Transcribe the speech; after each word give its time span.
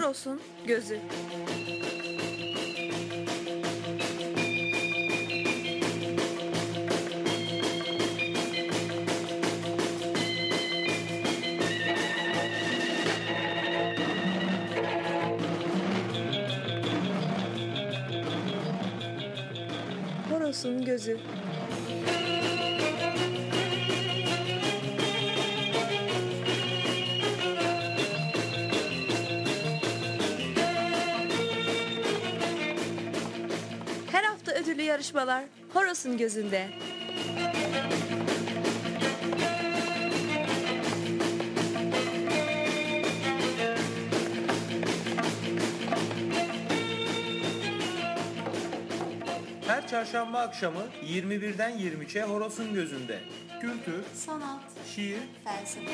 Horos'un 0.00 0.40
gözü. 0.66 0.98
Horos'un 20.30 20.84
gözü. 20.84 21.18
Ödüllü 34.80 34.88
yarışmalar 34.88 35.44
Horos'un 35.72 36.18
gözünde. 36.18 36.68
Her 49.66 49.88
çarşamba 49.88 50.38
akşamı 50.38 50.82
21'den 51.02 51.72
23'e 51.72 52.22
Horos'un 52.22 52.74
gözünde. 52.74 53.18
Kültür, 53.60 54.04
Sanat, 54.14 54.60
şiir, 54.94 55.20
felsefe. 55.44 55.90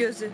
Gözü. 0.00 0.30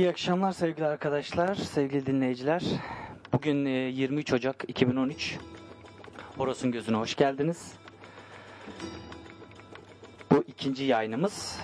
İyi 0.00 0.08
akşamlar 0.08 0.52
sevgili 0.52 0.86
arkadaşlar, 0.86 1.54
sevgili 1.54 2.06
dinleyiciler. 2.06 2.62
Bugün 3.32 3.64
e, 3.64 3.70
23 3.70 4.32
Ocak 4.32 4.64
2013. 4.68 5.38
Horos'un 6.36 6.72
gözüne 6.72 6.96
hoş 6.96 7.16
geldiniz. 7.16 7.72
Bu 10.30 10.44
ikinci 10.46 10.84
yayınımız. 10.84 11.60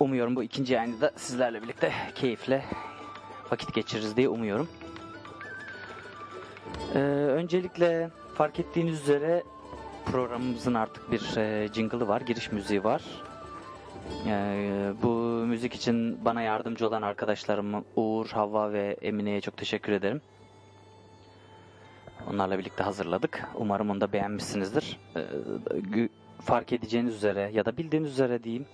Umuyorum 0.00 0.36
bu 0.36 0.42
ikinci 0.42 0.74
yayını 0.74 1.00
da 1.00 1.12
sizlerle 1.16 1.62
birlikte 1.62 1.92
keyifle 2.14 2.64
vakit 3.50 3.74
geçiririz 3.74 4.16
diye 4.16 4.28
umuyorum. 4.28 4.68
Ee, 6.94 6.98
öncelikle 6.98 8.10
fark 8.34 8.60
ettiğiniz 8.60 9.00
üzere 9.00 9.42
programımızın 10.04 10.74
artık 10.74 11.12
bir 11.12 11.36
e, 11.36 11.68
jingle'ı 11.74 12.08
var, 12.08 12.20
giriş 12.20 12.52
müziği 12.52 12.84
var. 12.84 13.02
Ee, 14.26 14.92
bu 15.02 15.08
müzik 15.46 15.74
için 15.74 16.24
bana 16.24 16.42
yardımcı 16.42 16.88
olan 16.88 17.02
arkadaşlarım 17.02 17.84
Uğur, 17.96 18.26
Havva 18.30 18.72
ve 18.72 18.96
Emine'ye 19.02 19.40
çok 19.40 19.56
teşekkür 19.56 19.92
ederim. 19.92 20.20
Onlarla 22.30 22.58
birlikte 22.58 22.82
hazırladık. 22.82 23.48
Umarım 23.54 23.90
onu 23.90 24.00
da 24.00 24.12
beğenmişsinizdir. 24.12 25.00
Ee, 25.16 26.08
fark 26.40 26.72
edeceğiniz 26.72 27.14
üzere 27.14 27.50
ya 27.52 27.64
da 27.64 27.76
bildiğiniz 27.76 28.10
üzere 28.10 28.44
diyeyim. 28.44 28.66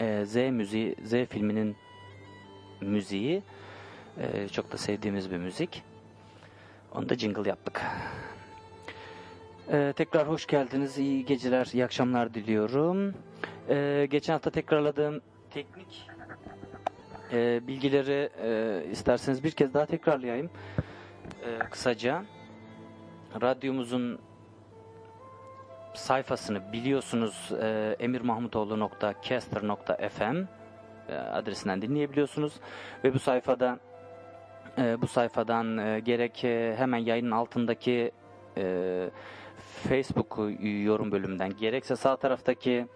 e, 0.00 0.24
Z 0.24 0.36
müziği, 0.36 0.96
Z 1.04 1.10
filminin 1.10 1.76
müziği 2.80 3.42
e, 4.18 4.48
çok 4.48 4.72
da 4.72 4.76
sevdiğimiz 4.76 5.30
bir 5.30 5.36
müzik. 5.36 5.82
Onu 6.94 7.08
da 7.08 7.14
jingle 7.14 7.48
yaptık. 7.48 7.82
Ee, 9.72 9.92
tekrar 9.96 10.28
hoş 10.28 10.46
geldiniz. 10.46 10.98
İyi 10.98 11.24
geceler, 11.24 11.68
iyi 11.72 11.84
akşamlar 11.84 12.34
diliyorum. 12.34 13.14
Ee, 13.68 14.06
geçen 14.10 14.32
hafta 14.32 14.50
tekrarladığım 14.50 15.20
teknik 15.50 16.08
e, 17.32 17.66
bilgileri 17.66 18.30
e, 18.42 18.82
isterseniz 18.90 19.44
bir 19.44 19.50
kez 19.50 19.74
daha 19.74 19.86
tekrarlayayım. 19.86 20.50
E, 21.44 21.58
kısaca. 21.58 22.24
Radyomuzun 23.42 24.18
sayfasını 25.94 26.72
biliyorsunuz 26.72 27.52
e, 27.62 27.96
emirmahmutoğlu.caster.fm 27.98 30.44
e, 31.08 31.16
adresinden 31.16 31.82
dinleyebiliyorsunuz 31.82 32.52
ve 33.04 33.14
bu 33.14 33.18
sayfada 33.18 33.78
e, 34.78 35.02
bu 35.02 35.06
sayfadan 35.06 35.78
e, 35.78 36.00
gerek 36.00 36.44
e, 36.44 36.74
hemen 36.76 36.98
yayının 36.98 37.30
altındaki 37.30 38.10
e, 38.56 39.10
Facebook 39.88 40.38
yorum 40.60 41.12
bölümünden 41.12 41.56
gerekse 41.56 41.96
sağ 41.96 42.16
taraftaki 42.16 42.86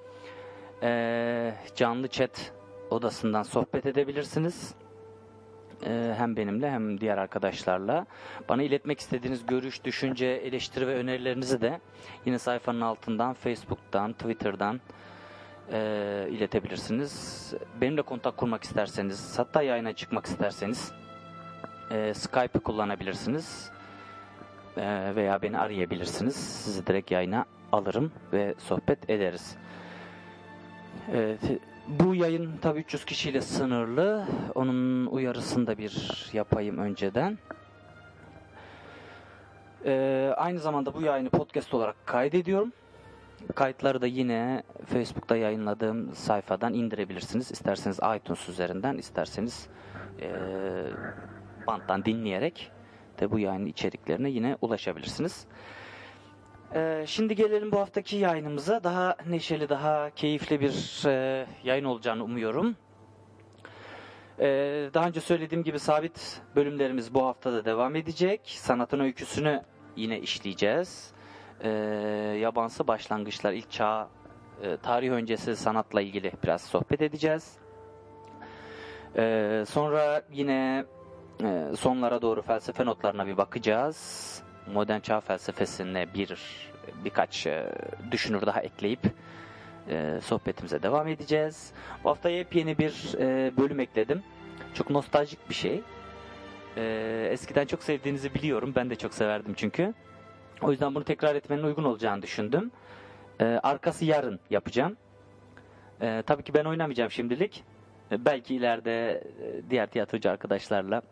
e, 0.84 1.54
canlı 1.76 2.08
chat 2.08 2.52
odasından 2.90 3.42
sohbet 3.42 3.86
edebilirsiniz. 3.86 4.74
E, 5.86 6.14
hem 6.16 6.36
benimle 6.36 6.70
hem 6.70 7.00
diğer 7.00 7.18
arkadaşlarla. 7.18 8.06
Bana 8.48 8.62
iletmek 8.62 9.00
istediğiniz 9.00 9.46
görüş, 9.46 9.84
düşünce, 9.84 10.26
eleştiri 10.26 10.86
ve 10.86 10.94
önerilerinizi 10.94 11.60
de 11.60 11.80
yine 12.26 12.38
sayfanın 12.38 12.80
altından 12.80 13.34
Facebook'tan, 13.34 14.12
Twitter'dan 14.12 14.80
e, 15.72 16.28
iletebilirsiniz. 16.30 17.54
Benimle 17.80 18.02
kontak 18.02 18.36
kurmak 18.36 18.64
isterseniz, 18.64 19.38
hatta 19.38 19.62
yayına 19.62 19.92
çıkmak 19.92 20.26
isterseniz 20.26 20.92
e, 21.90 22.14
Skype'ı 22.14 22.62
kullanabilirsiniz. 22.62 23.74
Veya 25.16 25.42
beni 25.42 25.58
arayabilirsiniz. 25.58 26.36
Sizi 26.36 26.86
direkt 26.86 27.10
yayına 27.10 27.44
alırım 27.72 28.12
ve 28.32 28.54
sohbet 28.58 29.10
ederiz. 29.10 29.56
Evet, 31.12 31.40
bu 31.88 32.14
yayın 32.14 32.50
tabii 32.62 32.80
300 32.80 33.04
kişiyle 33.04 33.40
sınırlı. 33.40 34.24
Onun 34.54 35.06
uyarısını 35.06 35.66
da 35.66 35.78
bir 35.78 36.26
yapayım 36.32 36.78
önceden. 36.78 37.38
Ee, 39.84 40.32
aynı 40.36 40.58
zamanda 40.58 40.94
bu 40.94 41.02
yayını 41.02 41.30
podcast 41.30 41.74
olarak 41.74 42.06
kaydediyorum. 42.06 42.72
Kayıtları 43.54 44.00
da 44.00 44.06
yine 44.06 44.62
Facebook'ta 44.86 45.36
yayınladığım 45.36 46.14
sayfadan 46.14 46.74
indirebilirsiniz. 46.74 47.50
İsterseniz 47.50 47.98
iTunes 48.16 48.48
üzerinden, 48.48 48.98
isterseniz 48.98 49.68
ee, 50.20 50.32
banttan 51.66 52.04
dinleyerek 52.04 52.70
de 53.20 53.30
bu 53.30 53.38
yayın 53.38 53.66
içeriklerine 53.66 54.30
yine 54.30 54.56
ulaşabilirsiniz. 54.60 55.46
Ee, 56.74 57.04
şimdi 57.06 57.34
gelelim 57.34 57.72
bu 57.72 57.78
haftaki 57.80 58.16
yayınımıza. 58.16 58.84
Daha 58.84 59.16
neşeli, 59.26 59.68
daha 59.68 60.10
keyifli 60.10 60.60
bir 60.60 61.06
e, 61.06 61.46
yayın 61.64 61.84
olacağını 61.84 62.24
umuyorum. 62.24 62.76
Ee, 64.40 64.90
daha 64.94 65.06
önce 65.06 65.20
söylediğim 65.20 65.64
gibi 65.64 65.78
sabit 65.78 66.42
bölümlerimiz 66.56 67.14
bu 67.14 67.26
hafta 67.26 67.52
da 67.52 67.64
devam 67.64 67.96
edecek. 67.96 68.40
Sanatın 68.58 69.00
öyküsünü 69.00 69.62
yine 69.96 70.20
işleyeceğiz. 70.20 71.12
Ee, 71.60 71.68
yabansı 72.40 72.86
başlangıçlar, 72.86 73.52
ilk 73.52 73.70
çağ, 73.70 74.08
e, 74.62 74.76
tarih 74.76 75.10
öncesi 75.10 75.56
sanatla 75.56 76.00
ilgili 76.00 76.32
biraz 76.44 76.62
sohbet 76.62 77.02
edeceğiz. 77.02 77.58
Ee, 79.16 79.64
sonra 79.68 80.22
yine 80.32 80.84
e, 81.42 81.72
sonlara 81.78 82.22
doğru 82.22 82.42
felsefe 82.42 82.86
notlarına 82.86 83.26
bir 83.26 83.36
bakacağız. 83.36 84.43
Modern 84.72 85.00
çağ 85.00 85.20
felsefesine 85.20 86.14
bir 86.14 86.38
birkaç 87.04 87.46
e, 87.46 87.72
düşünür 88.10 88.46
daha 88.46 88.60
ekleyip 88.60 89.00
e, 89.88 90.20
sohbetimize 90.22 90.82
devam 90.82 91.08
edeceğiz. 91.08 91.72
Bu 92.04 92.10
hafta 92.10 92.30
yepyeni 92.30 92.78
bir 92.78 93.14
e, 93.18 93.52
bölüm 93.56 93.80
ekledim. 93.80 94.22
Çok 94.74 94.90
nostaljik 94.90 95.48
bir 95.48 95.54
şey. 95.54 95.82
Eskiden 97.30 97.66
çok 97.66 97.82
sevdiğinizi 97.82 98.34
biliyorum. 98.34 98.72
Ben 98.76 98.90
de 98.90 98.96
çok 98.96 99.14
severdim 99.14 99.54
çünkü. 99.56 99.94
O 100.62 100.70
yüzden 100.70 100.94
bunu 100.94 101.04
tekrar 101.04 101.34
etmenin 101.34 101.62
uygun 101.62 101.84
olacağını 101.84 102.22
düşündüm. 102.22 102.70
Arkası 103.40 104.04
yarın 104.04 104.40
yapacağım. 104.50 104.96
Tabii 106.00 106.42
ki 106.42 106.54
ben 106.54 106.64
oynamayacağım 106.64 107.10
şimdilik. 107.10 107.64
Belki 108.10 108.54
ileride 108.54 109.24
diğer 109.70 109.86
tiyatrocu 109.86 110.30
arkadaşlarla 110.30 111.02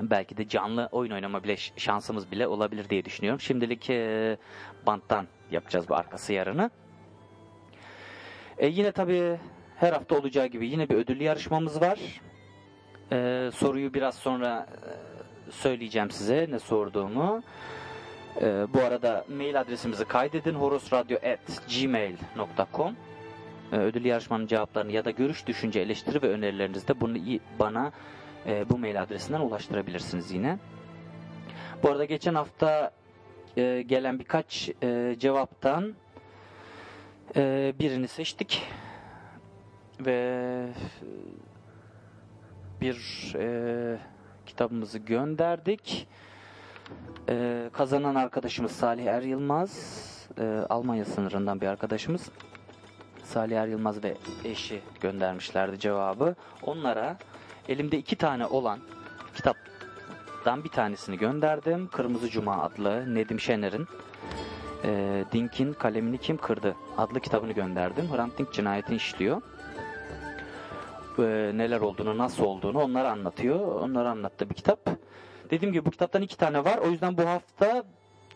belki 0.00 0.36
de 0.36 0.48
canlı 0.48 0.88
oyun 0.92 1.10
oynama 1.10 1.44
bile 1.44 1.56
şansımız 1.56 2.30
bile 2.30 2.46
olabilir 2.46 2.88
diye 2.88 3.04
düşünüyorum. 3.04 3.40
Şimdilik 3.40 3.90
e, 3.90 4.36
banttan 4.86 5.26
yapacağız 5.50 5.88
bu 5.88 5.94
arkası 5.94 6.32
yarını. 6.32 6.70
E, 8.58 8.66
yine 8.66 8.92
tabii 8.92 9.38
her 9.76 9.92
hafta 9.92 10.18
olacağı 10.18 10.46
gibi 10.46 10.68
yine 10.68 10.88
bir 10.88 10.94
ödüllü 10.94 11.22
yarışmamız 11.22 11.80
var. 11.80 11.98
E, 13.12 13.50
soruyu 13.54 13.94
biraz 13.94 14.14
sonra 14.14 14.66
e, 15.48 15.52
söyleyeceğim 15.52 16.10
size 16.10 16.46
ne 16.50 16.58
sorduğumu. 16.58 17.42
E, 18.40 18.66
bu 18.74 18.80
arada 18.80 19.24
mail 19.28 19.60
adresimizi 19.60 20.04
kaydedin 20.04 20.54
horosradyo@gmail.com. 20.54 22.96
E, 23.72 23.76
ödüllü 23.76 24.08
yarışmanın 24.08 24.46
cevaplarını 24.46 24.92
ya 24.92 25.04
da 25.04 25.10
görüş, 25.10 25.46
düşünce, 25.46 25.80
eleştiri 25.80 26.22
ve 26.22 26.28
önerilerinizi 26.28 26.88
de 26.88 27.00
bunu 27.00 27.18
bana 27.58 27.92
e, 28.46 28.68
bu 28.68 28.78
mail 28.78 29.02
adresinden 29.02 29.40
ulaştırabilirsiniz 29.40 30.32
yine. 30.32 30.58
Bu 31.82 31.88
arada 31.88 32.04
geçen 32.04 32.34
hafta 32.34 32.90
e, 33.56 33.82
gelen 33.82 34.18
birkaç 34.18 34.70
e, 34.82 35.16
cevaptan 35.18 35.94
e, 37.36 37.74
birini 37.78 38.08
seçtik 38.08 38.62
ve 40.00 40.66
bir 42.80 43.32
e, 43.38 43.98
kitabımızı 44.46 44.98
gönderdik. 44.98 46.08
E, 47.28 47.70
kazanan 47.72 48.14
arkadaşımız 48.14 48.72
Salih 48.72 49.04
Er 49.04 49.22
Yılmaz, 49.22 50.00
e, 50.38 50.44
Almanya 50.70 51.04
sınırından 51.04 51.60
bir 51.60 51.66
arkadaşımız. 51.66 52.30
Salih 53.22 53.56
Er 53.56 53.66
Yılmaz 53.66 54.04
ve 54.04 54.14
eşi 54.44 54.80
göndermişlerdi 55.00 55.78
cevabı. 55.78 56.34
Onlara 56.62 57.18
elimde 57.68 57.98
iki 57.98 58.16
tane 58.16 58.46
olan 58.46 58.78
kitaptan 59.34 60.64
bir 60.64 60.68
tanesini 60.68 61.18
gönderdim. 61.18 61.88
Kırmızı 61.88 62.30
Cuma 62.30 62.62
adlı 62.62 63.14
Nedim 63.14 63.40
Şener'in 63.40 63.86
e, 64.84 65.24
Dink'in 65.32 65.72
Kalemini 65.72 66.18
Kim 66.18 66.36
Kırdı 66.36 66.76
adlı 66.98 67.20
kitabını 67.20 67.52
gönderdim. 67.52 68.08
Hrant 68.12 68.38
Dink 68.38 68.52
cinayetini 68.52 68.96
işliyor. 68.96 69.42
E, 71.18 71.22
neler 71.54 71.80
olduğunu, 71.80 72.18
nasıl 72.18 72.44
olduğunu 72.44 72.78
onları 72.78 73.10
anlatıyor. 73.10 73.60
Onları 73.60 74.08
anlattı 74.08 74.50
bir 74.50 74.54
kitap. 74.54 74.90
Dediğim 75.50 75.72
gibi 75.72 75.86
bu 75.86 75.90
kitaptan 75.90 76.22
iki 76.22 76.36
tane 76.36 76.64
var. 76.64 76.78
O 76.78 76.90
yüzden 76.90 77.16
bu 77.16 77.22
hafta 77.22 77.84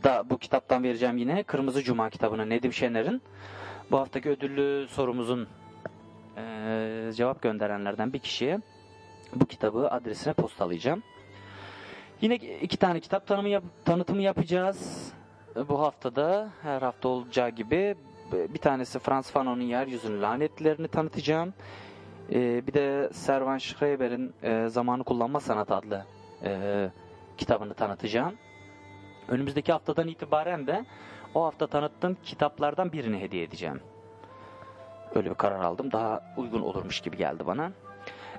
da 0.05 0.31
bu 0.31 0.39
kitaptan 0.39 0.83
vereceğim 0.83 1.17
yine. 1.17 1.43
Kırmızı 1.43 1.83
Cuma 1.83 2.11
kitabını 2.11 2.51
Nedim 2.51 2.73
Şener'in. 2.73 3.23
Bu 3.91 3.99
haftaki 3.99 4.31
ödüllü 4.31 4.89
sorumuzun 4.89 5.49
e, 6.37 7.11
cevap 7.15 7.43
gönderenlerden 7.43 8.13
bir 8.13 8.19
kişiye 8.19 8.61
bu 9.41 9.47
kitabı 9.47 9.89
adresine 9.91 10.33
postalayacağım. 10.33 11.03
Yine 12.21 12.35
iki 12.37 12.77
tane 12.77 13.01
kitap 13.01 13.27
tanımı 13.27 13.49
yap- 13.49 13.65
tanıtımı 13.85 14.23
yapacağız. 14.23 15.13
Bu 15.69 15.81
haftada 15.81 16.49
her 16.63 16.83
hafta 16.83 17.09
olacağı 17.09 17.49
gibi 17.51 17.95
bir 18.33 18.59
tanesi 18.59 18.99
Franz 18.99 19.31
Fanon'un 19.31 19.61
Yeryüzünün 19.63 20.23
Lanetlerini 20.23 20.89
tanıtacağım. 20.89 21.55
E, 22.33 22.67
bir 22.67 22.73
de 22.75 23.11
Servan 23.13 23.59
Schreiber'in 23.59 24.35
e, 24.43 24.69
Zamanı 24.69 25.05
Kullanma 25.05 25.41
Sanatı 25.41 25.75
adlı 25.75 26.05
e, 26.45 26.91
kitabını 27.39 27.75
tanıtacağım. 27.75 28.35
Önümüzdeki 29.29 29.73
haftadan 29.73 30.09
itibaren 30.09 30.67
de 30.67 30.85
o 31.35 31.45
hafta 31.45 31.67
tanıttığım 31.67 32.17
kitaplardan 32.25 32.93
birini 32.93 33.21
hediye 33.21 33.43
edeceğim. 33.45 33.81
Öyle 35.15 35.31
bir 35.31 35.35
karar 35.35 35.61
aldım. 35.61 35.93
Daha 35.93 36.35
uygun 36.37 36.61
olurmuş 36.61 37.01
gibi 37.01 37.17
geldi 37.17 37.47
bana. 37.47 37.73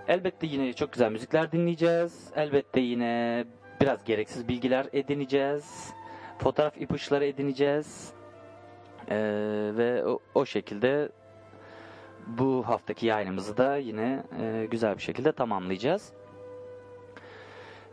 Elbette 0.07 0.47
yine 0.47 0.73
çok 0.73 0.93
güzel 0.93 1.11
müzikler 1.11 1.51
dinleyeceğiz. 1.51 2.31
Elbette 2.35 2.79
yine 2.79 3.45
biraz 3.81 4.03
gereksiz 4.05 4.47
bilgiler 4.47 4.87
edineceğiz. 4.93 5.93
Fotoğraf 6.39 6.81
ipuçları 6.81 7.25
edineceğiz. 7.25 8.13
Ee, 9.09 9.15
ve 9.77 10.05
o, 10.05 10.19
o 10.35 10.45
şekilde 10.45 11.09
bu 12.27 12.63
haftaki 12.67 13.05
yayınımızı 13.05 13.57
da 13.57 13.77
yine 13.77 14.23
e, 14.41 14.67
güzel 14.71 14.97
bir 14.97 15.01
şekilde 15.01 15.31
tamamlayacağız. 15.31 16.13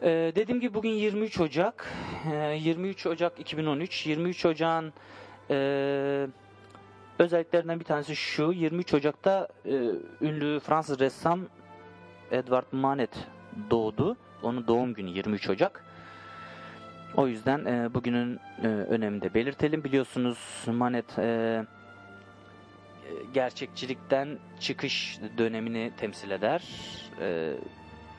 Ee, 0.03 0.33
dediğim 0.37 0.61
gibi 0.61 0.75
bugün 0.75 0.91
23 0.91 1.41
Ocak. 1.41 1.89
Ee, 2.33 2.57
23 2.61 3.07
Ocak 3.07 3.41
2013. 3.41 4.07
23 4.07 4.47
Ocak'ın 4.47 4.93
e, 5.51 6.27
özelliklerinden 7.19 7.81
bir 7.81 7.85
tanesi 7.85 8.17
şu. 8.17 8.53
23 8.53 8.95
Ocak'ta 8.95 9.49
e, 9.65 9.75
ünlü 10.21 10.61
Fransız 10.61 11.01
ressam 11.01 11.41
Edward 12.33 12.67
Manet 12.73 13.27
doğdu. 13.71 14.17
Onun 14.43 14.67
doğum 14.67 14.95
günü 14.95 15.11
23 15.11 15.51
Ocak. 15.51 15.85
O 17.17 17.27
yüzden 17.27 17.65
e, 17.65 17.95
bugünün 17.95 18.41
e, 18.63 18.67
önemini 18.67 19.23
de 19.23 19.35
belirtelim. 19.35 19.85
Biliyorsunuz 19.85 20.39
Manet 20.67 21.19
e, 21.19 21.65
gerçekçilikten 23.35 24.39
çıkış 24.61 25.21
dönemini 25.39 25.93
temsil 25.97 26.31
eder. 26.31 26.63
E, 27.21 27.55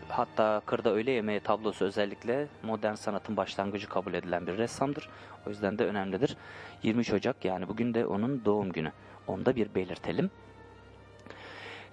hatta 0.09 0.61
Kırda 0.65 0.93
Öğle 0.93 1.11
Yemeği 1.11 1.39
tablosu 1.39 1.85
özellikle 1.85 2.47
modern 2.63 2.93
sanatın 2.93 3.37
başlangıcı 3.37 3.89
kabul 3.89 4.13
edilen 4.13 4.47
bir 4.47 4.57
ressamdır. 4.57 5.09
O 5.47 5.49
yüzden 5.49 5.79
de 5.79 5.85
önemlidir. 5.85 6.37
23 6.83 7.13
Ocak 7.13 7.45
yani 7.45 7.67
bugün 7.67 7.93
de 7.93 8.05
onun 8.05 8.45
doğum 8.45 8.71
günü. 8.71 8.91
Onu 9.27 9.45
da 9.45 9.55
bir 9.55 9.75
belirtelim. 9.75 10.31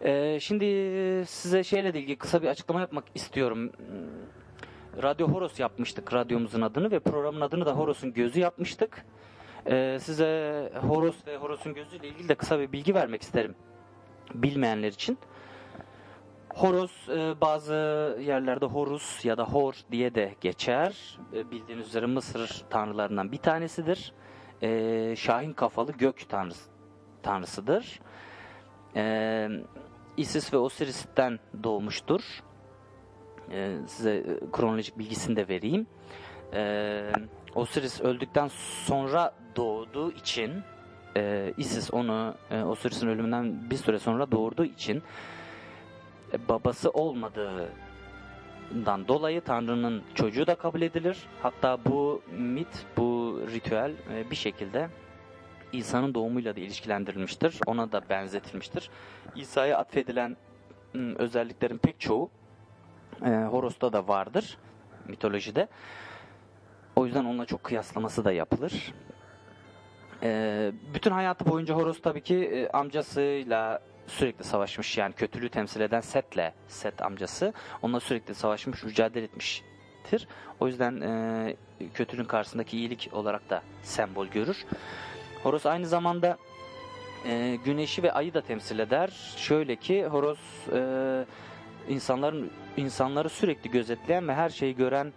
Ee, 0.05 0.39
şimdi 0.41 0.65
size 1.27 1.65
şeyle 1.65 1.89
ilgili 1.89 2.17
kısa 2.17 2.43
bir 2.43 2.49
açıklama 2.49 2.81
yapmak 2.81 3.05
istiyorum. 3.15 3.73
Radyo 5.03 5.29
Horos 5.29 5.61
yapmıştık 5.61 6.15
radyomuzun 6.15 6.61
adını 6.61 6.91
ve 6.91 6.99
programın 7.01 7.41
adını 7.41 7.67
da 7.67 7.73
Horos'un 7.73 8.13
Gözü 8.13 8.41
yapmıştık. 8.41 9.05
Ee, 9.67 9.99
size 10.01 10.73
Horos 10.75 11.27
ve 11.27 11.37
Horos'un 11.37 11.75
Gözü 11.75 11.97
ile 11.97 12.09
ilgili 12.09 12.29
de 12.29 12.35
kısa 12.35 12.61
bir 12.61 12.73
bilgi 12.73 12.95
vermek 12.95 13.23
isterim. 13.23 13.55
Bilmeyenler 14.35 14.89
için. 14.89 15.19
Horos 16.55 17.09
e, 17.09 17.41
bazı 17.41 17.75
yerlerde 18.21 18.67
Horus 18.67 19.25
ya 19.25 19.39
da 19.39 19.45
Hor 19.45 19.75
diye 19.91 20.15
de 20.15 20.35
geçer. 20.41 21.19
E, 21.33 21.51
bildiğiniz 21.51 21.87
üzere 21.87 22.07
Mısır 22.07 22.65
tanrılarından 22.71 23.33
bir 23.33 23.37
tanesidir. 23.37 24.13
E, 24.63 25.15
Şahin 25.17 25.53
kafalı 25.53 25.93
gök 25.93 26.29
tanrısı, 26.29 26.71
tanrısıdır. 27.23 28.01
E, 28.97 29.49
Isis 30.21 30.53
ve 30.53 30.57
Osiris'ten 30.57 31.39
doğmuştur. 31.63 32.21
E, 33.51 33.77
size 33.87 34.15
e, 34.15 34.51
kronolojik 34.53 34.99
bilgisini 34.99 35.37
de 35.37 35.49
vereyim. 35.49 35.87
E, 36.53 37.13
Osiris 37.55 38.01
öldükten 38.01 38.49
sonra 38.85 39.35
doğduğu 39.57 40.13
için 40.13 40.63
e, 41.17 41.53
Isis 41.57 41.95
onu 41.95 42.35
e, 42.51 42.63
Osiris'in 42.63 43.09
ölümünden 43.09 43.71
bir 43.71 43.77
süre 43.77 43.99
sonra 43.99 44.31
doğurduğu 44.31 44.65
için 44.65 45.03
e, 46.33 46.49
babası 46.49 46.91
olmadığından 46.91 49.09
dolayı 49.09 49.41
Tanrı'nın 49.41 50.03
çocuğu 50.15 50.47
da 50.47 50.55
kabul 50.55 50.83
edilir. 50.83 51.19
Hatta 51.43 51.85
bu 51.85 52.23
mit, 52.39 52.87
bu 52.97 53.41
ritüel 53.53 53.93
e, 54.15 54.31
bir 54.31 54.37
şekilde 54.37 54.89
İsa'nın 55.73 56.15
doğumuyla 56.15 56.57
da 56.57 56.61
ilişkilendirilmiştir. 56.61 57.61
Ona 57.67 57.93
da 57.93 58.03
benzetilmiştir. 58.09 58.91
İsa'ya 59.37 59.79
atfedilen 59.79 60.37
özelliklerin 60.95 61.79
pek 61.79 62.01
çoğu 62.01 62.31
e, 63.25 63.31
Horos'ta 63.31 63.93
da 63.93 64.09
vardır 64.09 64.59
mitolojide. 65.09 65.69
O 66.97 67.07
yüzden 67.07 67.25
onunla 67.25 67.47
çok 67.47 67.65
kıyaslaması 67.65 68.25
da 68.25 68.33
yapılır. 68.33 68.93
E, 70.23 70.73
bütün 70.95 71.11
hayatı 71.11 71.47
boyunca 71.47 71.75
Horos 71.75 72.03
tabii 72.03 72.21
ki 72.21 72.37
e, 72.37 72.69
amcasıyla 72.69 73.81
sürekli 74.07 74.45
savaşmış. 74.45 74.99
Yani 74.99 75.13
kötülüğü 75.13 75.49
temsil 75.49 75.81
eden 75.81 76.01
Set'le, 76.01 76.53
Set 76.69 77.03
amcası 77.03 77.53
onunla 77.83 78.01
sürekli 78.01 78.35
savaşmış, 78.35 78.85
mücadele 78.85 79.25
etmiştir. 79.25 80.29
O 80.61 80.67
yüzden 80.67 81.01
e, 81.01 81.57
kötülüğün 81.95 82.25
karşısındaki 82.25 82.79
iyilik 82.79 83.11
olarak 83.13 83.51
da 83.51 83.63
sembol 83.83 84.27
görür. 84.27 84.67
Horos 85.43 85.67
aynı 85.67 85.87
zamanda 85.87 86.39
e, 87.27 87.59
güneşi 87.65 88.03
ve 88.03 88.13
ayı 88.13 88.35
da 88.35 88.41
temsil 88.41 88.79
eder. 88.79 89.35
Şöyle 89.37 89.77
ki 89.77 90.07
Horos 90.07 90.39
e, 90.73 91.25
insanların 91.89 92.51
insanları 92.77 93.29
sürekli 93.29 93.71
gözetleyen 93.71 94.29
ve 94.29 94.35
her 94.35 94.49
şeyi 94.49 94.77
gören 94.77 95.13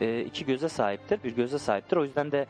e, 0.00 0.20
iki 0.20 0.46
göze 0.46 0.68
sahiptir. 0.68 1.22
Bir 1.24 1.36
göze 1.36 1.58
sahiptir. 1.58 1.96
O 1.96 2.04
yüzden 2.04 2.32
de 2.32 2.46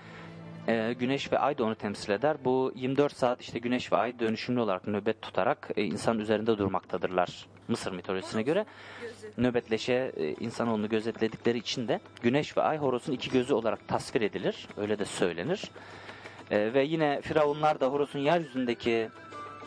E, 0.68 0.92
güneş 0.98 1.32
ve 1.32 1.38
ay 1.38 1.58
da 1.58 1.64
onu 1.64 1.74
temsil 1.74 2.10
eder. 2.10 2.36
Bu 2.44 2.72
24 2.74 3.16
saat 3.16 3.40
işte 3.40 3.58
güneş 3.58 3.92
ve 3.92 3.96
ay 3.96 4.18
dönüşümlü 4.18 4.60
olarak 4.60 4.86
nöbet 4.86 5.22
tutarak 5.22 5.68
e, 5.76 5.84
insan 5.84 6.18
üzerinde 6.18 6.58
durmaktadırlar. 6.58 7.46
Mısır 7.68 7.92
mitolojisine 7.92 8.42
göre 8.42 8.66
nöbetleşe 9.38 10.12
e, 10.16 10.32
insanoğlunu 10.32 10.88
gözetledikleri 10.88 11.58
için 11.58 11.88
de 11.88 12.00
güneş 12.22 12.56
ve 12.56 12.62
ay 12.62 12.78
Horos'un 12.78 13.12
iki 13.12 13.30
gözü 13.30 13.54
olarak 13.54 13.88
tasvir 13.88 14.20
edilir. 14.20 14.68
Öyle 14.76 14.98
de 14.98 15.04
söylenir. 15.04 15.62
E, 16.50 16.74
ve 16.74 16.82
yine 16.82 17.20
firavunlar 17.20 17.80
da 17.80 17.86
Horos'un 17.86 18.18
yeryüzündeki 18.18 19.08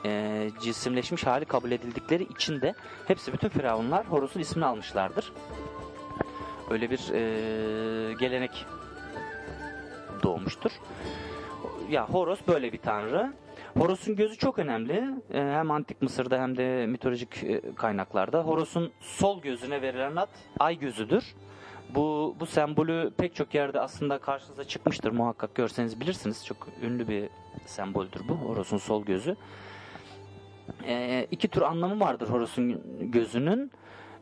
e, 0.06 0.50
cisimleşmiş 0.62 1.26
hali 1.26 1.46
kabul 1.46 1.72
edildikleri 1.72 2.24
için 2.24 2.62
de 2.62 2.74
hepsi 3.08 3.34
bütün 3.34 3.50
firavunlar 3.50 4.06
Horos'un 4.06 4.40
ismini 4.40 4.66
almışlardır. 4.66 5.34
Öyle 6.70 6.90
bir 6.90 7.10
e, 7.14 8.14
gelenek 8.14 8.66
doğmuştur. 10.24 10.72
Ya 11.90 12.10
Horos 12.10 12.40
böyle 12.48 12.74
bir 12.74 12.78
tanrı. 12.78 13.34
Horos'un 13.78 14.16
gözü 14.16 14.38
çok 14.38 14.60
önemli. 14.60 15.10
Ee, 15.34 15.40
Hem 15.40 15.72
antik 15.72 16.02
Mısır'da 16.02 16.42
hem 16.42 16.58
de 16.58 16.86
mitolojik 16.86 17.44
e, 17.44 17.62
kaynaklarda. 17.76 18.42
Horos'un 18.42 18.92
sol 19.02 19.42
gözüne 19.42 19.82
verilen 19.82 20.16
ad 20.16 20.30
ay 20.60 20.80
gözüdür. 20.80 21.24
Bu 21.96 22.36
bu 22.40 22.46
sembolü 22.46 23.12
pek 23.18 23.36
çok 23.36 23.54
yerde 23.54 23.80
aslında 23.80 24.18
karşınıza 24.18 24.64
çıkmıştır. 24.64 25.12
Muhakkak 25.12 25.56
görseniz 25.56 26.00
bilirsiniz. 26.00 26.46
Çok 26.46 26.68
ünlü 26.82 27.08
bir 27.08 27.30
semboldür 27.66 28.22
bu. 28.28 28.34
Horos'un 28.34 28.78
sol 28.78 29.06
gözü. 29.06 29.36
Ee, 30.88 31.28
iki 31.32 31.48
tür 31.48 31.62
anlamı 31.62 32.00
vardır 32.00 32.30
Horos'un 32.30 32.82
gözünün. 33.12 33.72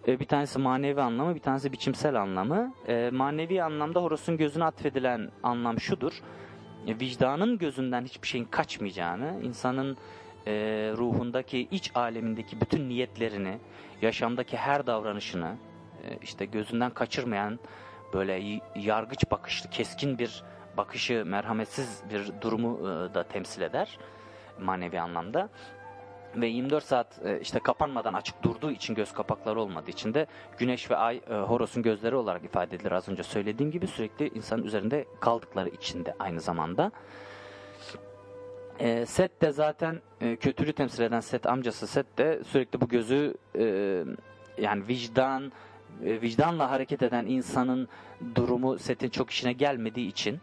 Ee, 0.07 0.19
bir 0.19 0.25
tanesi 0.25 0.59
manevi 0.59 1.01
anlamı, 1.01 1.35
bir 1.35 1.39
tanesi 1.39 1.71
biçimsel 1.71 2.21
anlamı. 2.21 2.73
Ee, 2.87 3.09
manevi 3.13 3.63
anlamda 3.63 4.01
Horos'un 4.01 4.37
gözüne 4.37 4.63
atfedilen 4.63 5.31
anlam 5.43 5.79
şudur. 5.79 6.21
E, 6.87 6.99
vicdanın 6.99 7.57
gözünden 7.57 8.05
hiçbir 8.05 8.27
şeyin 8.27 8.45
kaçmayacağını, 8.45 9.41
insanın 9.43 9.97
e, 10.47 10.53
ruhundaki, 10.97 11.67
iç 11.71 11.91
alemindeki 11.95 12.61
bütün 12.61 12.89
niyetlerini, 12.89 13.57
yaşamdaki 14.01 14.57
her 14.57 14.87
davranışını 14.87 15.47
e, 15.47 15.68
işte 16.21 16.45
gözünden 16.45 16.89
kaçırmayan 16.89 17.59
böyle 18.13 18.61
yargıç 18.75 19.31
bakışlı, 19.31 19.69
keskin 19.69 20.19
bir 20.19 20.43
bakışı, 20.77 21.23
merhametsiz 21.25 22.03
bir 22.09 22.41
durumu 22.41 22.79
e, 22.79 23.13
da 23.13 23.23
temsil 23.23 23.61
eder 23.61 23.99
manevi 24.59 24.99
anlamda. 24.99 25.49
Ve 26.35 26.47
24 26.47 26.83
saat 26.83 27.19
e, 27.25 27.39
işte 27.39 27.59
kapanmadan 27.59 28.13
açık 28.13 28.43
durduğu 28.43 28.71
için 28.71 28.95
göz 28.95 29.13
kapakları 29.13 29.61
olmadığı 29.61 29.89
için 29.89 30.13
de 30.13 30.25
güneş 30.57 30.91
ve 30.91 30.95
ay 30.95 31.21
e, 31.29 31.33
Horos'un 31.33 31.83
gözleri 31.83 32.15
olarak 32.15 32.43
ifade 32.43 32.75
edilir 32.75 32.91
az 32.91 33.09
önce 33.09 33.23
söylediğim 33.23 33.71
gibi 33.71 33.87
sürekli 33.87 34.27
insanın 34.27 34.63
üzerinde 34.63 35.05
kaldıkları 35.19 35.69
için 35.69 36.05
de 36.05 36.15
aynı 36.19 36.41
zamanda. 36.41 36.91
E, 38.79 39.05
Set 39.05 39.41
de 39.41 39.51
zaten 39.51 40.01
e, 40.21 40.35
kötülüğü 40.35 40.73
temsil 40.73 41.03
eden 41.03 41.19
Set 41.19 41.45
amcası 41.45 41.87
Set 41.87 42.17
de 42.17 42.43
sürekli 42.43 42.81
bu 42.81 42.87
gözü 42.87 43.33
e, 43.55 43.63
yani 44.57 44.87
vicdan 44.87 45.43
e, 45.45 45.68
vicdanla 46.01 46.71
hareket 46.71 47.01
eden 47.01 47.25
insanın 47.25 47.87
durumu 48.35 48.79
Set'in 48.79 49.09
çok 49.09 49.29
işine 49.29 49.53
gelmediği 49.53 50.07
için 50.07 50.39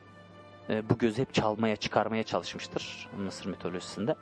e, 0.69 0.91
bu 0.91 0.99
gözü 0.99 1.23
hep 1.23 1.35
çalmaya 1.35 1.77
çıkarmaya 1.77 2.23
çalışmıştır 2.23 3.09
Mısır 3.19 3.47
mitolojisinde. 3.47 4.15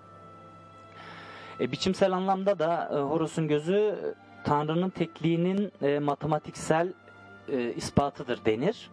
E, 1.61 1.73
biçimsel 1.73 2.13
anlamda 2.13 2.59
da 2.59 2.91
e, 2.93 2.97
Horus'un 2.97 3.49
gözü 3.49 3.77
e, 3.77 3.95
Tanrı'nın 4.45 4.91
tekliğinin 4.91 5.73
e, 5.83 5.99
matematiksel 5.99 6.93
e, 7.49 7.73
ispatıdır 7.73 8.45
denir. 8.45 8.91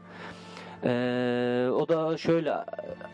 E, 0.83 1.69
o 1.73 1.87
da 1.87 2.17
şöyle 2.17 2.53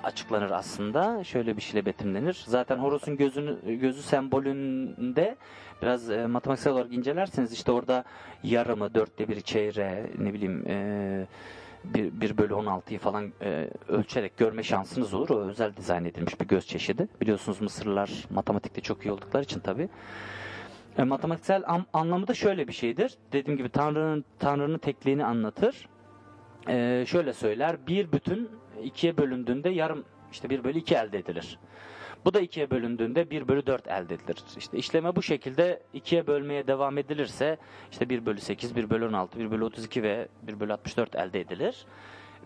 açıklanır 0.03 0.51
aslında. 0.51 1.23
Şöyle 1.23 1.57
bir 1.57 1.61
şeyle 1.61 1.85
betimlenir. 1.85 2.43
Zaten 2.47 2.77
Horus'un 2.77 3.17
gözünü, 3.17 3.75
gözü 3.75 4.01
sembolünde 4.01 5.35
biraz 5.81 6.09
e, 6.11 6.27
matematiksel 6.27 6.73
olarak 6.73 6.93
incelerseniz 6.93 7.53
işte 7.53 7.71
orada 7.71 8.03
yarımı, 8.43 8.93
dörtte 8.93 9.27
bir 9.27 9.41
çeyreği, 9.41 10.03
ne 10.19 10.33
bileyim 10.33 10.63
e, 10.67 11.27
1, 11.83 12.21
1 12.21 12.37
bölü 12.37 12.53
16'yı 12.53 12.99
falan 12.99 13.33
e, 13.41 13.69
ölçerek 13.87 14.37
görme 14.37 14.63
şansınız 14.63 15.13
olur. 15.13 15.29
O 15.29 15.39
özel 15.39 15.75
dizayn 15.75 16.05
edilmiş 16.05 16.41
bir 16.41 16.47
göz 16.47 16.67
çeşidi. 16.67 17.07
Biliyorsunuz 17.21 17.61
Mısırlılar 17.61 18.11
matematikte 18.29 18.81
çok 18.81 19.05
iyi 19.05 19.11
oldukları 19.11 19.43
için 19.43 19.59
tabii. 19.59 19.89
E, 20.97 21.03
matematiksel 21.03 21.61
am- 21.61 21.85
anlamı 21.93 22.27
da 22.27 22.33
şöyle 22.33 22.67
bir 22.67 22.73
şeydir. 22.73 23.17
Dediğim 23.33 23.57
gibi 23.57 23.69
Tanrı'nın 23.69 24.25
Tanrı'nın 24.39 24.77
tekliğini 24.77 25.25
anlatır. 25.25 25.87
E, 26.69 27.05
şöyle 27.07 27.33
söyler. 27.33 27.87
Bir 27.87 28.11
bütün 28.11 28.49
ikiye 28.83 29.17
bölündüğünde 29.17 29.69
yarım 29.69 30.05
işte 30.31 30.49
1 30.49 30.63
bölü 30.63 30.77
2 30.77 30.95
elde 30.95 31.17
edilir. 31.17 31.59
Bu 32.25 32.33
da 32.33 32.39
ikiye 32.39 32.69
bölündüğünde 32.69 33.29
1 33.29 33.47
bölü 33.47 33.65
4 33.65 33.87
elde 33.87 34.15
edilir. 34.15 34.43
İşte 34.57 34.77
işleme 34.77 35.15
bu 35.15 35.21
şekilde 35.21 35.83
ikiye 35.93 36.27
bölmeye 36.27 36.67
devam 36.67 36.97
edilirse 36.97 37.57
işte 37.91 38.09
1 38.09 38.25
bölü 38.25 38.41
8, 38.41 38.75
1 38.75 38.89
bölü 38.89 39.07
16, 39.07 39.39
1 39.39 39.51
bölü 39.51 39.63
32 39.63 40.03
ve 40.03 40.27
1 40.41 40.59
bölü 40.59 40.73
64 40.73 41.15
elde 41.15 41.39
edilir. 41.39 41.85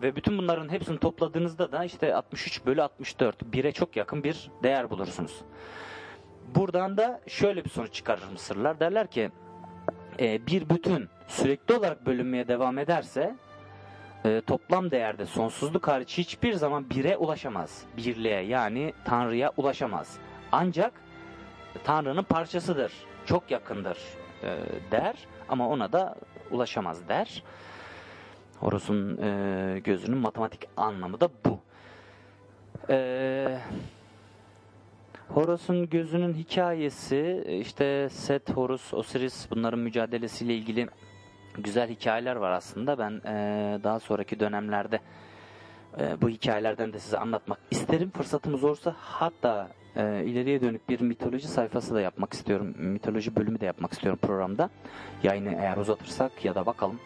Ve 0.01 0.15
bütün 0.15 0.37
bunların 0.37 0.69
hepsini 0.69 0.99
topladığınızda 0.99 1.71
da 1.71 1.85
işte 1.85 2.15
63 2.15 2.65
bölü 2.65 2.81
64 2.81 3.41
1'e 3.41 3.71
çok 3.71 3.95
yakın 3.95 4.23
bir 4.23 4.51
değer 4.63 4.89
bulursunuz. 4.89 5.41
Buradan 6.55 6.97
da 6.97 7.21
şöyle 7.27 7.65
bir 7.65 7.69
sonuç 7.69 7.93
çıkarır 7.93 8.23
Mısırlılar. 8.31 8.79
Derler 8.79 9.07
ki 9.07 9.31
e, 10.19 10.47
bir 10.47 10.69
bütün 10.69 11.09
sürekli 11.27 11.75
olarak 11.75 12.05
bölünmeye 12.05 12.47
devam 12.47 12.77
ederse 12.77 13.35
e, 14.25 14.41
toplam 14.47 14.91
değerde 14.91 15.25
sonsuzluk 15.25 15.87
hariç 15.87 16.17
hiçbir 16.17 16.53
zaman 16.53 16.89
bire 16.89 17.17
ulaşamaz. 17.17 17.83
Birliğe 17.97 18.41
yani 18.41 18.93
Tanrı'ya 19.05 19.51
ulaşamaz. 19.57 20.17
Ancak 20.51 20.93
Tanrı'nın 21.83 22.23
parçasıdır. 22.23 22.93
Çok 23.25 23.51
yakındır 23.51 23.97
e, 24.43 24.57
der 24.91 25.15
ama 25.49 25.69
ona 25.69 25.91
da 25.91 26.15
ulaşamaz 26.51 27.07
der. 27.07 27.43
Horus'un 28.59 29.17
e, 29.17 29.79
gözünün 29.79 30.17
matematik 30.17 30.67
anlamı 30.77 31.21
da 31.21 31.29
bu. 31.45 31.59
E, 32.89 33.57
Horus'un 35.29 35.89
gözünün 35.89 36.33
hikayesi 36.33 37.43
işte 37.61 38.09
Set, 38.09 38.49
Horus, 38.49 38.93
Osiris 38.93 39.47
bunların 39.51 39.79
mücadelesiyle 39.79 40.55
ilgili 40.55 40.89
güzel 41.57 41.89
hikayeler 41.89 42.35
var 42.35 42.51
aslında. 42.51 42.99
Ben 42.99 43.21
e, 43.25 43.79
daha 43.83 43.99
sonraki 43.99 44.39
dönemlerde 44.39 44.99
e, 45.99 46.21
bu 46.21 46.29
hikayelerden 46.29 46.93
de 46.93 46.99
size 46.99 47.17
anlatmak 47.17 47.59
isterim. 47.71 48.11
Fırsatımız 48.11 48.63
olursa 48.63 48.95
hatta 48.97 49.69
e, 49.95 50.23
ileriye 50.25 50.61
dönük 50.61 50.89
bir 50.89 51.01
mitoloji 51.01 51.47
sayfası 51.47 51.95
da 51.95 52.01
yapmak 52.01 52.33
istiyorum. 52.33 52.75
Mitoloji 52.77 53.35
bölümü 53.35 53.59
de 53.59 53.65
yapmak 53.65 53.93
istiyorum 53.93 54.19
programda. 54.21 54.69
Yayını 55.23 55.53
eğer 55.53 55.77
uzatırsak 55.77 56.45
ya 56.45 56.55
da 56.55 56.65
bakalım 56.65 56.99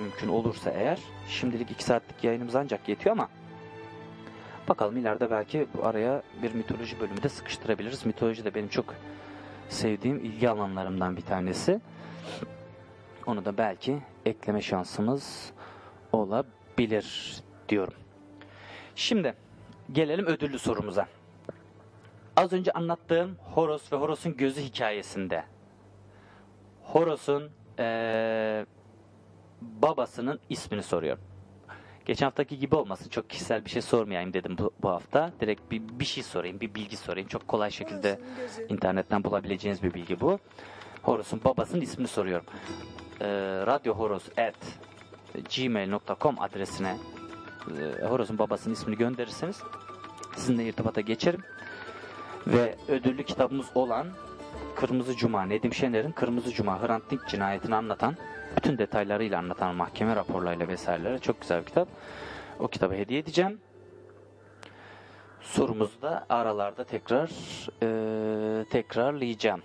mümkün 0.00 0.28
olursa 0.28 0.70
eğer. 0.70 0.98
Şimdilik 1.28 1.70
2 1.70 1.84
saatlik 1.84 2.24
yayınımız 2.24 2.54
ancak 2.54 2.88
yetiyor 2.88 3.16
ama 3.16 3.28
bakalım 4.68 4.96
ileride 4.96 5.30
belki 5.30 5.66
bu 5.74 5.86
araya 5.86 6.22
bir 6.42 6.54
mitoloji 6.54 7.00
bölümü 7.00 7.22
de 7.22 7.28
sıkıştırabiliriz. 7.28 8.06
Mitoloji 8.06 8.44
de 8.44 8.54
benim 8.54 8.68
çok 8.68 8.94
sevdiğim 9.68 10.24
ilgi 10.24 10.48
alanlarımdan 10.50 11.16
bir 11.16 11.22
tanesi. 11.22 11.80
Onu 13.26 13.44
da 13.44 13.58
belki 13.58 13.98
ekleme 14.26 14.62
şansımız 14.62 15.52
olabilir 16.12 17.36
diyorum. 17.68 17.94
Şimdi 18.94 19.34
gelelim 19.92 20.26
ödüllü 20.26 20.58
sorumuza. 20.58 21.06
Az 22.36 22.52
önce 22.52 22.72
anlattığım 22.72 23.36
Horos 23.54 23.92
ve 23.92 23.96
Horos'un 23.96 24.36
gözü 24.36 24.60
hikayesinde 24.60 25.44
Horos'un 26.82 27.50
eee, 27.78 28.66
babasının 29.60 30.40
ismini 30.48 30.82
soruyorum. 30.82 31.22
Geçen 32.04 32.26
haftaki 32.26 32.58
gibi 32.58 32.76
olmasın. 32.76 33.08
Çok 33.10 33.30
kişisel 33.30 33.64
bir 33.64 33.70
şey 33.70 33.82
sormayayım 33.82 34.32
dedim 34.32 34.58
bu, 34.58 34.70
bu 34.82 34.88
hafta. 34.88 35.32
Direkt 35.40 35.70
bir, 35.70 35.82
bir 35.88 36.04
şey 36.04 36.22
sorayım, 36.22 36.60
bir 36.60 36.74
bilgi 36.74 36.96
sorayım. 36.96 37.28
Çok 37.28 37.48
kolay 37.48 37.70
şekilde 37.70 38.20
Horus'un 38.38 38.74
internetten 38.74 39.24
bulabileceğiniz 39.24 39.82
bir 39.82 39.94
bilgi 39.94 40.20
bu. 40.20 40.38
Horos'un 41.02 41.44
babasının 41.44 41.80
ismini 41.80 42.08
soruyorum. 42.08 42.46
Ee, 43.22 43.26
radyohoros@gmail.com 43.66 46.40
adresine 46.40 46.96
e, 47.68 47.72
Horos'un 48.06 48.38
babasının 48.38 48.74
ismini 48.74 48.98
gönderirseniz 48.98 49.62
sizinle 50.36 50.64
irtibata 50.64 51.00
geçerim. 51.00 51.40
Ve 52.46 52.76
ödüllü 52.88 53.24
kitabımız 53.24 53.66
olan 53.74 54.06
Kırmızı 54.76 55.16
Cuma, 55.16 55.42
Nedim 55.42 55.74
Şener'in 55.74 56.12
Kırmızı 56.12 56.52
Cuma 56.52 56.82
Hrant 56.82 57.10
Dink 57.10 57.28
cinayetini 57.28 57.74
anlatan, 57.74 58.16
bütün 58.56 58.78
detaylarıyla 58.78 59.38
anlatan 59.38 59.74
mahkeme 59.74 60.16
raporlarıyla 60.16 60.68
vesaireleri 60.68 61.20
çok 61.20 61.40
güzel 61.40 61.60
bir 61.60 61.66
kitap. 61.66 61.88
O 62.58 62.68
kitabı 62.68 62.94
hediye 62.94 63.20
edeceğim. 63.20 63.60
Sorumuzu 65.40 66.02
da 66.02 66.26
aralarda 66.28 66.84
tekrar 66.84 67.30
e, 67.82 68.64
tekrarlayacağım. 68.64 69.62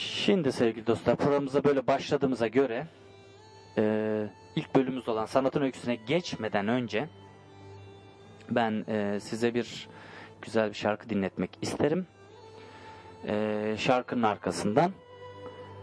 Şimdi 0.00 0.52
sevgili 0.52 0.86
dostlar 0.86 1.16
programımıza 1.16 1.64
böyle 1.64 1.86
başladığımıza 1.86 2.46
göre 2.46 2.86
e, 3.78 4.26
ilk 4.56 4.74
bölümümüz 4.74 5.08
olan 5.08 5.26
sanatın 5.26 5.62
öyküsüne 5.62 5.94
geçmeden 5.94 6.68
önce 6.68 7.08
ben 8.50 8.84
e, 8.88 9.20
size 9.20 9.54
bir 9.54 9.88
güzel 10.42 10.68
bir 10.68 10.74
şarkı 10.74 11.10
dinletmek 11.10 11.50
isterim. 11.62 12.06
E, 13.26 13.74
şarkının 13.78 14.22
arkasından 14.22 14.92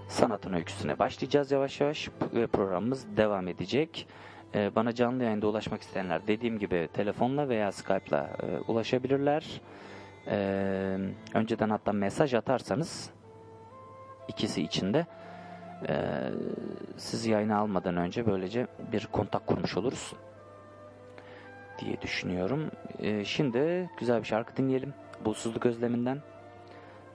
sanatın 0.08 0.54
öyküsüne 0.54 1.00
başlayacağız 1.00 1.52
yavaş 1.52 1.82
yavaş 1.82 2.10
ve 2.34 2.48
programımız 2.48 3.18
devam 3.18 3.48
edecek. 3.48 4.08
E, 4.56 4.76
bana 4.76 4.96
canlı 4.96 5.24
yayında 5.24 5.48
ulaşmak 5.48 5.82
isteyenler 5.82 6.28
dediğim 6.28 6.60
gibi 6.60 6.90
telefonla 6.94 7.50
veya 7.50 7.72
Skype'la 7.72 8.30
e, 8.44 8.72
ulaşabilirler. 8.72 9.62
E, 10.28 10.38
önceden 11.34 11.70
hatta 11.70 11.94
mesaj 11.94 12.34
atarsanız 12.34 13.17
ikisi 14.28 14.62
içinde 14.62 15.06
e, 15.90 16.24
sizi 16.98 17.32
yayına 17.32 17.58
almadan 17.58 17.98
önce 17.98 18.26
böylece 18.26 18.68
bir 18.92 19.08
kontak 19.12 19.48
kurmuş 19.48 19.78
oluruz 19.78 20.14
diye 21.80 22.02
düşünüyorum. 22.02 22.72
E, 23.00 23.26
şimdi 23.26 23.90
güzel 24.00 24.20
bir 24.20 24.28
şarkı 24.28 24.58
dinleyelim. 24.58 24.94
Bulsuzluk 25.26 25.66
Özleminden. 25.66 26.22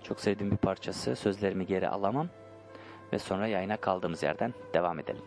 Çok 0.02 0.20
sevdiğim 0.20 0.52
bir 0.52 0.56
parçası. 0.56 1.16
Sözlerimi 1.16 1.66
geri 1.66 1.88
alamam. 1.88 2.28
Ve 3.12 3.18
sonra 3.18 3.46
yayına 3.46 3.76
kaldığımız 3.76 4.22
yerden 4.22 4.54
devam 4.74 4.98
edelim. 4.98 5.22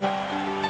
Sözlerimi 0.00 0.61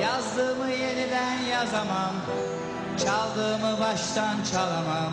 Yazdığımı 0.00 0.70
yeniden 0.70 1.38
yazamam. 1.52 2.14
Çaldığımı 3.04 3.80
baştan 3.80 4.36
çalamam. 4.52 5.12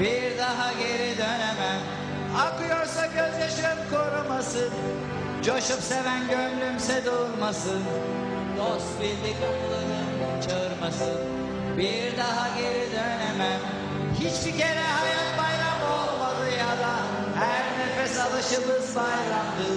Bir 0.00 0.38
daha 0.38 0.72
geri 0.72 1.18
dönemem. 1.18 1.80
Akıyorsa 2.36 3.06
gözyaşım 3.06 3.78
korumasın 3.90 4.70
Coşup 5.44 5.82
seven 5.82 6.28
gönlümse 6.30 7.02
durmasın 7.04 7.82
Dost 8.58 9.00
bildik 9.00 9.36
anılarım 9.42 10.40
çağırmasın 10.48 11.18
Bir 11.76 12.16
daha 12.16 12.48
geri 12.58 12.92
dönemem. 12.92 13.60
Hiçbir 14.20 14.58
kere 14.58 14.80
hayat 14.80 15.38
bayram 15.38 15.80
olmadı 15.92 16.50
ya 16.58 16.66
da 16.66 16.94
Her 17.40 17.64
nefes 17.78 18.18
alışımız 18.20 18.96
bayramdı. 18.96 19.68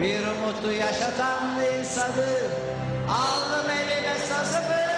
Bir 0.00 0.20
umutlu 0.26 0.72
yaşatan 0.72 1.42
insanı 1.80 2.26
Aldım 3.12 3.70
elime 3.70 4.18
sazımı 4.28 4.91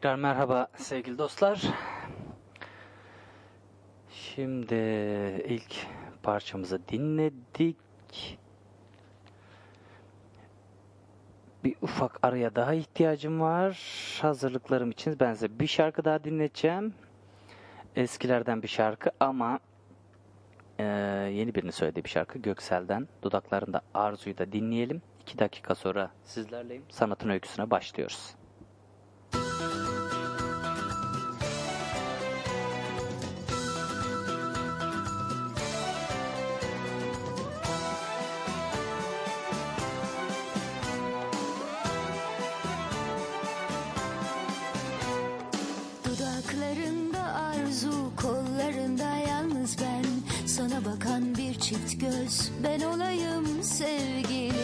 Tekrar 0.00 0.16
merhaba 0.16 0.68
sevgili 0.76 1.18
dostlar. 1.18 1.62
Şimdi 4.10 4.74
ilk 5.48 5.86
parçamızı 6.22 6.88
dinledik. 6.88 8.38
Bir 11.64 11.74
ufak 11.82 12.18
araya 12.22 12.54
daha 12.54 12.74
ihtiyacım 12.74 13.40
var. 13.40 13.80
Hazırlıklarım 14.22 14.90
için 14.90 15.20
ben 15.20 15.34
size 15.34 15.58
bir 15.60 15.66
şarkı 15.66 16.04
daha 16.04 16.24
dinleteceğim. 16.24 16.94
Eskilerden 17.96 18.62
bir 18.62 18.68
şarkı 18.68 19.10
ama 19.20 19.58
eee, 20.78 20.84
yeni 21.32 21.54
birini 21.54 21.72
söylediği 21.72 22.04
bir 22.04 22.10
şarkı 22.10 22.38
Göksel'den. 22.38 23.08
Dudaklarında 23.22 23.80
Arzu'yu 23.94 24.38
da 24.38 24.52
dinleyelim. 24.52 25.02
İki 25.20 25.38
dakika 25.38 25.74
sonra 25.74 26.10
sizlerleyim. 26.24 26.82
Sanatın 26.88 27.28
öyküsüne 27.28 27.70
başlıyoruz. 27.70 28.37
Çift 51.60 52.00
göz, 52.00 52.50
ben 52.62 52.80
olayım 52.80 53.62
sevgilim. 53.62 54.54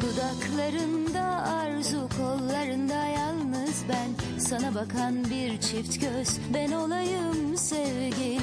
Dudaklarında 0.00 1.22
arzu, 1.22 2.08
kollarında 2.18 3.06
yalnız 3.06 3.84
ben. 3.88 4.38
Sana 4.38 4.74
bakan 4.74 5.24
bir 5.24 5.60
çift 5.60 6.00
göz, 6.00 6.38
ben 6.54 6.72
olayım 6.72 7.56
sevgilim. 7.56 8.42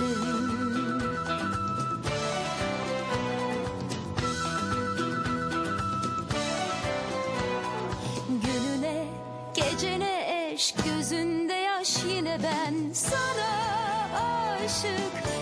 Gününe 8.30 9.06
gecene 9.54 10.52
eş 10.54 10.74
gözünde 10.86 11.54
yaş 11.54 11.98
yine 12.06 12.40
ben. 12.44 12.94
Sana 12.94 13.68
aşık 14.66 15.37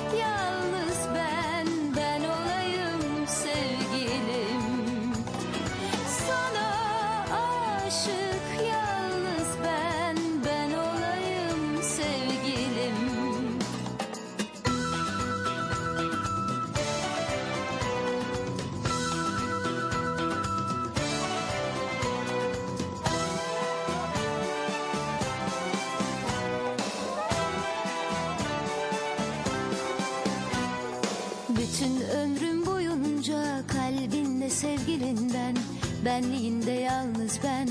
Benliğinde 36.05 36.71
yalnız 36.71 37.39
ben, 37.43 37.69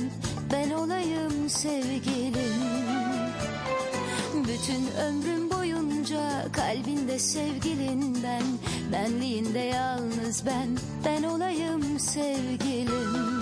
ben 0.52 0.70
olayım 0.70 1.48
sevgilim. 1.48 2.54
Bütün 4.34 4.86
ömrüm 5.06 5.50
boyunca 5.50 6.52
kalbinde 6.52 7.18
sevgilinden 7.18 8.42
Benliğinde 8.92 9.58
yalnız 9.58 10.46
ben, 10.46 10.68
ben 11.04 11.22
olayım 11.22 11.98
sevgilim 11.98 13.33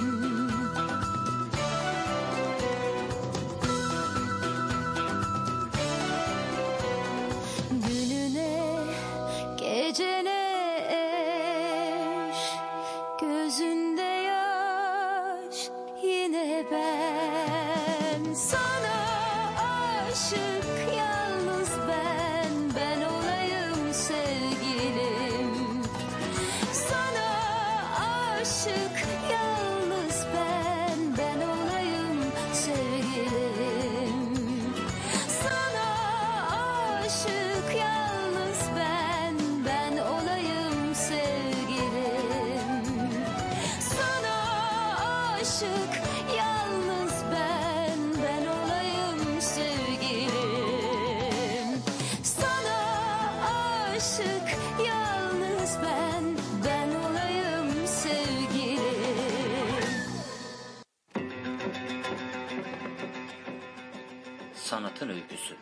Sanatın 64.72 65.08
öyküsü. 65.08 65.56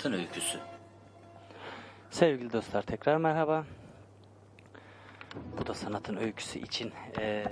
Sanatın 0.00 0.18
öyküsü. 0.20 0.58
Sevgili 2.10 2.52
dostlar 2.52 2.82
tekrar 2.82 3.16
merhaba. 3.16 3.64
Bu 5.58 5.66
da 5.66 5.74
sanatın 5.74 6.16
öyküsü 6.16 6.58
için 6.58 6.92
eee, 7.18 7.46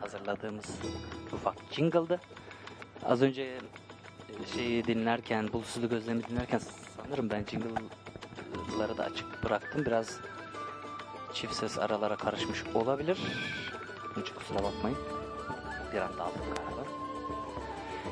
hazırladığımız 0.00 0.80
ufak 1.32 1.54
jingle'dı. 1.70 2.20
Az 3.04 3.22
önce 3.22 3.58
şeyi 4.54 4.84
dinlerken, 4.84 5.52
bulutsuzluk 5.52 5.90
gözlemi 5.90 6.24
dinlerken 6.24 6.60
sanırım 6.96 7.30
ben 7.30 7.44
jingle'ları 7.44 8.98
da 8.98 9.04
açık 9.04 9.44
bıraktım. 9.44 9.86
Biraz 9.86 10.20
çift 11.32 11.54
ses 11.54 11.78
aralara 11.78 12.16
karışmış 12.16 12.64
olabilir. 12.74 13.18
İçin 14.22 14.34
kusura 14.34 14.58
bakmayın. 14.62 14.98
Bir 15.92 15.98
anda 15.98 16.24
aldım 16.24 16.42
galiba. 16.56 16.82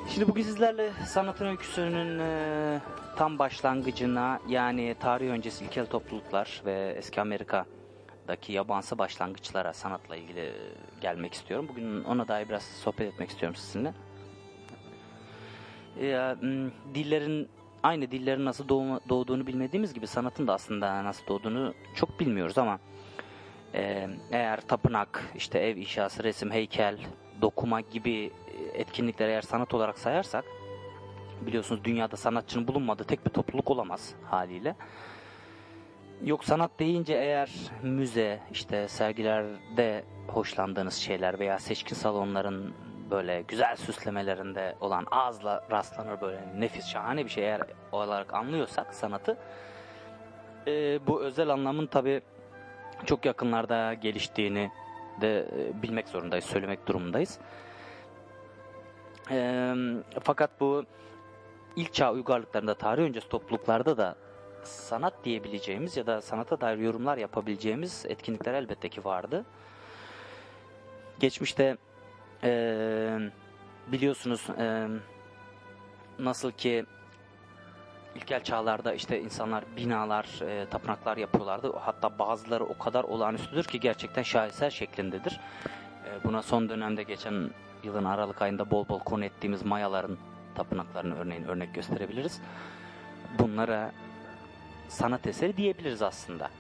Şimdi 0.09 0.29
bugün 0.29 0.43
sizlerle 0.43 0.93
sanatın 1.07 1.47
öyküsünün 1.47 2.19
e, 2.19 2.81
tam 3.21 3.39
başlangıcına 3.39 4.41
yani 4.49 4.95
tarih 5.01 5.31
öncesi 5.31 5.65
ilkel 5.65 5.87
topluluklar 5.87 6.63
ve 6.65 6.95
eski 6.97 7.21
Amerika'daki 7.21 8.53
yabansı 8.53 8.99
başlangıçlara 8.99 9.73
sanatla 9.73 10.17
ilgili 10.17 10.41
e, 10.41 10.55
gelmek 11.01 11.35
istiyorum. 11.35 11.67
Bugün 11.69 12.05
ona 12.05 12.29
dair 12.29 12.49
biraz 12.49 12.63
sohbet 12.63 13.13
etmek 13.13 13.31
istiyorum 13.31 13.57
sizinle. 13.57 13.93
M, 15.97 16.71
dillerin 16.95 17.49
aynı 17.83 18.11
dillerin 18.11 18.45
nasıl 18.45 18.69
doğma- 18.69 19.01
doğduğunu 19.09 19.47
bilmediğimiz 19.47 19.95
gibi 19.95 20.07
sanatın 20.07 20.47
da 20.47 20.55
aslında 20.55 21.05
nasıl 21.05 21.27
doğduğunu 21.27 21.75
çok 21.95 22.21
bilmiyoruz 22.21 22.59
ama 22.59 22.79
e, 23.75 24.09
eğer 24.31 24.61
tapınak, 24.61 25.25
işte 25.37 25.59
ev 25.59 25.77
inşası, 25.77 26.25
resim, 26.25 26.51
heykel, 26.51 26.99
dokuma 27.43 27.81
gibi 27.81 28.31
etkinlikleri 28.75 29.31
eğer 29.31 29.43
sanat 29.43 29.75
olarak 29.75 29.99
sayarsak 29.99 30.45
biliyorsunuz 31.47 31.85
dünyada 31.85 32.17
sanatçının 32.17 32.69
bulunmadığı 32.69 33.05
tek 33.05 33.27
bir 33.27 33.31
topluluk 33.31 33.71
olamaz 33.71 34.15
haliyle. 34.25 34.77
Yok 36.25 36.45
sanat 36.45 36.71
deyince 36.79 37.15
eğer 37.15 37.51
müze, 37.83 38.41
işte 38.53 38.89
sergilerde 38.89 40.05
hoşlandığınız 40.29 40.95
şeyler 40.95 41.39
veya 41.39 41.59
seçkin 41.59 41.97
salonların 41.97 42.75
böyle 43.11 43.43
güzel 43.43 43.77
süslemelerinde 43.77 44.77
olan 44.81 45.07
ağızla 45.11 45.65
rastlanır 45.71 46.21
böyle 46.21 46.41
nefis 46.59 46.87
şahane 46.87 47.25
bir 47.25 47.31
şey 47.31 47.45
eğer 47.45 47.63
olarak 47.93 48.35
anlıyorsak 48.35 48.95
sanatı 48.95 49.39
e, 50.67 51.07
bu 51.07 51.23
özel 51.23 51.49
anlamın 51.49 51.87
tabi 51.87 52.21
çok 53.07 53.25
yakınlarda 53.25 53.95
geliştiğini 53.95 54.71
de 55.21 55.39
e, 55.39 55.83
bilmek 55.83 56.09
zorundayız, 56.09 56.45
söylemek 56.45 56.87
durumundayız. 56.87 57.39
E, 59.31 59.73
fakat 60.23 60.61
bu 60.61 60.85
ilk 61.77 61.95
çağ 61.95 62.13
uygarlıklarında 62.13 62.75
tarih 62.75 63.03
öncesi 63.03 63.29
topluluklarda 63.29 63.97
da 63.97 64.17
sanat 64.63 65.15
diyebileceğimiz 65.25 65.97
ya 65.97 66.07
da 66.07 66.23
sanata 66.23 66.61
dair 66.61 66.79
yorumlar 66.79 67.19
yapabileceğimiz 67.19 68.07
etkinlikler 68.09 68.55
elbette 68.55 68.89
ki 68.89 69.05
vardı. 69.05 69.45
Geçmişte 71.21 71.77
e, 72.43 73.19
biliyorsunuz 73.93 74.47
e, 74.59 74.89
nasıl 76.19 76.51
ki 76.51 76.85
ilkel 78.17 78.45
çağlarda 78.45 78.95
işte 78.95 79.21
insanlar 79.21 79.65
binalar, 79.77 80.41
e, 80.43 80.67
tapınaklar 80.71 81.17
yapıyorlardı. 81.17 81.73
Hatta 81.81 82.19
bazıları 82.19 82.65
o 82.65 82.79
kadar 82.79 83.05
olağanüstüdür 83.05 83.65
ki 83.65 83.81
gerçekten 83.81 84.23
şaheser 84.23 84.71
şeklindedir. 84.71 85.41
E, 86.07 86.25
buna 86.25 86.43
son 86.43 86.69
dönemde 86.69 87.03
geçen 87.03 87.51
yılın 87.83 88.05
Aralık 88.05 88.43
ayında 88.43 88.71
bol 88.71 88.89
bol 88.89 88.99
konu 88.99 89.25
ettiğimiz 89.25 89.65
Mayaların 89.65 90.19
tapınaklarını 90.55 91.19
örneğin 91.19 91.45
örnek 91.45 91.75
gösterebiliriz. 91.75 92.41
Bunlara 93.39 93.93
sanat 94.89 95.27
eseri 95.27 95.57
diyebiliriz 95.57 96.03
aslında. 96.03 96.51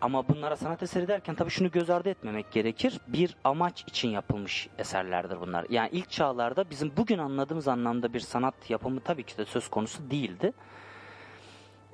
Ama 0.00 0.28
bunlara 0.28 0.56
sanat 0.56 0.82
eseri 0.82 1.08
derken 1.08 1.34
tabii 1.34 1.50
şunu 1.50 1.70
göz 1.70 1.90
ardı 1.90 2.08
etmemek 2.08 2.52
gerekir. 2.52 3.00
Bir 3.08 3.36
amaç 3.44 3.82
için 3.82 4.08
yapılmış 4.08 4.68
eserlerdir 4.78 5.40
bunlar. 5.40 5.66
Yani 5.70 5.88
ilk 5.92 6.10
çağlarda 6.10 6.70
bizim 6.70 6.92
bugün 6.96 7.18
anladığımız 7.18 7.68
anlamda 7.68 8.12
bir 8.12 8.20
sanat 8.20 8.70
yapımı 8.70 9.00
tabii 9.00 9.22
ki 9.22 9.38
de 9.38 9.44
söz 9.44 9.68
konusu 9.68 10.10
değildi. 10.10 10.52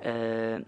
Ee, 0.05 0.59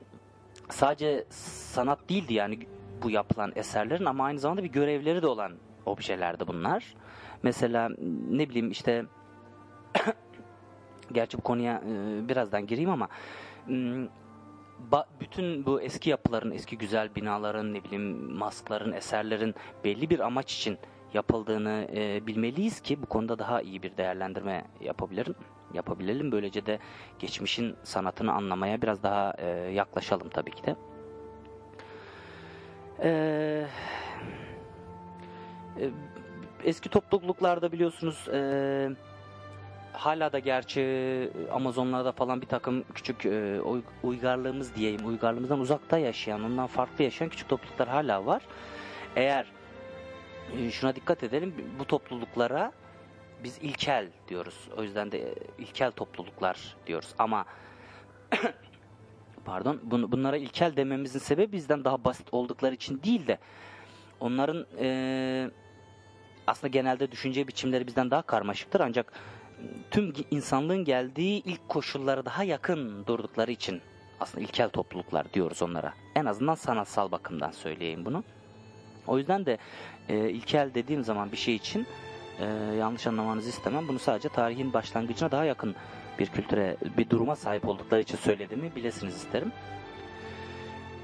sadece 0.70 1.26
sanat 1.30 2.10
değildi 2.10 2.34
yani 2.34 2.60
bu 3.04 3.10
yapılan 3.10 3.52
eserlerin 3.56 4.06
ama 4.06 4.26
aynı 4.26 4.40
zamanda 4.40 4.64
bir 4.64 4.72
görevleri 4.72 5.22
de 5.22 5.28
olan 5.28 5.54
objelerdi 5.86 6.48
bunlar. 6.48 6.96
Mesela 7.44 7.90
ne 8.30 8.50
bileyim 8.50 8.72
işte 8.72 9.06
gerçi 11.12 11.38
bu 11.38 11.42
konuya 11.42 11.82
e, 11.90 12.30
birazdan 12.30 12.68
gireyim 12.68 12.90
ama 12.90 13.08
m, 13.68 14.08
ba- 14.92 15.06
bütün 15.20 15.66
bu 15.66 15.82
eski 15.82 16.10
yapıların, 16.10 16.52
eski 16.52 16.78
güzel 16.78 17.16
binaların, 17.16 17.74
ne 17.74 17.84
bileyim 17.84 18.34
maskların, 18.34 18.92
eserlerin 18.92 19.56
belli 19.84 20.10
bir 20.10 20.20
amaç 20.20 20.54
için 20.54 20.78
yapıldığını 21.14 21.88
e, 21.96 22.28
bilmeliyiz 22.28 22.80
ki 22.82 23.02
bu 23.02 23.06
konuda 23.06 23.40
daha 23.40 23.62
iyi 23.62 23.84
bir 23.84 23.98
değerlendirme 23.98 24.66
yapabilirim. 24.82 25.36
Yapabilelim. 25.74 26.32
Böylece 26.32 26.66
de 26.66 26.80
geçmişin 27.20 27.76
sanatını 27.84 28.34
anlamaya 28.34 28.82
biraz 28.82 29.04
daha 29.04 29.34
e, 29.38 29.48
yaklaşalım 29.74 30.30
tabii 30.30 30.52
ki 30.52 30.64
de. 30.64 30.76
Eee 33.04 33.68
e, 35.80 35.90
eski 36.64 36.90
topluluklarda 36.90 37.72
biliyorsunuz 37.72 38.28
e, 38.34 38.90
hala 39.98 40.32
da 40.32 40.40
gerçi 40.40 41.30
Amazonlarda 41.52 42.12
falan 42.12 42.42
bir 42.42 42.48
takım 42.48 42.84
küçük 42.96 43.26
e, 43.26 43.62
uy- 43.62 43.82
uygarlığımız 44.04 44.76
diyeyim 44.76 45.08
uygarlığımızdan 45.08 45.60
uzakta 45.60 45.98
yaşayan 45.98 46.44
ondan 46.44 46.68
farklı 46.68 47.04
yaşayan 47.04 47.30
küçük 47.30 47.50
topluluklar 47.50 47.88
hala 47.88 48.26
var. 48.26 48.42
Eğer 49.16 49.46
e, 50.58 50.72
şuna 50.72 50.96
dikkat 50.96 51.24
edelim 51.24 51.56
bu 51.80 51.86
topluluklara 51.86 52.72
biz 53.44 53.58
ilkel 53.58 54.08
diyoruz. 54.28 54.70
O 54.78 54.84
yüzden 54.84 55.12
de 55.12 55.20
e, 55.30 55.36
ilkel 55.58 55.92
topluluklar 55.92 56.76
diyoruz 56.88 57.16
ama 57.18 57.46
pardon 59.46 59.82
bun- 59.90 60.12
bunlara 60.12 60.38
ilkel 60.38 60.76
dememizin 60.76 61.20
sebebi 61.20 61.52
bizden 61.52 61.84
daha 61.84 62.04
basit 62.04 62.28
oldukları 62.32 62.76
için 62.76 63.04
değil 63.04 63.28
de 63.28 63.38
onların 64.20 64.66
e, 64.80 65.50
aslında 66.48 66.68
genelde 66.68 67.12
düşünce 67.12 67.48
biçimleri 67.48 67.88
bizden 67.88 68.12
daha 68.12 68.22
karmaşıktır 68.22 68.80
ancak 68.80 69.14
tüm 69.92 70.14
insanlığın 70.32 70.86
geldiği 70.86 71.44
ilk 71.46 71.70
koşullara 71.70 72.26
daha 72.26 72.44
yakın 72.44 73.06
durdukları 73.06 73.52
için 73.52 73.82
aslında 74.20 74.44
ilkel 74.44 74.70
topluluklar 74.70 75.34
diyoruz 75.34 75.62
onlara. 75.62 75.94
En 76.16 76.26
azından 76.26 76.56
sanatsal 76.56 77.12
bakımdan 77.12 77.52
söyleyeyim 77.52 78.06
bunu. 78.06 78.24
O 79.08 79.18
yüzden 79.18 79.46
de 79.46 79.58
e, 80.10 80.30
ilkel 80.30 80.72
dediğim 80.76 81.04
zaman 81.04 81.32
bir 81.32 81.38
şey 81.38 81.56
için 81.56 81.88
e, 82.40 82.46
yanlış 82.80 83.08
anlamanızı 83.08 83.50
istemem. 83.50 83.88
Bunu 83.88 84.00
sadece 84.00 84.30
tarihin 84.30 84.74
başlangıcına 84.74 85.32
daha 85.32 85.46
yakın 85.46 85.76
bir 86.20 86.28
kültüre, 86.28 86.78
bir 86.98 87.10
duruma 87.10 87.36
sahip 87.36 87.68
oldukları 87.68 88.02
için 88.02 88.18
söylediğimi 88.18 88.76
bilesiniz 88.76 89.16
isterim. 89.16 89.52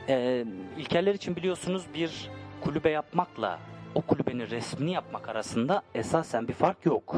E, 0.09 0.45
ilkeller 0.77 1.15
için 1.15 1.35
biliyorsunuz 1.35 1.85
bir 1.93 2.29
kulübe 2.61 2.89
yapmakla 2.89 3.59
o 3.95 4.01
kulübenin 4.01 4.49
resmini 4.49 4.91
yapmak 4.91 5.29
arasında 5.29 5.81
esasen 5.95 6.47
bir 6.47 6.53
fark 6.53 6.85
yok. 6.85 7.15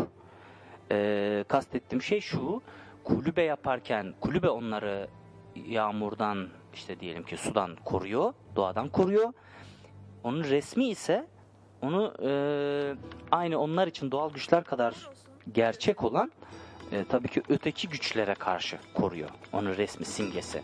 Ee, 0.93 1.43
kastettiğim 1.47 2.01
şey 2.01 2.21
şu, 2.21 2.62
kulübe 3.03 3.43
yaparken 3.43 4.13
kulübe 4.21 4.49
onları 4.49 5.08
yağmurdan 5.56 6.49
işte 6.73 6.99
diyelim 6.99 7.23
ki 7.23 7.38
sudan 7.38 7.75
koruyor, 7.86 8.34
doğadan 8.56 8.89
koruyor. 8.89 9.34
Onun 10.23 10.43
resmi 10.43 10.89
ise 10.89 11.27
onu 11.82 12.13
e, 12.23 12.32
aynı 13.32 13.58
onlar 13.58 13.88
için 13.88 14.12
doğal 14.12 14.34
güçler 14.34 14.63
kadar 14.63 14.95
gerçek 15.51 16.03
olan 16.03 16.32
e, 16.91 17.06
tabii 17.10 17.27
ki 17.27 17.41
öteki 17.49 17.89
güçlere 17.89 18.34
karşı 18.34 18.77
koruyor. 18.93 19.29
Onun 19.53 19.77
resmi 19.77 20.06
simgesi. 20.06 20.62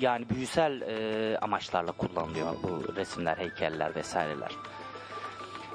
Yani 0.00 0.28
büyüsel 0.28 0.80
e, 0.80 1.38
amaçlarla 1.38 1.92
kullanılıyor 1.92 2.46
bu 2.62 2.96
resimler, 2.96 3.36
heykeller 3.36 3.94
vesaireler. 3.94 4.50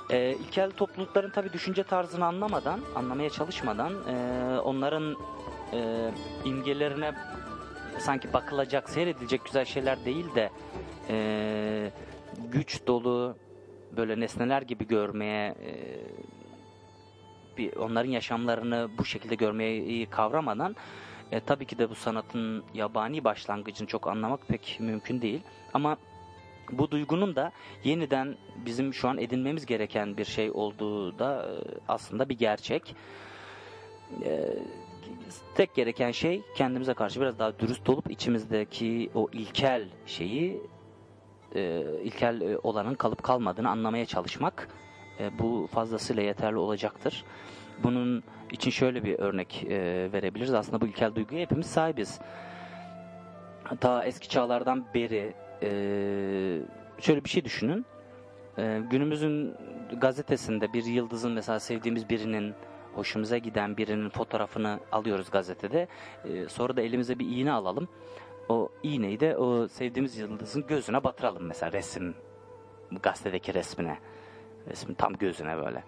E, 0.10 0.36
ilkel 0.40 0.72
toplulukların 0.72 1.30
tabii 1.30 1.54
düşünce 1.54 1.84
tarzını 1.84 2.26
anlamadan, 2.26 2.80
anlamaya 2.96 3.30
çalışmadan 3.30 3.94
e, 4.08 4.60
onların 4.60 5.16
e, 5.74 6.12
imgelerine 6.46 7.14
sanki 8.00 8.34
bakılacak, 8.34 8.90
seyredilecek 8.90 9.46
güzel 9.46 9.66
şeyler 9.66 10.06
değil 10.06 10.36
de 10.36 10.50
e, 11.10 11.92
güç 12.52 12.88
dolu 12.88 13.36
böyle 13.98 14.20
nesneler 14.20 14.62
gibi 14.62 14.88
görmeye 14.88 15.48
e, 15.48 15.72
bir 17.58 17.76
onların 17.76 18.10
yaşamlarını 18.12 18.90
bu 18.98 19.06
şekilde 19.06 19.36
görmeye 19.36 19.78
iyi 19.78 20.06
kavramadan 20.06 20.76
e, 21.32 21.40
tabii 21.40 21.66
ki 21.66 21.78
de 21.78 21.90
bu 21.90 21.96
sanatın 21.96 22.64
yabani 22.74 23.24
başlangıcını 23.24 23.88
çok 23.88 24.08
anlamak 24.08 24.48
pek 24.48 24.78
mümkün 24.80 25.22
değil. 25.22 25.42
Ama 25.74 25.98
bu 26.72 26.92
duygunun 26.92 27.36
da 27.36 27.52
yeniden 27.84 28.38
bizim 28.66 28.94
şu 28.94 29.10
an 29.10 29.18
edinmemiz 29.18 29.66
gereken 29.66 30.18
bir 30.18 30.26
şey 30.26 30.52
olduğu 30.52 31.20
da 31.20 31.46
e, 31.46 31.54
aslında 31.88 32.30
bir 32.30 32.38
gerçek. 32.38 32.96
E, 34.24 34.46
tek 35.56 35.76
gereken 35.76 36.12
şey 36.12 36.42
kendimize 36.56 36.94
karşı 36.94 37.22
biraz 37.22 37.40
daha 37.40 37.60
dürüst 37.60 37.90
olup 37.90 38.12
içimizdeki 38.12 39.10
o 39.16 39.30
ilkel 39.34 39.90
şeyi 40.06 40.62
e, 41.56 41.84
ilkel 42.04 42.58
olanın 42.64 42.94
kalıp 42.94 43.24
kalmadığını 43.24 43.70
anlamaya 43.70 44.06
çalışmak 44.06 44.70
bu 45.40 45.68
fazlasıyla 45.72 46.24
yeterli 46.24 46.58
olacaktır. 46.58 47.24
Bunun 47.84 48.24
için 48.52 48.72
şöyle 48.72 49.04
bir 49.04 49.20
örnek 49.20 49.66
verebiliriz. 50.14 50.54
Aslında 50.54 50.82
bu 50.82 50.88
ilkel 50.88 51.16
duyguya 51.16 51.42
hepimiz 51.42 51.66
sahibiz. 51.66 52.20
Ta 53.80 54.06
eski 54.06 54.30
çağlardan 54.30 54.86
beri 54.94 55.34
e, 55.62 55.70
şöyle 57.00 57.24
bir 57.24 57.30
şey 57.30 57.46
düşünün. 57.46 57.86
E, 58.58 58.82
günümüzün 58.90 59.56
gazetesinde 59.98 60.74
bir 60.74 60.86
yıldızın 60.86 61.32
mesela 61.32 61.60
sevdiğimiz 61.60 62.10
birinin 62.10 62.54
hoşumuza 62.96 63.38
giden 63.38 63.78
birinin 63.78 64.10
fotoğrafını 64.10 64.80
alıyoruz 64.92 65.32
gazetede. 65.32 65.88
E, 66.26 66.48
sonra 66.48 66.76
da 66.76 66.82
elimize 66.82 67.20
bir 67.20 67.38
iğne 67.38 67.52
alalım. 67.52 67.88
O 68.50 68.70
iğneyi 68.84 69.20
de 69.20 69.38
o 69.38 69.68
sevdiğimiz 69.68 70.18
yıldızın 70.18 70.68
gözüne 70.68 71.04
batıralım 71.04 71.46
mesela 71.46 71.72
resim 71.72 72.16
gazetedeki 73.04 73.54
resmine. 73.54 73.98
Resmin 74.70 74.96
tam 74.96 75.14
gözüne 75.14 75.58
böyle. 75.58 75.84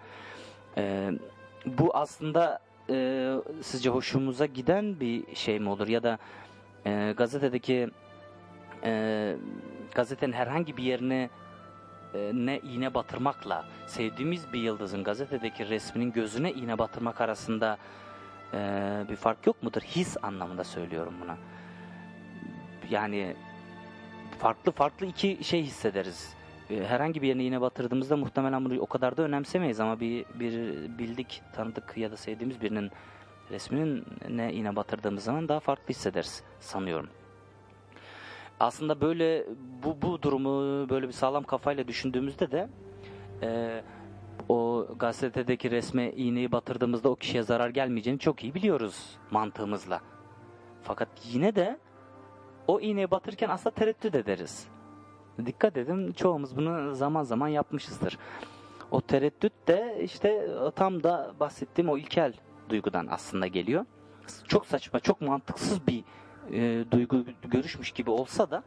E, 0.76 1.10
bu 1.66 1.96
aslında 1.96 2.60
e, 2.90 3.34
sizce 3.62 3.90
hoşumuza 3.90 4.46
giden 4.46 5.00
bir 5.00 5.34
şey 5.34 5.60
mi 5.60 5.68
olur 5.68 5.88
ya 5.88 6.02
da 6.02 6.18
e, 6.86 7.14
gazetedeki 7.16 7.88
e, 8.84 9.36
gazetenin 9.94 10.32
herhangi 10.32 10.76
bir 10.76 10.82
yerine 10.82 11.30
e, 12.14 12.30
ne 12.34 12.58
iğne 12.58 12.94
batırmakla 12.94 13.64
sevdiğimiz 13.86 14.52
bir 14.52 14.60
yıldızın 14.60 15.04
gazetedeki 15.04 15.68
resminin 15.68 16.12
gözüne 16.12 16.52
iğne 16.52 16.78
batırmak 16.78 17.20
arasında 17.20 17.78
Ee, 18.54 19.04
bir 19.08 19.16
fark 19.16 19.46
yok 19.46 19.62
mudur? 19.62 19.80
His 19.80 20.16
anlamında 20.22 20.64
söylüyorum 20.64 21.14
buna. 21.22 21.36
Yani 22.90 23.36
farklı 24.38 24.72
farklı 24.72 25.06
iki 25.06 25.44
şey 25.44 25.62
hissederiz. 25.62 26.34
Ee, 26.70 26.84
Herhangi 26.84 27.22
bir 27.22 27.28
yerine 27.28 27.44
iğne 27.44 27.60
batırdığımızda 27.60 28.16
muhtemelen 28.16 28.64
bunu 28.64 28.80
o 28.80 28.86
kadar 28.86 29.16
da 29.16 29.22
önemsemeyiz 29.22 29.80
ama 29.80 30.00
bir, 30.00 30.24
bir 30.34 30.52
bildik, 30.98 31.42
tanıdık 31.52 31.96
ya 31.96 32.10
da 32.10 32.16
sevdiğimiz 32.16 32.60
birinin 32.60 32.90
resminin 33.50 34.04
ne 34.28 34.52
iğne 34.52 34.76
batırdığımız 34.76 35.24
zaman 35.24 35.48
daha 35.48 35.60
farklı 35.60 35.88
hissederiz 35.88 36.42
sanıyorum. 36.60 37.08
Aslında 38.60 39.00
böyle 39.00 39.46
bu, 39.82 40.02
bu 40.02 40.22
durumu 40.22 40.88
böyle 40.88 41.08
bir 41.08 41.12
sağlam 41.12 41.42
kafayla 41.44 41.88
düşündüğümüzde 41.88 42.50
de 42.50 42.68
e, 43.42 43.82
o 44.48 44.86
gazetedeki 44.98 45.70
resme 45.70 46.12
iğneyi 46.12 46.52
batırdığımızda 46.52 47.08
o 47.08 47.16
kişiye 47.16 47.42
zarar 47.42 47.70
gelmeyeceğini 47.70 48.20
çok 48.20 48.44
iyi 48.44 48.54
biliyoruz 48.54 49.18
mantığımızla. 49.30 50.00
Fakat 50.82 51.08
yine 51.24 51.54
de 51.54 51.78
o 52.66 52.80
iğneyi 52.80 53.10
batırırken 53.10 53.48
aslında 53.48 53.74
tereddüt 53.74 54.14
ederiz. 54.14 54.68
Dikkat 55.46 55.76
edin 55.76 56.12
çoğumuz 56.12 56.56
bunu 56.56 56.94
zaman 56.94 57.22
zaman 57.22 57.48
yapmışızdır. 57.48 58.18
O 58.90 59.00
tereddüt 59.00 59.52
de 59.68 60.00
işte 60.02 60.48
tam 60.76 61.02
da 61.02 61.34
bahsettiğim 61.40 61.90
o 61.90 61.98
ilkel 61.98 62.32
duygudan 62.68 63.06
aslında 63.10 63.46
geliyor. 63.46 63.86
Çok 64.48 64.66
saçma, 64.66 65.00
çok 65.00 65.20
mantıksız 65.20 65.86
bir 65.86 66.04
e, 66.52 66.84
duygu 66.90 67.24
görüşmüş 67.44 67.90
gibi 67.90 68.10
olsa 68.10 68.50
da 68.50 68.62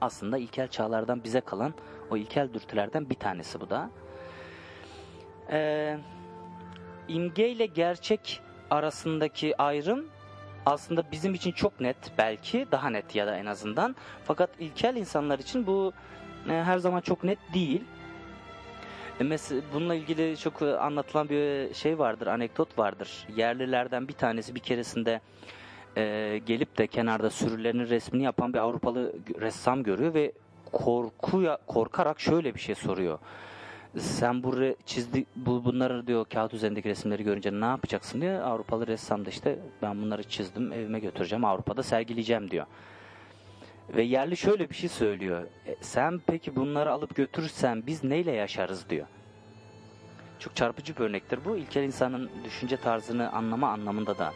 aslında 0.00 0.38
ilkel 0.38 0.68
çağlardan 0.68 1.24
bize 1.24 1.40
kalan 1.40 1.74
o 2.10 2.16
ilkel 2.16 2.54
dürtülerden 2.54 3.10
bir 3.10 3.14
tanesi 3.14 3.60
bu 3.60 3.70
da. 3.70 3.90
Ee, 5.50 5.98
imge 7.08 7.48
ile 7.48 7.66
gerçek 7.66 8.40
arasındaki 8.70 9.62
ayrım 9.62 10.06
aslında 10.66 11.04
bizim 11.12 11.34
için 11.34 11.52
çok 11.52 11.80
net 11.80 11.96
belki 12.18 12.66
daha 12.72 12.90
net 12.90 13.14
ya 13.14 13.26
da 13.26 13.36
en 13.36 13.46
azından 13.46 13.96
fakat 14.24 14.50
ilkel 14.60 14.96
insanlar 14.96 15.38
için 15.38 15.66
bu 15.66 15.92
e, 16.48 16.52
her 16.52 16.78
zaman 16.78 17.00
çok 17.00 17.24
net 17.24 17.38
değil. 17.54 17.84
E, 19.20 19.24
Mesela 19.24 19.62
bununla 19.74 19.94
ilgili 19.94 20.36
çok 20.36 20.62
e, 20.62 20.76
anlatılan 20.76 21.28
bir 21.28 21.74
şey 21.74 21.98
vardır, 21.98 22.26
anekdot 22.26 22.78
vardır. 22.78 23.26
Yerlilerden 23.36 24.08
bir 24.08 24.12
tanesi 24.12 24.54
bir 24.54 24.60
keresinde 24.60 25.20
e, 25.96 26.40
gelip 26.46 26.78
de 26.78 26.86
kenarda 26.86 27.30
sürülerinin 27.30 27.88
resmini 27.88 28.22
yapan 28.22 28.52
bir 28.52 28.58
Avrupalı 28.58 29.12
ressam 29.40 29.82
görüyor 29.82 30.14
ve 30.14 30.32
korkuya 30.72 31.58
korkarak 31.66 32.20
şöyle 32.20 32.54
bir 32.54 32.60
şey 32.60 32.74
soruyor. 32.74 33.18
Sen 33.98 34.42
bu 34.42 34.48
re- 34.50 34.76
çizdi 34.86 35.24
bu 35.36 35.64
bunları 35.64 36.06
diyor 36.06 36.24
kağıt 36.24 36.54
üzerindeki 36.54 36.88
resimleri 36.88 37.22
görünce 37.24 37.60
ne 37.60 37.64
yapacaksın 37.64 38.20
diyor. 38.20 38.42
Avrupalı 38.42 38.86
ressam 38.86 39.24
da 39.26 39.30
işte 39.30 39.58
ben 39.82 40.02
bunları 40.02 40.22
çizdim 40.22 40.72
evime 40.72 40.98
götüreceğim 41.00 41.44
Avrupa'da 41.44 41.82
sergileyeceğim 41.82 42.50
diyor. 42.50 42.66
Ve 43.96 44.02
yerli 44.02 44.36
şöyle 44.36 44.70
bir 44.70 44.74
şey 44.74 44.88
söylüyor. 44.88 45.44
"E, 45.66 45.76
sen 45.80 46.20
peki 46.26 46.56
bunları 46.56 46.92
alıp 46.92 47.14
götürürsen 47.14 47.82
biz 47.86 48.04
neyle 48.04 48.32
yaşarız 48.32 48.90
diyor. 48.90 49.06
Çok 50.38 50.56
çarpıcı 50.56 50.96
bir 50.96 51.00
örnektir 51.00 51.38
bu. 51.44 51.56
İlkel 51.56 51.82
insanın 51.82 52.30
düşünce 52.44 52.76
tarzını 52.76 53.32
anlama 53.32 53.68
anlamında 53.68 54.18
da 54.18 54.32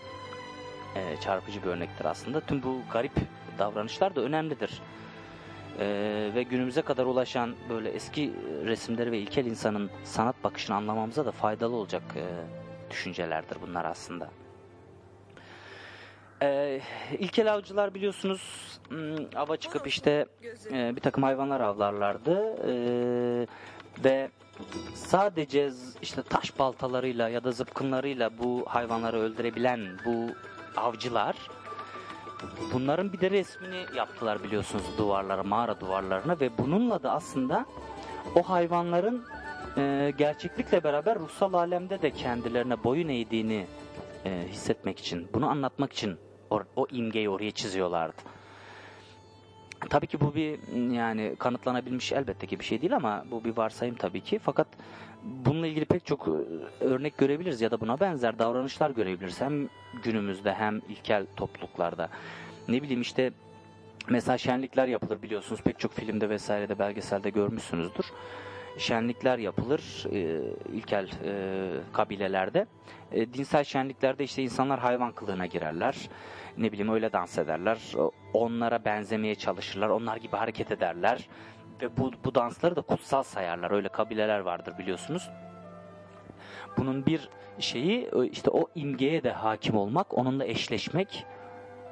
e, 0.96 1.20
çarpıcı 1.20 1.62
bir 1.62 1.68
örnektir 1.68 2.04
aslında. 2.04 2.40
Tüm 2.40 2.62
bu 2.62 2.80
garip 2.92 3.12
davranışlar 3.58 4.16
da 4.16 4.20
önemlidir. 4.20 4.82
E, 5.78 5.86
ve 6.34 6.42
günümüze 6.42 6.82
kadar 6.82 7.06
ulaşan 7.06 7.54
böyle 7.68 7.90
eski 7.90 8.32
resimleri 8.64 9.12
ve 9.12 9.18
ilkel 9.18 9.46
insanın 9.46 9.90
sanat 10.04 10.44
bakışını 10.44 10.76
anlamamıza 10.76 11.26
da 11.26 11.30
faydalı 11.30 11.76
olacak 11.76 12.02
e, 12.16 12.24
düşüncelerdir 12.90 13.58
bunlar 13.66 13.84
aslında. 13.84 14.30
E, 16.42 16.80
ilkel 17.18 17.54
avcılar 17.54 17.94
biliyorsunuz 17.94 18.42
hmm, 18.88 19.16
ava 19.36 19.56
çıkıp 19.56 19.86
işte 19.86 20.26
e, 20.72 20.96
bir 20.96 21.00
takım 21.00 21.22
hayvanlar 21.22 21.60
avlarlardı 21.60 22.58
E, 22.68 23.46
ve 24.04 24.30
sadece 24.94 25.70
işte 26.02 26.22
taş 26.22 26.58
baltalarıyla 26.58 27.28
ya 27.28 27.44
da 27.44 27.52
zıpkınlarıyla 27.52 28.38
bu 28.38 28.64
hayvanları 28.68 29.18
öldürebilen 29.18 29.80
bu 30.04 30.26
avcılar 30.80 31.36
bunların 32.72 33.12
bir 33.12 33.20
de 33.20 33.30
resmini 33.30 33.86
yaptılar 33.96 34.44
biliyorsunuz 34.44 34.84
duvarlara, 34.98 35.42
mağara 35.42 35.80
duvarlarına 35.80 36.40
ve 36.40 36.58
bununla 36.58 37.02
da 37.02 37.12
aslında 37.12 37.66
o 38.34 38.42
hayvanların 38.42 39.24
e, 39.76 40.12
gerçeklikle 40.18 40.84
beraber 40.84 41.18
ruhsal 41.18 41.52
alemde 41.52 42.02
de 42.02 42.10
kendilerine 42.10 42.84
boyun 42.84 43.08
eğdiğini 43.08 43.66
e, 44.24 44.46
hissetmek 44.48 44.98
için, 44.98 45.28
bunu 45.34 45.48
anlatmak 45.48 45.92
için 45.92 46.16
o, 46.50 46.62
o 46.76 46.86
imgeyi 46.90 47.28
oraya 47.28 47.50
çiziyorlardı. 47.50 48.22
Tabii 49.90 50.06
ki 50.06 50.20
bu 50.20 50.34
bir 50.34 50.58
yani 50.92 51.36
kanıtlanabilmiş 51.38 52.12
elbette 52.12 52.46
ki 52.46 52.58
bir 52.58 52.64
şey 52.64 52.80
değil 52.80 52.96
ama 52.96 53.24
bu 53.30 53.44
bir 53.44 53.56
varsayım 53.56 53.94
tabii 53.94 54.20
ki. 54.20 54.38
Fakat 54.38 54.66
bununla 55.24 55.66
ilgili 55.66 55.84
pek 55.84 56.06
çok 56.06 56.28
e, 56.28 56.84
örnek 56.84 57.18
görebiliriz 57.18 57.60
ya 57.60 57.70
da 57.70 57.80
buna 57.80 58.00
benzer 58.00 58.38
davranışlar 58.38 58.90
görebiliriz. 58.90 59.40
Hem 59.40 59.68
günümüzde 60.02 60.54
hem 60.54 60.80
ilkel 60.88 61.26
topluluklarda. 61.36 62.08
Ne 62.68 62.82
bileyim 62.82 63.00
işte 63.00 63.32
mesela 64.08 64.38
şenlikler 64.38 64.88
yapılır 64.88 65.22
biliyorsunuz 65.22 65.62
pek 65.62 65.78
çok 65.78 65.92
filmde 65.92 66.30
vesairede 66.30 66.78
belgeselde 66.78 67.30
görmüşsünüzdür. 67.30 68.06
Şenlikler 68.78 69.38
yapılır 69.38 70.06
e, 70.12 70.40
ilkel 70.72 71.08
e, 71.24 71.70
kabilelerde. 71.92 72.66
E, 73.12 73.32
dinsel 73.32 73.64
şenliklerde 73.64 74.24
işte 74.24 74.42
insanlar 74.42 74.80
hayvan 74.80 75.12
kılığına 75.12 75.46
girerler. 75.46 76.08
Ne 76.58 76.72
bileyim 76.72 76.92
öyle 76.92 77.12
dans 77.12 77.38
ederler. 77.38 77.78
Onlara 78.32 78.84
benzemeye 78.84 79.34
çalışırlar. 79.34 79.88
Onlar 79.88 80.16
gibi 80.16 80.36
hareket 80.36 80.70
ederler. 80.72 81.28
Ve 81.82 81.96
bu, 81.96 82.10
bu 82.24 82.34
dansları 82.34 82.76
da 82.76 82.80
kutsal 82.80 83.22
sayarlar. 83.22 83.70
Öyle 83.70 83.88
kabileler 83.88 84.38
vardır 84.38 84.78
biliyorsunuz. 84.78 85.30
Bunun 86.76 87.06
bir 87.06 87.28
şeyi 87.58 88.10
işte 88.30 88.50
o 88.50 88.68
imgeye 88.74 89.22
de 89.22 89.32
hakim 89.32 89.76
olmak, 89.76 90.18
onunla 90.18 90.44
eşleşmek, 90.44 91.26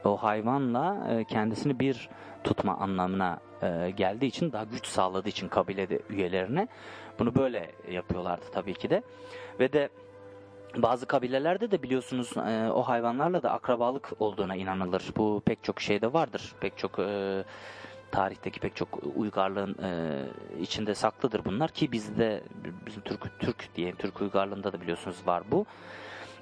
o 0.05 0.17
hayvanla 0.17 1.07
e, 1.11 1.25
kendisini 1.25 1.81
bir 1.81 2.09
tutma 2.45 2.77
anlamına 2.77 3.39
e, 3.63 3.91
geldiği 3.91 4.27
için 4.27 4.53
daha 4.53 4.65
güç 4.65 4.87
sağladığı 4.87 5.29
için 5.29 5.49
kabile 5.49 5.89
üyelerine 6.11 6.69
bunu 7.19 7.35
böyle 7.35 7.71
yapıyorlardı 7.91 8.45
tabii 8.53 8.75
ki 8.75 8.91
de. 8.91 9.03
Ve 9.61 9.73
de 9.73 9.89
bazı 10.77 11.07
kabilelerde 11.07 11.71
de 11.71 11.83
biliyorsunuz 11.83 12.37
e, 12.37 12.71
o 12.71 12.83
hayvanlarla 12.83 13.43
da 13.43 13.53
akrabalık 13.53 14.13
olduğuna 14.19 14.57
inanılır. 14.57 15.05
Bu 15.17 15.43
pek 15.45 15.65
çok 15.65 15.81
şeyde 15.81 16.13
vardır. 16.13 16.55
Pek 16.61 16.79
çok 16.79 16.99
tarihteki 18.17 18.61
pek 18.61 18.77
çok 18.77 18.89
uygarlığın 19.17 19.77
e, 19.83 19.91
içinde 20.61 20.95
saklıdır 20.95 21.45
bunlar 21.45 21.71
ki 21.71 21.93
bizde 21.93 22.43
bizim 22.87 23.03
Türk 23.03 23.41
Türk 23.41 23.75
diye 23.75 23.95
Türk 23.95 24.21
uygarlığında 24.21 24.73
da 24.73 24.81
biliyorsunuz 24.81 25.17
var 25.27 25.43
bu. 25.51 25.67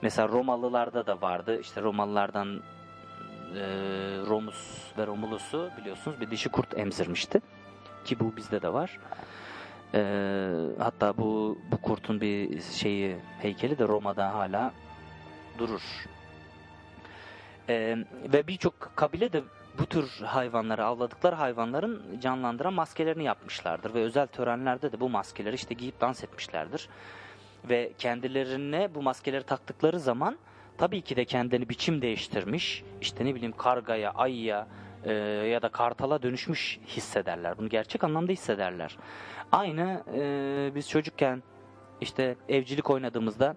Mesela 0.02 0.28
Romalılarda 0.28 1.06
da 1.06 1.20
vardı. 1.20 1.60
İşte 1.60 1.82
Romalılardan 1.82 2.62
e, 3.56 3.62
Romus 4.26 4.92
ve 4.98 5.06
Romulus'u 5.06 5.70
biliyorsunuz 5.80 6.20
bir 6.20 6.30
dişi 6.30 6.48
kurt 6.48 6.78
emzirmişti. 6.78 7.40
Ki 8.04 8.20
bu 8.20 8.36
bizde 8.36 8.62
de 8.62 8.72
var. 8.72 8.98
E, 9.94 10.00
hatta 10.78 11.16
bu 11.16 11.58
bu 11.72 11.76
kurtun 11.76 12.20
bir 12.20 12.60
şeyi 12.60 13.16
heykeli 13.40 13.78
de 13.78 13.88
Roma'da 13.88 14.34
hala 14.34 14.72
durur. 15.58 15.82
E, 17.68 17.96
ve 18.32 18.46
birçok 18.46 18.92
kabile 18.96 19.32
de 19.32 19.42
bu 19.78 19.86
tür 19.86 20.10
hayvanları 20.24 20.84
avladıkları 20.84 21.34
hayvanların 21.34 22.20
canlandıran 22.20 22.74
maskelerini 22.74 23.24
yapmışlardır 23.24 23.94
ve 23.94 24.02
özel 24.02 24.26
törenlerde 24.26 24.92
de 24.92 25.00
bu 25.00 25.08
maskeleri 25.08 25.54
işte 25.54 25.74
giyip 25.74 26.00
dans 26.00 26.24
etmişlerdir. 26.24 26.88
Ve 27.64 27.92
kendilerine 27.98 28.94
bu 28.94 29.02
maskeleri 29.02 29.42
taktıkları 29.42 30.00
zaman 30.00 30.38
tabii 30.78 31.02
ki 31.02 31.16
de 31.16 31.24
kendini 31.24 31.68
biçim 31.68 32.02
değiştirmiş. 32.02 32.84
işte 33.00 33.24
ne 33.24 33.34
bileyim 33.34 33.56
kargaya, 33.56 34.10
ayıya 34.10 34.66
e, 35.04 35.12
ya 35.52 35.62
da 35.62 35.68
kartala 35.68 36.22
dönüşmüş 36.22 36.80
hissederler. 36.86 37.58
Bunu 37.58 37.68
gerçek 37.68 38.04
anlamda 38.04 38.32
hissederler. 38.32 38.96
Aynı 39.52 40.02
e, 40.14 40.72
biz 40.74 40.88
çocukken 40.88 41.42
işte 42.00 42.36
evcilik 42.48 42.90
oynadığımızda 42.90 43.56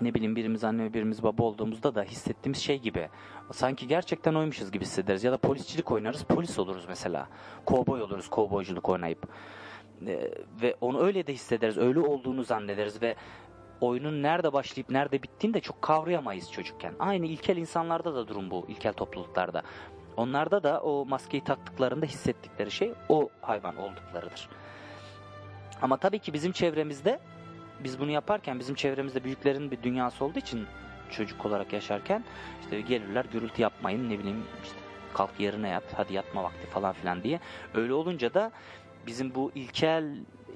ne 0.00 0.14
bileyim 0.14 0.36
birimiz 0.36 0.64
anne 0.64 0.94
birimiz 0.94 1.22
baba 1.22 1.42
olduğumuzda 1.42 1.94
da 1.94 2.02
hissettiğimiz 2.02 2.58
şey 2.58 2.78
gibi. 2.78 3.08
Sanki 3.52 3.86
gerçekten 3.86 4.34
oymuşuz 4.34 4.72
gibi 4.72 4.84
hissederiz. 4.84 5.24
Ya 5.24 5.32
da 5.32 5.36
polisçilik 5.36 5.90
oynarız, 5.90 6.22
polis 6.22 6.58
oluruz 6.58 6.84
mesela. 6.88 7.28
Kovboy 7.66 8.02
oluruz, 8.02 8.30
kovboyculuk 8.30 8.88
oynayıp. 8.88 9.28
E, 10.06 10.30
ve 10.62 10.76
onu 10.80 11.02
öyle 11.02 11.26
de 11.26 11.32
hissederiz, 11.32 11.78
öyle 11.78 12.00
olduğunu 12.00 12.44
zannederiz 12.44 13.02
ve 13.02 13.16
oyunun 13.80 14.22
nerede 14.22 14.52
başlayıp 14.52 14.90
nerede 14.90 15.22
bittiğini 15.22 15.54
de 15.54 15.60
çok 15.60 15.82
kavrayamayız 15.82 16.52
çocukken. 16.52 16.94
Aynı 16.98 17.26
ilkel 17.26 17.56
insanlarda 17.56 18.14
da 18.14 18.28
durum 18.28 18.50
bu, 18.50 18.66
ilkel 18.68 18.92
topluluklarda. 18.92 19.62
Onlarda 20.16 20.62
da 20.62 20.80
o 20.82 21.04
maskeyi 21.06 21.44
taktıklarında 21.44 22.06
hissettikleri 22.06 22.70
şey 22.70 22.92
o 23.08 23.28
hayvan 23.40 23.76
olduklarıdır. 23.76 24.48
Ama 25.82 25.96
tabii 25.96 26.18
ki 26.18 26.32
bizim 26.32 26.52
çevremizde 26.52 27.20
biz 27.84 28.00
bunu 28.00 28.10
yaparken 28.10 28.58
bizim 28.58 28.74
çevremizde 28.74 29.24
büyüklerin 29.24 29.70
bir 29.70 29.82
dünyası 29.82 30.24
olduğu 30.24 30.38
için 30.38 30.66
çocuk 31.12 31.46
olarak 31.46 31.72
yaşarken 31.72 32.24
işte 32.62 32.80
gelirler 32.80 33.24
gürültü 33.32 33.62
yapmayın 33.62 34.10
ne 34.10 34.18
bileyim 34.18 34.44
işte 34.64 34.76
kalk 35.14 35.40
yerine 35.40 35.68
yat 35.68 35.84
hadi 35.96 36.14
yatma 36.14 36.42
vakti 36.42 36.66
falan 36.66 36.92
filan 36.92 37.22
diye. 37.22 37.40
Öyle 37.74 37.92
olunca 37.92 38.34
da 38.34 38.52
bizim 39.06 39.34
bu 39.34 39.52
ilkel 39.54 40.04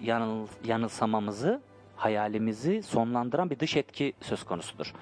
yanıl, 0.03 0.47
yanılsamamızı 0.65 1.61
hayalimizi 1.97 2.83
sonlandıran 2.83 3.51
bir 3.51 3.59
dış 3.59 3.77
etki 3.77 4.13
söz 4.21 4.45
konusudur. 4.45 4.93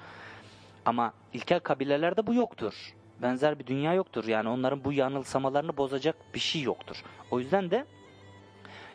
Ama 0.85 1.13
ilkel 1.33 1.59
kabilelerde 1.59 2.27
bu 2.27 2.33
yoktur. 2.33 2.93
Benzer 3.21 3.59
bir 3.59 3.67
dünya 3.67 3.93
yoktur. 3.93 4.27
Yani 4.27 4.49
onların 4.49 4.83
bu 4.83 4.93
yanılsamalarını 4.93 5.77
bozacak 5.77 6.15
bir 6.33 6.39
şey 6.39 6.61
yoktur. 6.61 7.03
O 7.31 7.39
yüzden 7.39 7.71
de 7.71 7.85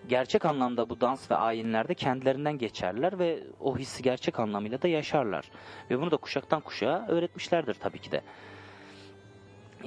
gerçek 0.08 0.44
anlamda 0.44 0.88
bu 0.88 1.00
dans 1.00 1.30
ve 1.30 1.34
ayinlerde 1.34 1.94
kendilerinden 1.94 2.58
geçerler 2.58 3.18
ve 3.18 3.40
o 3.60 3.78
hissi 3.78 4.02
gerçek 4.02 4.40
anlamıyla 4.40 4.82
da 4.82 4.88
yaşarlar. 4.88 5.50
Ve 5.90 6.00
bunu 6.00 6.10
da 6.10 6.16
kuşaktan 6.16 6.60
kuşağa 6.60 7.06
öğretmişlerdir 7.08 7.74
tabii 7.74 7.98
ki 7.98 8.12
de. 8.12 8.20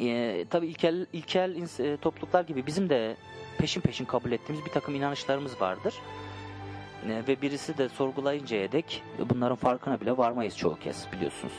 Ee, 0.01 0.45
tabii 0.49 0.67
ilkel, 0.67 1.05
ilkel 1.13 1.79
e, 1.79 1.97
topluluklar 1.97 2.43
gibi 2.43 2.65
bizim 2.65 2.89
de 2.89 3.15
peşin 3.57 3.81
peşin 3.81 4.05
kabul 4.05 4.31
ettiğimiz 4.31 4.65
bir 4.65 4.71
takım 4.71 4.95
inanışlarımız 4.95 5.61
vardır. 5.61 5.93
E, 7.09 7.27
ve 7.27 7.41
birisi 7.41 7.77
de 7.77 7.89
sorgulayıncaya 7.89 8.71
dek 8.71 9.03
bunların 9.29 9.55
farkına 9.55 10.01
bile 10.01 10.17
varmayız 10.17 10.57
çoğu 10.57 10.79
kez 10.79 11.07
biliyorsunuz. 11.11 11.53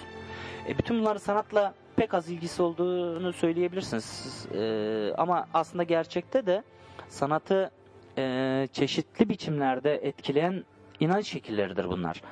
E, 0.69 0.79
bütün 0.79 1.01
bunların 1.01 1.19
sanatla 1.19 1.75
pek 1.97 2.15
az 2.15 2.31
ilgisi 2.31 2.63
olduğunu 2.63 3.33
söyleyebilirsiniz. 3.33 4.47
E, 4.55 5.13
ama 5.19 5.49
aslında 5.55 5.83
gerçekte 5.83 6.47
de 6.47 6.63
sanatı 7.09 7.71
e, 8.19 8.69
çeşitli 8.73 9.29
biçimlerde 9.29 9.95
etkileyen 9.95 10.65
inanç 11.01 11.27
şekilleridir 11.27 11.89
bunlar. 11.89 12.23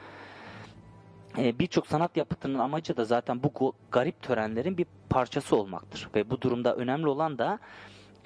E, 1.38 1.58
Birçok 1.58 1.86
sanat 1.86 2.16
yapıtının 2.16 2.58
amacı 2.58 2.96
da 2.96 3.04
zaten 3.04 3.42
bu 3.42 3.72
garip 3.90 4.22
törenlerin 4.22 4.78
bir 4.78 4.86
parçası 5.10 5.56
olmaktır. 5.56 6.08
Ve 6.14 6.30
bu 6.30 6.40
durumda 6.40 6.74
önemli 6.76 7.08
olan 7.08 7.38
da 7.38 7.58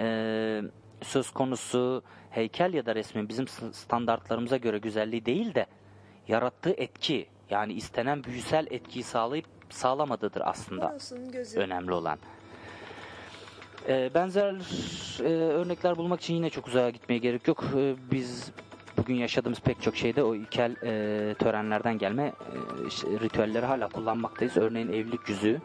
e, 0.00 0.62
söz 1.02 1.30
konusu 1.30 2.02
heykel 2.30 2.74
ya 2.74 2.86
da 2.86 2.94
resmin 2.94 3.28
bizim 3.28 3.48
standartlarımıza 3.72 4.56
göre 4.56 4.78
güzelliği 4.78 5.26
değil 5.26 5.54
de 5.54 5.66
yarattığı 6.28 6.70
etki 6.70 7.26
yani 7.50 7.72
istenen 7.72 8.24
büyüsel 8.24 8.66
etkiyi 8.70 9.02
sağlayıp 9.02 9.46
sağlamadığıdır 9.70 10.42
aslında 10.44 10.98
önemli 11.56 11.92
olan. 11.92 12.18
Ee, 13.88 14.10
benzer 14.14 14.54
e, 15.20 15.28
örnekler 15.32 15.96
bulmak 15.96 16.20
için 16.20 16.34
yine 16.34 16.50
çok 16.50 16.68
uzağa 16.68 16.90
gitmeye 16.90 17.18
gerek 17.18 17.48
yok. 17.48 17.64
Ee, 17.76 17.94
biz 18.10 18.50
bugün 18.96 19.14
yaşadığımız 19.14 19.60
pek 19.60 19.82
çok 19.82 19.96
şeyde 19.96 20.22
o 20.22 20.34
ilkel 20.34 20.76
e, 20.82 21.34
törenlerden 21.34 21.98
gelme 21.98 22.22
e, 22.22 23.20
ritüelleri 23.20 23.66
hala 23.66 23.88
kullanmaktayız. 23.88 24.56
Örneğin 24.56 24.88
evlilik 24.88 25.28
yüzüğü. 25.28 25.60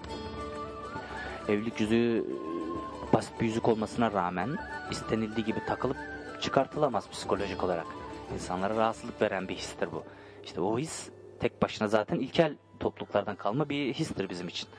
Evlilik 1.50 1.80
yüzüğü 1.80 2.18
e, 2.18 3.14
basit 3.14 3.42
bir 3.42 3.46
yüzük 3.46 3.68
olmasına 3.68 4.12
rağmen 4.12 4.58
istenildiği 4.92 5.46
gibi 5.46 5.60
takılıp 5.68 5.98
çıkartılamaz 6.42 7.10
psikolojik 7.10 7.64
olarak. 7.64 7.88
İnsanlara 8.34 8.76
rahatsızlık 8.76 9.22
veren 9.22 9.48
bir 9.48 9.56
histir 9.56 9.92
bu. 9.92 10.04
İşte 10.44 10.62
o 10.62 10.80
his 10.80 11.10
tek 11.40 11.62
başına 11.62 11.88
zaten 11.88 12.20
ilkel 12.20 12.56
topluluklardan 12.80 13.36
kalma 13.36 13.70
bir 13.70 13.94
histir 13.94 14.30
bizim 14.30 14.48
için. 14.48 14.70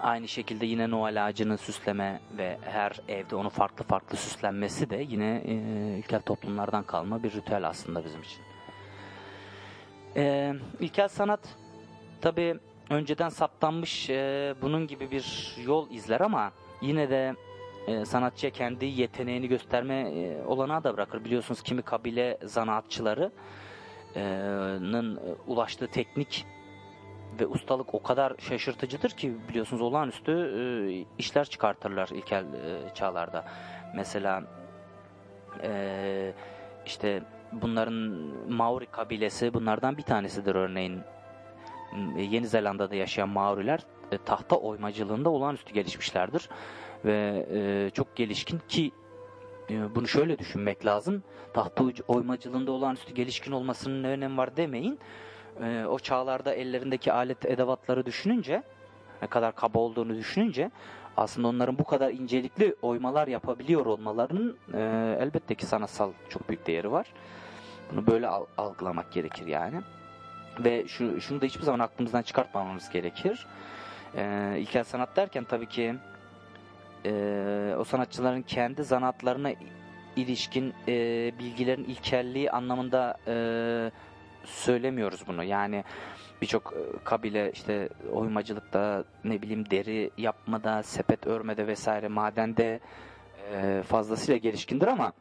Aynı 0.00 0.28
şekilde 0.28 0.66
yine 0.66 0.90
Noel 0.90 1.26
ağacını 1.26 1.58
süsleme 1.58 2.20
ve 2.38 2.58
her 2.62 2.92
evde 3.08 3.36
onu 3.36 3.50
farklı 3.50 3.84
farklı 3.84 4.16
süslenmesi 4.16 4.90
de 4.90 5.06
yine 5.08 5.42
e, 5.46 5.54
ilkel 5.98 6.20
toplumlardan 6.20 6.82
kalma 6.82 7.22
bir 7.22 7.32
ritüel 7.32 7.68
aslında 7.68 8.04
bizim 8.04 8.22
için. 8.22 8.40
E, 10.16 10.54
ilkel 10.80 11.08
sanat 11.08 11.40
tabi 12.20 12.54
önceden 12.90 13.28
saptanmış 13.28 14.10
e, 14.10 14.54
bunun 14.62 14.86
gibi 14.86 15.10
bir 15.10 15.56
yol 15.64 15.90
izler 15.90 16.20
ama 16.20 16.52
yine 16.82 17.10
de 17.10 17.34
e, 17.86 18.04
sanatçıya 18.04 18.52
kendi 18.52 18.86
yeteneğini 18.86 19.48
gösterme 19.48 19.94
e, 19.94 20.44
olanağı 20.46 20.84
da 20.84 20.94
bırakır. 20.94 21.24
Biliyorsunuz 21.24 21.62
kimi 21.62 21.82
kabile 21.82 22.38
zanaatçıları 22.42 23.32
e, 24.16 24.22
nın 24.80 25.20
ulaştığı 25.46 25.86
teknik 25.86 26.46
ve 27.40 27.46
ustalık 27.46 27.94
o 27.94 28.02
kadar 28.02 28.32
şaşırtıcıdır 28.38 29.10
ki 29.10 29.34
biliyorsunuz 29.48 29.82
olağanüstü 29.82 30.32
e, 30.32 30.62
işler 31.18 31.44
çıkartırlar 31.44 32.08
ilkel 32.08 32.44
e, 32.44 32.94
çağlarda. 32.94 33.44
Mesela 33.94 34.42
e, 35.62 36.32
işte 36.86 37.22
bunların 37.52 37.94
Maori 38.48 38.86
kabilesi 38.86 39.54
bunlardan 39.54 39.96
bir 39.96 40.02
tanesidir 40.02 40.54
örneğin. 40.54 41.00
Yeni 42.16 42.46
Zelanda'da 42.46 42.94
yaşayan 42.94 43.28
Maoriler 43.28 43.80
e, 44.12 44.18
tahta 44.18 44.56
oymacılığında 44.56 45.30
olağanüstü 45.30 45.74
gelişmişlerdir. 45.74 46.48
Ve 47.04 47.46
e, 47.50 47.90
çok 47.90 48.16
gelişkin 48.16 48.60
ki 48.68 48.92
e, 49.70 49.94
bunu 49.94 50.08
şöyle 50.08 50.38
düşünmek 50.38 50.86
lazım. 50.86 51.22
Tahta 51.54 51.84
oymacılığında 52.08 52.72
olağanüstü 52.72 53.14
gelişkin 53.14 53.52
olmasının 53.52 54.02
ne 54.02 54.08
önemi 54.08 54.36
var 54.36 54.56
demeyin. 54.56 54.98
E, 55.62 55.86
o 55.86 55.98
çağlarda 55.98 56.54
ellerindeki 56.54 57.12
alet 57.12 57.46
edevatları 57.46 58.06
düşününce 58.06 58.62
ne 59.22 59.28
kadar 59.28 59.54
kaba 59.54 59.78
olduğunu 59.78 60.16
düşününce 60.16 60.70
aslında 61.16 61.48
onların 61.48 61.78
bu 61.78 61.84
kadar 61.84 62.10
incelikli 62.10 62.76
oymalar 62.82 63.28
yapabiliyor 63.28 63.86
olmalarının 63.86 64.56
e, 64.74 64.78
elbette 65.20 65.54
ki 65.54 65.66
sanatsal 65.66 66.12
çok 66.28 66.48
büyük 66.48 66.66
değeri 66.66 66.92
var. 66.92 67.06
Bunu 67.92 68.06
böyle 68.06 68.28
al- 68.28 68.46
algılamak 68.58 69.12
gerekir 69.12 69.46
yani. 69.46 69.80
Ve 70.58 70.88
şu, 70.88 71.20
şunu 71.20 71.40
da 71.40 71.46
hiçbir 71.46 71.62
zaman 71.64 71.78
aklımızdan 71.78 72.22
çıkartmamamız 72.22 72.90
gerekir. 72.90 73.46
E, 74.16 74.54
ilkel 74.58 74.84
sanat 74.84 75.16
derken 75.16 75.44
tabii 75.44 75.66
ki 75.68 75.94
e, 77.04 77.74
o 77.78 77.84
sanatçıların 77.84 78.42
kendi 78.42 78.84
zanaatlarına 78.84 79.50
ilişkin 80.16 80.74
e, 80.88 80.92
bilgilerin 81.38 81.84
ilkelliği 81.84 82.50
anlamında 82.50 83.16
e, 83.26 83.34
söylemiyoruz 84.46 85.24
bunu. 85.26 85.44
Yani 85.44 85.84
birçok 86.42 86.72
e, 86.72 87.04
kabile 87.04 87.52
işte 87.52 87.88
oymacılıkta 88.12 89.04
ne 89.24 89.42
bileyim 89.42 89.70
deri 89.70 90.10
yapmada, 90.18 90.82
sepet 90.82 91.26
örmede 91.26 91.66
vesaire 91.66 92.08
madende 92.08 92.80
e, 93.52 93.82
fazlasıyla 93.86 94.36
gelişkindir 94.36 94.86
ama 94.86 95.12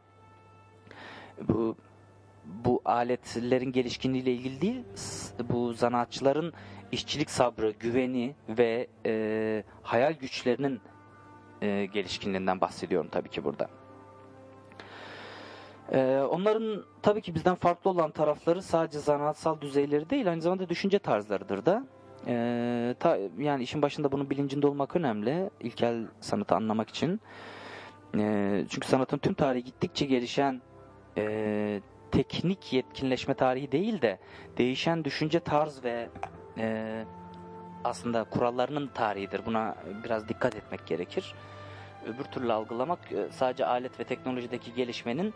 bu 1.41 1.75
bu 2.45 2.81
aletlerin 2.85 3.71
gelişkinliğiyle 3.71 4.31
ilgili 4.31 4.61
değil, 4.61 4.83
bu 5.49 5.73
zanaatçıların 5.73 6.53
işçilik 6.91 7.29
sabrı, 7.29 7.71
güveni 7.71 8.35
ve 8.49 8.87
e, 9.05 9.63
hayal 9.83 10.13
güçlerinin 10.13 10.81
e, 11.61 11.85
gelişkinliğinden 11.85 12.61
bahsediyorum 12.61 13.09
tabii 13.11 13.29
ki 13.29 13.43
burada. 13.43 13.69
E, 15.91 16.21
onların 16.31 16.85
tabii 17.01 17.21
ki 17.21 17.35
bizden 17.35 17.55
farklı 17.55 17.89
olan 17.89 18.11
tarafları 18.11 18.61
sadece 18.61 18.99
zanaatsal 18.99 19.61
düzeyleri 19.61 20.09
değil, 20.09 20.29
aynı 20.29 20.41
zamanda 20.41 20.69
düşünce 20.69 20.99
tarzlarıdır 20.99 21.65
da. 21.65 21.85
E, 22.27 22.95
ta, 22.99 23.17
yani 23.37 23.63
işin 23.63 23.81
başında 23.81 24.11
bunun 24.11 24.29
bilincinde 24.29 24.67
olmak 24.67 24.95
önemli, 24.95 25.49
ilkel 25.59 26.07
sanatı 26.19 26.55
anlamak 26.55 26.89
için. 26.89 27.21
E, 28.17 28.65
çünkü 28.69 28.87
sanatın 28.87 29.17
tüm 29.17 29.33
tarihi 29.33 29.63
gittikçe 29.63 30.05
gelişen 30.05 30.61
e, 31.17 31.81
teknik 32.11 32.73
yetkinleşme 32.73 33.33
tarihi 33.33 33.71
değil 33.71 34.01
de 34.01 34.19
değişen 34.57 35.03
düşünce 35.03 35.39
tarz 35.39 35.83
ve 35.83 36.09
e, 36.57 37.05
aslında 37.83 38.23
kurallarının 38.23 38.87
tarihidir. 38.87 39.45
Buna 39.45 39.75
biraz 40.03 40.29
dikkat 40.29 40.55
etmek 40.55 40.87
gerekir. 40.87 41.35
Öbür 42.05 42.23
türlü 42.23 42.53
algılamak 42.53 43.11
e, 43.11 43.31
sadece 43.31 43.65
alet 43.65 43.99
ve 43.99 44.03
teknolojideki 44.03 44.73
gelişmenin 44.73 45.33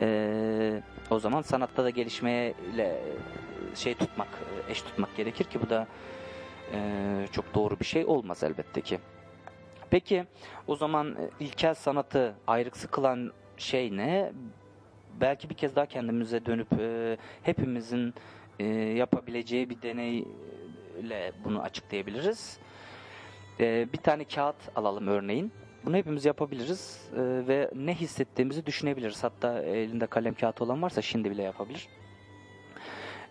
e, 0.00 0.82
o 1.10 1.18
zaman 1.18 1.42
sanatta 1.42 1.84
da 1.84 1.90
gelişmeyle 1.90 2.82
e, 2.82 3.76
şey 3.76 3.94
tutmak, 3.94 4.28
e, 4.68 4.72
eş 4.72 4.82
tutmak 4.82 5.16
gerekir 5.16 5.44
ki 5.44 5.62
bu 5.62 5.70
da 5.70 5.86
e, 6.72 6.78
çok 7.32 7.54
doğru 7.54 7.80
bir 7.80 7.84
şey 7.84 8.04
olmaz 8.04 8.42
elbette 8.42 8.80
ki. 8.80 8.98
Peki 9.90 10.24
o 10.66 10.76
zaman 10.76 11.16
e, 11.16 11.44
ilkel 11.44 11.74
sanatı 11.74 12.34
ayrıksı 12.46 12.88
kılan 12.88 13.32
şey 13.56 13.96
ne? 13.96 14.32
Belki 15.20 15.50
bir 15.50 15.54
kez 15.54 15.76
daha 15.76 15.86
kendimize 15.86 16.46
dönüp 16.46 16.72
e, 16.80 17.16
hepimizin 17.42 18.14
e, 18.58 18.64
yapabileceği 18.74 19.70
bir 19.70 19.82
deneyle 19.82 21.32
bunu 21.44 21.62
açıklayabiliriz. 21.62 22.58
E, 23.60 23.88
bir 23.92 23.98
tane 23.98 24.24
kağıt 24.24 24.56
alalım 24.76 25.08
örneğin. 25.08 25.52
Bunu 25.84 25.96
hepimiz 25.96 26.24
yapabiliriz 26.24 27.00
e, 27.12 27.20
ve 27.48 27.70
ne 27.74 27.94
hissettiğimizi 27.94 28.66
düşünebiliriz. 28.66 29.24
Hatta 29.24 29.62
elinde 29.62 30.06
kalem 30.06 30.34
kağıt 30.34 30.62
olan 30.62 30.82
varsa 30.82 31.02
şimdi 31.02 31.30
bile 31.30 31.42
yapabilir. 31.42 31.88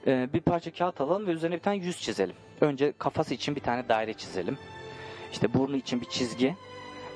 E, 0.07 0.29
bir 0.33 0.41
parça 0.41 0.73
kağıt 0.73 1.01
alalım 1.01 1.27
ve 1.27 1.31
üzerine 1.31 1.55
bir 1.55 1.61
tane 1.61 1.77
yüz 1.77 2.01
çizelim. 2.01 2.35
Önce 2.61 2.93
kafası 2.97 3.33
için 3.33 3.55
bir 3.55 3.61
tane 3.61 3.89
daire 3.89 4.13
çizelim. 4.13 4.57
İşte 5.31 5.53
burnu 5.53 5.75
için 5.75 6.01
bir 6.01 6.05
çizgi 6.05 6.55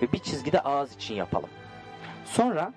ve 0.02 0.12
bir 0.12 0.20
çizgi 0.20 0.52
de 0.52 0.62
ağız 0.62 0.96
için 0.96 1.16
yapalım. 1.16 1.50
Sonra 2.26 2.74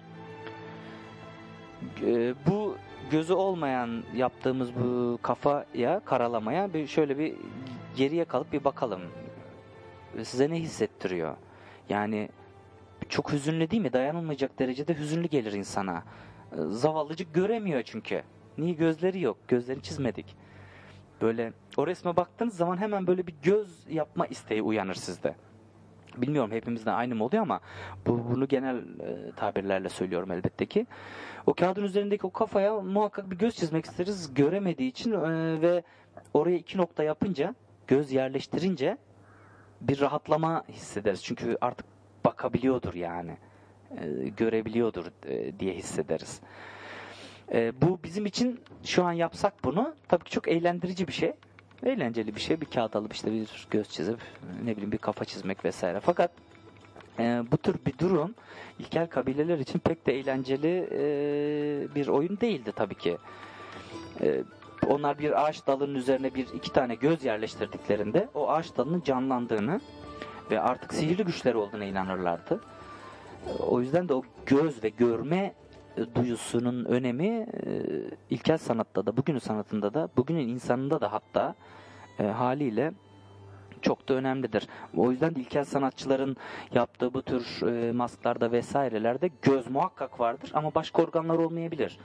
e, 2.03 2.35
bu 2.47 2.77
gözü 3.11 3.33
olmayan 3.33 4.03
yaptığımız 4.15 4.75
bu 4.75 5.19
kafaya 5.23 6.01
karalamaya 6.05 6.75
bir 6.75 6.87
şöyle 6.87 7.19
bir 7.19 7.35
geriye 7.97 8.25
kalıp 8.25 8.53
bir 8.53 8.65
bakalım. 8.65 9.01
Size 10.23 10.51
ne 10.51 10.57
hissettiriyor? 10.57 11.37
Yani 11.89 12.29
çok 13.09 13.33
hüzünlü 13.33 13.71
değil 13.71 13.83
mi? 13.83 13.93
Dayanılmayacak 13.93 14.59
derecede 14.59 14.99
hüzünlü 14.99 15.29
gelir 15.29 15.53
insana. 15.53 16.05
Ee, 16.53 16.57
Zavallıcık 16.69 17.35
göremiyor 17.35 17.83
çünkü. 17.83 18.23
Niye 18.59 18.73
gözleri 18.75 19.21
yok? 19.21 19.37
Gözlerini 19.49 19.83
çizmedik. 19.83 20.37
Böyle 21.23 21.53
o 21.77 21.87
resme 21.87 22.17
baktığınız 22.17 22.57
zaman 22.57 22.77
hemen 22.77 23.07
böyle 23.07 23.27
bir 23.27 23.35
göz 23.43 23.87
yapma 23.91 24.27
isteği 24.27 24.63
uyanır 24.63 24.95
sizde. 24.95 25.35
Bilmiyorum 26.17 26.51
hepimizde 26.53 26.91
aynı 26.91 27.15
mı 27.15 27.25
oluyor 27.25 27.43
ama 27.43 27.61
bu, 28.07 28.31
bunu 28.31 28.49
genel 28.49 28.77
e, 28.77 29.33
tabirlerle 29.37 29.89
söylüyorum 29.89 30.33
elbette 30.33 30.67
ki. 30.67 30.87
O 31.47 31.55
kağıdın 31.55 31.83
üzerindeki 31.83 32.27
o 32.27 32.31
kafaya 32.31 32.81
muhakkak 32.81 33.31
bir 33.31 33.39
göz 33.39 33.57
çizmek 33.57 33.85
isteriz 33.85 34.35
göremediği 34.35 34.91
için 34.91 35.13
e, 35.13 35.63
ve 35.63 35.83
oraya 36.35 36.57
iki 36.57 36.79
nokta 36.79 37.03
yapınca 37.03 37.55
göz 37.87 38.13
yerleştirince 38.13 38.99
bir 39.81 40.01
rahatlama 40.01 40.65
hissederiz. 40.69 41.25
Çünkü 41.25 41.57
artık 41.61 41.87
bakabiliyordur 42.25 42.95
yani. 42.95 43.37
E, 44.01 44.29
görebiliyordur 44.29 45.07
e, 45.27 45.59
diye 45.61 45.75
hissederiz. 45.75 46.41
E, 47.53 47.73
bu 47.83 47.99
bizim 48.05 48.27
için 48.27 48.61
şu 48.85 49.05
an 49.05 49.13
yapsak 49.13 49.65
bunu 49.65 49.95
tabii 50.09 50.25
ki 50.25 50.31
çok 50.31 50.49
eğlendirici 50.49 51.09
bir 51.09 51.13
şey. 51.13 51.33
Eğlenceli 51.83 52.35
bir 52.35 52.41
şey. 52.41 52.61
Bir 52.61 52.67
kağıt 52.67 52.97
alıp 52.97 53.13
işte 53.13 53.33
bir 53.33 53.67
göz 53.71 53.89
çizip 53.89 54.19
ne 54.65 54.73
bileyim 54.73 54.93
bir 54.93 54.99
kafa 54.99 55.25
çizmek 55.25 55.65
vesaire. 55.65 56.01
Fakat 56.01 56.31
e, 57.19 57.43
bu 57.53 57.57
tür 57.57 57.77
bir 57.87 57.99
durum 57.99 58.35
ilkel 58.79 59.07
kabileler 59.07 59.59
için 59.59 59.79
pek 59.79 60.07
de 60.07 60.19
eğlenceli 60.19 60.89
e, 60.93 61.95
bir 61.95 62.09
oyun 62.09 62.41
değildi 62.41 62.73
tabii 62.77 62.95
ki. 62.95 63.19
Onlar 64.87 65.19
bir 65.19 65.45
ağaç 65.45 65.67
dalının 65.67 65.95
üzerine 65.95 66.35
bir 66.35 66.47
iki 66.55 66.73
tane 66.73 66.95
göz 66.95 67.25
yerleştirdiklerinde 67.25 68.29
o 68.35 68.51
ağaç 68.51 68.77
dalının 68.77 69.03
canlandığını 69.03 69.81
ve 70.51 70.61
artık 70.61 70.95
sihirli 70.95 71.25
güçleri 71.25 71.57
olduğuna 71.57 71.85
inanırlardı. 71.85 72.61
O 73.59 73.81
yüzden 73.81 74.09
de 74.09 74.15
o 74.15 74.23
göz 74.47 74.85
ve 74.85 74.89
görme 74.89 75.55
e, 75.97 76.15
duyusunun 76.15 76.85
önemi 76.85 77.27
e, 77.27 77.83
ilkel 78.31 78.59
sanatta 78.59 79.07
da 79.07 79.17
bugünün 79.17 79.39
sanatında 79.39 79.95
da 79.95 80.09
bugünün 80.17 80.49
insanında 80.49 81.01
da 81.01 81.13
hatta 81.13 81.55
e, 82.19 82.25
haliyle 82.25 82.93
çok 83.83 84.09
da 84.09 84.15
önemlidir. 84.15 84.69
O 84.97 85.11
yüzden 85.11 85.35
de 85.35 85.41
ilkel 85.41 85.65
sanatçıların 85.65 86.37
yaptığı 86.75 87.15
bu 87.15 87.23
tür 87.23 87.63
masklarda 87.93 88.53
vesairelerde 88.53 89.31
göz 89.43 89.71
muhakkak 89.71 90.21
vardır 90.21 90.51
ama 90.55 90.75
başka 90.75 91.03
organlar 91.03 91.39
olmayabilir. 91.39 91.99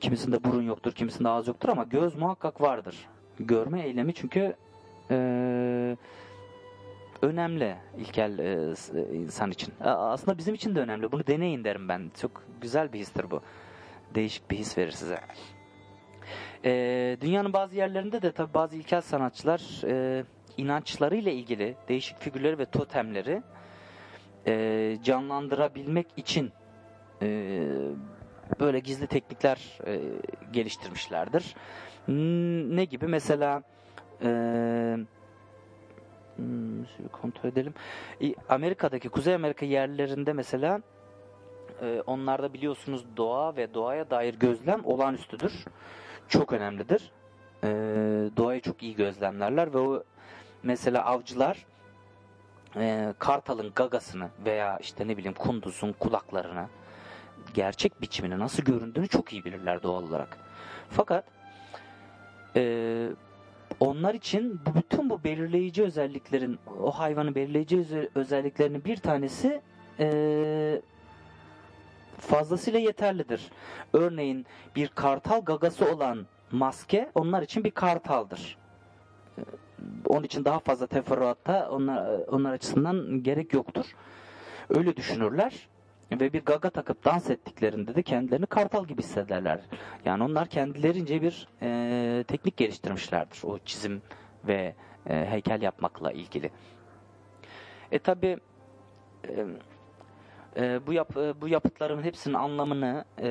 Kimisinde 0.00 0.44
burun 0.44 0.62
yoktur, 0.62 0.92
kimisinde 0.92 1.28
ağız 1.28 1.48
yoktur 1.48 1.68
ama 1.68 1.84
göz 1.84 2.16
muhakkak 2.16 2.60
vardır. 2.60 3.08
Görme 3.40 3.82
eylemi 3.82 4.14
çünkü 4.14 4.56
e, 5.10 5.96
önemli 7.22 7.76
ilkel 7.98 8.38
e, 8.38 8.74
e, 8.94 9.14
insan 9.14 9.50
için. 9.50 9.74
Aslında 9.80 10.38
bizim 10.38 10.54
için 10.54 10.74
de 10.74 10.80
önemli. 10.80 11.12
Bunu 11.12 11.26
deneyin 11.26 11.64
derim 11.64 11.88
ben. 11.88 12.10
Çok 12.20 12.42
güzel 12.60 12.92
bir 12.92 12.98
histir 12.98 13.30
bu. 13.30 13.40
Değişik 14.14 14.50
bir 14.50 14.56
his 14.56 14.78
verir 14.78 14.90
size. 14.90 15.20
E, 16.64 17.16
dünyanın 17.20 17.52
bazı 17.52 17.76
yerlerinde 17.76 18.22
de 18.22 18.32
tabii 18.32 18.54
bazı 18.54 18.76
ilkel 18.76 19.00
sanatçılar 19.00 19.84
e, 19.84 20.24
inançlarıyla 20.56 21.32
ilgili 21.32 21.76
değişik 21.88 22.18
figürleri 22.18 22.58
ve 22.58 22.64
totemleri 22.64 23.42
e, 24.46 24.96
canlandırabilmek 25.02 26.06
için 26.16 26.52
e, 27.22 27.62
böyle 28.60 28.78
gizli 28.78 29.06
teknikler 29.06 29.78
e, 29.86 30.00
geliştirmişlerdir. 30.52 31.54
Ne 32.76 32.84
gibi? 32.84 33.06
Mesela 33.06 33.62
e, 34.22 34.28
hmm, 36.36 36.84
kontrol 37.12 37.48
edelim. 37.48 37.74
Amerika'daki 38.48 39.08
Kuzey 39.08 39.34
Amerika 39.34 39.66
yerlerinde 39.66 40.32
mesela 40.32 40.80
e, 41.82 42.02
onlarda 42.06 42.52
biliyorsunuz 42.52 43.04
doğa 43.16 43.56
ve 43.56 43.74
doğaya 43.74 44.10
dair 44.10 44.34
gözlem 44.34 44.80
olağanüstüdür. 44.84 45.64
Çok 46.28 46.52
önemlidir. 46.52 47.10
E, 47.64 47.68
doğayı 48.36 48.60
çok 48.60 48.82
iyi 48.82 48.96
gözlemlerler 48.96 49.74
ve 49.74 49.78
o 49.78 50.02
mesela 50.62 51.04
avcılar 51.04 51.66
e, 52.76 53.14
kartalın 53.18 53.72
gagasını 53.74 54.28
veya 54.44 54.78
işte 54.78 55.08
ne 55.08 55.16
bileyim 55.16 55.34
kunduzun 55.34 55.92
kulaklarını 55.92 56.66
gerçek 57.54 58.00
biçimini 58.00 58.38
nasıl 58.38 58.62
göründüğünü 58.62 59.08
çok 59.08 59.32
iyi 59.32 59.44
bilirler 59.44 59.82
doğal 59.82 60.02
olarak. 60.02 60.38
Fakat 60.90 61.24
onlar 63.80 64.14
için 64.14 64.60
bütün 64.74 65.10
bu 65.10 65.24
belirleyici 65.24 65.82
özelliklerin 65.82 66.58
o 66.80 66.90
hayvanın 66.90 67.34
belirleyici 67.34 67.76
öze- 67.76 68.08
özelliklerinin 68.14 68.84
bir 68.84 68.96
tanesi 68.96 69.60
e, 70.00 70.80
fazlasıyla 72.18 72.78
yeterlidir. 72.80 73.50
Örneğin 73.92 74.46
bir 74.76 74.88
kartal 74.88 75.40
gagası 75.40 75.94
olan 75.94 76.26
maske 76.52 77.10
onlar 77.14 77.42
için 77.42 77.64
bir 77.64 77.70
kartaldır. 77.70 78.58
Onun 80.06 80.22
için 80.22 80.44
daha 80.44 80.58
fazla 80.58 80.86
teferruatta 80.86 81.70
onlar, 81.70 82.18
onlar 82.28 82.52
açısından 82.52 83.22
gerek 83.22 83.52
yoktur. 83.52 83.86
Öyle 84.68 84.96
düşünürler 84.96 85.68
ve 86.12 86.32
bir 86.32 86.44
gaga 86.44 86.70
takıp 86.70 87.04
dans 87.04 87.30
ettiklerinde 87.30 87.94
de 87.94 88.02
kendilerini 88.02 88.46
kartal 88.46 88.86
gibi 88.86 89.02
hissederler. 89.02 89.60
Yani 90.04 90.24
onlar 90.24 90.48
kendilerince 90.48 91.22
bir 91.22 91.48
e, 91.62 92.24
teknik 92.28 92.56
geliştirmişlerdir 92.56 93.38
o 93.44 93.58
çizim 93.58 94.02
ve 94.46 94.74
e, 95.06 95.26
heykel 95.26 95.62
yapmakla 95.62 96.12
ilgili. 96.12 96.50
E 97.92 97.98
tabi 97.98 98.38
e, 99.28 99.46
e, 100.56 100.86
bu 100.86 100.92
yap, 100.92 101.16
e, 101.16 101.40
bu 101.40 101.48
yapıtların 101.48 102.02
hepsinin 102.02 102.34
anlamını 102.34 103.04
e, 103.22 103.28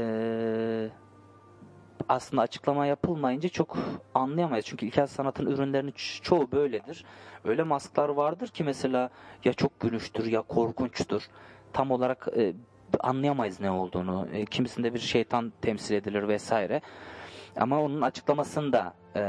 aslında 2.09 2.41
açıklama 2.41 2.85
yapılmayınca 2.85 3.49
çok 3.49 3.77
anlayamayız. 4.13 4.65
Çünkü 4.65 4.85
ilkel 4.85 5.07
sanatın 5.07 5.45
ürünlerinin 5.45 5.91
ço- 5.91 6.21
çoğu 6.21 6.51
böyledir. 6.51 7.05
Öyle 7.43 7.63
masklar 7.63 8.09
vardır 8.09 8.47
ki 8.47 8.63
mesela 8.63 9.09
ya 9.45 9.53
çok 9.53 9.79
gülüştür 9.79 10.25
ya 10.25 10.41
korkunçtur. 10.41 11.23
Tam 11.75 11.91
olarak 11.91 12.27
e, 12.37 12.53
anlayamayız 12.99 13.59
ne 13.59 13.71
olduğunu. 13.71 14.27
E, 14.33 14.45
kimisinde 14.45 14.93
bir 14.93 14.99
şeytan 14.99 15.53
temsil 15.61 15.95
edilir 15.95 16.27
vesaire. 16.27 16.81
Ama 17.57 17.81
onun 17.81 18.01
açıklamasını 18.01 18.73
da 18.73 18.93
e, 19.15 19.21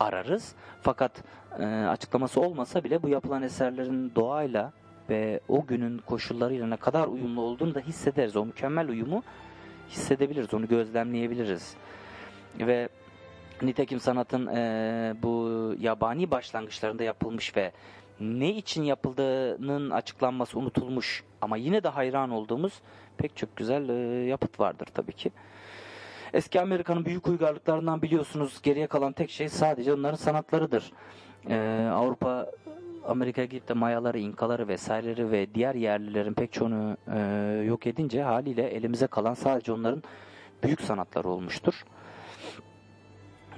ararız. 0.00 0.54
Fakat 0.80 1.24
e, 1.58 1.64
açıklaması 1.64 2.40
olmasa 2.40 2.84
bile 2.84 3.02
bu 3.02 3.08
yapılan 3.08 3.42
eserlerin 3.42 4.12
doğayla 4.14 4.72
ve 5.10 5.40
o 5.48 5.66
günün 5.66 5.98
koşullarıyla 5.98 6.66
ne 6.66 6.76
kadar 6.76 7.06
uyumlu 7.06 7.40
olduğunu 7.40 7.74
da 7.74 7.80
hissederiz. 7.80 8.36
O 8.36 8.44
mükemmel 8.44 8.88
uyumu 8.88 9.22
hissedebiliriz, 9.88 10.54
onu 10.54 10.68
gözlemleyebiliriz. 10.68 11.76
Ve 12.58 12.88
nitekim 13.62 14.00
sanatın 14.00 14.46
e, 14.46 15.14
bu 15.22 15.74
yabani 15.80 16.30
başlangıçlarında 16.30 17.02
yapılmış 17.02 17.56
ve 17.56 17.72
ne 18.20 18.50
için 18.50 18.82
yapıldığının 18.82 19.90
açıklanması 19.90 20.58
unutulmuş 20.58 21.24
ama 21.40 21.56
yine 21.56 21.82
de 21.82 21.88
hayran 21.88 22.30
olduğumuz 22.30 22.72
pek 23.16 23.36
çok 23.36 23.56
güzel 23.56 23.88
e, 23.88 23.92
yapıt 24.26 24.60
vardır 24.60 24.86
tabii 24.94 25.12
ki. 25.12 25.30
Eski 26.32 26.60
Amerika'nın 26.60 27.04
büyük 27.04 27.26
uygarlıklarından 27.26 28.02
biliyorsunuz 28.02 28.62
geriye 28.62 28.86
kalan 28.86 29.12
tek 29.12 29.30
şey 29.30 29.48
sadece 29.48 29.92
onların 29.94 30.16
sanatlarıdır. 30.16 30.92
E, 31.48 31.88
Avrupa 31.92 32.50
Amerika'ya 33.08 33.46
gidip 33.46 33.68
de 33.68 33.74
Mayaları, 33.74 34.18
İnkaları 34.18 34.68
vesaireleri 34.68 35.30
ve 35.30 35.54
diğer 35.54 35.74
yerlilerin 35.74 36.34
pek 36.34 36.52
çoğunu 36.52 36.96
e, 37.14 37.18
yok 37.66 37.86
edince 37.86 38.22
haliyle 38.22 38.68
elimize 38.68 39.06
kalan 39.06 39.34
sadece 39.34 39.72
onların 39.72 40.02
büyük 40.62 40.80
sanatları 40.80 41.28
olmuştur. 41.28 41.84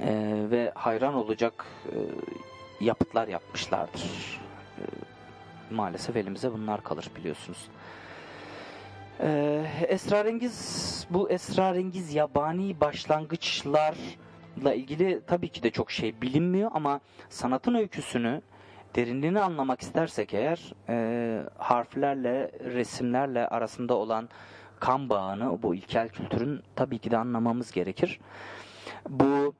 E, 0.00 0.36
ve 0.50 0.72
hayran 0.74 1.14
olacak 1.14 1.66
e, 1.86 1.96
yapıtlar 2.84 3.28
yapmışlardır. 3.28 4.40
Maalesef 5.70 6.16
elimize 6.16 6.52
bunlar 6.52 6.84
kalır 6.84 7.10
biliyorsunuz. 7.16 7.68
E, 9.20 9.62
esrarengiz 9.88 11.06
bu 11.10 11.30
esrarengiz 11.30 12.14
yabani 12.14 12.80
başlangıçlarla 12.80 14.74
ilgili 14.74 15.20
tabii 15.26 15.48
ki 15.48 15.62
de 15.62 15.70
çok 15.70 15.90
şey 15.90 16.20
bilinmiyor 16.22 16.70
ama 16.74 17.00
sanatın 17.28 17.74
öyküsünü 17.74 18.42
derinliğini 18.96 19.40
anlamak 19.40 19.80
istersek 19.80 20.34
eğer 20.34 20.72
e, 20.88 21.42
harflerle 21.58 22.50
resimlerle 22.64 23.48
arasında 23.48 23.94
olan 23.94 24.28
kan 24.80 25.08
bağını 25.08 25.62
bu 25.62 25.74
ilkel 25.74 26.08
kültürün 26.08 26.62
tabii 26.76 26.98
ki 26.98 27.10
de 27.10 27.18
anlamamız 27.18 27.72
gerekir. 27.72 28.20
Bu 29.08 29.54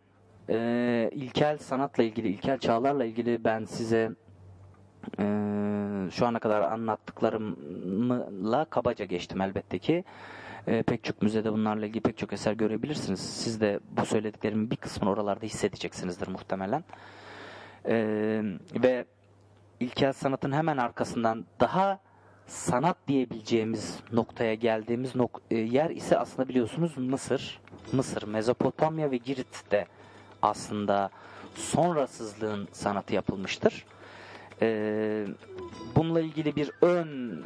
e, 0.49 1.11
ilkel 1.13 1.59
sanatla 1.59 2.03
ilgili, 2.03 2.29
ilkel 2.29 2.59
çağlarla 2.59 3.05
ilgili 3.05 3.45
ben 3.45 3.65
size 3.65 4.11
e, 5.19 6.11
şu 6.11 6.27
ana 6.27 6.39
kadar 6.39 6.61
anlattıklarımla 6.61 8.65
kabaca 8.65 9.05
geçtim 9.05 9.41
elbette 9.41 9.79
ki. 9.79 10.05
E, 10.67 10.83
pek 10.83 11.05
çok 11.05 11.23
müzede 11.23 11.53
bunlarla 11.53 11.87
ilgili 11.87 12.03
pek 12.03 12.19
çok 12.19 12.33
eser 12.33 12.53
görebilirsiniz. 12.53 13.21
Siz 13.21 13.61
de 13.61 13.81
bu 13.91 14.07
söylediklerimin 14.07 14.71
bir 14.71 14.77
kısmını 14.77 15.11
oralarda 15.11 15.47
hissedeceksinizdir 15.47 16.29
muhtemelen. 16.29 16.85
E, 17.89 17.95
ve 18.83 19.05
ilkel 19.81 20.13
sanatın 20.13 20.53
hemen 20.53 20.77
arkasından 20.77 21.45
daha 21.61 21.99
sanat 22.47 22.97
diyebileceğimiz 23.09 24.01
noktaya 24.13 24.55
geldiğimiz 24.55 25.15
nok- 25.15 25.41
e, 25.51 25.57
yer 25.57 25.91
ise 25.91 26.19
aslında 26.19 26.49
biliyorsunuz 26.49 26.99
Mısır. 26.99 27.61
Mısır, 27.93 28.23
Mezopotamya 28.23 29.11
ve 29.11 29.17
Girit'te 29.17 29.87
aslında 30.43 31.11
sonrasızlığın 31.55 32.69
sanatı 32.73 33.15
yapılmıştır. 33.15 33.85
E, 34.63 35.27
bununla 35.97 36.21
ilgili 36.21 36.57
bir 36.57 36.71
ön 36.83 37.43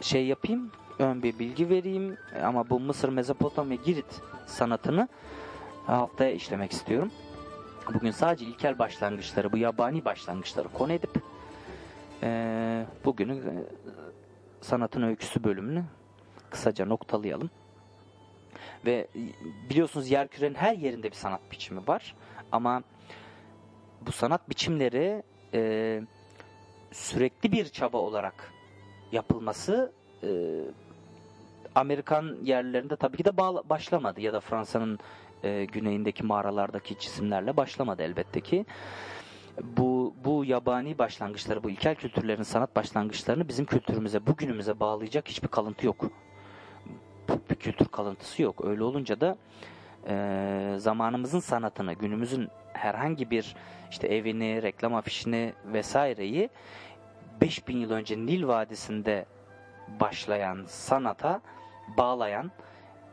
şey 0.00 0.26
yapayım, 0.26 0.70
ön 0.98 1.22
bir 1.22 1.38
bilgi 1.38 1.68
vereyim 1.68 2.16
ama 2.44 2.70
bu 2.70 2.80
Mısır, 2.80 3.08
Mezopotamya, 3.08 3.78
Girit 3.84 4.22
sanatını 4.46 5.08
haftaya 5.86 6.32
işlemek 6.32 6.72
istiyorum. 6.72 7.10
Bugün 7.94 8.10
sadece 8.10 8.44
ilkel 8.44 8.78
başlangıçları, 8.78 9.52
bu 9.52 9.56
yabani 9.58 10.04
başlangıçları 10.04 10.68
konu 10.68 10.92
edip 10.92 11.10
e, 12.22 12.86
bugünün 13.04 13.36
e, 13.36 13.64
sanatın 14.60 15.02
öyküsü 15.02 15.44
bölümünü 15.44 15.84
kısaca 16.50 16.86
noktalayalım. 16.86 17.50
Ve 18.86 19.08
biliyorsunuz 19.70 20.10
yer 20.10 20.28
kürenin 20.28 20.54
her 20.54 20.74
yerinde 20.76 21.10
bir 21.10 21.16
sanat 21.16 21.40
biçimi 21.50 21.88
var. 21.88 22.14
Ama 22.52 22.82
bu 24.06 24.12
sanat 24.12 24.50
biçimleri 24.50 25.22
e, 25.54 26.02
sürekli 26.94 27.52
bir 27.52 27.68
çaba 27.68 27.98
olarak 27.98 28.52
yapılması 29.12 29.92
e, 30.22 30.28
Amerikan 31.74 32.36
yerlerinde 32.42 32.96
tabii 32.96 33.16
ki 33.16 33.24
de 33.24 33.36
bağla- 33.36 33.68
başlamadı 33.68 34.20
ya 34.20 34.32
da 34.32 34.40
Fransa'nın 34.40 34.98
e, 35.42 35.64
güneyindeki 35.64 36.22
mağaralardaki 36.26 36.98
cisimlerle 36.98 37.56
başlamadı 37.56 38.02
elbette 38.02 38.40
ki. 38.40 38.66
Bu, 39.62 40.14
bu 40.24 40.44
yabani 40.44 40.98
başlangıçları, 40.98 41.64
bu 41.64 41.70
ilkel 41.70 41.94
kültürlerin 41.94 42.42
sanat 42.42 42.76
başlangıçlarını 42.76 43.48
bizim 43.48 43.64
kültürümüze, 43.64 44.26
bugünümüze 44.26 44.80
bağlayacak 44.80 45.28
hiçbir 45.28 45.48
kalıntı 45.48 45.86
yok. 45.86 46.10
Bir 47.50 47.54
kültür 47.54 47.86
kalıntısı 47.86 48.42
yok. 48.42 48.64
Öyle 48.64 48.82
olunca 48.82 49.20
da 49.20 49.36
e, 50.08 50.74
zamanımızın 50.78 51.40
sanatını, 51.40 51.92
günümüzün 51.92 52.48
herhangi 52.72 53.30
bir 53.30 53.56
işte 53.90 54.08
evini, 54.08 54.62
reklam 54.62 54.94
afişini 54.94 55.52
vesaireyi 55.64 56.50
5000 57.40 57.76
yıl 57.76 57.90
önce 57.90 58.18
Nil 58.18 58.46
Vadisi'nde 58.46 59.26
başlayan 60.00 60.64
sanata 60.66 61.40
bağlayan 61.96 62.50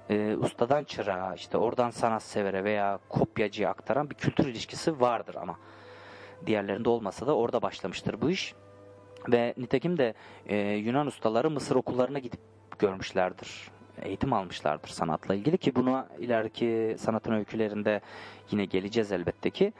e, 0.10 0.36
ustadan 0.36 0.84
çırağa 0.84 1.36
işte 1.36 1.58
oradan 1.58 1.90
sanatsevere 1.90 2.64
veya 2.64 3.00
kopyacıya 3.10 3.70
aktaran 3.70 4.10
bir 4.10 4.16
kültür 4.16 4.48
ilişkisi 4.48 5.02
vardır 5.02 5.36
ama 5.36 5.60
diğerlerinde 6.46 6.90
olmasa 6.90 7.28
da 7.28 7.36
orada 7.36 7.62
başlamıştır 7.62 8.22
bu 8.22 8.30
iş. 8.30 8.56
Ve 9.32 9.54
nitekim 9.58 9.98
de 9.98 10.14
e, 10.46 10.58
Yunan 10.58 11.08
ustaları 11.08 11.50
Mısır 11.50 11.76
okullarına 11.76 12.20
gidip 12.20 12.40
görmüşlerdir 12.80 13.72
eğitim 14.02 14.34
almışlardır 14.34 14.88
sanatla 14.88 15.36
ilgili 15.36 15.58
ki 15.58 15.76
buna 15.76 16.08
ileriki 16.20 16.96
sanatın 17.00 17.34
öykülerinde 17.34 18.02
yine 18.52 18.66
geleceğiz 18.66 19.12
elbette 19.12 19.50
ki 19.50 19.74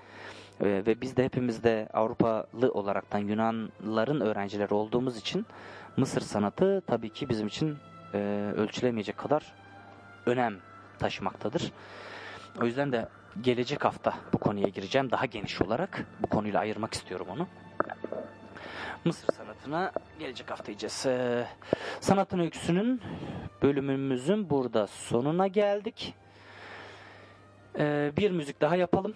E, 0.62 0.66
ve 0.66 1.02
biz 1.02 1.18
de 1.18 1.24
hepimiz 1.26 1.64
de 1.64 1.90
Avrupalı 1.94 2.72
olaraktan 2.74 3.20
Yunanların 3.20 4.22
öğrencileri 4.22 4.74
olduğumuz 4.74 5.18
için 5.18 5.46
Mısır 5.98 6.22
sanatı 6.22 6.82
tabii 6.88 7.10
ki 7.10 7.30
bizim 7.30 7.48
için 7.48 7.78
e, 8.14 8.18
ölçülemeyecek 8.58 9.18
kadar 9.18 9.54
önem 10.26 10.58
taşımaktadır. 11.00 11.72
O 12.62 12.66
yüzden 12.66 12.92
de 12.92 13.08
gelecek 13.42 13.86
hafta 13.86 14.14
bu 14.34 14.38
konuya 14.38 14.68
gireceğim. 14.68 15.12
Daha 15.12 15.26
geniş 15.26 15.62
olarak 15.62 16.06
bu 16.20 16.28
konuyla 16.28 16.60
ayırmak 16.60 16.94
istiyorum 16.94 17.28
onu. 17.30 17.48
Mısır 19.06 19.34
sanatına 19.34 19.92
gelecek 20.20 20.52
hafta 20.52 20.72
sanatın 22.00 22.40
öyküsünün 22.40 23.02
bölümümüzün 23.62 24.50
burada 24.50 24.88
sonuna 24.88 25.48
geldik. 25.48 26.14
Ee, 27.80 28.12
bir 28.18 28.32
müzik 28.32 28.62
daha 28.62 28.76
yapalım. 28.76 29.14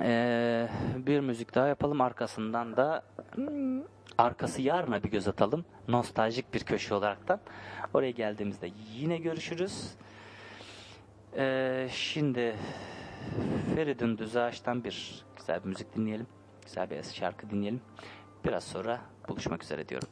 Ee, 0.00 0.68
bir 0.96 1.20
müzik 1.20 1.54
daha 1.54 1.68
yapalım. 1.68 2.00
Arkasından 2.00 2.76
da 2.76 3.02
hmm, 3.34 3.82
arkası 4.18 4.62
yarına 4.62 5.02
bir 5.02 5.10
göz 5.10 5.28
atalım. 5.28 5.64
Nostaljik 5.88 6.54
bir 6.54 6.60
köşe 6.60 6.94
olaraktan. 6.94 7.40
Oraya 7.94 8.10
geldiğimizde 8.10 8.70
yine 8.94 9.16
görüşürüz. 9.16 9.94
Ee, 11.36 11.88
şimdi 11.92 12.56
Feridun 13.74 14.18
Düzağaç'tan 14.18 14.84
bir 14.84 15.24
güzel 15.36 15.60
bir 15.60 15.68
müzik 15.68 15.96
dinleyelim. 15.96 16.26
Güzel 16.64 16.90
bir 16.90 17.02
şarkı 17.02 17.50
dinleyelim. 17.50 17.80
Biraz 18.44 18.64
sonra 18.64 19.00
buluşmak 19.28 19.64
üzere 19.64 19.88
diyorum. 19.88 20.08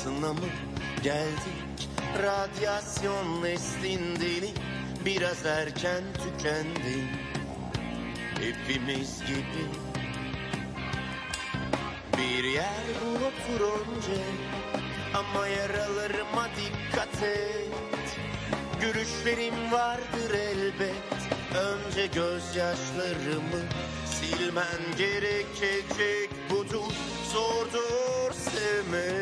Yarısına 0.00 0.32
mı 0.32 0.48
geldik? 1.02 1.88
Radyasyon 2.22 3.42
neslindeni 3.42 4.50
biraz 5.04 5.46
erken 5.46 6.02
tükendin. 6.12 7.08
Hepimiz 8.40 9.20
gibi 9.20 9.66
bir 12.18 12.44
yer 12.44 12.86
bul 13.04 13.14
otur 13.14 13.80
önce 13.80 14.22
ama 15.14 15.46
yaralarıma 15.46 16.48
dikkat 16.56 17.22
et. 17.22 18.18
Görüşlerim 18.80 19.72
vardır 19.72 20.34
elbet 20.34 21.20
Önce 21.54 22.06
gözyaşlarımı 22.06 23.62
silmen 24.06 24.96
gerekecek 24.98 26.30
Budur 26.50 26.92
zordur 27.32 28.32
sevmek 28.32 29.19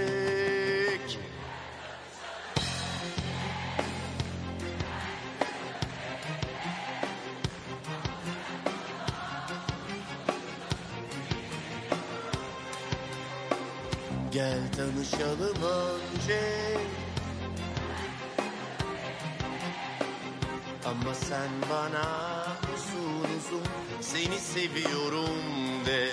Gel 14.39 14.59
tanışalım 14.77 15.63
önce. 15.63 16.41
Ama 20.87 21.15
sen 21.15 21.49
bana 21.71 22.07
uzun 22.75 23.37
uzun 23.39 23.63
seni 24.01 24.39
seviyorum 24.39 25.87
de. 25.87 26.09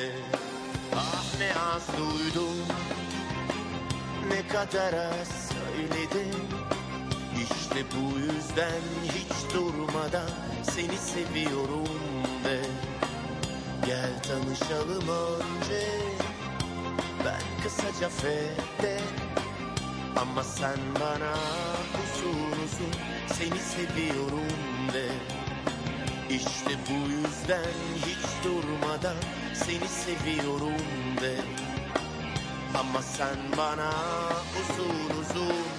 Ah 0.96 1.40
ne 1.40 1.54
az 1.60 1.88
duydum. 1.98 2.56
Ne 4.30 4.48
kadar 4.48 4.94
az 4.94 5.50
söyledim 5.50 6.42
İşte 7.34 7.84
bu 7.96 8.20
yüzden 8.20 8.82
hiç 9.04 9.54
durmadan 9.54 10.30
seni 10.64 10.98
seviyorum 10.98 11.88
de. 12.46 12.62
Gel 13.86 14.24
tanışalım 14.24 15.10
önce 15.10 16.15
kısaca 17.66 18.10
fede. 18.10 19.00
Ama 20.16 20.44
sen 20.44 20.80
bana 21.00 21.34
uzun 22.04 22.92
seni 23.28 23.60
seviyorum 23.60 24.94
de. 24.94 25.08
İşte 26.30 26.72
bu 26.90 27.12
yüzden 27.12 27.72
hiç 28.06 28.44
durmadan 28.44 29.16
seni 29.54 29.88
seviyorum 29.88 30.82
de. 31.22 31.36
Ama 32.80 33.02
sen 33.02 33.38
bana 33.58 33.92
uzun 34.62 35.20
uzun 35.22 35.75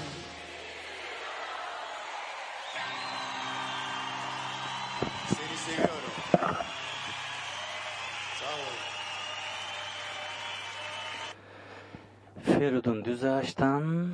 Feridun 13.16 13.38
Düzağaç'tan 13.38 14.10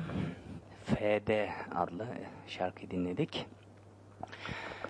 FD 0.85 1.31
adlı 1.75 2.07
şarkıyı 2.47 2.91
dinledik. 2.91 3.45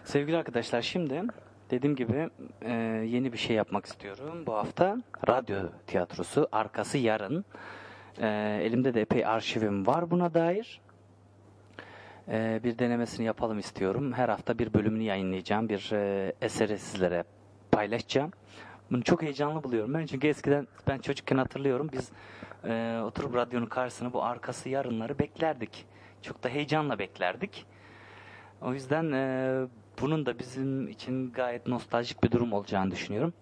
Sevgili 0.03 0.38
arkadaşlar 0.38 0.82
şimdi 0.82 1.22
dediğim 1.72 1.95
gibi 1.95 2.30
e, 2.61 2.72
yeni 3.07 3.34
bir 3.34 3.38
şey 3.38 3.55
yapmak 3.55 3.86
istiyorum. 3.86 4.43
Bu 4.45 4.53
hafta 4.53 4.97
radyo 5.28 5.57
tiyatrosu 5.88 6.47
arkası 6.51 6.97
yarın. 6.97 7.45
E, 8.18 8.28
elimde 8.64 8.93
de 8.93 9.01
epey 9.01 9.26
arşivim 9.26 9.88
var 9.88 10.11
buna 10.11 10.34
dair. 10.34 10.82
E, 12.28 12.59
bir 12.64 12.80
denemesini 12.80 13.26
yapalım 13.26 13.59
istiyorum. 13.59 14.14
Her 14.14 14.30
hafta 14.30 14.59
bir 14.59 14.74
bölümünü 14.74 15.03
yayınlayacağım. 15.03 15.70
Bir 15.70 15.91
e, 15.93 16.34
eseri 16.41 16.80
sizlere 16.80 17.24
paylaşacağım. 17.72 18.32
Bunu 18.91 19.03
çok 19.03 19.22
heyecanlı 19.22 19.64
buluyorum 19.64 19.93
ben. 19.93 20.05
Çünkü 20.05 20.28
eskiden 20.28 20.68
ben 20.88 20.97
çocukken 20.97 21.38
hatırlıyorum. 21.38 21.89
Biz 21.93 22.11
e, 22.66 23.01
oturup 23.03 23.36
radyonun 23.36 23.66
karşısına 23.66 24.14
bu 24.14 24.24
arkası 24.24 24.70
yarınları 24.70 25.20
beklerdik. 25.20 25.86
Çok 26.22 26.43
da 26.43 26.49
heyecanla 26.49 26.99
beklerdik. 26.99 27.66
O 28.61 28.74
yüzden 28.74 29.11
e, 29.11 29.68
bunun 30.01 30.26
da 30.26 30.39
bizim 30.39 30.88
için 30.88 31.32
gayet 31.32 31.68
nostaljik 31.68 32.24
bir 32.24 32.32
durum 32.32 32.53
olacağını 32.53 32.91
düşünüyorum. 32.91 33.34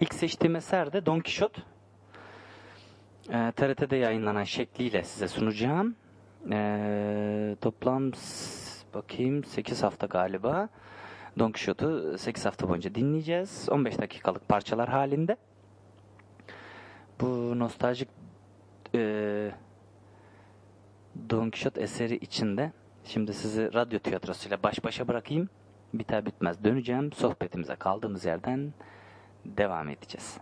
İlk 0.00 0.14
seçtiğim 0.14 0.56
eser 0.56 0.92
de 0.92 1.06
Don 1.06 1.20
Quixote. 1.20 1.62
E, 3.30 3.52
TRT'de 3.52 3.96
yayınlanan 3.96 4.44
şekliyle 4.44 5.02
size 5.04 5.28
sunacağım. 5.28 5.96
E, 6.52 7.56
toplam 7.60 8.12
bakayım 8.94 9.44
8 9.44 9.82
hafta 9.82 10.06
galiba. 10.06 10.68
Don 11.38 11.52
Quixote'u 11.52 12.18
8 12.18 12.46
hafta 12.46 12.68
boyunca 12.68 12.94
dinleyeceğiz. 12.94 13.68
15 13.70 13.98
dakikalık 13.98 14.48
parçalar 14.48 14.88
halinde. 14.88 15.36
Bu 17.20 17.58
nostaljik 17.58 18.08
e, 18.94 19.50
Don 21.30 21.50
Quixote 21.50 21.80
eseri 21.80 22.16
içinde 22.16 22.72
şimdi 23.04 23.34
sizi 23.34 23.74
radyo 23.74 23.98
tiyatrosuyla 23.98 24.62
baş 24.62 24.84
başa 24.84 25.08
bırakayım. 25.08 25.48
Biter 25.94 26.26
bitmez 26.26 26.64
döneceğim. 26.64 27.12
Sohbetimize 27.12 27.76
kaldığımız 27.76 28.24
yerden 28.24 28.72
devam 29.44 29.88
edeceğiz. 29.88 30.38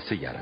Arkası 0.00 0.14
yarın. 0.14 0.40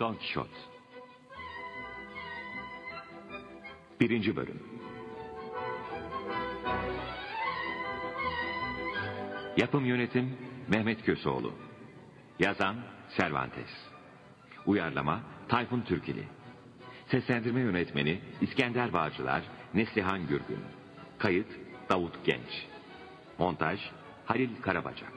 Don 0.00 0.14
Quixote. 0.14 0.50
Birinci 4.00 4.36
Bölüm. 4.36 4.62
Yapım 9.56 9.84
Yönetim 9.84 10.38
Mehmet 10.68 11.04
Köseoğlu. 11.04 11.52
Yazan 12.38 12.76
Cervantes. 13.16 13.70
Uyarlama 14.66 15.20
Tayfun 15.48 15.80
Türkili 15.80 16.41
Seslendirme 17.12 17.60
Yönetmeni 17.60 18.20
İskender 18.40 18.92
Bağcılar 18.92 19.42
Neslihan 19.74 20.26
Gürgün 20.26 20.60
Kayıt 21.18 21.46
Davut 21.90 22.24
Genç 22.24 22.66
Montaj 23.38 23.80
Halil 24.24 24.48
Karabacak 24.62 25.12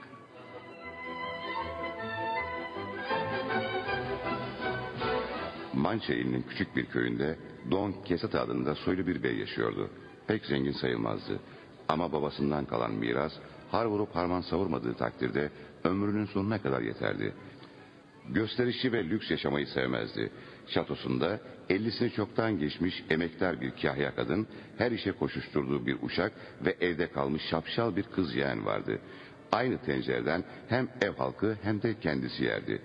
Mançe 5.73 6.25
küçük 6.49 6.75
bir 6.75 6.85
köyünde 6.85 7.39
Don 7.71 7.95
Kesat 8.05 8.35
adında 8.35 8.75
soylu 8.75 9.07
bir 9.07 9.23
bey 9.23 9.37
yaşıyordu. 9.37 9.89
Pek 10.27 10.45
zengin 10.45 10.71
sayılmazdı. 10.71 11.39
Ama 11.87 12.11
babasından 12.11 12.65
kalan 12.65 12.91
miras 12.91 13.33
har 13.71 13.85
vurup 13.85 14.15
harman 14.15 14.41
savurmadığı 14.41 14.93
takdirde 14.93 15.51
ömrünün 15.83 16.25
sonuna 16.25 16.61
kadar 16.61 16.81
yeterdi. 16.81 17.33
Gösterişli 18.29 18.91
ve 18.91 19.03
lüks 19.03 19.31
yaşamayı 19.31 19.67
sevmezdi. 19.67 20.31
Şatosunda 20.67 21.39
ellisini 21.69 22.11
çoktan 22.11 22.59
geçmiş 22.59 23.03
emektar 23.09 23.61
bir 23.61 23.71
kahya 23.71 24.15
kadın, 24.15 24.47
her 24.77 24.91
işe 24.91 25.11
koşuşturduğu 25.11 25.85
bir 25.85 25.97
uşak 26.01 26.31
ve 26.65 26.75
evde 26.81 27.11
kalmış 27.11 27.41
şapşal 27.49 27.95
bir 27.95 28.03
kız 28.03 28.35
yeğen 28.35 28.65
vardı. 28.65 28.99
Aynı 29.51 29.77
tencereden 29.77 30.43
hem 30.67 30.89
ev 31.01 31.13
halkı 31.13 31.57
hem 31.63 31.81
de 31.81 31.99
kendisi 31.99 32.43
yerdi. 32.43 32.81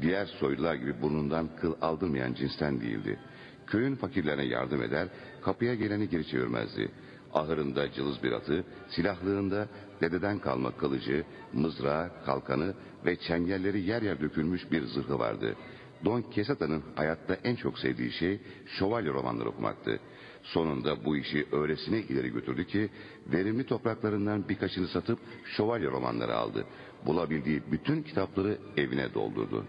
Diğer 0.00 0.26
soylular 0.26 0.74
gibi 0.74 1.02
burnundan 1.02 1.48
kıl 1.60 1.74
aldırmayan 1.82 2.34
cinsten 2.34 2.80
değildi. 2.80 3.18
Köyün 3.66 3.96
fakirlerine 3.96 4.44
yardım 4.44 4.82
eder, 4.82 5.08
kapıya 5.42 5.74
geleni 5.74 6.08
geri 6.08 6.26
çevirmezdi. 6.26 6.88
Ahırında 7.34 7.92
cılız 7.92 8.22
bir 8.22 8.32
atı, 8.32 8.64
silahlığında 8.88 9.68
dededen 10.00 10.38
kalma 10.38 10.76
kılıcı, 10.76 11.24
mızrağı, 11.52 12.10
kalkanı 12.26 12.74
ve 13.06 13.16
çengelleri 13.16 13.80
yer 13.80 14.02
yer 14.02 14.20
dökülmüş 14.20 14.70
bir 14.72 14.84
zırhı 14.84 15.18
vardı. 15.18 15.56
Don 16.04 16.22
Quixote'nin 16.22 16.82
hayatta 16.96 17.34
en 17.44 17.56
çok 17.56 17.78
sevdiği 17.78 18.12
şey 18.12 18.40
şövalye 18.78 19.12
romanları 19.12 19.48
okumaktı. 19.48 20.00
sonunda 20.42 21.04
bu 21.04 21.16
işi 21.16 21.46
öylesine 21.52 21.98
ileri 21.98 22.28
götürdü 22.28 22.66
ki 22.66 22.90
verimli 23.26 23.66
topraklarından 23.66 24.48
birkaçını 24.48 24.88
satıp 24.88 25.18
şövalye 25.56 25.90
romanları 25.90 26.36
aldı. 26.36 26.66
Bulabildiği 27.06 27.62
bütün 27.72 28.02
kitapları 28.02 28.58
evine 28.76 29.14
doldurdu. 29.14 29.66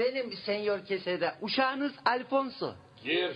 Benim 0.00 0.32
senyor 0.32 0.86
kesede 0.86 1.34
uşağınız 1.40 1.92
Alfonso. 2.04 2.74
Gir. 3.04 3.32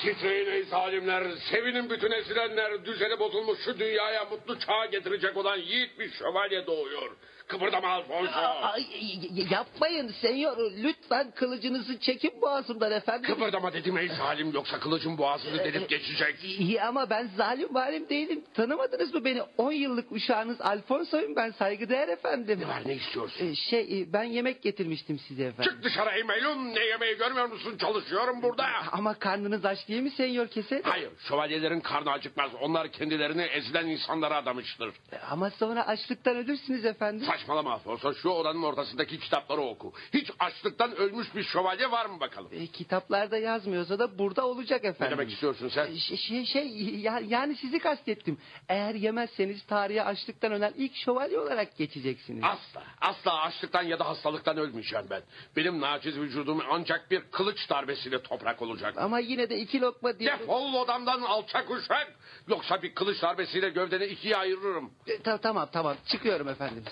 Titreyin 0.00 0.50
ey 0.50 0.62
zalimler, 0.62 1.24
sevinin 1.50 1.90
bütün 1.90 2.10
ezilenler, 2.10 2.84
düzeni 2.84 3.18
bozulmuş 3.18 3.58
şu 3.64 3.78
dünyaya 3.78 4.24
mutlu 4.24 4.58
çağa 4.58 4.86
getirecek 4.86 5.36
olan 5.36 5.56
yiğit 5.56 5.98
bir 5.98 6.10
şövalye 6.10 6.66
doğuyor. 6.66 7.16
Kıpırdama 7.52 7.88
Alfonso. 7.88 8.38
Ay, 8.62 8.82
y- 9.00 9.46
yapmayın 9.50 10.08
senyor 10.08 10.56
lütfen 10.82 11.30
kılıcınızı 11.30 11.98
çekin 12.00 12.40
boğazımdan 12.42 12.92
efendim. 12.92 13.34
Kıpırdama 13.34 13.72
dedim 13.72 13.98
ey 13.98 14.08
zalim 14.08 14.52
yoksa 14.52 14.80
kılıcın 14.80 15.18
boğazını 15.18 15.58
delip 15.58 15.88
geçecek. 15.88 16.44
İyi 16.44 16.82
ama 16.82 17.10
ben 17.10 17.30
zalim 17.36 17.74
valim 17.74 18.08
değilim. 18.08 18.44
Tanımadınız 18.54 19.14
mı 19.14 19.24
beni? 19.24 19.42
10 19.58 19.72
yıllık 19.72 20.12
uşağınız 20.12 20.60
Alfonso'yum 20.60 21.36
ben 21.36 21.50
saygıdeğer 21.50 22.08
efendim. 22.08 22.60
Ne 22.60 22.68
var 22.68 22.82
ne 22.86 22.94
istiyorsun? 22.94 23.46
Ee, 23.46 23.54
Şey 23.54 24.00
e, 24.00 24.12
ben 24.12 24.24
yemek 24.24 24.62
getirmiştim 24.62 25.18
size 25.18 25.44
efendim. 25.44 25.72
Çık 25.72 25.84
dışarı 25.84 26.10
ey 26.16 26.22
melun, 26.22 26.74
ne 26.74 26.84
yemeği 26.86 27.16
görmüyor 27.16 27.46
musun? 27.46 27.76
Çalışıyorum 27.78 28.42
burada. 28.42 28.66
Ama 28.92 29.14
karnınız 29.14 29.64
aç 29.64 29.88
değil 29.88 30.02
mi 30.02 30.10
senyor 30.10 30.48
kese? 30.48 30.82
Hayır, 30.84 31.10
şövalyelerin 31.28 31.80
karnı 31.80 32.10
acıkmaz. 32.10 32.50
Onlar 32.60 32.88
kendilerini 32.92 33.42
ezilen 33.42 33.86
insanlara 33.86 34.36
adamıştır. 34.36 34.90
Ama 35.30 35.50
sonra 35.50 35.86
açlıktan 35.86 36.36
ölürsünüz 36.36 36.84
efendim. 36.84 37.26
Saçmalama 37.42 37.72
Alfonso, 37.72 38.14
şu 38.14 38.28
odanın 38.28 38.62
ortasındaki 38.62 39.18
kitapları 39.18 39.60
oku. 39.60 39.92
Hiç 40.14 40.30
açlıktan 40.38 40.96
ölmüş 40.96 41.34
bir 41.34 41.42
şövalye 41.44 41.90
var 41.90 42.06
mı 42.06 42.20
bakalım? 42.20 42.48
E, 42.52 42.66
kitaplarda 42.66 43.38
yazmıyorsa 43.38 43.98
da 43.98 44.18
burada 44.18 44.46
olacak 44.46 44.82
Ne 44.82 44.88
efendim. 44.88 45.18
demek 45.18 45.32
istiyorsun 45.32 45.68
sen? 45.68 45.94
Şey, 45.94 46.16
şey, 46.16 46.44
şey 46.44 46.66
ya- 47.00 47.22
yani 47.28 47.56
sizi 47.56 47.78
kastettim. 47.78 48.38
Eğer 48.68 48.94
yemezseniz 48.94 49.66
tarihe 49.66 50.02
açlıktan 50.04 50.52
ölen 50.52 50.72
ilk 50.76 50.96
şövalye 50.96 51.38
olarak 51.38 51.76
geçeceksiniz. 51.76 52.44
Asla, 52.44 52.82
asla 53.00 53.40
açlıktan 53.40 53.82
ya 53.82 53.98
da 53.98 54.06
hastalıktan 54.08 54.56
ölmeyeceğim 54.56 55.06
ben. 55.10 55.22
Benim 55.56 55.80
naciz 55.80 56.18
vücudum 56.18 56.62
ancak 56.70 57.10
bir 57.10 57.20
kılıç 57.30 57.70
darbesiyle 57.70 58.22
toprak 58.22 58.62
olacak. 58.62 58.94
Ama 58.98 59.18
yine 59.18 59.50
de 59.50 59.58
iki 59.58 59.80
lokma 59.80 60.18
diye... 60.18 60.30
Defol 60.38 60.74
odamdan 60.74 61.22
alçak 61.22 61.70
uşak. 61.70 62.12
Yoksa 62.48 62.82
bir 62.82 62.94
kılıç 62.94 63.22
darbesiyle 63.22 63.68
gövdeni 63.70 64.04
ikiye 64.04 64.36
ayırırım. 64.36 64.90
E, 65.06 65.22
ta- 65.22 65.38
tamam 65.38 65.68
tamam 65.72 65.96
çıkıyorum 66.06 66.48
efendim. 66.48 66.84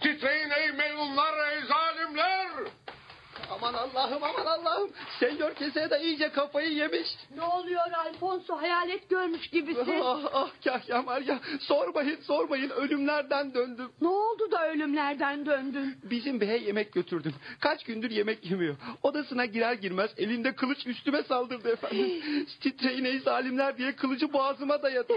Titreyin 0.00 0.50
ey 0.50 0.72
melunlar, 0.72 1.34
ey 1.52 1.60
zalimler. 1.68 2.48
Aman 3.50 3.74
Allah'ım 3.74 4.22
aman 4.24 4.46
Allah'ım. 4.46 4.90
Senyor 5.20 5.54
keseye 5.54 5.90
de 5.90 6.00
iyice 6.02 6.32
kafayı 6.32 6.70
yemiş. 6.72 7.08
Ne 7.36 7.42
oluyor 7.42 7.80
Alfonso 7.92 8.56
hayalet 8.56 9.10
görmüş 9.10 9.46
gibisin. 9.48 10.00
Ah 10.04 10.20
ah 10.32 10.50
Kahya 10.64 11.02
Maria 11.02 11.38
sormayın 11.60 12.20
sormayın 12.22 12.70
ölümlerden 12.70 13.54
döndüm. 13.54 13.90
ne 14.00 14.08
oldu 14.08 14.52
da 14.52 14.68
ölümlerden 14.70 15.46
döndün? 15.46 15.96
Bizim 16.10 16.40
beye 16.40 16.58
yemek 16.58 16.92
götürdüm. 16.92 17.34
Kaç 17.60 17.84
gündür 17.84 18.10
yemek 18.10 18.50
yemiyor. 18.50 18.76
Odasına 19.02 19.44
girer 19.44 19.72
girmez 19.72 20.10
elinde 20.16 20.54
kılıç 20.54 20.86
üstüme 20.86 21.22
saldırdı 21.22 21.68
efendim. 21.72 22.22
Titreyin 22.60 23.04
ey 23.04 23.18
zalimler 23.18 23.78
diye 23.78 23.96
kılıcı 23.96 24.32
boğazıma 24.32 24.82
dayadı. 24.82 25.12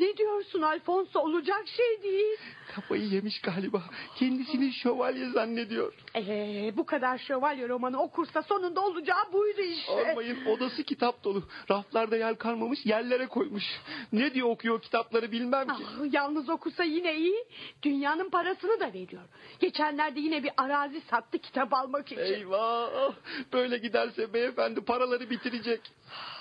Ne 0.00 0.16
diyorsun 0.16 0.62
Alfonso 0.62 1.20
olacak 1.20 1.64
şey 1.66 2.02
değil. 2.02 2.38
Kafayı 2.74 3.02
yemiş 3.02 3.40
galiba. 3.40 3.82
Kendisini 4.16 4.72
şövalye 4.72 5.30
zannediyor. 5.30 5.92
Ee, 6.16 6.72
bu 6.76 6.86
kadar 6.86 7.18
şövalye 7.18 7.68
romanı 7.68 8.02
okursa 8.02 8.42
sonunda 8.42 8.80
olacağı 8.80 9.32
buydu 9.32 9.60
işte. 9.60 9.92
Olmayın 9.92 10.44
odası 10.46 10.82
kitap 10.82 11.24
dolu. 11.24 11.42
Raflarda 11.70 12.16
yer 12.16 12.38
kalmamış 12.38 12.86
yerlere 12.86 13.26
koymuş. 13.26 13.64
Ne 14.12 14.34
diye 14.34 14.44
okuyor 14.44 14.82
kitapları 14.82 15.32
bilmem 15.32 15.66
ki. 15.66 15.84
Ah, 16.00 16.12
yalnız 16.12 16.48
okusa 16.48 16.84
yine 16.84 17.14
iyi. 17.16 17.44
Dünyanın 17.82 18.30
parasını 18.30 18.80
da 18.80 18.86
veriyor. 18.92 19.22
Geçenlerde 19.60 20.20
yine 20.20 20.42
bir 20.42 20.50
arazi 20.56 21.00
sattı 21.00 21.38
kitap 21.38 21.74
almak 21.74 22.12
için. 22.12 22.22
Eyvah! 22.22 23.12
Böyle 23.52 23.78
giderse 23.78 24.32
beyefendi 24.32 24.80
paraları 24.80 25.30
bitirecek. 25.30 25.80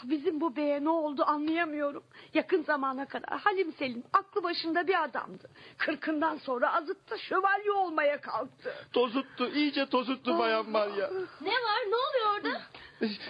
Bizim 0.03 0.41
bu 0.41 0.55
beye 0.55 0.83
ne 0.83 0.89
oldu 0.89 1.23
anlayamıyorum. 1.27 2.03
Yakın 2.33 2.63
zamana 2.63 3.05
kadar 3.05 3.22
Halim 3.29 3.71
Selim 3.73 4.03
aklı 4.13 4.43
başında 4.43 4.87
bir 4.87 5.03
adamdı. 5.03 5.49
Kırkından 5.77 6.37
sonra 6.37 6.73
azıttı 6.73 7.19
şövalye 7.19 7.71
olmaya 7.71 8.21
kalktı. 8.21 8.73
Tozuttu, 8.93 9.47
iyice 9.47 9.85
tozuttu 9.85 10.39
bayan 10.39 10.69
Maria. 10.69 11.09
Ne 11.41 11.51
var 11.51 11.81
ne 11.89 11.95
oluyor 11.95 12.35
orada? 12.37 12.61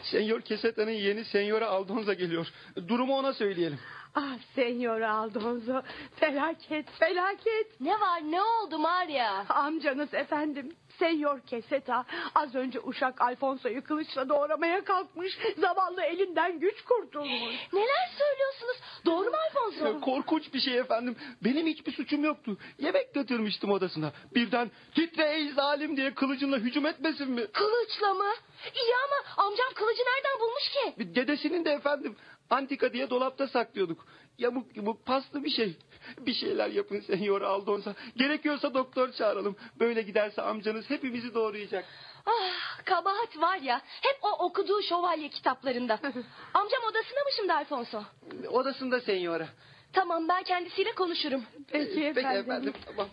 Senyor 0.04 0.42
Keseta'nın 0.42 0.92
yeni 0.92 1.26
Senyora 1.26 1.68
Aldonza 1.68 2.14
geliyor. 2.14 2.48
Durumu 2.88 3.18
ona 3.18 3.34
söyleyelim. 3.34 3.80
Ah 4.16 4.38
Senyor 4.56 5.02
Aldonzo 5.02 5.82
felaket 6.16 6.92
felaket. 7.00 7.80
Ne 7.80 8.00
var 8.00 8.22
ne 8.32 8.42
oldu 8.42 8.80
Maria? 8.80 9.46
Amcanız 9.50 10.14
efendim 10.14 10.76
Senyor 11.04 11.40
Keseta 11.42 12.06
az 12.36 12.56
önce 12.56 12.80
uşak 12.80 13.22
Alfonso'yu 13.22 13.84
kılıçla 13.84 14.30
doğramaya 14.30 14.84
kalkmış. 14.84 15.38
Zavallı 15.58 16.02
elinden 16.02 16.60
güç 16.60 16.82
kurtulmuş. 16.82 17.56
Neler 17.74 18.10
söylüyorsunuz? 18.18 18.78
Doğru 19.06 19.30
mu 19.30 19.36
Alfonso? 19.48 20.02
Korkunç 20.02 20.54
bir 20.54 20.60
şey 20.60 20.78
efendim. 20.78 21.16
Benim 21.44 21.68
hiçbir 21.68 21.92
suçum 21.92 22.24
yoktu. 22.24 22.58
Yemek 22.80 23.14
götürmüştüm 23.14 23.72
odasına. 23.72 24.12
Birden 24.36 24.72
titre 24.96 25.24
ey 25.34 25.52
zalim 25.52 25.98
diye 25.98 26.14
kılıcınla 26.14 26.58
hücum 26.58 26.86
etmesin 26.86 27.32
mi? 27.32 27.48
Kılıçla 27.54 28.14
mı? 28.14 28.32
İyi 28.76 28.94
ama 29.06 29.46
amcam 29.48 29.74
kılıcı 29.76 30.02
nereden 30.02 30.40
bulmuş 30.40 30.70
ki? 30.70 31.16
Dedesinin 31.16 31.66
de 31.66 31.72
efendim. 31.72 32.16
Antika 32.50 32.94
diye 32.94 33.10
dolapta 33.10 33.48
saklıyorduk. 33.48 34.06
Yamuk 34.38 34.78
yumuk 34.78 35.06
paslı 35.06 35.44
bir 35.44 35.50
şey. 35.50 35.78
Bir 36.20 36.34
şeyler 36.34 36.70
yapın 36.70 37.00
Senyor 37.00 37.42
Aldonza. 37.42 37.96
Gerekiyorsa 38.16 38.74
doktor 38.74 39.12
çağıralım. 39.12 39.56
Böyle 39.80 40.02
giderse 40.02 40.42
amcanız 40.42 40.90
hepimizi 40.90 41.34
doğrayacak. 41.34 41.86
Ah 42.26 42.86
kabahat 42.86 43.38
var 43.38 43.58
ya 43.58 43.82
hep 44.02 44.18
o 44.22 44.46
okuduğu 44.46 44.82
şövalye 44.82 45.30
kitaplarında. 45.30 45.94
Amcam 46.54 46.84
odasında 46.90 47.20
mı 47.20 47.30
şimdi 47.38 47.54
Alfonso? 47.54 48.04
Odasında 48.52 49.02
Senyora. 49.02 49.48
Tamam 49.94 50.28
ben 50.30 50.44
kendisiyle 50.44 50.92
konuşurum. 50.92 51.44
Peki 51.72 52.06
efendim. 52.06 52.14
Peki 52.16 52.28
efendim 52.28 52.74
tamam. 52.86 53.08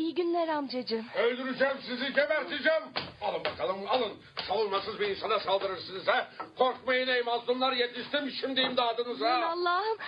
İyi 0.00 0.14
günler 0.14 0.48
amcacığım. 0.48 1.06
Öldüreceğim 1.14 1.76
sizi, 1.86 2.12
geberteceğim. 2.12 2.82
Alın 3.20 3.44
bakalım, 3.44 3.88
alın. 3.88 4.12
Savunmasız 4.48 5.00
bir 5.00 5.08
insana 5.08 5.38
saldırırsınız 5.40 6.08
ha. 6.08 6.30
Korkmayın 6.58 7.08
ey 7.08 7.22
mazlumlar, 7.22 7.72
yetiştim 7.72 8.30
şimdi 8.30 8.60
Aman 8.60 8.70
imdadınıza. 8.70 9.34
Allah'ım 9.34 9.98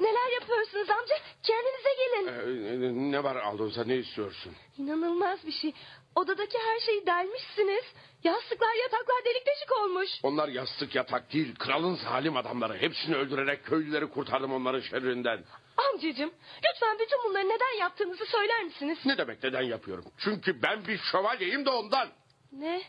neler 0.00 0.40
yapıyorsunuz 0.40 0.90
amca? 0.90 1.14
Kendinize 1.42 1.90
gelin. 2.00 2.26
Ee, 2.28 3.12
ne 3.12 3.24
var 3.24 3.36
Aldonza, 3.36 3.84
ne 3.84 3.96
istiyorsun? 3.96 4.52
İnanılmaz 4.78 5.46
bir 5.46 5.52
şey. 5.52 5.72
Odadaki 6.14 6.58
her 6.58 6.80
şeyi 6.80 7.06
delmişsiniz. 7.06 7.84
Yastıklar 8.24 8.74
yataklar 8.82 9.24
delik 9.24 9.46
deşik 9.46 9.72
olmuş. 9.78 10.08
Onlar 10.22 10.48
yastık 10.48 10.94
yatak 10.94 11.32
değil, 11.32 11.54
kralın 11.58 11.94
zalim 11.94 12.36
adamları. 12.36 12.78
Hepsini 12.78 13.16
öldürerek 13.16 13.64
köylüleri 13.64 14.06
kurtardım 14.08 14.52
onların 14.52 14.80
şerrinden. 14.80 15.44
Amcacığım 15.76 16.30
lütfen 16.56 16.98
bütün 16.98 17.18
bunları 17.24 17.48
neden 17.48 17.78
yaptığınızı 17.80 18.26
söyler 18.26 18.64
misiniz? 18.64 18.98
Ne 19.04 19.18
demek 19.18 19.42
neden 19.44 19.62
yapıyorum? 19.62 20.04
Çünkü 20.18 20.62
ben 20.62 20.86
bir 20.86 20.98
şövalyeyim 20.98 21.64
de 21.66 21.70
ondan. 21.70 22.08
Ne? 22.52 22.82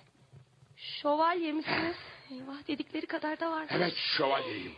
Şövalye 1.02 1.52
misiniz? 1.52 1.96
Eyvah 2.32 2.68
dedikleri 2.68 3.06
kadar 3.06 3.40
da 3.40 3.52
var. 3.52 3.68
Evet 3.70 3.94
şövalyeyim. 4.18 4.74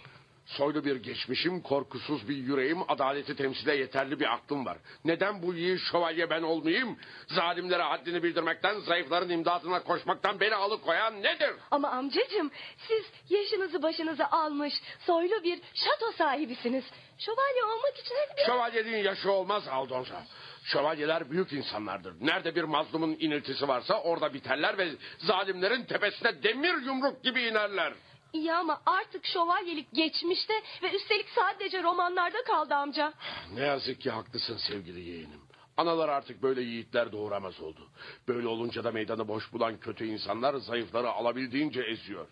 Soylu 0.45 0.85
bir 0.85 0.95
geçmişim, 0.95 1.61
korkusuz 1.61 2.29
bir 2.29 2.35
yüreğim, 2.35 2.91
adaleti 2.91 3.35
temsile 3.35 3.75
yeterli 3.75 4.19
bir 4.19 4.33
aklım 4.33 4.65
var. 4.65 4.77
Neden 5.05 5.41
bu 5.41 5.53
yiğit 5.53 5.79
şövalye 5.91 6.29
ben 6.29 6.41
olmayayım? 6.41 6.97
Zalimlere 7.27 7.83
haddini 7.83 8.23
bildirmekten, 8.23 8.79
zayıfların 8.79 9.29
imdadına 9.29 9.83
koşmaktan 9.83 10.39
beni 10.39 10.55
alıkoyan 10.55 11.23
nedir? 11.23 11.51
Ama 11.71 11.89
amcacığım 11.89 12.51
siz 12.87 13.03
yaşınızı 13.29 13.81
başınıza 13.81 14.25
almış 14.25 14.73
soylu 14.99 15.43
bir 15.43 15.59
şato 15.73 16.11
sahibisiniz. 16.17 16.83
Şövalye 17.19 17.63
olmak 17.63 17.99
için 17.99 18.15
hadi 18.15 18.37
bir... 18.37 18.45
Şövalyeliğin 18.45 19.03
yaşı 19.03 19.31
olmaz 19.31 19.67
Aldonza. 19.67 20.23
Şövalyeler 20.63 21.31
büyük 21.31 21.53
insanlardır. 21.53 22.13
Nerede 22.21 22.55
bir 22.55 22.63
mazlumun 22.63 23.15
iniltisi 23.19 23.67
varsa 23.67 24.01
orada 24.01 24.33
biterler 24.33 24.77
ve 24.77 24.89
zalimlerin 25.17 25.85
tepesine 25.85 26.43
demir 26.43 26.85
yumruk 26.85 27.23
gibi 27.23 27.41
inerler. 27.41 27.93
İyi 28.33 28.53
ama 28.53 28.81
artık 28.85 29.25
şövalyelik 29.25 29.93
geçmişte 29.93 30.53
ve 30.83 30.95
üstelik 30.95 31.29
sadece 31.35 31.83
romanlarda 31.83 32.43
kaldı 32.43 32.75
amca. 32.75 33.13
Ne 33.53 33.61
yazık 33.61 34.01
ki 34.01 34.09
haklısın 34.09 34.57
sevgili 34.57 34.99
yeğenim. 35.09 35.41
Analar 35.77 36.09
artık 36.09 36.43
böyle 36.43 36.61
yiğitler 36.61 37.11
doğuramaz 37.11 37.61
oldu. 37.61 37.89
Böyle 38.27 38.47
olunca 38.47 38.83
da 38.83 38.91
meydanı 38.91 39.27
boş 39.27 39.53
bulan 39.53 39.77
kötü 39.77 40.05
insanlar 40.05 40.55
zayıfları 40.55 41.09
alabildiğince 41.09 41.81
eziyor. 41.81 42.27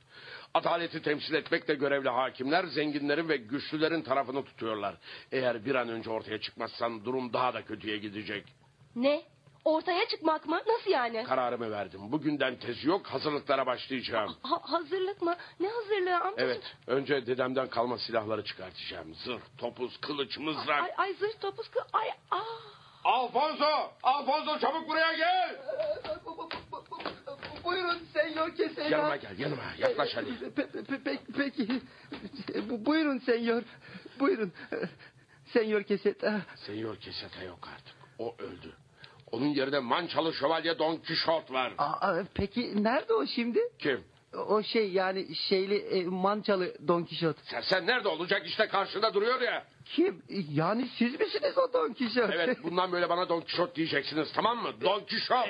Adaleti 0.53 1.01
temsil 1.01 1.33
etmekle 1.33 1.73
görevli 1.73 2.09
hakimler 2.09 2.63
zenginlerin 2.65 3.29
ve 3.29 3.37
güçlülerin 3.37 4.01
tarafını 4.01 4.45
tutuyorlar. 4.45 4.95
Eğer 5.31 5.65
bir 5.65 5.75
an 5.75 5.89
önce 5.89 6.09
ortaya 6.09 6.41
çıkmazsan 6.41 7.05
durum 7.05 7.33
daha 7.33 7.53
da 7.53 7.65
kötüye 7.65 7.97
gidecek. 7.97 8.45
Ne? 8.95 9.23
Ortaya 9.65 10.07
çıkmak 10.07 10.47
mı? 10.47 10.61
Nasıl 10.67 10.91
yani? 10.91 11.23
Kararımı 11.23 11.71
verdim. 11.71 12.11
Bugünden 12.11 12.55
tezi 12.55 12.87
yok 12.87 13.07
hazırlıklara 13.07 13.65
başlayacağım. 13.65 14.35
Ha- 14.43 14.61
hazırlık 14.61 15.21
mı? 15.21 15.35
Ne 15.59 15.67
hazırlığı 15.67 16.15
amcacığım? 16.15 16.35
Evet 16.49 16.75
önce 16.87 17.25
dedemden 17.25 17.67
kalma 17.69 17.97
silahları 17.97 18.43
çıkartacağım. 18.43 19.15
Zırh, 19.15 19.41
topuz, 19.57 19.97
kılıç, 20.01 20.37
mızrak. 20.37 20.83
Ay, 20.83 20.91
ay 20.97 21.13
zırh 21.13 21.39
topuz 21.41 21.69
kı... 21.69 21.79
Ay 21.93 22.09
aa. 22.31 22.41
Alfonso! 23.03 23.91
Alfonso 24.03 24.59
çabuk 24.59 24.89
buraya 24.89 25.13
gel! 25.13 25.55
Buyurun 27.63 27.99
senyor 28.13 28.55
keseyim. 28.55 28.91
Yanıma 28.91 29.15
gel 29.15 29.39
yanıma 29.39 29.63
yaklaş 29.77 30.09
hadi. 30.15 30.29
peki. 31.37 31.81
Bu- 32.69 32.85
Buyurun 32.85 33.17
senyor. 33.19 33.63
Buyurun. 34.19 34.53
Senyor 35.53 35.83
keset. 35.83 36.23
ah. 36.23 36.39
Senyor 36.55 36.95
Kesete 36.97 37.45
yok 37.45 37.67
artık. 37.75 37.95
O 38.19 38.35
öldü. 38.39 38.73
Onun 39.31 39.47
yerine 39.47 39.79
mançalı 39.79 40.33
şövalye 40.33 40.79
Don 40.79 40.95
Kişot 40.97 41.51
var. 41.51 41.73
Aa, 41.77 42.23
peki 42.33 42.83
nerede 42.83 43.13
o 43.13 43.25
şimdi? 43.25 43.59
Kim? 43.79 44.03
O 44.47 44.63
şey 44.63 44.91
yani 44.91 45.35
şeyli 45.35 45.75
e, 45.75 46.03
mançalı 46.03 46.87
Don 46.87 47.03
Kişot. 47.03 47.37
Sen, 47.43 47.61
sen 47.61 47.87
nerede 47.87 48.07
olacak 48.07 48.41
işte 48.45 48.67
karşında 48.67 49.13
duruyor 49.13 49.41
ya. 49.41 49.65
Kim? 49.85 50.21
Yani 50.51 50.87
siz 50.97 51.19
misiniz 51.19 51.57
o 51.57 51.73
Don 51.73 51.93
Kişot? 51.93 52.29
Evet 52.33 52.57
bundan 52.63 52.91
böyle 52.91 53.09
bana 53.09 53.29
Don 53.29 53.41
Kişot 53.41 53.75
diyeceksiniz 53.75 54.33
tamam 54.33 54.57
mı? 54.57 54.73
Don 54.81 54.99
Kişot. 54.99 55.47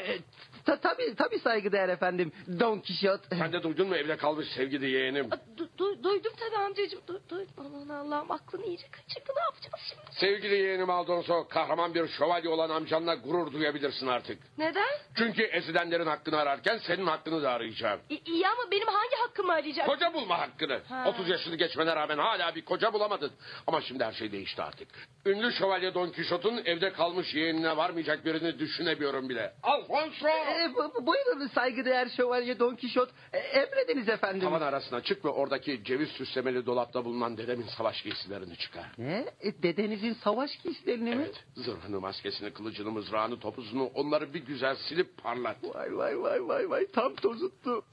Ta, 0.65 0.79
tabii, 0.79 1.15
tabii 1.15 1.39
saygıdeğer 1.39 1.89
efendim. 1.89 2.31
Don 2.59 2.79
Kişot. 2.79 3.21
Sen 3.29 3.53
de 3.53 3.63
duydun 3.63 3.87
mu 3.87 3.95
evde 3.95 4.17
kalmış 4.17 4.47
sevgili 4.55 4.89
yeğenim. 4.89 5.25
Du- 5.57 5.69
du- 5.77 6.03
duydum 6.03 6.31
tabii 6.39 6.57
amcacığım. 6.63 7.01
Du- 7.07 7.21
du- 7.29 7.45
Aman 7.57 7.89
Allah'ım 7.89 8.31
aklını 8.31 8.65
iyice 8.65 8.85
kaçırdı. 8.91 9.31
Ne 9.35 9.41
yapacağız 9.41 9.81
şimdi? 9.89 10.01
Sevgili 10.19 10.55
yeğenim 10.55 10.89
Aldonso 10.89 11.47
kahraman 11.47 11.93
bir 11.93 12.07
şövalye 12.07 12.49
olan 12.49 12.69
amcanla 12.69 13.15
gurur 13.15 13.51
duyabilirsin 13.53 14.07
artık. 14.07 14.39
Neden? 14.57 14.87
Çünkü 15.17 15.43
ezilenlerin 15.43 16.05
hakkını 16.07 16.37
ararken 16.37 16.77
senin 16.87 17.05
hakkını 17.07 17.43
da 17.43 17.51
arayacağım. 17.51 17.99
İ- 18.09 18.21
iyi 18.25 18.47
ama 18.47 18.71
benim 18.71 18.87
hangi 18.87 19.15
hakkımı 19.27 19.51
arayacak? 19.53 19.85
Koca 19.87 20.13
bulma 20.13 20.39
hakkını. 20.39 20.79
Ha. 20.89 21.03
30 21.09 21.29
yaşını 21.29 21.55
geçmene 21.55 21.95
rağmen 21.95 22.17
hala 22.17 22.55
bir 22.55 22.65
koca 22.65 22.93
bulamadın. 22.93 23.31
Ama 23.67 23.81
şimdi 23.81 24.03
her 24.03 24.11
şey 24.13 24.31
değişti 24.31 24.61
artık. 24.61 24.87
Ünlü 25.25 25.53
şövalye 25.53 25.93
Don 25.93 26.09
Kişot'un 26.09 26.61
evde 26.65 26.93
kalmış 26.93 27.33
yeğenine 27.33 27.77
varmayacak 27.77 28.25
birini 28.25 28.59
düşünemiyorum 28.59 29.29
bile. 29.29 29.53
Alfonso! 29.63 30.27
E, 30.51 30.73
bu- 30.75 30.93
bu- 30.95 31.05
buyurun 31.07 31.47
saygıdeğer 31.47 32.09
şövalye 32.17 32.59
Don 32.59 32.75
Kişot. 32.75 33.09
E, 33.33 33.37
emrediniz 33.37 34.09
efendim. 34.09 34.41
Tavan 34.41 34.61
arasına 34.61 35.01
çık 35.01 35.25
ve 35.25 35.29
oradaki 35.29 35.83
ceviz 35.83 36.09
süslemeli 36.09 36.65
dolapta 36.65 37.05
bulunan 37.05 37.37
dedemin 37.37 37.65
savaş 37.77 38.01
giysilerini 38.03 38.57
çıkar. 38.57 38.85
Ne? 38.97 39.25
E, 39.41 39.63
dedenizin 39.63 40.13
savaş 40.13 40.57
giysilerini 40.63 41.15
mi? 41.15 41.23
Evet, 41.25 41.43
zırhını, 41.55 41.99
maskesini, 42.01 42.53
kılıcını, 42.53 42.91
mızrağını, 42.91 43.39
topuzunu 43.39 43.83
onları 43.85 44.33
bir 44.33 44.45
güzel 44.45 44.75
silip 44.75 45.17
parlat. 45.17 45.57
Vay 45.75 45.97
vay 45.97 46.21
vay 46.21 46.47
vay 46.47 46.69
vay 46.69 46.87
tam 46.91 47.15
tozuttu. 47.15 47.83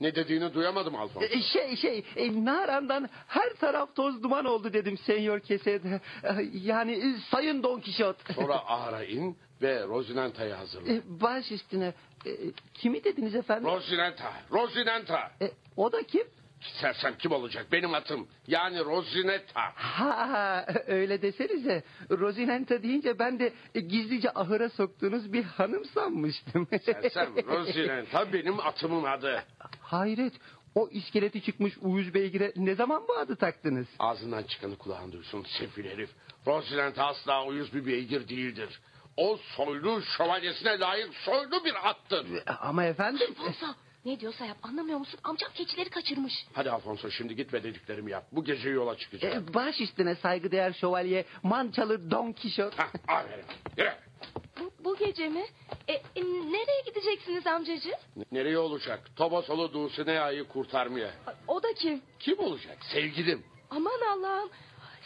Ne 0.00 0.14
dediğini 0.14 0.54
duyamadım 0.54 0.96
Alfonso. 0.96 1.26
E, 1.26 1.42
şey 1.42 1.76
şey 1.76 2.04
e, 2.16 2.44
Naran'dan 2.44 3.08
her 3.26 3.54
taraf 3.54 3.94
toz 3.96 4.22
duman 4.22 4.44
oldu 4.44 4.72
dedim 4.72 4.98
senyor 4.98 5.40
Kesed. 5.40 5.84
E, 5.84 6.00
yani 6.52 6.92
e, 6.92 7.14
sayın 7.30 7.62
Don 7.62 7.80
Kişot. 7.80 8.34
Sonra 8.34 8.54
ahıra 8.54 9.04
in 9.04 9.36
ve 9.62 9.86
Rosinanta'yı 9.86 10.54
hazırla. 10.54 10.92
E, 10.92 11.00
baş 11.06 11.52
üstüne. 11.52 11.94
E, 12.26 12.30
kimi 12.74 13.04
dediniz 13.04 13.34
efendim? 13.34 13.70
Rosinanta, 13.70 14.32
Rosinanta. 14.50 15.30
E, 15.42 15.50
o 15.76 15.92
da 15.92 16.02
kim? 16.02 16.26
Sersem 16.80 17.14
kim 17.18 17.32
olacak? 17.32 17.66
Benim 17.72 17.94
atım. 17.94 18.28
Yani 18.46 18.84
Rosinetta. 18.84 19.60
Ha 19.74 20.66
öyle 20.86 21.22
desenize. 21.22 21.82
Rosinanta 22.10 22.82
deyince 22.82 23.18
ben 23.18 23.38
de 23.38 23.52
e, 23.74 23.80
gizlice 23.80 24.30
ahıra 24.34 24.68
soktuğunuz 24.68 25.32
bir 25.32 25.44
hanım 25.44 25.84
sanmıştım. 25.84 26.68
Sersem 26.84 27.36
Rosinanta 27.46 28.32
benim 28.32 28.60
atımın 28.60 29.04
adı. 29.04 29.42
Hayret. 29.80 30.32
O 30.74 30.88
iskeleti 30.90 31.42
çıkmış 31.42 31.78
Uyuz 31.80 32.14
Beygir'e 32.14 32.52
ne 32.56 32.74
zaman 32.74 33.02
bu 33.08 33.14
adı 33.18 33.36
taktınız? 33.36 33.86
Ağzından 33.98 34.42
çıkanı 34.42 34.76
kulağın 34.76 35.12
duysun 35.12 35.46
sefil 35.58 35.84
herif. 35.84 36.10
Rosinanta 36.46 37.06
asla 37.06 37.44
uyuz 37.44 37.74
bir 37.74 37.86
beygir 37.86 38.28
değildir. 38.28 38.80
O 39.16 39.36
soylu 39.56 40.02
şövalyesine 40.02 40.78
layık 40.78 41.14
soylu 41.14 41.64
bir 41.64 41.88
attır. 41.88 42.26
Ama 42.60 42.84
efendim... 42.84 43.28
Alfonso 43.38 43.66
ne 44.04 44.20
diyorsa 44.20 44.46
yap 44.46 44.56
anlamıyor 44.62 44.98
musun? 44.98 45.20
Amcam 45.24 45.50
keçileri 45.54 45.90
kaçırmış. 45.90 46.32
Hadi 46.52 46.70
Alfonso 46.70 47.10
şimdi 47.10 47.36
git 47.36 47.52
ve 47.52 47.62
dediklerimi 47.62 48.10
yap. 48.10 48.24
Bu 48.32 48.44
gece 48.44 48.68
yola 48.70 48.96
çıkacağım. 48.98 49.46
E, 49.50 49.54
baş 49.54 49.80
üstüne 49.80 50.14
saygıdeğer 50.14 50.72
şövalye 50.72 51.24
Mançalı 51.42 52.10
Don 52.10 52.32
Kişot. 52.32 52.78
Hah, 52.78 52.88
aferin. 53.08 53.44
Yürü. 53.76 53.92
Bu, 54.60 54.70
bu 54.84 54.96
gece 54.96 55.28
mi? 55.28 55.44
E, 55.88 55.92
e, 55.92 56.24
nereye 56.24 56.82
gideceksiniz 56.86 57.46
amcacığım? 57.46 57.92
N- 58.16 58.24
Nereye 58.32 58.58
olacak? 58.58 59.00
Tobasolu 59.16 59.72
Dulcinea'yı 59.72 60.44
kurtarmaya. 60.48 61.10
O 61.48 61.62
da 61.62 61.74
kim? 61.74 62.02
Kim 62.18 62.38
olacak? 62.38 62.78
Sevgilim. 62.92 63.44
Aman 63.70 64.00
Allah'ım. 64.12 64.50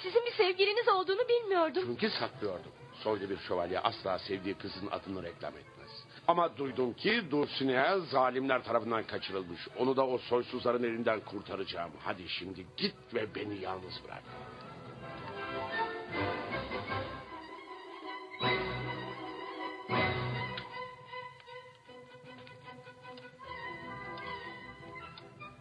Sizin 0.03 0.27
bir 0.27 0.33
sevgiliniz 0.33 0.89
olduğunu 0.89 1.29
bilmiyordum. 1.29 1.83
Çünkü 1.87 2.11
saklıyordum. 2.11 2.73
Soylu 3.03 3.31
bir 3.31 3.39
şövalye 3.39 3.81
asla 3.81 4.19
sevdiği 4.19 4.55
kızın 4.55 4.89
adını 4.91 5.23
reklam 5.23 5.53
etmez. 5.57 5.91
Ama 6.29 6.57
duydum 6.57 6.93
ki 6.93 7.31
Dulcinea 7.31 7.99
zalimler 7.99 8.65
tarafından 8.65 9.03
kaçırılmış. 9.05 9.69
Onu 9.79 9.97
da 9.97 10.07
o 10.07 10.19
soysuzların 10.19 10.83
elinden 10.83 11.21
kurtaracağım. 11.21 11.91
Hadi 12.05 12.29
şimdi 12.29 12.67
git 12.77 12.95
ve 13.15 13.35
beni 13.35 13.59
yalnız 13.59 14.01
bırak. 14.05 14.23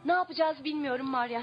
Ne 0.05 0.11
yapacağız 0.11 0.63
bilmiyorum 0.63 1.09
Maria. 1.09 1.41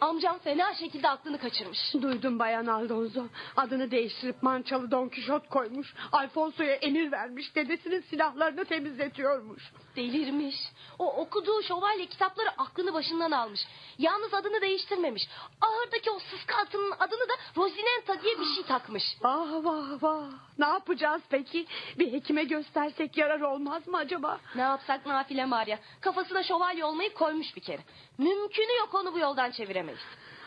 Amcam 0.00 0.38
fena 0.38 0.74
şekilde 0.74 1.08
aklını 1.08 1.38
kaçırmış. 1.38 1.78
Duydum 2.02 2.38
Bayan 2.38 2.66
Aldonzo. 2.66 3.22
Adını 3.56 3.90
değiştirip 3.90 4.42
mançalı 4.42 4.90
Don 4.90 5.08
Kişot 5.08 5.48
koymuş. 5.48 5.94
Alfonso'ya 6.12 6.74
emir 6.74 7.12
vermiş. 7.12 7.54
Dedesinin 7.54 8.00
silahlarını 8.00 8.64
temizletiyormuş. 8.64 9.62
Delirmiş. 9.96 10.56
O 10.98 11.16
okuduğu 11.16 11.62
şövalye 11.62 12.06
kitapları 12.06 12.50
aklını 12.50 12.92
başından 12.92 13.30
almış. 13.30 13.60
Yalnız 13.98 14.34
adını 14.34 14.60
değiştirmemiş. 14.60 15.28
Ahırdaki 15.60 16.10
o 16.10 16.18
sıska 16.18 16.56
atının 16.56 16.90
adını 16.98 17.28
da 17.28 17.34
Rosinenta 17.56 18.22
diye 18.22 18.40
bir 18.40 18.54
şey 18.54 18.64
takmış. 18.64 19.04
Ah 19.24 19.64
vah 19.64 20.02
vah. 20.02 20.47
Ne 20.58 20.66
yapacağız 20.66 21.22
peki? 21.30 21.66
Bir 21.98 22.12
hekime 22.12 22.44
göstersek 22.44 23.16
yarar 23.16 23.40
olmaz 23.40 23.88
mı 23.88 23.96
acaba? 23.96 24.40
Ne 24.54 24.62
yapsak 24.62 25.06
nafile 25.06 25.44
Maria. 25.44 25.78
Kafasına 26.00 26.42
şövalye 26.42 26.84
olmayı 26.84 27.14
koymuş 27.14 27.56
bir 27.56 27.60
kere. 27.60 27.82
Mümkünü 28.18 28.78
yok 28.78 28.94
onu 28.94 29.14
bu 29.14 29.18
yoldan 29.18 29.50
çeviremeyiz. 29.50 30.00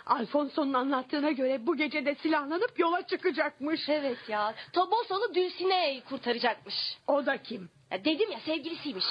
Alfonso'nun 0.05 0.73
anlattığına 0.73 1.31
göre 1.31 1.67
bu 1.67 1.75
gece 1.77 2.05
de 2.05 2.15
silahlanıp 2.15 2.79
yola 2.79 3.07
çıkacakmış. 3.07 3.89
Evet 3.89 4.17
ya. 4.29 4.53
Tobosolu 4.73 5.35
Dulcinea'yı 5.35 6.03
kurtaracakmış. 6.03 6.75
O 7.07 7.25
da 7.25 7.37
kim? 7.37 7.69
Ya 7.91 8.05
dedim 8.05 8.31
ya 8.31 8.39
sevgilisiymiş. 8.39 9.05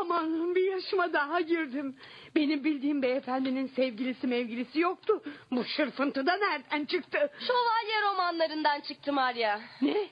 Aman 0.00 0.54
bir 0.54 0.72
yaşıma 0.72 1.12
daha 1.12 1.40
girdim. 1.40 1.96
Benim 2.34 2.64
bildiğim 2.64 3.02
beyefendinin 3.02 3.66
sevgilisi 3.66 4.26
mevgilisi 4.26 4.80
yoktu. 4.80 5.22
Bu 5.50 5.64
şırfıntı 5.64 6.26
da 6.26 6.36
nereden 6.36 6.84
çıktı? 6.84 7.18
Şövalye 7.46 8.02
romanlarından 8.10 8.80
çıktı 8.80 9.12
Maria. 9.12 9.60
Ne? 9.82 10.08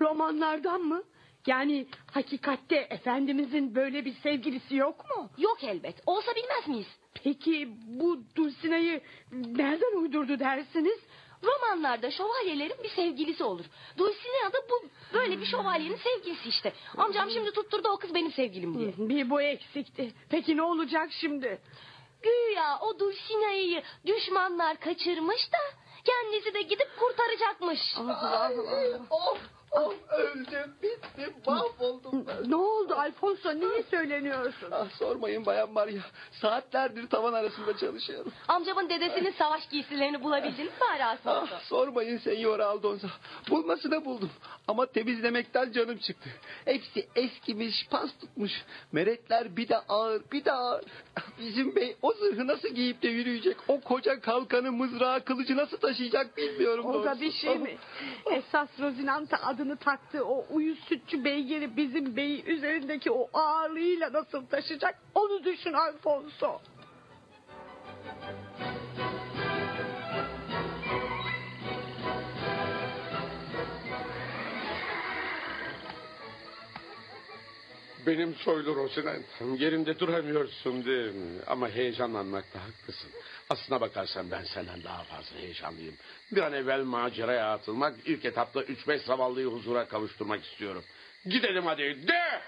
Romanlardan 0.00 0.80
mı? 0.80 1.02
Yani 1.46 1.86
hakikatte 2.12 2.76
Efendimizin 2.90 3.74
böyle 3.74 4.04
bir 4.04 4.14
sevgilisi 4.22 4.76
yok 4.76 5.04
mu? 5.16 5.30
Yok 5.38 5.64
elbet. 5.64 6.02
Olsa 6.06 6.30
bilmez 6.36 6.68
miyiz? 6.68 6.86
Peki 7.24 7.68
bu 7.86 8.18
Dulcinea'yı 8.36 9.00
nereden 9.32 9.96
uydurdu 9.96 10.38
dersiniz? 10.38 10.98
Romanlarda 11.44 12.10
şövalyelerin 12.10 12.82
bir 12.82 12.88
sevgilisi 12.88 13.44
olur. 13.44 13.64
Dulcinea 13.98 14.52
da 14.52 14.58
bu 14.70 14.88
böyle 15.14 15.40
bir 15.40 15.46
şövalyenin 15.46 15.96
sevgilisi 15.96 16.48
işte. 16.48 16.72
Amcam 16.96 17.30
şimdi 17.30 17.50
tutturdu 17.52 17.88
o 17.88 17.96
kız 17.96 18.14
benim 18.14 18.32
sevgilim 18.32 18.78
diye. 18.78 18.92
Bir 18.98 19.30
bu 19.30 19.42
eksikti. 19.42 20.12
Peki 20.30 20.56
ne 20.56 20.62
olacak 20.62 21.08
şimdi? 21.20 21.60
Güya 22.22 22.78
o 22.80 22.98
Dulcinea'yı 22.98 23.82
düşmanlar 24.06 24.80
kaçırmış 24.80 25.52
da 25.52 25.58
kendisi 26.04 26.54
de 26.54 26.62
gidip 26.62 26.88
kurtaracakmış. 26.98 27.80
Of 29.10 29.38
Of 29.70 29.94
öldüm, 30.10 30.74
bittim, 30.82 31.34
mahvoldum 31.46 32.26
ben. 32.26 32.50
Ne 32.50 32.56
oldu 32.56 32.94
Alfonso? 32.94 33.54
Niye 33.54 33.82
söyleniyorsun? 33.90 34.68
Ah 34.72 34.90
sormayın 34.90 35.46
Bayan 35.46 35.72
Maria. 35.72 36.02
Saatlerdir 36.32 37.08
tavan 37.08 37.32
arasında 37.32 37.76
çalışıyorum. 37.76 38.32
Amcamın 38.48 38.88
dedesinin 38.90 39.34
savaş 39.38 39.68
giysilerini 39.68 40.22
bulabildiniz 40.24 40.58
mi 40.72 40.80
bari 40.80 41.04
Alfonso? 41.04 41.54
Ah 41.54 41.60
sormayın 41.60 42.18
Senyor 42.18 42.58
Aldonza. 42.60 43.08
Bulmasını 43.50 44.04
buldum. 44.04 44.30
Ama 44.68 44.86
temizlemekten 44.86 45.72
canım 45.72 45.98
çıktı. 45.98 46.30
Hepsi 46.64 47.08
eskimiş, 47.16 47.88
pas 47.90 48.10
tutmuş. 48.20 48.52
Meretler 48.92 49.56
bir 49.56 49.68
de 49.68 49.78
ağır, 49.78 50.22
bir 50.32 50.44
de 50.44 50.52
ağır. 50.52 50.84
Bizim 51.38 51.76
bey 51.76 51.96
o 52.02 52.12
zırhı 52.12 52.46
nasıl 52.46 52.68
giyip 52.68 53.02
de 53.02 53.08
yürüyecek? 53.08 53.56
O 53.68 53.80
koca 53.80 54.20
kalkanı, 54.20 54.72
mızrağı, 54.72 55.24
kılıcı 55.24 55.56
nasıl 55.56 55.76
taşıyacak 55.76 56.36
bilmiyorum 56.36 56.86
O 56.86 57.04
da 57.04 57.20
bir 57.20 57.32
şey 57.32 57.58
mi? 57.58 57.76
Esas 58.30 58.68
Rozinante 58.80 59.36
adını 59.58 59.76
taktığı 59.76 60.24
o 60.24 60.44
uyuz 60.50 60.78
sütçü 60.78 61.24
beygiri 61.24 61.76
bizim 61.76 62.16
beyi 62.16 62.44
üzerindeki 62.44 63.10
o 63.10 63.28
ağırlığıyla 63.32 64.12
nasıl 64.12 64.46
taşıyacak? 64.46 64.98
Onu 65.14 65.44
düşün 65.44 65.72
Alfonso. 65.72 66.60
Benim 78.08 78.34
soylu 78.34 78.76
Rosinen. 78.76 79.22
Yerinde 79.58 79.98
duramıyorsun 79.98 80.84
değil 80.84 81.14
mi? 81.14 81.40
Ama 81.46 81.68
heyecanlanmakta 81.68 82.58
haklısın. 82.62 83.10
Aslına 83.50 83.80
bakarsan 83.80 84.30
ben 84.30 84.44
senden 84.44 84.84
daha 84.84 85.02
fazla 85.02 85.38
heyecanlıyım. 85.38 85.94
Bir 86.32 86.42
an 86.42 86.52
evvel 86.52 86.82
maceraya 86.82 87.52
atılmak, 87.52 87.94
ilk 88.06 88.24
etapta 88.24 88.62
üç 88.62 88.88
beş 88.88 89.02
zavallıyı 89.02 89.46
huzura 89.46 89.88
kavuşturmak 89.88 90.44
istiyorum. 90.44 90.84
Gidelim 91.26 91.66
hadi, 91.66 92.08
de! 92.08 92.42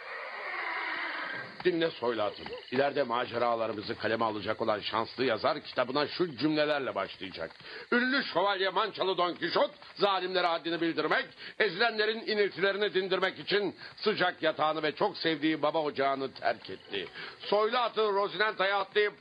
Dinle 1.64 1.90
soylu 1.90 2.22
hatun. 2.22 2.46
İleride 2.72 3.02
maceralarımızı 3.02 3.98
kaleme 3.98 4.24
alacak 4.24 4.60
olan 4.60 4.80
şanslı 4.80 5.24
yazar 5.24 5.60
kitabına 5.60 6.06
şu 6.06 6.36
cümlelerle 6.36 6.94
başlayacak. 6.94 7.50
Ünlü 7.92 8.24
şövalye 8.24 8.68
Mançalı 8.68 9.16
Don 9.16 9.34
Kişot 9.34 9.70
zalimlere 9.94 10.46
haddini 10.46 10.80
bildirmek, 10.80 11.24
ezilenlerin 11.58 12.20
iniltilerini 12.20 12.94
dindirmek 12.94 13.38
için 13.38 13.76
sıcak 13.96 14.42
yatağını 14.42 14.82
ve 14.82 14.92
çok 14.92 15.16
sevdiği 15.16 15.62
baba 15.62 15.82
ocağını 15.82 16.32
terk 16.32 16.70
etti. 16.70 17.08
Soylu 17.40 17.78
atı 17.78 18.12
Rozinanta'ya 18.12 18.78
atlayıp 18.78 19.14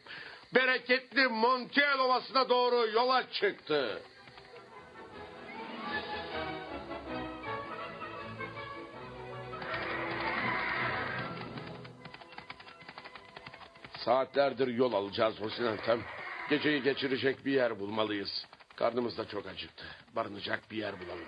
bereketli 0.55 1.27
Montiel 1.27 1.99
Ovası'na 1.99 2.49
doğru 2.49 2.87
yola 2.93 3.23
çıktı. 3.31 4.01
Saatlerdir 14.05 14.67
yol 14.67 14.93
alacağız 14.93 15.41
Rosinantem. 15.41 15.99
Geceyi 16.49 16.83
geçirecek 16.83 17.45
bir 17.45 17.51
yer 17.51 17.79
bulmalıyız. 17.79 18.45
Karnımız 18.75 19.17
da 19.17 19.27
çok 19.27 19.47
acıktı. 19.47 19.85
Barınacak 20.15 20.71
bir 20.71 20.77
yer 20.77 20.99
bulalım. 20.99 21.27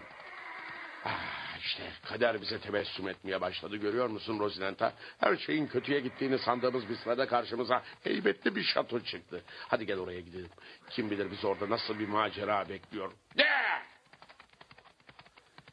Ah, 1.05 1.57
işte 1.59 1.83
kader 2.03 2.41
bize 2.41 2.59
tebessüm 2.59 3.07
etmeye 3.07 3.41
başladı 3.41 3.77
görüyor 3.77 4.07
musun 4.07 4.39
Rosinanta? 4.39 4.93
Her 5.19 5.37
şeyin 5.37 5.67
kötüye 5.67 5.99
gittiğini 5.99 6.39
sandığımız 6.39 6.89
bir 6.89 6.95
sırada 6.95 7.27
karşımıza 7.27 7.83
heybetli 8.03 8.55
bir 8.55 8.63
şato 8.63 8.99
çıktı. 8.99 9.43
Hadi 9.67 9.85
gel 9.85 9.99
oraya 9.99 10.19
gidelim. 10.19 10.49
Kim 10.89 11.11
bilir 11.11 11.31
biz 11.31 11.45
orada 11.45 11.69
nasıl 11.69 11.99
bir 11.99 12.07
macera 12.07 12.69
bekliyor. 12.69 13.11
De! 13.37 13.47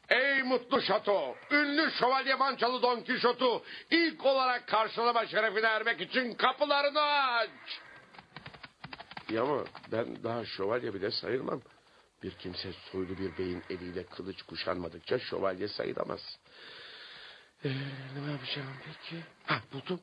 Ey 0.09 0.43
mutlu 0.43 0.81
şato! 0.81 1.35
Ünlü 1.51 1.91
şövalye 1.91 2.35
mançalı 2.35 2.81
Don 2.81 3.01
Kişot'u 3.01 3.63
ilk 3.91 4.25
olarak 4.25 4.67
karşılama 4.67 5.27
şerefine 5.27 5.67
ermek 5.67 6.01
için 6.01 6.33
kapılarını 6.33 7.01
aç! 7.01 7.49
Ya 9.29 9.41
ama 9.41 9.63
ben 9.91 10.23
daha 10.23 10.45
şövalye 10.45 10.93
bile 10.93 11.11
sayılmam. 11.11 11.61
Bir 12.23 12.31
kimse 12.31 12.69
soylu 12.91 13.17
bir 13.17 13.37
beyin 13.37 13.63
eliyle 13.69 14.03
kılıç 14.03 14.41
kuşanmadıkça 14.41 15.19
şövalye 15.19 15.67
sayılamaz. 15.67 16.39
Ee, 17.65 17.69
ne 18.25 18.31
yapacağım 18.31 18.73
peki? 18.85 19.23
Ha 19.45 19.61
buldum. 19.73 19.99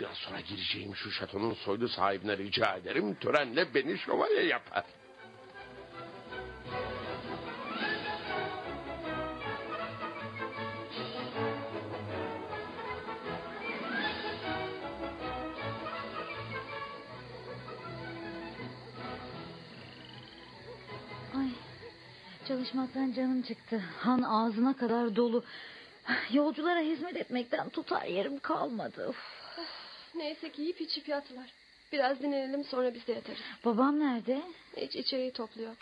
Biraz 0.00 0.16
sonra 0.16 0.40
gireceğim 0.40 0.96
şu 0.96 1.10
şatonun 1.10 1.54
soylu 1.54 1.88
sahibine 1.88 2.38
rica 2.38 2.76
ederim. 2.76 3.14
Törenle 3.14 3.74
beni 3.74 3.98
şövalye 3.98 4.42
yapar. 4.46 4.84
Çalışmaktan 22.50 23.12
canım 23.12 23.42
çıktı. 23.42 23.82
Han 23.98 24.22
ağzına 24.22 24.76
kadar 24.76 25.16
dolu. 25.16 25.44
Yolculara 26.32 26.80
hizmet 26.80 27.16
etmekten 27.16 27.68
tutar 27.68 28.04
yerim 28.04 28.38
kalmadı. 28.38 29.08
Uf. 29.08 29.16
Neyse 30.14 30.52
ki 30.52 30.62
yiyip 30.62 30.80
içip 30.80 31.08
yattılar. 31.08 31.52
Biraz 31.92 32.22
dinlenelim 32.22 32.64
sonra 32.64 32.94
biz 32.94 33.06
de 33.06 33.12
yatarız. 33.12 33.40
Babam 33.64 34.00
nerede? 34.00 34.42
Hiç 34.76 34.96
içeriği 34.96 35.32
topluyor. 35.32 35.74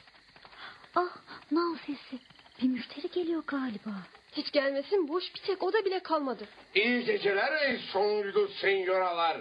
Ah, 0.94 1.16
nal 1.50 1.76
sesi. 1.86 2.22
Bir 2.62 2.68
müşteri 2.68 3.10
geliyor 3.10 3.42
galiba. 3.46 3.90
Hiç 4.32 4.52
gelmesin 4.52 5.08
boş 5.08 5.34
bir 5.34 5.40
tek 5.40 5.62
oda 5.62 5.84
bile 5.84 6.00
kalmadı. 6.00 6.44
İyi 6.74 7.04
geceler 7.04 7.62
ey 7.62 7.78
sonlu 7.92 8.48
senyoralar. 8.48 9.40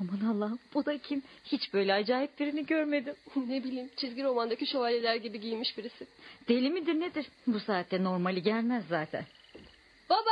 Aman 0.00 0.34
Allah'ım 0.34 0.58
bu 0.74 0.86
da 0.86 0.98
kim? 0.98 1.22
Hiç 1.44 1.74
böyle 1.74 1.94
acayip 1.94 2.38
birini 2.38 2.66
görmedim. 2.66 3.14
ne 3.36 3.64
bileyim 3.64 3.90
çizgi 3.96 4.24
romandaki 4.24 4.66
şövalyeler 4.66 5.14
gibi 5.14 5.40
giymiş 5.40 5.78
birisi. 5.78 6.06
Deli 6.48 6.70
midir 6.70 7.00
nedir? 7.00 7.26
Bu 7.46 7.60
saatte 7.60 8.04
normali 8.04 8.42
gelmez 8.42 8.84
zaten. 8.88 9.24
Baba, 10.10 10.30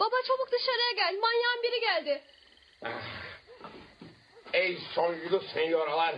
baba 0.00 0.16
çabuk 0.28 0.48
dışarıya 0.52 0.92
gel. 0.96 1.20
Manyağın 1.20 1.62
biri 1.62 1.80
geldi. 1.80 2.22
Ey 4.52 4.78
sonlu 4.94 5.40
senyoralar. 5.54 6.14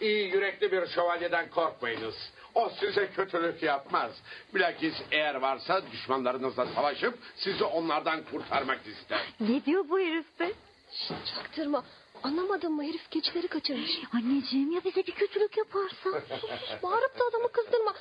İyi 0.00 0.30
yürekli 0.30 0.72
bir 0.72 0.86
şövalyeden 0.86 1.50
korkmayınız. 1.50 2.14
O 2.54 2.70
size 2.80 3.10
kötülük 3.10 3.62
yapmaz. 3.62 4.12
Bilakis 4.54 4.94
eğer 5.10 5.34
varsa 5.34 5.82
düşmanlarınızla 5.92 6.66
savaşıp 6.66 7.18
sizi 7.36 7.64
onlardan 7.64 8.24
kurtarmak 8.24 8.86
ister. 8.86 9.20
Ne 9.40 9.64
diyor 9.64 9.88
bu 9.88 9.98
herif 9.98 10.40
be? 10.40 10.52
Şşt, 10.92 11.34
çaktırma. 11.34 11.84
Anlamadın 12.22 12.72
mı 12.72 12.82
herif 12.84 13.10
keçileri 13.10 13.48
kaçırmış. 13.48 13.90
Anneciğim 14.14 14.70
ya 14.72 14.80
bize 14.84 15.06
bir 15.06 15.12
kötülük 15.14 15.56
yaparsa? 15.58 16.10
Sus 16.40 16.50
bağırıp 16.82 17.18
da 17.18 17.24
adamı 17.30 17.52
kızdırma. 17.52 17.94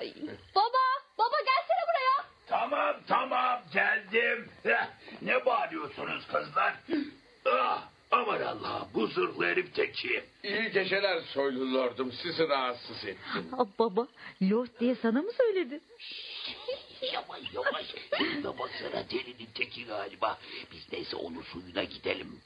Ay, 0.00 0.12
baba, 0.54 0.82
baba 1.18 1.36
gelsene 1.38 1.82
buraya. 1.88 2.26
Tamam 2.46 2.96
tamam 3.08 3.60
geldim. 3.72 4.48
Ne 5.22 5.46
bağırıyorsunuz 5.46 6.26
kızlar? 6.26 6.74
Ah, 7.46 7.82
aman 8.10 8.40
Allah 8.42 8.88
bu 8.94 9.06
zırhlı 9.06 9.46
herif 9.46 9.74
teki. 9.74 10.24
İyi 10.42 10.70
geceler 10.70 11.20
soylu 11.20 11.74
lordum. 11.74 12.12
Sizi 12.22 12.48
rahatsız 12.48 13.04
ettim. 13.04 13.48
Aa, 13.58 13.64
baba, 13.78 14.06
Lord 14.42 14.68
diye 14.80 14.94
sana 14.94 15.22
mı 15.22 15.30
söyledi? 15.32 15.80
Yavaş 17.02 17.40
yavaş. 17.54 17.86
Şuna 18.18 18.58
baksana 18.58 19.10
delinin 19.10 19.48
teki 19.54 19.86
galiba. 19.86 20.38
Biz 20.72 20.92
neyse 20.92 21.16
onun 21.16 21.42
suyuna 21.42 21.84
gidelim. 21.84 22.40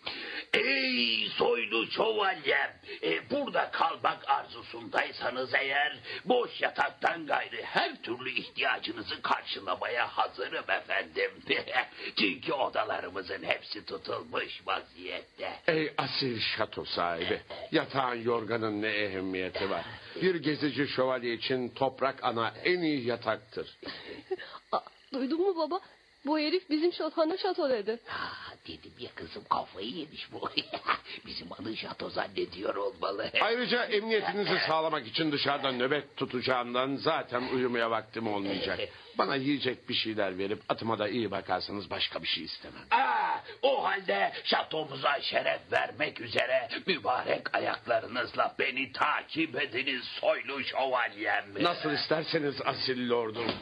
Ey 0.55 1.29
soylu 1.29 1.91
şövalyem. 1.91 2.73
E, 3.03 3.31
burada 3.31 3.71
kalmak 3.71 4.29
arzusundaysanız 4.31 5.55
eğer 5.55 5.97
boş 6.25 6.61
yataktan 6.61 7.27
gayrı 7.27 7.63
her 7.63 8.03
türlü 8.03 8.31
ihtiyacınızı 8.31 9.23
karşılamaya 9.23 10.09
hazırım 10.09 10.71
efendim. 10.71 11.31
Çünkü 12.19 12.53
odalarımızın 12.53 13.43
hepsi 13.43 13.85
tutulmuş 13.85 14.61
vaziyette. 14.67 15.53
Ey 15.67 15.93
asil 15.99 16.41
şato 16.41 16.85
sahibi. 16.85 17.41
Yatağın 17.73 18.23
yorganın 18.23 18.83
ne 18.83 18.89
ehemmiyeti 18.89 19.71
var. 19.71 19.85
Bir 20.23 20.35
gezici 20.35 20.89
şövalye 20.89 21.35
için 21.35 21.69
toprak 21.69 22.25
ana 22.25 22.49
en 22.65 22.81
iyi 22.81 23.07
yataktır. 23.07 23.79
Duydun 25.13 25.41
mu 25.41 25.57
baba? 25.57 25.81
Bu 26.27 26.39
herif 26.39 26.71
bizim 26.71 26.93
şatana 26.93 27.37
şato 27.37 27.71
dedi. 27.71 27.99
Ha, 28.07 28.29
dedim 28.69 28.93
ya 28.99 29.11
kızım 29.15 29.45
kafayı 29.51 29.91
yemiş 29.91 30.33
bu. 30.33 30.49
Bizim 31.27 31.53
adı 31.53 31.77
şato 31.77 32.11
zannediyor 32.11 32.75
olmalı. 32.75 33.31
Ayrıca 33.41 33.85
emniyetinizi 33.85 34.59
sağlamak 34.67 35.07
için 35.07 35.33
dışarıda 35.33 35.73
nöbet 35.73 36.17
tutacağımdan 36.17 36.97
zaten 36.97 37.43
uyumaya 37.43 37.91
vaktim 37.91 38.27
olmayacak. 38.27 38.81
Bana 39.19 39.37
yiyecek 39.37 39.89
bir 39.89 39.95
şeyler 39.95 40.39
verip 40.39 40.63
atıma 40.69 40.99
da 40.99 41.09
iyi 41.09 41.31
bakarsanız 41.31 41.91
başka 41.91 42.23
bir 42.23 42.27
şey 42.27 42.45
istemem. 42.45 42.83
Aa, 42.91 43.39
o 43.63 43.85
halde 43.85 44.33
şatomuza 44.45 45.21
şeref 45.21 45.61
vermek 45.73 46.21
üzere 46.21 46.69
mübarek 46.87 47.55
ayaklarınızla 47.57 48.55
beni 48.59 48.93
takip 48.93 49.63
ediniz 49.63 50.05
soylu 50.05 50.65
şövalyem. 50.65 51.45
Nasıl 51.61 51.91
isterseniz 51.91 52.55
asil 52.65 53.11
lordum. 53.11 53.53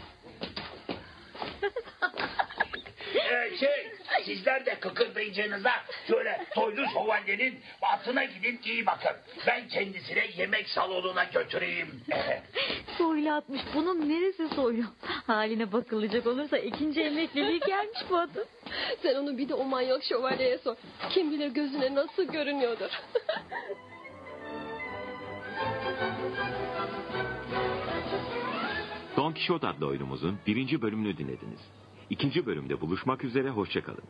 Ee, 3.31 3.57
şey, 3.57 3.93
sizler 4.25 4.67
de 4.67 4.75
kıkırdayacağınıza 4.81 5.71
şöyle 6.09 6.47
soylu 6.55 6.87
şövalyenin 6.93 7.61
atına 7.83 8.25
gidin 8.25 8.61
iyi 8.65 8.87
bakın. 8.87 9.17
Ben 9.47 9.69
kendisine 9.69 10.27
yemek 10.37 10.69
salonuna 10.69 11.25
götüreyim. 11.25 12.01
Soylu 12.99 13.33
atmış. 13.33 13.61
Bunun 13.75 14.09
neresi 14.09 14.55
soylu? 14.55 14.83
Haline 15.27 15.73
bakılacak 15.73 16.27
olursa 16.27 16.59
ikinci 16.59 17.01
emekliliği 17.03 17.61
gelmiş 17.61 17.99
bu 18.11 18.17
adam. 18.17 18.45
Sen 19.03 19.15
onu 19.15 19.39
bir 19.39 19.49
de 19.49 19.55
o 19.55 19.65
manyak 19.65 20.05
şövalyeye 20.05 20.59
sor. 20.59 20.77
Kim 21.11 21.31
bilir 21.31 21.49
gözüne 21.49 21.95
nasıl 21.95 22.25
görünüyordur. 22.25 22.91
Don 29.17 29.33
Kişot 29.33 29.65
adlı 29.65 29.87
oyunumuzun 29.87 30.39
birinci 30.47 30.83
bölümünü 30.83 31.19
dinlediniz. 31.19 31.61
İkinci 32.11 32.47
bölümde 32.47 32.81
buluşmak 32.81 33.25
üzere, 33.25 33.51
hoşçakalın. 33.51 34.05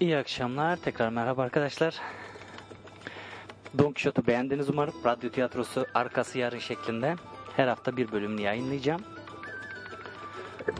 İyi 0.00 0.16
akşamlar. 0.16 0.76
Tekrar 0.76 1.08
merhaba 1.08 1.42
arkadaşlar. 1.42 2.00
Don 3.78 3.92
Quixote'u 3.92 4.26
beğendiniz 4.26 4.70
umarım. 4.70 4.94
Radyo 5.04 5.30
tiyatrosu 5.30 5.86
arkası 5.94 6.38
yarın 6.38 6.58
şeklinde. 6.58 7.16
Her 7.56 7.68
hafta 7.68 7.96
bir 7.96 8.12
bölümünü 8.12 8.40
yayınlayacağım. 8.40 9.13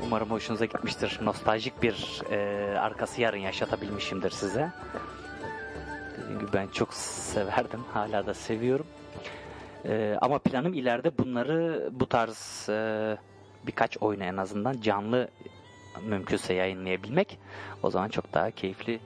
Umarım 0.02 0.31
hoşunuza 0.31 0.65
gitmiştir. 0.65 1.19
Nostaljik 1.23 1.82
bir 1.82 2.23
e, 2.31 2.78
arkası 2.78 3.20
yarın 3.20 3.39
yaşatabilmişimdir 3.39 4.31
size. 4.31 4.73
Dediğim 6.19 6.40
gibi 6.40 6.52
ben 6.52 6.69
çok 6.69 6.94
severdim. 6.94 7.81
Hala 7.93 8.27
da 8.27 8.35
seviyorum. 8.35 8.86
E, 9.85 10.16
ama 10.20 10.39
planım 10.39 10.74
ileride 10.74 11.19
bunları 11.19 11.89
bu 11.93 12.06
tarz 12.09 12.69
e, 12.69 13.16
birkaç 13.66 13.98
oyunu 13.98 14.24
en 14.24 14.36
azından 14.36 14.81
canlı 14.81 15.28
mümkünse 16.02 16.55
yayınlayabilmek. 16.55 17.39
O 17.82 17.90
zaman 17.90 18.09
çok 18.09 18.35
daha 18.35 18.51
keyifli 18.51 19.01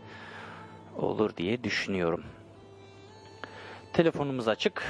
olur 0.96 1.36
diye 1.36 1.64
düşünüyorum. 1.64 2.22
Telefonumuz 3.92 4.48
açık. 4.48 4.84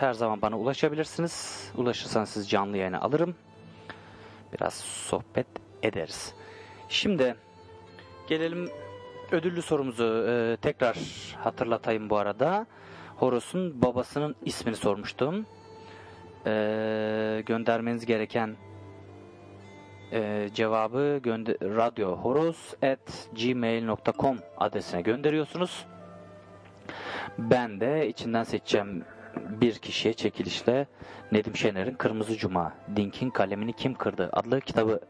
Her 0.00 0.12
zaman 0.12 0.42
bana 0.42 0.58
ulaşabilirsiniz. 0.58 1.70
Ulaşırsanız 1.76 2.28
siz 2.28 2.50
canlı 2.50 2.76
yayına 2.76 3.00
alırım. 3.00 3.34
Biraz 4.52 4.74
sohbet 4.74 5.46
ederiz. 5.82 6.34
Şimdi 6.88 7.34
gelelim 8.28 8.70
ödüllü 9.32 9.62
sorumuzu 9.62 10.26
e, 10.28 10.56
tekrar 10.56 10.96
hatırlatayım 11.38 12.10
bu 12.10 12.16
arada. 12.16 12.66
Horus'un 13.16 13.82
babasının 13.82 14.36
ismini 14.44 14.76
sormuştum. 14.76 15.46
E, 16.46 17.42
göndermeniz 17.46 18.06
gereken 18.06 18.56
e, 20.12 20.48
cevabı 20.54 21.20
gönder 21.22 21.56
radyohoros@gmail.com 21.60 24.38
adresine 24.58 25.02
gönderiyorsunuz. 25.02 25.86
Ben 27.38 27.80
de 27.80 28.08
içinden 28.08 28.42
seçeceğim 28.42 29.04
bir 29.36 29.74
kişiye 29.74 30.14
çekilişle 30.14 30.86
Nedim 31.32 31.56
Şener'in 31.56 31.94
Kırmızı 31.94 32.36
Cuma, 32.36 32.72
Dink'in 32.96 33.30
Kalemini 33.30 33.72
Kim 33.72 33.94
Kırdı 33.94 34.30
adlı 34.32 34.60
kitabı 34.60 35.00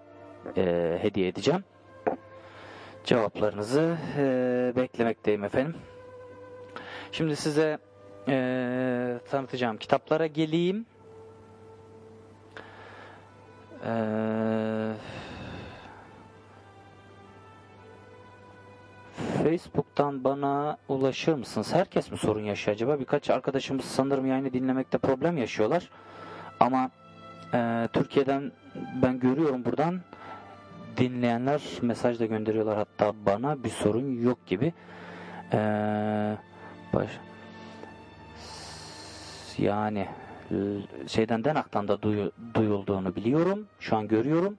e, 0.57 0.99
hediye 1.03 1.29
edeceğim. 1.29 1.65
Cevaplarınızı 3.05 3.97
e, 4.19 4.73
beklemekteyim 4.77 5.45
efendim. 5.45 5.75
Şimdi 7.13 7.37
size 7.37 7.79
e, 8.29 9.19
tanıtacağım 9.31 9.77
kitaplara 9.77 10.27
geleyim. 10.27 10.87
Eee 13.85 14.93
Facebook'tan 19.43 20.25
bana 20.25 20.77
ulaşır 20.89 21.35
mısınız? 21.35 21.75
Herkes 21.75 22.11
mi 22.11 22.19
sorun 22.19 22.41
yaşıyor 22.41 22.75
acaba? 22.75 23.01
Birkaç 23.01 23.31
arkadaşımız 23.31 23.85
sanırım 23.85 24.27
yayını 24.27 24.53
dinlemekte 24.53 24.99
problem 24.99 25.37
yaşıyorlar. 25.37 25.91
Ama 26.61 26.91
e, 27.55 27.89
Türkiye'den 27.93 28.53
ben 29.03 29.21
görüyorum 29.21 29.65
buradan 29.65 30.01
dinleyenler 30.97 31.63
mesaj 31.83 32.21
da 32.21 32.27
gönderiyorlar 32.27 32.77
hatta 32.77 33.13
bana 33.27 33.65
bir 33.65 33.69
sorun 33.69 34.23
yok 34.23 34.47
gibi. 34.47 34.73
E, 35.53 35.59
baş, 36.93 37.11
yani 39.59 40.09
şeyden 41.07 41.45
Denak'tan 41.45 41.89
da 41.89 42.03
duyu- 42.03 42.33
duyulduğunu 42.55 43.17
biliyorum. 43.17 43.67
Şu 43.81 43.97
an 43.97 44.09
görüyorum. 44.09 44.59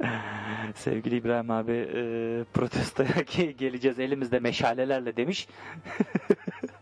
Sevgili 0.74 1.16
İbrahim 1.16 1.50
abi 1.50 1.72
e, 1.72 2.00
protestoya 2.54 3.08
ge- 3.10 3.50
geleceğiz 3.50 3.98
elimizde 3.98 4.38
meşalelerle 4.38 5.16
demiş. 5.16 5.48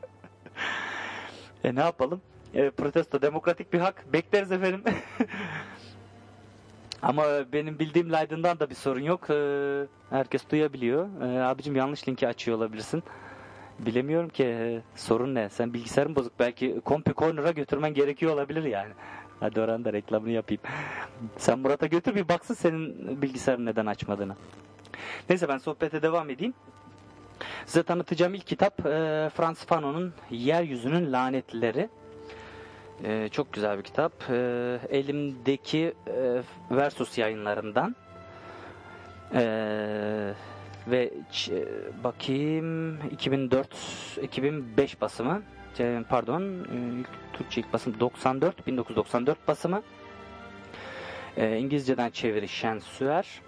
e 1.64 1.74
ne 1.74 1.80
yapalım? 1.80 2.20
E, 2.54 2.70
protesto 2.70 3.22
demokratik 3.22 3.72
bir 3.72 3.78
hak. 3.78 4.12
Bekleriz 4.12 4.52
efendim. 4.52 4.82
Ama 7.02 7.24
benim 7.52 7.78
bildiğim 7.78 8.12
Leiden'dan 8.12 8.60
da 8.60 8.70
bir 8.70 8.74
sorun 8.74 9.00
yok. 9.00 9.30
E, 9.30 9.36
herkes 10.10 10.50
duyabiliyor. 10.50 11.22
E, 11.22 11.42
abicim 11.42 11.76
yanlış 11.76 12.08
linki 12.08 12.28
açıyor 12.28 12.56
olabilirsin. 12.56 13.02
Bilemiyorum 13.78 14.28
ki 14.28 14.44
e, 14.44 14.82
sorun 14.96 15.34
ne? 15.34 15.48
Sen 15.48 15.74
bilgisayarın 15.74 16.16
bozuk. 16.16 16.32
Belki 16.38 16.80
Compu 16.86 17.14
Corner'a 17.14 17.50
götürmen 17.50 17.94
gerekiyor 17.94 18.32
olabilir 18.32 18.64
yani. 18.64 18.92
Hadi 19.40 19.60
oranın 19.60 19.84
da 19.84 19.92
reklamını 19.92 20.30
yapayım. 20.30 20.62
Sen 21.36 21.58
Murat'a 21.58 21.86
götür 21.86 22.14
bir 22.14 22.28
baksın 22.28 22.54
senin 22.54 23.22
bilgisayarın 23.22 23.66
neden 23.66 23.86
açmadığını. 23.86 24.36
Neyse 25.28 25.48
ben 25.48 25.58
sohbete 25.58 26.02
devam 26.02 26.30
edeyim. 26.30 26.54
Size 27.66 27.82
tanıtacağım 27.82 28.34
ilk 28.34 28.46
kitap 28.46 28.86
e, 28.86 29.30
Frans 29.34 29.64
Fanon'un 29.64 30.14
Yeryüzünün 30.30 31.12
Lanetlileri. 31.12 31.88
E, 33.04 33.28
çok 33.28 33.52
güzel 33.52 33.78
bir 33.78 33.82
kitap. 33.82 34.30
E, 34.30 34.34
elimdeki 34.90 35.94
e, 36.06 36.42
Versus 36.70 37.18
yayınlarından. 37.18 37.96
E, 39.34 39.42
ve 40.86 41.10
e, 41.50 41.64
bakayım 42.04 42.98
2004 43.10 43.68
2005 44.22 45.00
basımı 45.00 45.42
pardon 46.08 46.42
e, 46.42 47.04
Türkçe 47.32 47.60
ilk 47.60 47.72
basım 47.72 48.00
94 48.00 48.66
1994 48.66 49.48
basımı 49.48 49.82
e, 51.36 51.58
İngilizceden 51.58 52.10
çeviri 52.10 52.48
Şensüer 52.48 53.42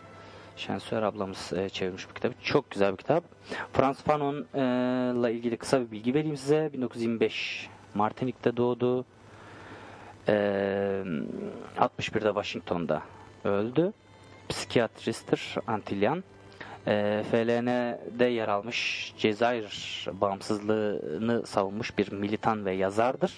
Şensüer 0.56 1.02
ablamız 1.02 1.52
e, 1.52 1.68
çevirmiş 1.68 2.08
bu 2.10 2.14
kitabı. 2.14 2.34
Çok 2.42 2.70
güzel 2.70 2.92
bir 2.92 2.96
kitap. 2.96 3.24
Frans 3.72 4.02
Fanon'la 4.02 5.30
ilgili 5.30 5.56
kısa 5.56 5.80
bir 5.80 5.90
bilgi 5.90 6.14
vereyim 6.14 6.36
size. 6.36 6.70
1925 6.72 7.68
Martinik'te 7.94 8.56
doğdu. 8.56 9.04
E, 10.28 10.32
61'de 11.78 12.28
Washington'da 12.28 13.02
öldü. 13.44 13.92
Psikiyatristtir, 14.48 15.56
Antilyan. 15.66 16.24
E, 16.86 17.24
FLN'de 17.30 18.24
yer 18.24 18.48
almış, 18.48 19.12
Cezayir 19.18 20.06
bağımsızlığını 20.12 21.46
savunmuş 21.46 21.98
bir 21.98 22.12
militan 22.12 22.64
ve 22.64 22.72
yazardır 22.72 23.32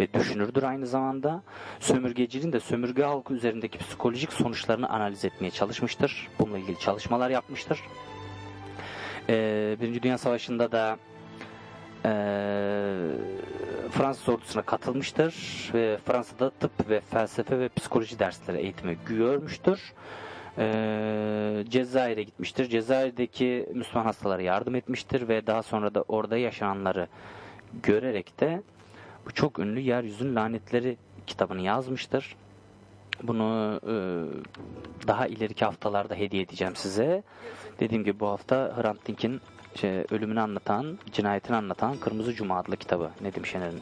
ve 0.00 0.14
düşünürdür 0.14 0.62
aynı 0.62 0.86
zamanda. 0.86 1.42
Sömürgeciliğin 1.80 2.52
de 2.52 2.60
sömürge 2.60 3.02
halkı 3.02 3.34
üzerindeki 3.34 3.78
psikolojik 3.78 4.32
sonuçlarını 4.32 4.88
analiz 4.88 5.24
etmeye 5.24 5.50
çalışmıştır. 5.50 6.28
Bununla 6.38 6.58
ilgili 6.58 6.78
çalışmalar 6.78 7.30
yapmıştır. 7.30 7.80
E, 9.28 9.76
Birinci 9.80 10.02
Dünya 10.02 10.18
Savaşı'nda 10.18 10.72
da 10.72 10.98
e, 12.04 12.12
Fransız 13.90 14.28
ordusuna 14.28 14.62
katılmıştır 14.62 15.34
ve 15.74 15.98
Fransa'da 16.04 16.50
tıp 16.50 16.88
ve 16.88 17.00
felsefe 17.00 17.58
ve 17.58 17.68
psikoloji 17.68 18.18
dersleri 18.18 18.58
eğitimi 18.58 18.98
görmüştür. 19.06 19.92
Ee, 20.58 21.64
Cezayir'e 21.68 22.22
gitmiştir. 22.22 22.68
Cezayir'deki 22.68 23.68
Müslüman 23.74 24.04
hastalara 24.04 24.42
yardım 24.42 24.74
etmiştir 24.74 25.28
ve 25.28 25.46
daha 25.46 25.62
sonra 25.62 25.94
da 25.94 26.04
orada 26.08 26.36
yaşananları 26.36 27.08
görerek 27.82 28.40
de 28.40 28.62
bu 29.26 29.30
çok 29.30 29.58
ünlü 29.58 29.80
Yeryüzünün 29.80 30.36
Lanetleri 30.36 30.96
kitabını 31.26 31.60
yazmıştır. 31.60 32.36
Bunu 33.22 33.80
e, 33.82 33.94
daha 35.06 35.26
ileriki 35.26 35.64
haftalarda 35.64 36.14
hediye 36.14 36.42
edeceğim 36.42 36.76
size. 36.76 37.22
Dediğim 37.80 38.04
gibi 38.04 38.20
bu 38.20 38.28
hafta 38.28 38.76
Hrant 38.76 39.06
Dink'in 39.06 39.40
şey, 39.74 40.04
ölümünü 40.10 40.40
anlatan, 40.40 40.98
cinayetini 41.12 41.56
anlatan 41.56 41.96
Kırmızı 41.96 42.34
Cuma 42.34 42.58
adlı 42.58 42.76
kitabı 42.76 43.10
Nedim 43.20 43.46
Şener'in 43.46 43.80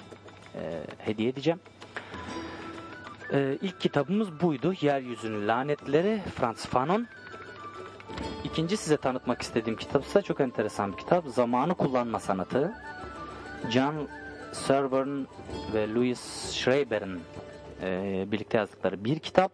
e, 0.55 0.81
hediye 0.99 1.29
edeceğim. 1.29 1.61
Ee, 3.33 3.59
ilk 3.63 3.81
kitabımız 3.81 4.41
buydu. 4.41 4.75
Yeryüzünün 4.81 5.49
Lanetleri 5.49 6.23
Frans 6.37 6.67
Fanon. 6.67 7.07
ikinci 8.45 8.77
size 8.77 8.97
tanıtmak 8.97 9.43
istediğim 9.43 9.79
kitap 9.79 10.05
ise 10.05 10.23
çok 10.23 10.41
enteresan 10.41 10.93
bir 10.93 10.97
kitap. 10.97 11.27
Zamanı 11.27 11.75
Kullanma 11.75 12.21
Sanatı. 12.21 12.73
John 13.71 14.09
Servern 14.53 15.25
ve 15.75 15.95
Louis 15.95 16.53
Schreiber'in 16.53 17.21
e, 17.83 18.25
birlikte 18.33 18.59
yazdıkları 18.59 19.05
bir 19.05 19.19
kitap. 19.19 19.53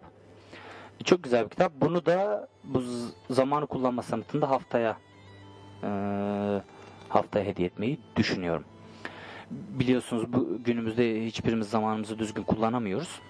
Çok 1.05 1.23
güzel 1.23 1.45
bir 1.45 1.51
kitap. 1.51 1.73
Bunu 1.81 2.07
da 2.07 2.49
bu 2.65 2.83
zamanı 3.31 3.67
kullanma 3.67 4.03
sanatında 4.03 4.51
haftaya 4.51 4.97
e, 5.83 5.89
haftaya 7.09 7.45
hediye 7.45 7.69
etmeyi 7.69 8.01
düşünüyorum. 8.17 8.65
Biliyorsunuz 9.51 10.33
bu 10.33 10.59
günümüzde 10.65 11.27
hiçbirimiz 11.27 11.69
zamanımızı 11.69 12.19
düzgün 12.19 12.43
kullanamıyoruz. 12.43 13.21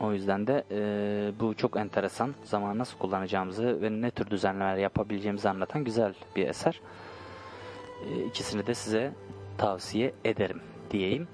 O 0.00 0.12
yüzden 0.12 0.46
de 0.46 0.64
e, 0.70 1.40
bu 1.40 1.54
çok 1.54 1.76
enteresan. 1.76 2.34
Zamanı 2.44 2.78
nasıl 2.78 2.98
kullanacağımızı 2.98 3.82
ve 3.82 3.90
ne 3.90 4.10
tür 4.10 4.30
düzenlemeler 4.30 4.76
yapabileceğimizi 4.76 5.48
anlatan 5.48 5.84
güzel 5.84 6.14
bir 6.36 6.48
eser. 6.48 6.80
E, 8.06 8.24
ikisini 8.24 8.66
de 8.66 8.74
size 8.74 9.12
tavsiye 9.58 10.14
ederim 10.24 10.60
diyeyim. 10.90 11.28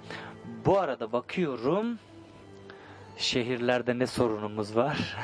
Bu 0.66 0.78
arada 0.78 1.12
bakıyorum 1.12 1.98
şehirlerde 3.16 3.98
ne 3.98 4.06
sorunumuz 4.06 4.76
var. 4.76 5.16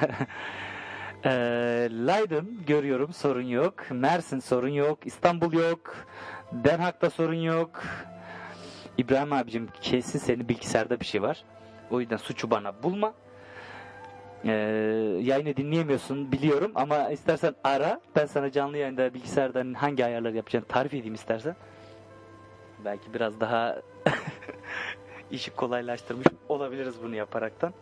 e, 1.25 1.31
Leiden 1.91 2.47
görüyorum 2.67 3.13
sorun 3.13 3.47
yok. 3.47 3.91
Mersin 3.91 4.39
sorun 4.41 4.69
yok. 4.69 4.99
İstanbul 5.05 5.53
yok. 5.53 5.97
Den 6.53 6.79
Haag'da 6.79 7.11
sorun 7.11 7.35
yok. 7.35 7.83
İbrahim 8.99 9.33
abicim 9.33 9.69
kesin 9.81 10.19
senin 10.19 10.49
bilgisayarda 10.49 11.01
bir 11.01 11.05
şey 11.05 11.23
var. 11.23 11.45
O 11.91 12.01
yüzden 12.01 12.17
suçu 12.17 12.51
bana 12.51 12.83
bulma. 12.83 13.15
Ee, 14.45 14.51
yayını 15.23 15.57
dinleyemiyorsun 15.57 16.33
biliyorum 16.33 16.73
ama 16.75 17.11
istersen 17.11 17.55
ara. 17.65 18.01
Ben 18.17 18.27
sana 18.27 18.53
canlı 18.53 18.77
yayında 18.77 19.15
bilgisayardan 19.15 19.75
hangi 19.75 20.05
ayarları 20.05 20.37
yapacağını 20.37 20.67
tarif 20.67 20.95
edeyim 20.95 21.15
istersen. 21.15 21.57
Belki 22.85 23.15
biraz 23.15 23.41
daha 23.41 23.77
işi 25.31 25.51
kolaylaştırmış 25.51 26.27
olabiliriz 26.49 26.95
bunu 27.03 27.15
yaparaktan. 27.15 27.73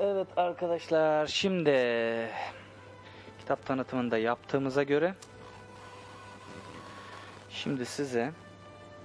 Evet 0.00 0.28
arkadaşlar 0.36 1.26
şimdi 1.26 1.70
kitap 3.38 3.66
tanıtımını 3.66 4.10
da 4.10 4.18
yaptığımıza 4.18 4.82
göre 4.82 5.14
şimdi 7.50 7.86
size 7.86 8.32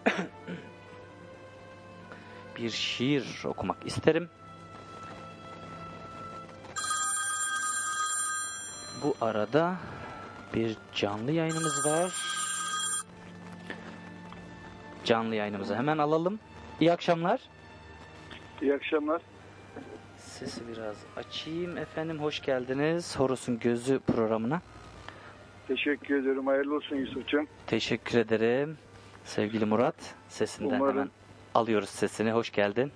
bir 2.58 2.70
şiir 2.70 3.44
okumak 3.46 3.86
isterim. 3.86 4.30
Bu 9.04 9.16
arada 9.22 9.76
bir 10.54 10.78
canlı 10.96 11.32
yayınımız 11.32 11.86
var. 11.86 12.14
Canlı 15.04 15.36
yayınımızı 15.36 15.76
hemen 15.76 15.98
alalım. 15.98 16.40
İyi 16.80 16.92
akşamlar. 16.92 17.42
İyi 18.62 18.74
akşamlar. 18.74 19.22
Sesi 20.18 20.68
biraz 20.68 20.96
açayım 21.16 21.78
efendim. 21.78 22.20
Hoş 22.20 22.42
geldiniz 22.42 23.20
Horus'un 23.20 23.60
Gözü 23.60 24.00
programına. 24.00 24.62
Teşekkür 25.68 26.24
ederim. 26.24 26.48
Hayırlı 26.48 26.76
olsun 26.76 26.96
Yusuf'cum. 26.96 27.48
Teşekkür 27.68 28.18
ederim. 28.18 28.78
Sevgili 29.24 29.66
Murat, 29.66 30.16
sesinden 30.30 30.76
Umarım- 30.80 30.96
hemen 30.98 31.10
alıyoruz 31.56 31.90
sesini. 31.90 32.32
Hoş 32.32 32.52
geldin. 32.52 32.92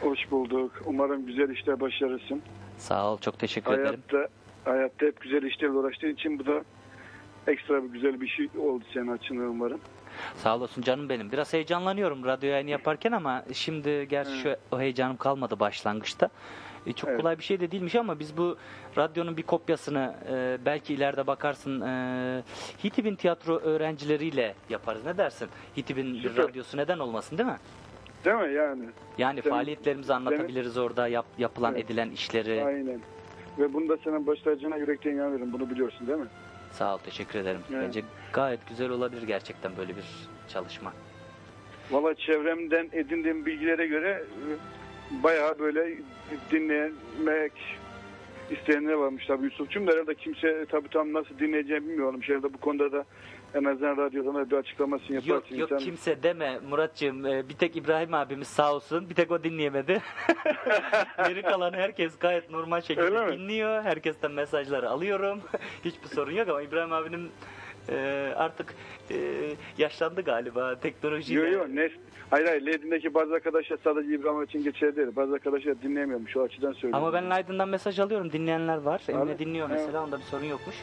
Hoş 0.00 0.30
bulduk. 0.30 0.72
Umarım 0.86 1.26
güzel 1.26 1.48
işler 1.48 1.80
başarırsın. 1.80 2.42
Sağ 2.78 3.12
ol, 3.12 3.18
çok 3.18 3.38
teşekkür 3.38 3.72
ederim. 3.72 4.02
Hayatta, 4.10 4.32
hayatta 4.64 5.06
hep 5.06 5.20
güzel 5.20 5.42
işlerle 5.42 5.72
uğraştığın 5.72 6.08
için 6.14 6.38
bu 6.38 6.46
da 6.46 6.64
ekstra 7.46 7.84
bir 7.84 7.88
güzel 7.88 8.20
bir 8.20 8.28
şey 8.28 8.48
oldu 8.58 8.84
senin 8.94 9.08
açına 9.08 9.42
umarım. 9.42 9.80
Sağ 10.36 10.56
olasın 10.56 10.82
canım 10.82 11.08
benim. 11.08 11.32
Biraz 11.32 11.52
heyecanlanıyorum 11.52 12.24
radyo 12.24 12.50
yayını 12.50 12.70
yaparken 12.70 13.12
ama 13.12 13.44
şimdi 13.52 14.08
gerçi 14.08 14.30
şu 14.30 14.56
o 14.72 14.80
heyecanım 14.80 15.16
kalmadı 15.16 15.60
başlangıçta. 15.60 16.28
E, 16.86 16.92
çok 16.92 17.16
kolay 17.16 17.38
bir 17.38 17.44
şey 17.44 17.60
de 17.60 17.70
değilmiş 17.70 17.94
ama 17.94 18.18
biz 18.18 18.36
bu 18.36 18.56
radyonun 18.96 19.36
bir 19.36 19.42
kopyasını 19.42 20.14
e, 20.32 20.58
belki 20.64 20.94
ileride 20.94 21.26
bakarsın 21.26 21.80
e, 21.80 22.42
Hitib'in 22.84 23.16
tiyatro 23.16 23.58
öğrencileriyle 23.58 24.54
yaparız. 24.70 25.04
Ne 25.04 25.18
dersin? 25.18 25.48
Hitib'in 25.76 26.14
bir 26.14 26.36
radyosu 26.36 26.76
neden 26.76 26.98
olmasın 26.98 27.38
değil 27.38 27.48
mi? 27.48 27.58
Değil 28.24 28.36
mi 28.36 28.54
yani? 28.54 28.84
Yani 29.18 29.42
Senin- 29.42 29.54
faaliyetlerimizi 29.54 30.14
anlatabiliriz 30.14 30.78
orada 30.78 31.08
yap, 31.08 31.26
yapılan 31.38 31.74
Evet. 31.74 31.84
edilen 31.84 32.10
işleri. 32.10 32.64
Aynen. 32.64 33.00
Ve 33.58 33.72
bunu 33.72 33.88
da 33.88 33.96
senin 34.04 34.26
baş 34.26 34.40
tacına 34.40 34.76
yürekten 34.76 35.10
inanıyorum. 35.10 35.52
Bunu 35.52 35.70
biliyorsun 35.70 36.06
değil 36.06 36.18
mi? 36.18 36.26
Sağ 36.70 36.94
ol 36.94 36.98
teşekkür 36.98 37.38
ederim. 37.38 37.60
Evet. 37.70 37.82
Bence 37.86 38.02
gayet 38.32 38.68
güzel 38.68 38.90
olabilir 38.90 39.22
gerçekten 39.22 39.76
böyle 39.76 39.96
bir 39.96 40.04
çalışma. 40.48 40.92
Valla 41.90 42.14
çevremden 42.14 42.88
edindiğim 42.92 43.46
bilgilere 43.46 43.86
göre 43.86 44.08
e, 44.10 45.22
bayağı 45.22 45.58
böyle 45.58 45.94
dinlemek 46.50 47.52
isteyenler 48.50 48.92
varmış 48.92 49.26
tabii 49.26 49.44
Yusuf'cum 49.44 49.86
da 49.86 49.92
herhalde 49.92 50.14
kimse 50.14 50.66
tabii 50.70 50.88
tam 50.88 51.12
nasıl 51.12 51.38
dinleyeceğini 51.38 51.88
bilmiyorum. 51.88 52.20
Herhalde 52.22 52.54
bu 52.54 52.58
konuda 52.58 52.92
da 52.92 53.04
en 53.54 53.64
azından 53.64 53.96
radyodan 53.96 54.34
da 54.34 54.50
bir 54.50 54.56
açıklamasını 54.56 55.12
yaparsın. 55.16 55.32
Yok 55.34 55.50
yok 55.58 55.70
İnsan- 55.70 55.84
kimse 55.84 56.22
deme 56.22 56.58
Muratcığım. 56.70 57.26
Ee, 57.26 57.48
Bir 57.48 57.54
tek 57.54 57.76
İbrahim 57.76 58.14
abimiz 58.14 58.48
sağ 58.48 58.74
olsun. 58.74 59.10
Bir 59.10 59.14
tek 59.14 59.30
o 59.30 59.44
dinleyemedi. 59.44 60.02
Geri 61.28 61.42
kalan 61.42 61.72
herkes 61.72 62.18
gayet 62.18 62.50
normal 62.50 62.80
şekilde 62.80 63.32
dinliyor. 63.32 63.82
Herkesten 63.82 64.30
mesajları 64.32 64.90
alıyorum. 64.90 65.40
Hiçbir 65.84 66.08
sorun 66.08 66.32
yok 66.32 66.48
ama 66.48 66.62
İbrahim 66.62 66.92
abinin 66.92 67.30
e, 67.88 68.32
artık 68.36 68.74
e, 69.10 69.16
yaşlandı 69.78 70.22
galiba 70.22 70.80
teknolojiyle. 70.80 71.40
Yok 71.40 71.52
yok. 71.52 71.68
Ne, 71.68 71.90
hayır 72.30 72.46
hayır. 72.46 72.66
Leydi'ndeki 72.66 73.14
bazı 73.14 73.34
arkadaşlar 73.34 73.78
sadece 73.84 74.14
İbrahim 74.14 74.42
için 74.42 74.64
geçerli 74.64 74.96
değil. 74.96 75.08
Bazı 75.16 75.34
arkadaşlar 75.34 75.82
dinleyemiyormuş. 75.82 76.36
O 76.36 76.42
açıdan 76.42 76.72
söylüyorum. 76.72 77.04
Ama 77.04 77.12
ben 77.12 77.30
Aydın'dan 77.30 77.68
mesaj 77.68 77.98
alıyorum. 77.98 78.32
Dinleyenler 78.32 78.76
var. 78.76 79.02
Emre 79.08 79.38
dinliyor 79.38 79.70
mesela. 79.70 80.04
Onda 80.04 80.18
bir 80.18 80.22
sorun 80.24 80.44
yokmuş. 80.44 80.76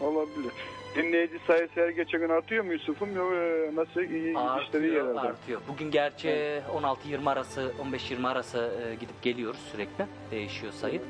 Olabilir. 0.00 0.52
Dinleyici 0.96 1.38
sayısı 1.46 1.72
her 1.74 1.88
geçen 1.88 2.20
gün 2.20 2.28
artıyor 2.28 2.64
mu 2.64 2.72
Yusuf'um? 2.72 3.08
E, 3.08 3.70
nasıl? 3.76 4.00
İyi 4.00 4.30
işleri 4.66 4.88
iyi 4.88 5.02
Artıyor, 5.02 5.24
artıyor. 5.24 5.60
Bugün 5.68 5.90
gerçi 5.90 6.62
16-20 7.08 7.30
arası, 7.30 7.72
15-20 7.92 8.28
arası 8.28 8.58
e, 8.58 8.94
gidip 8.94 9.22
geliyoruz 9.22 9.60
sürekli. 9.72 10.06
Değişiyor 10.30 10.72
sayı. 10.72 11.00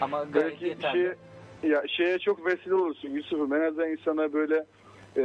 Ama 0.00 0.24
gayet 0.24 0.50
Belki 0.52 0.64
yeterli. 0.66 1.14
şey, 1.62 1.70
ya 1.70 1.82
şeye 1.88 2.18
çok 2.18 2.46
vesile 2.46 2.74
olursun 2.74 3.08
Yusuf'um. 3.10 3.54
En 3.54 3.60
azından 3.60 3.90
insana 3.90 4.32
böyle 4.32 4.64
e, 5.16 5.22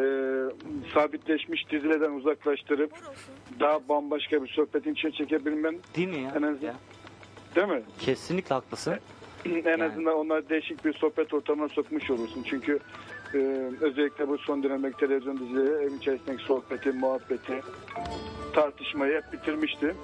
sabitleşmiş 0.93 1.69
dizilerden 1.71 2.11
uzaklaştırıp 2.11 2.91
daha 3.59 3.89
bambaşka 3.89 4.43
bir 4.43 4.47
sohbetin 4.49 4.93
içine 4.93 5.11
çekebilmen 5.11 5.79
Değil 5.95 6.07
mi 6.07 6.21
ya? 6.21 6.29
en 6.37 6.41
azından 6.41 6.67
Ya. 6.67 6.75
değil 7.55 7.67
mi? 7.67 7.83
Kesinlikle 7.99 8.55
haklısın. 8.55 8.95
en 9.65 9.79
azından 9.79 10.15
onlar 10.15 10.49
değişik 10.49 10.85
bir 10.85 10.93
sohbet 10.93 11.33
ortamına 11.33 11.69
sokmuş 11.69 12.11
olursun. 12.11 12.43
Çünkü 12.49 12.79
e, 13.33 13.37
özellikle 13.81 14.27
bu 14.27 14.37
son 14.37 14.63
dönemdeki 14.63 14.97
televizyon 14.97 15.37
dizileri 15.39 15.83
evin 15.83 15.97
içerisindeki 15.97 16.43
sohbeti, 16.43 16.91
muhabbeti, 16.91 17.61
tartışmayı 18.53 19.13
hep 19.21 19.33
bitirmişti. 19.33 19.95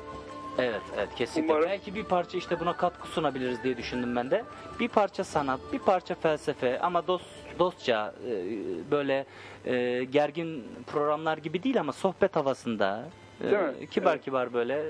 Evet, 0.60 0.82
evet 0.98 1.10
kesinlikle. 1.16 1.54
Umarım- 1.54 1.70
Belki 1.70 1.96
bir 1.96 2.04
parça 2.04 2.38
işte 2.38 2.60
buna 2.60 2.78
katkı 2.78 3.08
sunabiliriz 3.08 3.64
diye 3.64 3.78
düşündüm 3.78 4.16
ben 4.16 4.32
de. 4.32 4.44
Bir 4.80 4.88
parça 4.88 5.24
sanat, 5.24 5.60
bir 5.74 5.80
parça 5.80 6.16
felsefe 6.16 6.80
ama 6.80 7.08
dost 7.08 7.26
dostça 7.60 8.14
e, 8.28 8.32
böyle 8.92 9.26
e, 9.66 10.04
gergin 10.04 10.64
programlar 10.88 11.38
gibi 11.38 11.64
değil 11.64 11.80
ama 11.80 11.94
sohbet 11.94 12.36
havasında 12.36 13.10
e, 13.42 13.52
Değil 13.52 13.88
kibar 13.92 14.12
Evet. 14.14 14.26
kibar 14.26 14.54
böyle 14.54 14.84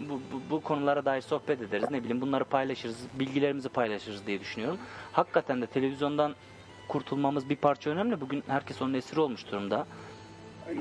bu, 0.00 0.14
bu, 0.32 0.40
bu 0.50 0.60
konulara 0.60 1.04
dair 1.04 1.20
sohbet 1.20 1.60
ederiz. 1.62 1.90
Ne 1.90 2.00
bileyim 2.00 2.20
bunları 2.20 2.44
paylaşırız, 2.44 2.98
bilgilerimizi 3.14 3.68
paylaşırız 3.68 4.26
diye 4.26 4.40
düşünüyorum. 4.40 4.78
Hakikaten 5.12 5.62
de 5.62 5.66
televizyondan 5.66 6.34
kurtulmamız 6.92 7.50
bir 7.50 7.56
parça 7.56 7.90
önemli. 7.90 8.20
Bugün 8.20 8.42
herkes 8.46 8.82
onun 8.82 8.94
esiri 8.94 9.20
olmuş 9.20 9.50
durumda. 9.52 9.86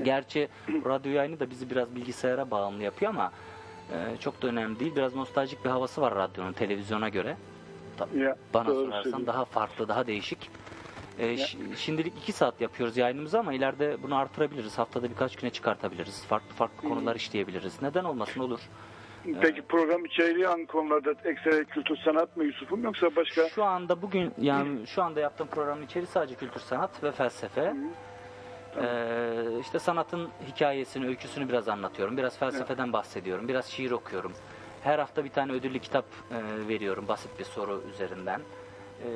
Gerçi 0.03 0.47
radyo 0.85 1.11
yayını 1.11 1.39
da 1.39 1.49
bizi 1.49 1.69
biraz 1.69 1.95
bilgisayara 1.95 2.51
bağımlı 2.51 2.83
yapıyor 2.83 3.11
ama 3.11 3.31
e, 3.93 4.17
çok 4.19 4.41
da 4.41 4.47
önemli 4.47 4.79
değil. 4.79 4.95
Biraz 4.95 5.15
nostaljik 5.15 5.65
bir 5.65 5.69
havası 5.69 6.01
var 6.01 6.15
radyonun 6.15 6.53
televizyona 6.53 7.09
göre. 7.09 7.37
Tabii 7.97 8.19
Ya, 8.19 8.35
bana 8.53 8.65
sorarsan 8.65 9.01
söylüyorsun. 9.03 9.27
daha 9.27 9.45
farklı, 9.45 9.87
daha 9.87 10.07
değişik. 10.07 10.49
E, 11.19 11.37
şimdilik 11.75 12.13
iki 12.17 12.31
saat 12.31 12.61
yapıyoruz 12.61 12.97
yayınımızı 12.97 13.39
ama 13.39 13.53
ileride 13.53 13.97
bunu 14.03 14.15
artırabiliriz. 14.15 14.77
Haftada 14.77 15.09
birkaç 15.09 15.35
güne 15.35 15.49
çıkartabiliriz. 15.49 16.23
Farklı 16.25 16.55
farklı 16.55 16.89
konular 16.89 17.15
işleyebiliriz. 17.15 17.81
Neden 17.81 18.03
olmasın 18.03 18.39
olur. 18.39 18.59
Peki 19.41 19.61
program 19.61 20.05
içeriği 20.05 20.45
hangi 20.45 20.65
konularda 20.65 21.11
ekstra 21.25 21.63
kültür 21.63 21.97
sanat 21.97 22.37
mı 22.37 22.43
Yusuf'um 22.43 22.83
yoksa 22.83 23.15
başka? 23.15 23.49
Şu 23.49 23.63
anda 23.63 24.01
bugün 24.01 24.33
yani 24.41 24.87
şu 24.87 25.03
anda 25.03 25.19
yaptığım 25.19 25.47
programın 25.47 25.85
içeriği 25.85 26.07
sadece 26.07 26.35
kültür 26.35 26.59
sanat 26.59 27.03
ve 27.03 27.11
felsefe. 27.11 27.73
Ee, 28.81 29.43
işte 29.61 29.79
sanatın 29.79 30.29
hikayesini, 30.47 31.07
öyküsünü 31.07 31.49
biraz 31.49 31.69
anlatıyorum. 31.69 32.17
Biraz 32.17 32.37
felsefeden 32.37 32.93
bahsediyorum. 32.93 33.47
Biraz 33.47 33.65
şiir 33.65 33.91
okuyorum. 33.91 34.33
Her 34.83 34.99
hafta 34.99 35.23
bir 35.23 35.29
tane 35.29 35.51
ödüllü 35.51 35.79
kitap 35.79 36.05
e, 36.31 36.67
veriyorum 36.67 37.07
basit 37.07 37.39
bir 37.39 37.43
soru 37.43 37.83
üzerinden. 37.93 38.41
Ee, 39.05 39.07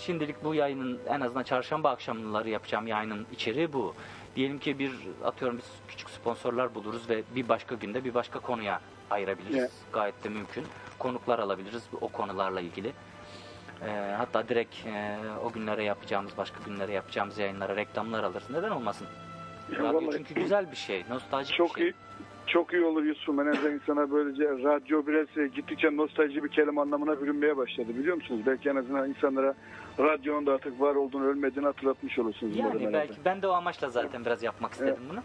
şimdilik 0.00 0.44
bu 0.44 0.54
yayının 0.54 1.00
en 1.08 1.20
azından 1.20 1.42
çarşamba 1.42 1.90
akşamları 1.90 2.50
yapacağım 2.50 2.86
yayının 2.86 3.26
içeriği 3.32 3.72
bu. 3.72 3.94
Diyelim 4.36 4.58
ki 4.58 4.78
bir 4.78 4.92
atıyorum 5.24 5.58
biz 5.58 5.70
küçük 5.88 6.10
sponsorlar 6.10 6.74
buluruz 6.74 7.10
ve 7.10 7.22
bir 7.34 7.48
başka 7.48 7.74
günde 7.74 8.04
bir 8.04 8.14
başka 8.14 8.38
konuya 8.38 8.80
ayırabiliriz. 9.10 9.58
Evet. 9.58 9.70
Gayet 9.92 10.24
de 10.24 10.28
mümkün. 10.28 10.64
Konuklar 10.98 11.38
alabiliriz 11.38 11.82
o 12.00 12.08
konularla 12.08 12.60
ilgili. 12.60 12.92
Ee, 13.86 14.14
hatta 14.18 14.48
direkt 14.48 14.86
e, 14.86 15.18
o 15.44 15.52
günlere 15.52 15.84
yapacağımız, 15.84 16.36
başka 16.36 16.58
günlere 16.66 16.92
yapacağımız 16.92 17.38
yayınlara 17.38 17.76
reklamlar 17.76 18.24
alırız. 18.24 18.50
Neden 18.50 18.70
olmasın? 18.70 19.06
Ya 19.72 19.78
Radyo 19.78 19.94
vallahi- 20.00 20.16
çünkü 20.16 20.34
güzel 20.34 20.70
bir 20.70 20.76
şey, 20.76 21.04
nostaljik 21.10 21.56
Çok 21.56 21.76
bir 21.76 21.80
şey. 21.80 21.88
iyi. 21.90 21.94
Çok 22.46 22.72
iyi 22.72 22.84
olur 22.84 23.02
Yusuf. 23.04 23.38
En 23.38 23.46
azından 23.46 23.72
insana 23.74 24.10
böylece 24.10 24.44
radyo 24.44 25.06
biraz 25.06 25.38
e, 25.38 25.46
gittikçe 25.48 25.96
nostalji 25.96 26.44
bir 26.44 26.48
kelime 26.48 26.80
anlamına 26.80 27.20
bürünmeye 27.20 27.56
başladı 27.56 27.88
biliyor 27.88 28.16
musunuz? 28.16 28.40
Belki 28.46 28.68
en 28.68 28.76
azından 28.76 29.08
insanlara 29.08 29.54
radyonun 30.04 30.46
da 30.46 30.52
artık 30.52 30.80
var 30.80 30.94
olduğunu 30.94 31.24
ölmediğini 31.24 31.66
hatırlatmış 31.66 32.18
olursunuz. 32.18 32.56
Yani 32.56 32.92
belki 32.92 33.14
ben 33.24 33.42
de 33.42 33.46
o 33.48 33.50
amaçla 33.52 33.88
zaten 33.88 34.24
biraz 34.24 34.42
yapmak 34.42 34.72
istedim 34.72 35.02
bunu. 35.10 35.20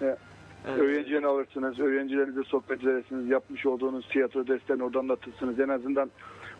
Evet. 0.00 0.18
Evet. 0.68 0.78
Öğrencilerini 0.78 1.26
alırsınız, 1.26 1.80
öğrencilerinizle 1.80 2.42
sohbet 2.44 2.82
edersiniz, 2.82 3.28
yapmış 3.30 3.66
olduğunuz 3.66 4.08
tiyatro 4.08 4.46
derslerini 4.46 4.84
orada 4.84 4.98
anlatırsınız. 4.98 5.60
En 5.60 5.68
azından 5.68 6.10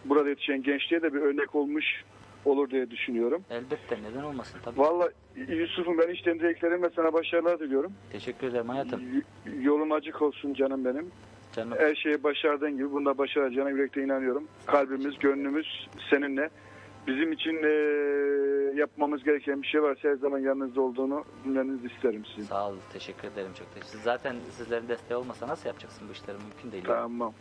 burada 0.05 0.29
yetişen 0.29 0.63
gençliğe 0.63 1.03
de 1.03 1.15
bir 1.15 1.21
örnek 1.21 1.55
olmuş 1.55 1.85
olur 2.45 2.71
diye 2.71 2.91
düşünüyorum. 2.91 3.43
Elbette 3.51 3.99
neden 4.11 4.23
olmasın 4.23 4.59
tabii. 4.65 4.79
Vallahi 4.79 5.11
Yusuf'um 5.49 5.99
ben 5.99 6.09
işten 6.09 6.39
dileklerim 6.39 6.83
ve 6.83 6.91
sana 6.97 7.13
başarılar 7.13 7.61
diliyorum. 7.61 7.93
Teşekkür 8.13 8.47
ederim 8.47 8.69
hayatım. 8.69 9.01
Y- 9.15 9.63
Yolun 9.63 9.91
açık 9.91 10.23
olsun 10.23 10.55
canım 10.55 10.85
benim. 10.85 11.11
Canım. 11.53 11.79
Her 11.79 11.95
şeyi 11.95 12.23
başardığın 12.23 12.77
gibi 12.77 12.93
bunda 12.93 13.19
başaracağına 13.19 13.71
yürekten 13.71 14.03
inanıyorum. 14.03 14.49
Kalbimiz, 14.67 15.19
gönlümüz 15.19 15.89
seninle. 16.11 16.51
Bizim 17.07 17.33
için 17.33 17.53
eee, 17.63 18.81
yapmamız 18.81 19.25
gereken 19.25 19.63
bir 19.63 19.67
şey 19.67 19.83
varsa 19.83 20.09
her 20.09 20.15
zaman 20.15 20.39
yanınızda 20.39 20.81
olduğunu 20.81 21.25
bilmenizi 21.45 21.87
isterim 21.87 22.25
sizin. 22.27 22.49
Sağ 22.49 22.69
olun, 22.69 22.81
teşekkür 22.93 23.29
ederim 23.29 23.51
çok 23.59 23.75
teşekkür 23.75 23.99
Zaten 23.99 24.37
sizlerin 24.51 24.89
desteği 24.89 25.17
olmasa 25.17 25.49
nasıl 25.49 25.67
yapacaksın 25.69 26.09
bu 26.09 26.13
işleri 26.13 26.37
mümkün 26.39 26.73
değil. 26.73 26.85
Tamam. 26.87 27.33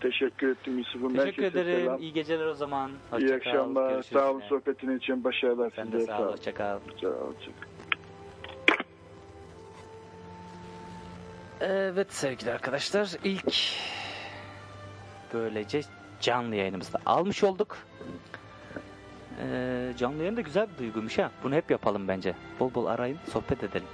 Teşekkür 0.00 0.48
ettim 0.48 0.78
Yusuf'um. 0.78 1.14
Teşekkür 1.14 1.42
Herkese 1.42 1.60
ederim. 1.60 1.84
selam. 1.84 2.00
İyi 2.02 2.12
geceler 2.12 2.46
o 2.46 2.54
zaman. 2.54 2.90
Hoşça 3.10 3.26
İyi 3.26 3.28
kal, 3.28 3.36
akşamlar. 3.36 3.90
görüşürüz 3.92 4.20
Sağ 4.22 4.30
olun 4.30 4.42
sohbetin 4.48 4.98
için. 4.98 5.24
Başarılar 5.24 5.72
Sen 5.76 5.84
size. 5.84 5.98
de 5.98 6.06
sağ 6.06 6.22
ol. 6.22 6.32
Hoşça 6.32 6.54
kal. 6.54 6.78
Sağ 7.00 7.08
ol. 7.08 7.12
hoşça 7.34 7.50
kal. 7.60 7.68
Evet 11.60 12.12
sevgili 12.12 12.50
arkadaşlar 12.52 13.10
ilk 13.24 13.54
böylece 15.34 15.80
canlı 16.20 16.54
yayınımızda 16.56 16.98
almış 17.06 17.44
olduk. 17.44 17.76
Ee, 19.40 19.92
canlı 19.98 20.18
yayın 20.18 20.36
da 20.36 20.40
güzel 20.40 20.68
bir 20.72 20.78
duyguymuş 20.78 21.18
ha. 21.18 21.30
Bunu 21.42 21.54
hep 21.54 21.70
yapalım 21.70 22.08
bence. 22.08 22.34
Bol 22.60 22.74
bol 22.74 22.86
arayın, 22.86 23.18
sohbet 23.32 23.64
edelim. 23.64 23.86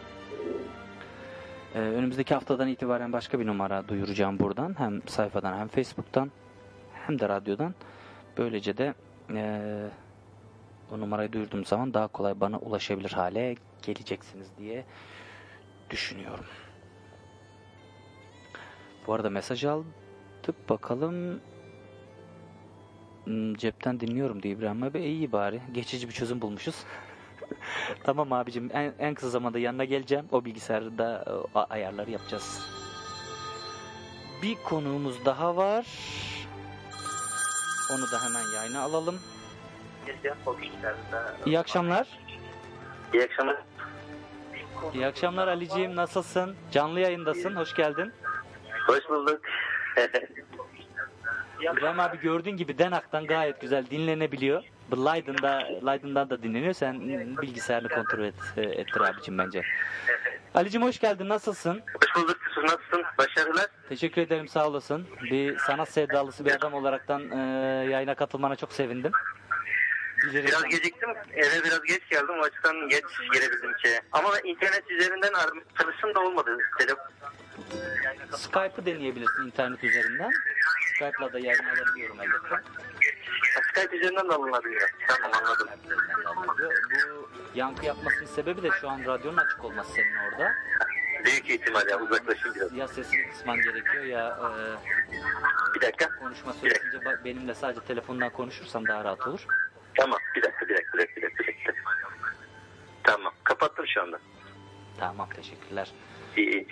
Ee, 1.74 1.78
önümüzdeki 1.78 2.34
haftadan 2.34 2.68
itibaren 2.68 3.12
başka 3.12 3.40
bir 3.40 3.46
numara 3.46 3.88
duyuracağım 3.88 4.38
buradan. 4.38 4.78
Hem 4.78 5.08
sayfadan 5.08 5.58
hem 5.58 5.68
Facebook'tan 5.68 6.30
hem 6.92 7.18
de 7.18 7.28
radyodan. 7.28 7.74
Böylece 8.38 8.76
de 8.76 8.94
ee, 9.34 9.88
o 10.92 11.00
numarayı 11.00 11.32
duyurduğum 11.32 11.64
zaman 11.64 11.94
daha 11.94 12.06
kolay 12.06 12.40
bana 12.40 12.58
ulaşabilir 12.58 13.12
hale 13.12 13.54
geleceksiniz 13.82 14.48
diye 14.58 14.84
düşünüyorum. 15.90 16.44
Bu 19.06 19.12
arada 19.12 19.30
mesaj 19.30 19.64
aldık 19.64 20.68
bakalım. 20.68 21.40
Hmm, 23.24 23.54
Cepten 23.54 24.00
dinliyorum 24.00 24.42
diye 24.42 24.54
İbrahim 24.54 24.82
abi. 24.82 25.00
İyi 25.00 25.32
bari. 25.32 25.60
Geçici 25.72 26.08
bir 26.08 26.12
çözüm 26.12 26.40
bulmuşuz. 26.40 26.84
tamam 28.04 28.32
abicim 28.32 28.70
en, 28.72 28.92
en 28.98 29.14
kısa 29.14 29.28
zamanda 29.28 29.58
yanına 29.58 29.84
geleceğim. 29.84 30.26
O 30.32 30.44
bilgisayarda 30.44 31.24
e, 31.26 31.30
o 31.58 31.66
ayarları 31.70 32.10
yapacağız. 32.10 32.66
Bir 34.42 34.56
konuğumuz 34.64 35.24
daha 35.24 35.56
var. 35.56 35.86
Onu 37.92 38.02
da 38.02 38.24
hemen 38.24 38.54
yayına 38.54 38.80
alalım. 38.80 39.18
İyi 41.46 41.58
akşamlar. 41.58 42.06
İyi 43.12 43.22
akşamlar. 43.24 43.56
İyi 44.94 45.06
akşamlar 45.06 45.48
Aliciğim. 45.48 45.96
Nasılsın? 45.96 46.56
Canlı 46.70 47.00
yayındasın. 47.00 47.56
Hoş 47.56 47.74
geldin. 47.74 48.12
Hoş 48.86 49.08
bulduk. 49.08 49.40
İbrahim 51.62 52.00
abi 52.00 52.20
gördüğün 52.20 52.56
gibi 52.56 52.78
Denak'tan 52.78 53.26
gayet 53.26 53.60
güzel 53.60 53.86
dinlenebiliyor. 53.90 54.62
Bu 54.90 55.06
Leiden'da, 55.06 55.58
Leiden'dan 55.86 56.30
da 56.30 56.42
dinleniyor. 56.42 56.72
Sen 56.72 57.00
bilgisayarını 57.42 57.88
kontrol 57.88 58.24
et, 58.24 58.34
e, 58.56 58.60
ettir 58.62 59.00
abicim 59.00 59.38
bence. 59.38 59.62
Ali'cim 60.54 60.82
hoş 60.82 60.98
geldin. 60.98 61.28
Nasılsın? 61.28 61.82
Hoş 61.94 62.16
bulduk 62.16 62.38
Yusuf. 62.46 62.64
Nasılsın? 62.64 63.04
Başarılar. 63.18 63.66
Teşekkür 63.88 64.22
ederim. 64.22 64.48
Sağ 64.48 64.68
olasın. 64.68 65.06
Bir 65.30 65.58
sanat 65.58 65.88
sevdalısı 65.88 66.44
bir 66.44 66.50
adam 66.50 66.74
olaraktan 66.74 67.30
e, 67.30 67.36
yayına 67.90 68.14
katılmana 68.14 68.56
çok 68.56 68.72
sevindim. 68.72 69.12
Bilirim. 70.26 70.46
Biraz 70.48 70.64
geciktim. 70.64 71.10
Eve 71.32 71.64
biraz 71.64 71.82
geç 71.82 72.08
geldim. 72.10 72.40
O 72.40 72.42
açıdan 72.42 72.88
geç 72.88 73.04
gelebildim 73.32 73.74
ki. 73.74 74.00
Ama 74.12 74.28
internet 74.44 74.90
üzerinden 74.90 75.32
çalıştım 75.78 76.14
da 76.14 76.20
olmadı. 76.20 76.58
Telefon. 76.78 77.04
Skype'ı 78.36 78.86
deneyebilirsin 78.86 79.46
internet 79.46 79.84
üzerinden. 79.84 80.30
Skype'la 80.94 81.32
da 81.32 81.38
yayın 81.38 81.64
alabiliyorum 81.64 82.20
elbette. 82.20 82.68
Skype 83.72 83.96
üzerinden 83.96 84.28
de 84.28 84.34
alınabiliyor. 84.34 84.90
Tamam 85.08 85.30
anladım. 85.34 85.68
Bu 86.90 87.30
yankı 87.54 87.86
yapmasının 87.86 88.26
sebebi 88.26 88.62
de 88.62 88.68
şu 88.80 88.88
an 88.88 89.04
radyonun 89.04 89.36
açık 89.36 89.64
olması 89.64 89.92
senin 89.92 90.16
orada. 90.16 90.54
Büyük 91.24 91.50
ihtimal 91.50 91.88
ya 91.88 92.00
uzaklaşayım 92.00 92.54
biraz. 92.56 92.76
Ya 92.76 92.88
sesini 92.88 93.30
kısman 93.30 93.56
gerekiyor 93.56 94.04
ya 94.04 94.38
e, 94.38 94.48
bir 95.74 95.80
dakika. 95.80 96.08
konuşma 96.20 96.52
süresince 96.52 96.98
benimle 97.24 97.54
sadece 97.54 97.80
telefondan 97.80 98.30
konuşursam 98.30 98.86
daha 98.86 99.04
rahat 99.04 99.26
olur. 99.26 99.46
Tamam. 99.94 100.18
Bir 100.36 100.42
dakika, 100.42 100.68
bir 100.68 100.74
dakika, 100.74 100.98
bir 100.98 101.02
dakika, 101.02 101.20
bir 101.20 101.26
dakika. 101.26 101.42
bir 101.42 101.46
dakika. 101.46 101.72
Tamam. 103.02 103.32
Kapattım 103.44 103.86
şu 103.86 104.02
anda. 104.02 104.20
Tamam 104.98 105.28
teşekkürler. 105.30 105.92
İyi. 106.36 106.66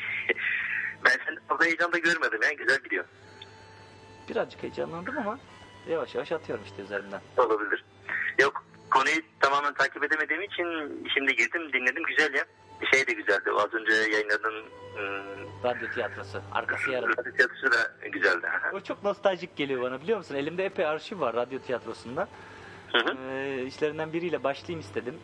Ben 1.04 1.10
seni 1.26 1.38
fazla 1.48 1.64
heyecanda 1.64 1.98
görmedim 1.98 2.40
ya. 2.42 2.52
Güzel 2.52 2.78
gidiyor. 2.78 3.04
Birazcık 4.28 4.62
heyecanlandım 4.62 5.18
ama 5.18 5.38
yavaş 5.88 6.14
yavaş 6.14 6.32
atıyorum 6.32 6.64
işte 6.64 6.82
üzerinden. 6.82 7.20
Olabilir. 7.36 7.84
Yok 8.40 8.64
konuyu 8.90 9.16
tamamen 9.40 9.74
takip 9.74 10.04
edemediğim 10.04 10.42
için 10.42 10.66
şimdi 11.14 11.36
girdim 11.36 11.72
dinledim 11.72 12.02
güzel 12.02 12.34
ya. 12.34 12.44
Şey 12.92 13.06
de 13.06 13.12
güzeldi 13.12 13.50
az 13.58 13.74
önce 13.74 13.92
yayınladığın 13.92 14.64
ım, 14.98 15.48
Radyo 15.64 15.90
tiyatrosu. 15.90 16.42
Arkası 16.52 16.90
yarın. 16.90 17.08
radyo 17.18 17.32
tiyatrosu 17.32 17.72
da 17.72 18.08
güzeldi. 18.08 18.46
O 18.72 18.80
çok 18.80 19.04
nostaljik 19.04 19.56
geliyor 19.56 19.82
bana 19.82 20.00
biliyor 20.00 20.18
musun? 20.18 20.34
Elimde 20.34 20.64
epey 20.64 20.86
arşiv 20.86 21.20
var 21.20 21.34
radyo 21.36 21.58
tiyatrosunda. 21.58 22.28
Ee, 23.30 23.62
işlerinden 23.66 24.12
biriyle 24.12 24.44
başlayayım 24.44 24.80
istedim. 24.80 25.14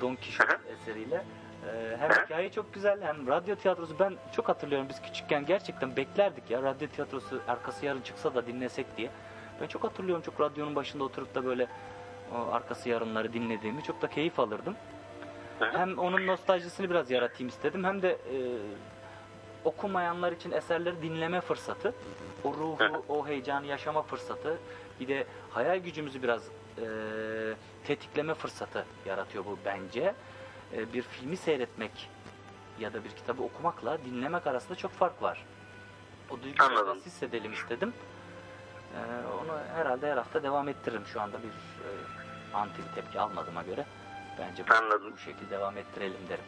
Don 0.00 0.14
Quixote 0.16 0.58
eseriyle. 0.82 1.24
Ee, 1.66 1.96
hem 2.00 2.10
hikaye 2.10 2.50
çok 2.50 2.74
güzel 2.74 3.02
hem 3.02 3.26
radyo 3.26 3.56
tiyatrosu 3.56 3.98
ben 3.98 4.14
çok 4.32 4.48
hatırlıyorum 4.48 4.88
biz 4.88 5.02
küçükken 5.02 5.46
gerçekten 5.46 5.96
beklerdik 5.96 6.50
ya 6.50 6.62
radyo 6.62 6.88
tiyatrosu 6.88 7.40
arkası 7.48 7.86
yarın 7.86 8.00
çıksa 8.00 8.34
da 8.34 8.46
dinlesek 8.46 8.96
diye. 8.96 9.10
Ben 9.60 9.66
çok 9.66 9.84
hatırlıyorum 9.84 10.22
çok 10.22 10.40
radyonun 10.40 10.74
başında 10.74 11.04
oturup 11.04 11.34
da 11.34 11.44
böyle 11.44 11.66
o 12.34 12.52
arkası 12.52 12.88
yarınları 12.88 13.32
dinlediğimi 13.32 13.82
çok 13.82 14.02
da 14.02 14.06
keyif 14.10 14.40
alırdım. 14.40 14.76
Hem 15.72 15.98
onun 15.98 16.26
nostaljisini 16.26 16.90
biraz 16.90 17.10
yaratayım 17.10 17.48
istedim 17.48 17.84
hem 17.84 18.02
de 18.02 18.10
e, 18.10 18.36
okumayanlar 19.64 20.32
için 20.32 20.52
eserleri 20.52 21.02
dinleme 21.02 21.40
fırsatı, 21.40 21.94
o 22.44 22.54
ruhu, 22.54 23.04
o 23.08 23.26
heyecanı 23.28 23.66
yaşama 23.66 24.02
fırsatı, 24.02 24.58
bir 25.00 25.08
de 25.08 25.26
hayal 25.50 25.78
gücümüzü 25.78 26.22
biraz 26.22 26.42
e, 26.78 26.84
tetikleme 27.86 28.34
fırsatı 28.34 28.84
yaratıyor 29.06 29.44
bu 29.44 29.58
bence. 29.64 30.14
E, 30.72 30.92
bir 30.92 31.02
filmi 31.02 31.36
seyretmek 31.36 32.10
ya 32.78 32.92
da 32.92 33.04
bir 33.04 33.10
kitabı 33.10 33.42
okumakla 33.42 33.98
dinlemek 34.04 34.46
arasında 34.46 34.74
çok 34.74 34.92
fark 34.92 35.22
var. 35.22 35.44
O 36.30 36.42
duyguyu 36.42 36.70
biraz 36.70 37.06
hissedelim 37.06 37.52
istedim. 37.52 37.92
E, 38.94 38.98
onu 39.26 39.58
herhalde 39.74 40.10
her 40.10 40.16
hafta 40.16 40.42
devam 40.42 40.68
ettiririm 40.68 41.06
şu 41.06 41.20
anda 41.20 41.38
bir 41.38 41.48
e, 41.48 41.88
anti 42.54 42.78
bir 42.78 43.02
tepki 43.02 43.20
almadığıma 43.20 43.62
göre. 43.62 43.86
Bence 44.38 44.64
bu, 44.68 45.12
bu 45.12 45.18
şekilde 45.18 45.50
devam 45.50 45.78
ettirelim 45.78 46.28
derim. 46.28 46.44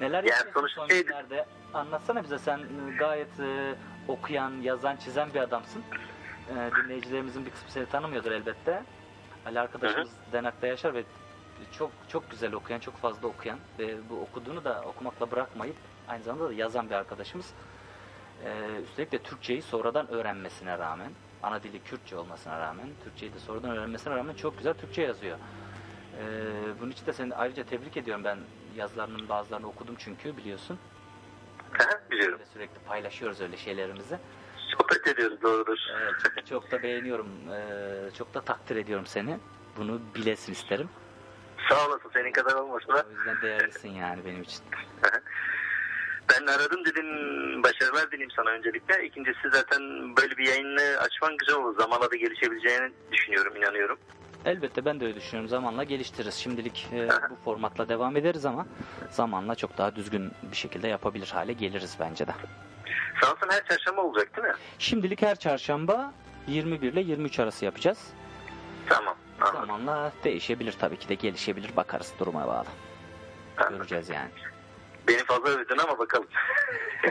Neler 0.00 0.24
yapıyorsun 0.24 0.74
son 0.74 0.88
günlerde? 0.88 1.46
Anlatsana 1.74 2.24
bize 2.24 2.38
sen 2.38 2.58
e, 2.58 2.96
gayet 2.98 3.40
e, 3.40 3.74
okuyan, 4.08 4.50
yazan, 4.62 4.96
çizen 4.96 5.34
bir 5.34 5.40
adamsın. 5.40 5.82
E, 6.48 6.70
dinleyicilerimizin 6.76 7.46
bir 7.46 7.50
kısmı 7.50 7.70
seni 7.70 7.86
tanımıyordur 7.86 8.30
elbette. 8.30 8.82
Ali 9.46 9.60
arkadaşımız 9.60 10.10
Denak'ta 10.32 10.66
yaşar 10.66 10.94
ve 10.94 11.04
çok 11.72 11.90
çok 12.08 12.30
güzel 12.30 12.52
okuyan, 12.52 12.80
çok 12.80 12.96
fazla 12.96 13.28
okuyan 13.28 13.58
ve 13.78 14.10
bu 14.10 14.20
okuduğunu 14.20 14.64
da 14.64 14.82
okumakla 14.86 15.30
bırakmayıp 15.30 15.76
aynı 16.08 16.22
zamanda 16.22 16.48
da 16.48 16.52
yazan 16.52 16.90
bir 16.90 16.94
arkadaşımız. 16.94 17.54
E, 18.44 18.80
üstelik 18.82 19.12
de 19.12 19.18
Türkçeyi 19.18 19.62
sonradan 19.62 20.10
öğrenmesine 20.10 20.78
rağmen 20.78 21.12
ana 21.42 21.62
dili 21.62 21.82
Kürtçe 21.82 22.16
olmasına 22.16 22.60
rağmen, 22.60 22.88
Türkçeyi 23.04 23.34
de 23.34 23.38
sonradan 23.38 23.70
öğrenmesine 23.70 24.14
rağmen 24.14 24.34
çok 24.34 24.58
güzel 24.58 24.74
Türkçe 24.74 25.02
yazıyor. 25.02 25.38
Ee, 26.18 26.80
bunun 26.80 26.90
için 26.90 27.06
de 27.06 27.12
seni 27.12 27.34
ayrıca 27.34 27.64
tebrik 27.64 27.96
ediyorum. 27.96 28.24
Ben 28.24 28.38
yazılarının 28.76 29.28
bazılarını 29.28 29.66
okudum 29.66 29.94
çünkü 29.98 30.36
biliyorsun. 30.36 30.78
Biliyorum. 32.10 32.38
Böyle 32.38 32.50
sürekli 32.52 32.78
paylaşıyoruz 32.78 33.40
öyle 33.40 33.56
şeylerimizi. 33.56 34.18
Sohbet 34.56 35.06
ediyoruz 35.06 35.42
doğrudur. 35.42 35.78
Evet, 36.02 36.14
çok, 36.22 36.46
çok 36.46 36.70
da 36.70 36.82
beğeniyorum. 36.82 37.28
Ee, 37.52 38.10
çok 38.18 38.34
da 38.34 38.40
takdir 38.40 38.76
ediyorum 38.76 39.06
seni. 39.06 39.38
Bunu 39.76 40.00
bilesin 40.14 40.52
isterim. 40.52 40.88
Sağ 41.68 41.86
olasın 41.88 42.10
senin 42.12 42.32
kadar 42.32 42.54
olmasa 42.54 42.88
da. 42.88 43.06
O 43.08 43.18
yüzden 43.18 43.42
değerlisin 43.42 43.88
yani 43.88 44.24
benim 44.24 44.42
için. 44.42 44.62
Ben 46.30 46.46
aradım 46.46 46.84
dedim 46.84 47.06
başarılar 47.62 48.10
dileyim 48.10 48.30
sana 48.36 48.50
öncelikle. 48.50 49.06
İkincisi 49.06 49.50
zaten 49.52 49.82
böyle 50.16 50.36
bir 50.36 50.46
yayını 50.46 50.98
açman 51.00 51.36
güzel 51.36 51.54
olur. 51.56 51.78
Zamanla 51.80 52.10
da 52.10 52.16
gelişebileceğini 52.16 52.92
düşünüyorum, 53.12 53.56
inanıyorum. 53.56 53.98
Elbette 54.44 54.84
ben 54.84 55.00
de 55.00 55.04
öyle 55.04 55.16
düşünüyorum. 55.16 55.48
Zamanla 55.48 55.84
geliştiririz. 55.84 56.34
Şimdilik 56.34 56.88
e, 56.92 57.08
bu 57.30 57.34
formatla 57.44 57.88
devam 57.88 58.16
ederiz 58.16 58.46
ama 58.46 58.66
zamanla 59.10 59.54
çok 59.54 59.78
daha 59.78 59.96
düzgün 59.96 60.32
bir 60.42 60.56
şekilde 60.56 60.88
yapabilir 60.88 61.30
hale 61.34 61.52
geliriz 61.52 61.96
bence 62.00 62.26
de. 62.26 62.32
Sanırsam 63.22 63.50
her 63.50 63.64
çarşamba 63.66 64.02
olacak 64.02 64.36
değil 64.36 64.48
mi? 64.48 64.54
Şimdilik 64.78 65.22
her 65.22 65.36
çarşamba 65.36 66.12
21 66.46 66.92
ile 66.92 67.00
23 67.00 67.38
arası 67.38 67.64
yapacağız. 67.64 67.98
Tamam. 68.88 69.16
Zamanla 69.46 70.12
değişebilir 70.24 70.76
tabii 70.80 70.96
ki 70.96 71.08
de 71.08 71.14
gelişebilir. 71.14 71.76
Bakarız 71.76 72.12
duruma 72.18 72.46
bağlı. 72.46 72.68
Göreceğiz 73.70 74.08
yani. 74.08 74.30
Beni 75.08 75.24
fazla 75.24 75.48
övdün 75.48 75.78
ama 75.78 75.98
bakalım. 75.98 76.26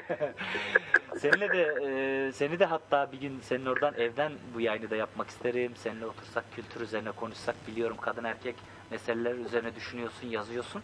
Seninle 1.17 1.49
de 1.49 1.75
e, 1.83 2.31
seni 2.31 2.59
de 2.59 2.65
hatta 2.65 3.11
bir 3.11 3.19
gün 3.19 3.39
senin 3.41 3.65
oradan 3.65 3.93
evden 3.93 4.31
bu 4.53 4.61
yayını 4.61 4.89
da 4.89 4.95
yapmak 4.95 5.29
isterim. 5.29 5.71
Seninle 5.75 6.05
otursak 6.05 6.43
kültür 6.55 6.81
üzerine 6.81 7.11
konuşsak 7.11 7.55
biliyorum 7.67 7.97
kadın 8.01 8.23
erkek 8.23 8.55
meseleler 8.91 9.35
üzerine 9.35 9.75
düşünüyorsun, 9.75 10.27
yazıyorsun. 10.27 10.81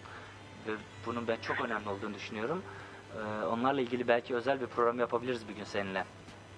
Ve 0.67 0.71
bunun 1.05 1.27
ben 1.27 1.37
çok 1.41 1.61
önemli 1.65 1.89
olduğunu 1.89 2.13
düşünüyorum. 2.13 2.63
E, 3.17 3.45
onlarla 3.45 3.81
ilgili 3.81 4.07
belki 4.07 4.35
özel 4.35 4.61
bir 4.61 4.67
program 4.67 4.99
yapabiliriz 4.99 5.47
bir 5.47 5.55
gün 5.55 5.63
seninle. 5.63 6.05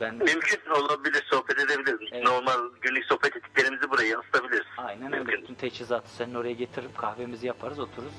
Ben 0.02 0.16
Mümkün 0.16 0.70
olabilir, 0.72 1.24
sohbet 1.30 1.60
edebiliriz. 1.60 2.26
Normal 2.26 2.70
günlük 2.82 3.06
sohbet 3.06 3.36
ettiklerimizi 3.36 3.90
buraya 3.90 4.08
yansıtabiliriz. 4.08 4.66
Aynen 4.78 5.14
öyle. 5.14 5.28
Bütün 5.28 5.54
teçhizatı 5.54 6.10
senin 6.10 6.36
oraya 6.36 6.54
getirip 6.54 6.98
kahvemizi 6.98 7.48
yaparız, 7.48 7.80
otururuz. 7.80 8.14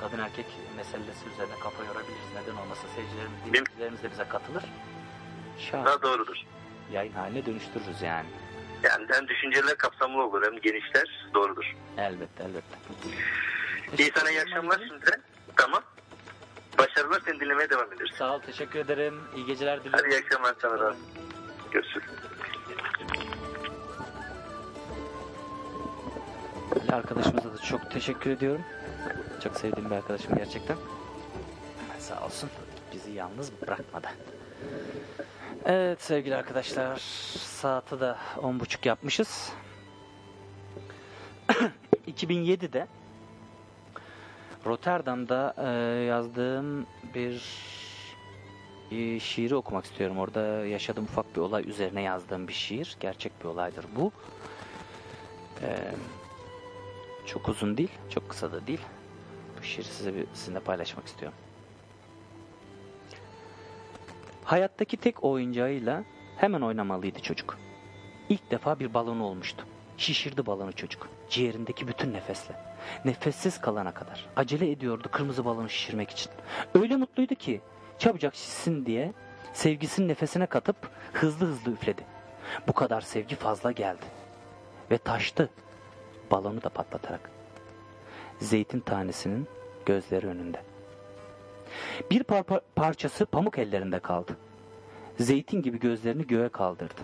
Kadın 0.00 0.18
erkek 0.18 0.46
meselesi 0.76 1.28
üzerine 1.34 1.54
kafa 1.62 1.84
yorabiliriz. 1.84 2.28
Neden 2.34 2.56
olmasa 2.62 2.88
seyircilerimiz, 2.94 3.38
dinleyicilerimiz 3.46 4.02
de 4.02 4.10
bize 4.10 4.28
katılır. 4.28 4.64
Şahane. 5.58 5.86
Daha 5.86 6.02
doğrudur. 6.02 6.36
Yayın 6.92 7.12
haline 7.12 7.46
dönüştürürüz 7.46 8.02
yani. 8.02 8.26
Yani 8.82 9.06
hem 9.10 9.28
düşünceler 9.28 9.76
kapsamlı 9.78 10.22
olur 10.22 10.42
hem 10.42 10.60
genişler. 10.60 11.28
Doğrudur. 11.34 11.76
Elbette 11.98 12.44
elbette. 12.44 12.76
İyi 13.98 14.12
sana 14.14 14.30
iyi 14.30 14.40
akşamlar 14.40 14.80
şimdi. 14.88 15.20
Tamam. 15.56 15.82
Başarılar 16.78 17.22
seni 17.24 17.40
dinlemeye 17.40 17.70
devam 17.70 17.92
ederiz. 17.92 18.10
Sağ 18.18 18.34
ol, 18.34 18.40
teşekkür 18.40 18.78
ederim. 18.78 19.20
İyi 19.36 19.46
geceler 19.46 19.80
diliyorum. 19.84 20.00
Hadi 20.04 20.14
iyi 20.14 20.18
akşamlar 20.24 20.54
sana 20.62 20.80
da. 20.80 20.96
Görüşürüz. 21.70 22.08
Ali 26.80 26.92
arkadaşımıza 26.92 27.54
da 27.54 27.58
çok 27.58 27.90
teşekkür 27.90 28.30
ediyorum. 28.30 28.62
Çok 29.44 29.56
sevdiğim 29.56 29.90
bir 29.90 29.94
arkadaşım 29.94 30.36
gerçekten. 30.36 30.76
Sağ 31.98 32.24
olsun. 32.24 32.50
Bizi 32.94 33.10
yalnız 33.10 33.52
bırakmadı. 33.62 34.06
Evet 35.64 36.02
sevgili 36.02 36.36
arkadaşlar. 36.36 36.96
Saati 37.38 38.00
de 38.00 38.14
on 38.42 38.60
buçuk 38.60 38.86
yapmışız. 38.86 39.52
2007'de 42.08 42.86
Rotterdam'da 44.68 45.54
e, 45.58 45.68
yazdığım 46.04 46.86
bir 47.14 47.42
e, 48.90 49.20
şiiri 49.20 49.54
okumak 49.54 49.84
istiyorum. 49.84 50.18
Orada 50.18 50.40
yaşadığım 50.66 51.04
ufak 51.04 51.36
bir 51.36 51.40
olay 51.40 51.68
üzerine 51.68 52.02
yazdığım 52.02 52.48
bir 52.48 52.52
şiir. 52.52 52.96
Gerçek 53.00 53.32
bir 53.40 53.44
olaydır 53.44 53.86
bu. 53.96 54.12
E, 55.62 55.94
çok 57.26 57.48
uzun 57.48 57.76
değil, 57.76 57.92
çok 58.10 58.28
kısa 58.28 58.52
da 58.52 58.66
değil. 58.66 58.80
Bu 59.58 59.62
şiiri 59.62 59.84
size 59.84 60.14
bir, 60.14 60.26
sizinle 60.34 60.60
paylaşmak 60.60 61.06
istiyorum. 61.06 61.38
Hayattaki 64.44 64.96
tek 64.96 65.24
oyuncağıyla 65.24 66.04
hemen 66.36 66.60
oynamalıydı 66.60 67.20
çocuk. 67.20 67.58
İlk 68.28 68.50
defa 68.50 68.80
bir 68.80 68.94
balonu 68.94 69.24
olmuştu. 69.24 69.66
Şişirdi 69.96 70.46
balonu 70.46 70.72
çocuk. 70.72 71.17
Ciğerindeki 71.30 71.88
bütün 71.88 72.12
nefesle. 72.12 72.54
Nefessiz 73.04 73.60
kalana 73.60 73.94
kadar. 73.94 74.26
Acele 74.36 74.70
ediyordu 74.70 75.08
kırmızı 75.12 75.44
balonu 75.44 75.68
şişirmek 75.68 76.10
için. 76.10 76.32
Öyle 76.74 76.96
mutluydu 76.96 77.34
ki 77.34 77.60
çabucak 77.98 78.34
şişsin 78.34 78.86
diye 78.86 79.12
sevgisinin 79.52 80.08
nefesine 80.08 80.46
katıp 80.46 80.76
hızlı 81.12 81.46
hızlı 81.46 81.72
üfledi. 81.72 82.02
Bu 82.68 82.72
kadar 82.72 83.00
sevgi 83.00 83.36
fazla 83.36 83.72
geldi. 83.72 84.04
Ve 84.90 84.98
taştı. 84.98 85.50
Balonu 86.30 86.62
da 86.62 86.68
patlatarak. 86.68 87.30
Zeytin 88.40 88.80
tanesinin 88.80 89.48
gözleri 89.86 90.26
önünde. 90.26 90.62
Bir 92.10 92.24
par- 92.24 92.60
parçası 92.76 93.26
pamuk 93.26 93.58
ellerinde 93.58 93.98
kaldı. 93.98 94.36
Zeytin 95.20 95.62
gibi 95.62 95.78
gözlerini 95.78 96.26
göğe 96.26 96.48
kaldırdı. 96.48 97.00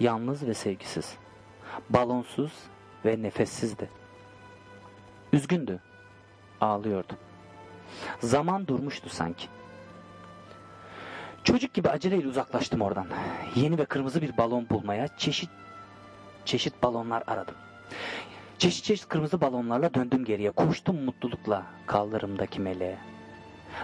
Yalnız 0.00 0.46
ve 0.46 0.54
sevgisiz. 0.54 1.14
Balonsuz 1.90 2.52
ve 3.04 3.22
nefessizdi. 3.22 3.88
Üzgündü. 5.32 5.80
Ağlıyordu. 6.60 7.12
Zaman 8.20 8.66
durmuştu 8.66 9.08
sanki. 9.08 9.46
Çocuk 11.44 11.74
gibi 11.74 11.88
aceleyle 11.88 12.28
uzaklaştım 12.28 12.82
oradan. 12.82 13.06
Yeni 13.54 13.78
ve 13.78 13.84
kırmızı 13.84 14.22
bir 14.22 14.36
balon 14.36 14.68
bulmaya 14.70 15.08
çeşit 15.16 15.50
çeşit 16.44 16.82
balonlar 16.82 17.22
aradım. 17.26 17.54
Çeşit 18.58 18.84
çeşit 18.84 19.08
kırmızı 19.08 19.40
balonlarla 19.40 19.94
döndüm 19.94 20.24
geriye. 20.24 20.50
Koştum 20.50 21.04
mutlulukla 21.04 21.62
kaldırımdaki 21.86 22.60
meleğe. 22.60 22.98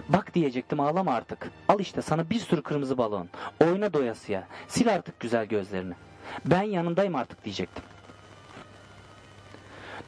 Bak 0.08 0.34
diyecektim 0.34 0.80
ağlama 0.80 1.14
artık. 1.14 1.50
Al 1.68 1.80
işte 1.80 2.02
sana 2.02 2.30
bir 2.30 2.38
sürü 2.38 2.62
kırmızı 2.62 2.98
balon. 2.98 3.28
Oyna 3.64 3.92
doyasıya. 3.92 4.48
Sil 4.72 4.88
artık 4.94 5.20
güzel 5.20 5.46
gözlerini. 5.46 5.94
Ben 6.44 6.62
yanındayım 6.62 7.14
artık 7.14 7.44
diyecektim. 7.44 7.84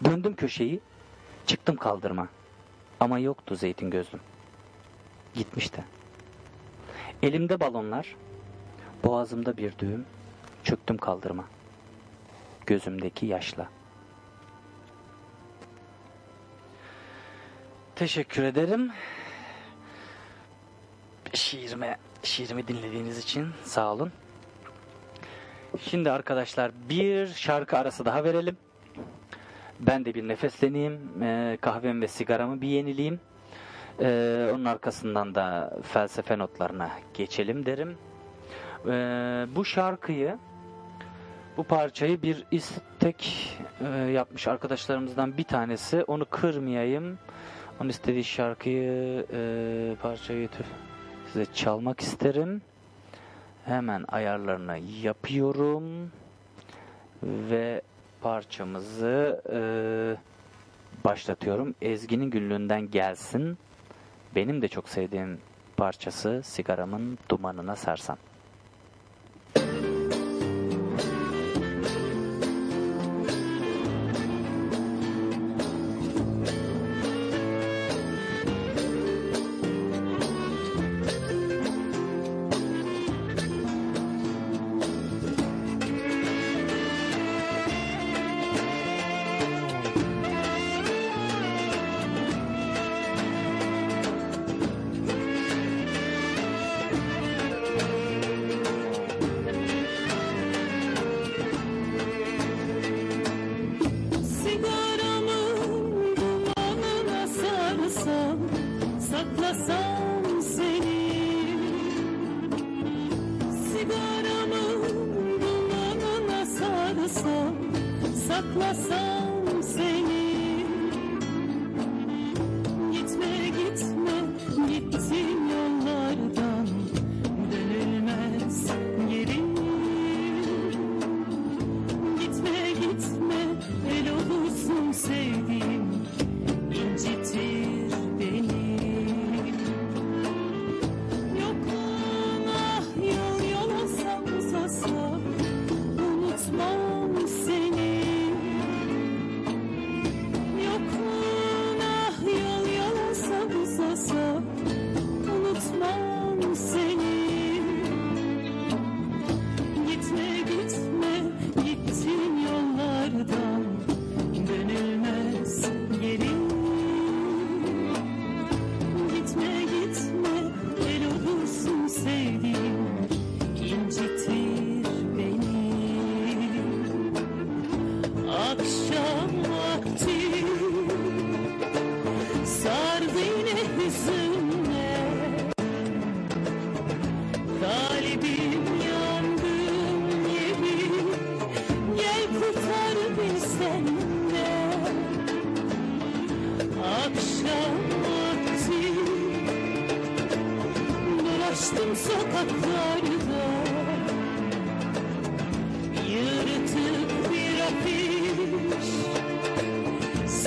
Döndüm 0.04 0.36
köşeyi. 0.36 0.80
Çıktım 1.46 1.76
kaldırma. 1.76 2.28
Ama 3.00 3.18
yoktu 3.18 3.54
zeytin 3.56 3.90
gözlüm. 3.90 4.20
Gitmişti. 5.34 5.84
Elimde 7.22 7.60
balonlar. 7.60 8.16
Boğazımda 9.04 9.56
bir 9.56 9.78
düğüm. 9.78 10.06
Çöktüm 10.64 10.96
kaldırma. 10.96 11.44
Gözümdeki 12.66 13.26
yaşla. 13.26 13.68
Teşekkür 17.96 18.42
ederim. 18.42 18.92
Şiirime, 21.34 21.98
şiirimi 22.22 22.68
dinlediğiniz 22.68 23.18
için 23.18 23.48
sağ 23.64 23.92
olun. 23.92 24.12
Şimdi 25.82 26.10
arkadaşlar 26.10 26.72
bir 26.88 27.26
şarkı 27.26 27.78
arası 27.78 28.04
daha 28.04 28.24
verelim. 28.24 28.56
Ben 29.80 30.04
de 30.04 30.14
bir 30.14 30.28
nefesleneyim. 30.28 31.22
Ee, 31.22 31.58
kahvemi 31.60 32.00
ve 32.00 32.08
sigaramı 32.08 32.60
bir 32.60 32.68
yenileyim. 32.68 33.20
Ee, 34.00 34.50
onun 34.54 34.64
arkasından 34.64 35.34
da 35.34 35.76
felsefe 35.82 36.38
notlarına 36.38 36.90
geçelim 37.14 37.66
derim. 37.66 37.96
Ee, 38.86 39.46
bu 39.56 39.64
şarkıyı, 39.64 40.38
bu 41.56 41.64
parçayı 41.64 42.22
bir 42.22 42.44
istek 42.50 43.50
e, 43.80 43.98
yapmış 43.98 44.48
arkadaşlarımızdan 44.48 45.36
bir 45.36 45.44
tanesi. 45.44 46.04
Onu 46.04 46.24
kırmayayım. 46.24 47.18
Onun 47.80 47.88
istediği 47.88 48.24
şarkıyı, 48.24 49.26
e, 49.32 49.96
parçayı 50.02 50.48
size 51.32 51.46
çalmak 51.54 52.00
isterim. 52.00 52.62
Hemen 53.64 54.04
ayarlarını 54.08 54.78
yapıyorum. 55.02 56.12
Ve 57.22 57.82
parçamızı 58.20 59.42
e, 59.52 59.60
başlatıyorum. 61.04 61.74
Ezgi'nin 61.82 62.30
günlüğünden 62.30 62.90
gelsin. 62.90 63.58
Benim 64.34 64.62
de 64.62 64.68
çok 64.68 64.88
sevdiğim 64.88 65.40
parçası 65.76 66.40
sigaramın 66.44 67.18
dumanına 67.28 67.76
sarsam. 67.76 68.18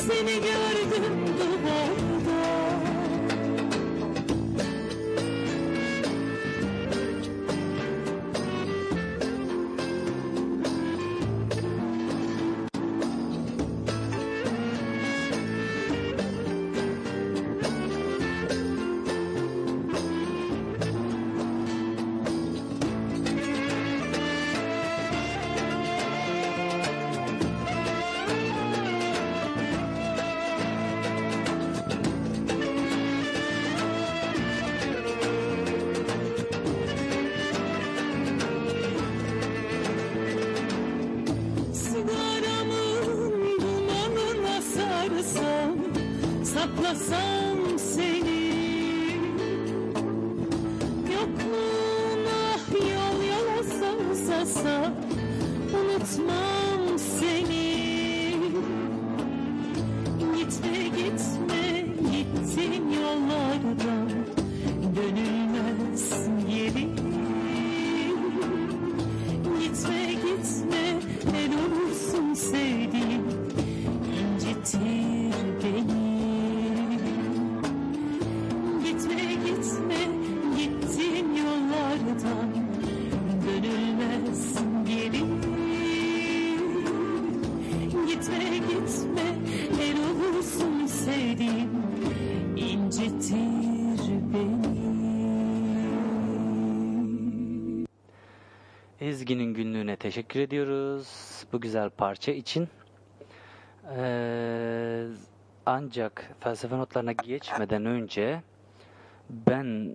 Seni 0.08 0.34
gördüm 0.34 0.71
Ezgi'nin 99.32 99.54
günlüğüne 99.54 99.96
teşekkür 99.96 100.40
ediyoruz 100.40 101.08
bu 101.54 101.62
güzel 101.62 101.90
parça 101.90 102.32
için. 102.32 102.70
Ee, 103.98 105.08
ancak 105.66 106.32
felsefe 106.40 106.78
notlarına 106.78 107.12
geçmeden 107.12 107.86
önce 107.86 108.42
ben 109.30 109.92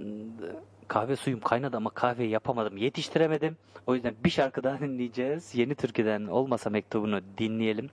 kahve 0.88 1.16
suyum 1.16 1.40
kaynadı 1.40 1.76
ama 1.76 1.90
kahveyi 1.90 2.30
yapamadım, 2.30 2.76
yetiştiremedim. 2.76 3.56
O 3.86 3.94
yüzden 3.94 4.14
bir 4.24 4.30
şarkı 4.30 4.64
daha 4.64 4.78
dinleyeceğiz. 4.80 5.54
Yeni 5.54 5.74
türküden 5.74 6.26
olmasa 6.26 6.70
mektubunu 6.70 7.20
dinleyelim. 7.38 7.90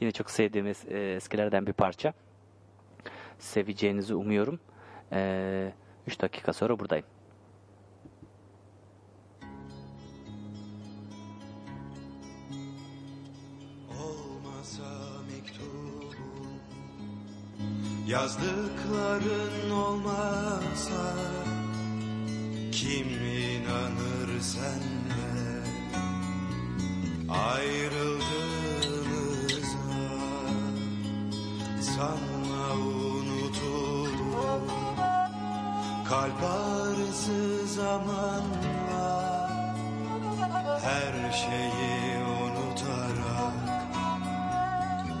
Yine 0.00 0.12
çok 0.12 0.30
sevdiğimiz 0.30 0.84
e, 0.88 1.14
eskilerden 1.14 1.66
bir 1.66 1.72
parça. 1.72 2.12
Seveceğinizi 3.38 4.14
umuyorum. 4.14 4.60
3 6.06 6.20
dakika 6.20 6.52
sonra 6.52 6.78
buradayım. 6.78 7.06
Yazdıkların 18.08 19.70
olmasa 19.70 21.14
Kim 22.72 23.08
inanır 23.08 24.40
senle? 24.40 25.62
Ayrıldığımıza 27.28 28.28
Sanma 31.80 32.72
unutulur. 32.74 34.62
Kalp 36.08 36.42
ağrısı 36.42 37.66
zamanla 37.66 39.18
Her 40.82 41.32
şeyi 41.32 42.24
unutarak 42.24 43.54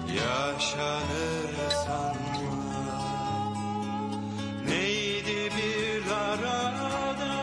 Yaşanır 0.06 1.70
sanma 1.86 2.27
Neydi 4.68 5.50
bir 5.56 6.10
arada 6.10 7.34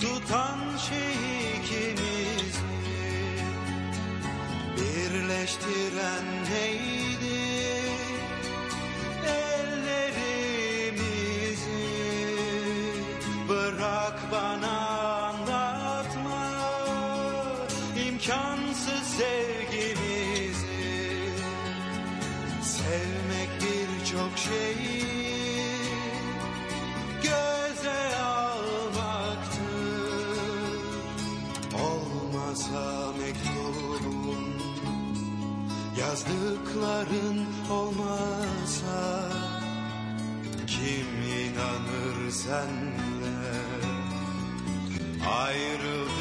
Tutan 0.00 0.58
şey 0.76 1.52
ikimizi 1.56 2.66
Birleştiren 4.76 6.26
neydi 6.50 7.42
Ellerimizi? 9.26 10.72
Bırak 13.48 14.18
bana 14.32 14.81
Yazdıkların 36.12 37.46
olmasa 37.70 39.30
kim 40.66 41.06
inanır 41.22 42.30
senle? 42.30 43.52
Ayrıldığımıza 45.30 46.12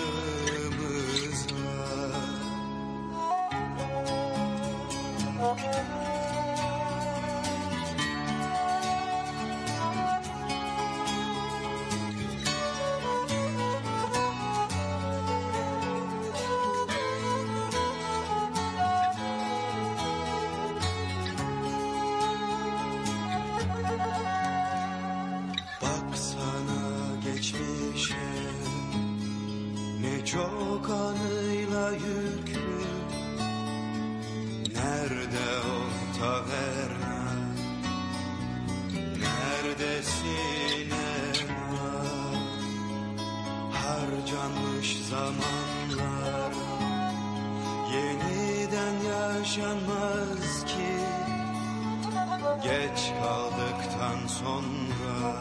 yaşanmaz 49.51 50.65
ki. 50.65 50.91
Geç 52.63 53.11
kaldıktan 53.21 54.27
sonra 54.27 55.40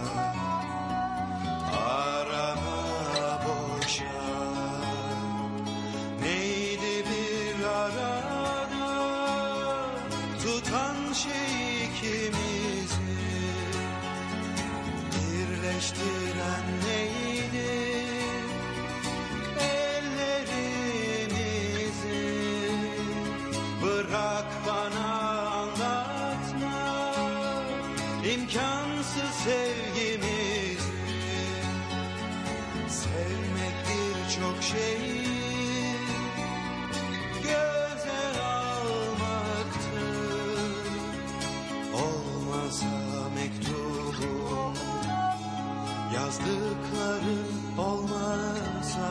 yazdıkların 46.40 47.78
olmasa 47.78 49.08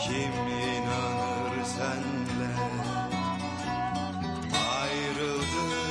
Kim 0.00 0.32
inanır 0.48 1.64
senle 1.64 2.52
ayrıldığımıza 4.80 5.90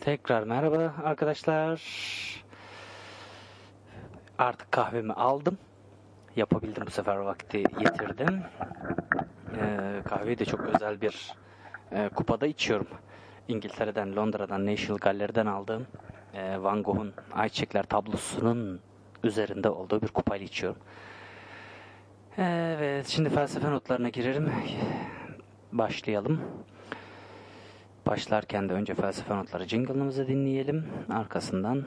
Tekrar 0.00 0.42
merhaba 0.42 0.94
arkadaşlar. 1.04 1.82
Artık 4.38 4.72
kahvemi 4.72 5.12
aldım. 5.12 5.58
Yapabildim 6.36 6.86
bu 6.86 6.90
sefer 6.90 7.16
vakti 7.16 7.62
getirdim. 7.62 8.42
Ee, 9.60 10.02
kahveyi 10.08 10.38
de 10.38 10.44
çok 10.44 10.60
özel 10.60 11.00
bir 11.00 11.34
e, 11.92 12.08
kupada 12.08 12.46
içiyorum. 12.46 12.86
İngiltere'den, 13.48 14.16
Londra'dan, 14.16 14.66
National 14.66 14.98
Gallery'den 14.98 15.46
aldığım 15.46 15.86
e, 16.34 16.62
Van 16.62 16.82
Gogh'un 16.82 17.12
Ayçiçekler 17.32 17.82
tablosunun 17.82 18.80
üzerinde 19.24 19.70
olduğu 19.70 20.02
bir 20.02 20.08
kupayla 20.08 20.46
içiyorum. 20.46 20.80
Evet, 22.38 23.06
şimdi 23.06 23.28
felsefe 23.30 23.70
notlarına 23.70 24.08
girelim. 24.08 24.52
Başlayalım. 25.72 26.40
Başlarken 28.06 28.68
de 28.68 28.72
önce 28.72 28.94
felsefe 28.94 29.36
notları 29.36 29.64
jingle'ımızı 29.64 30.28
dinleyelim. 30.28 30.86
Arkasından 31.10 31.84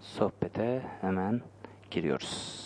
sohbete 0.00 0.82
hemen 1.00 1.40
giriyoruz. 1.90 2.59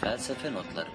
Felsefe 0.00 0.52
notları. 0.52 0.88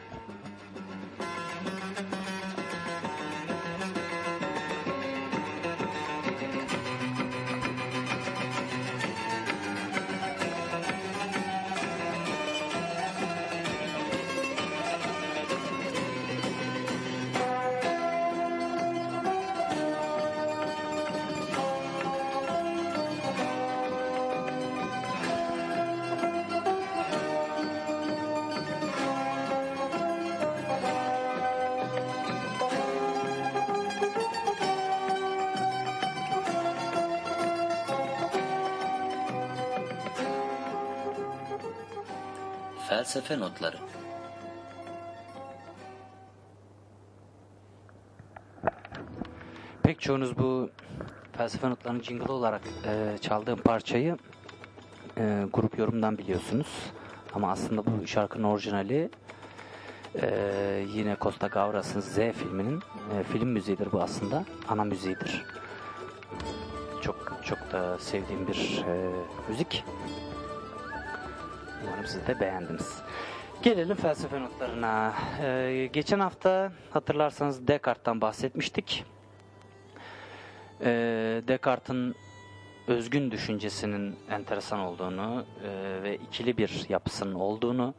Felsefe 43.16 43.40
notları. 43.40 43.78
Pek 49.84 50.02
çoğunuz 50.02 50.38
bu 50.38 50.70
felsefe 51.38 51.70
notlarının 51.70 52.02
jingle 52.02 52.32
olarak 52.32 52.62
e, 52.86 53.18
çaldığım 53.18 53.60
parçayı 53.60 54.18
e, 55.18 55.44
grup 55.54 55.80
yorumdan 55.80 56.18
biliyorsunuz. 56.18 56.68
Ama 57.34 57.52
aslında 57.52 57.86
bu 57.86 58.08
şarkının 58.08 58.44
orijinali 58.44 59.10
e, 60.22 60.86
yine 60.94 61.18
Costa 61.22 61.48
Gavras'ın 61.48 62.02
Z 62.02 62.16
filminin 62.16 62.82
e, 63.14 63.24
film 63.24 63.50
müziğidir 63.50 63.92
bu 63.92 64.02
aslında. 64.02 64.46
Ana 64.70 64.84
müziğidir. 64.84 65.46
Çok 67.02 67.42
çok 67.46 67.72
da 67.72 67.98
sevdiğim 68.00 68.48
bir 68.48 68.86
e, 68.88 69.10
müzik. 69.50 69.84
Umarım 71.88 72.08
siz 72.08 72.28
de 72.28 72.40
beğendiniz. 72.40 73.02
Gelelim 73.62 73.96
felsefe 73.96 74.42
notlarına. 74.42 75.14
Ee, 75.42 75.90
geçen 75.94 76.20
hafta 76.20 76.72
hatırlarsanız 76.92 77.68
Descartes'tan 77.68 78.22
bahsetmiştik. 78.22 79.06
Ee, 80.82 81.42
Descartes'in 81.48 82.16
özgün 82.88 83.32
düşüncesinin 83.32 84.16
enteresan 84.30 84.80
olduğunu 84.80 85.46
e, 85.64 86.04
ve 86.04 86.16
ikili 86.16 86.58
bir 86.58 86.86
yapısının 86.90 87.34
olduğunu, 87.34 87.94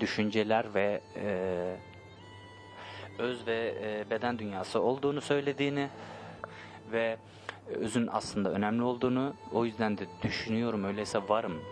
düşünceler 0.00 0.74
ve 0.74 1.00
e, 1.16 1.76
öz 3.18 3.46
ve 3.46 3.74
e, 3.82 4.10
beden 4.10 4.38
dünyası 4.38 4.80
olduğunu 4.80 5.20
söylediğini 5.20 5.88
ve 6.92 7.16
özün 7.66 8.08
aslında 8.12 8.50
önemli 8.50 8.82
olduğunu, 8.82 9.34
o 9.52 9.64
yüzden 9.64 9.98
de 9.98 10.06
düşünüyorum 10.22 10.84
öyleyse 10.84 11.18
varım 11.28 11.62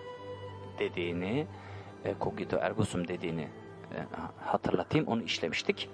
dediğini, 0.81 1.47
e, 2.05 2.15
cogito 2.21 2.57
ergo 2.57 2.85
sum 2.85 3.09
dediğini 3.09 3.49
e, 3.95 3.99
hatırlatayım, 4.45 5.07
onu 5.07 5.23
işlemiştik. 5.23 5.89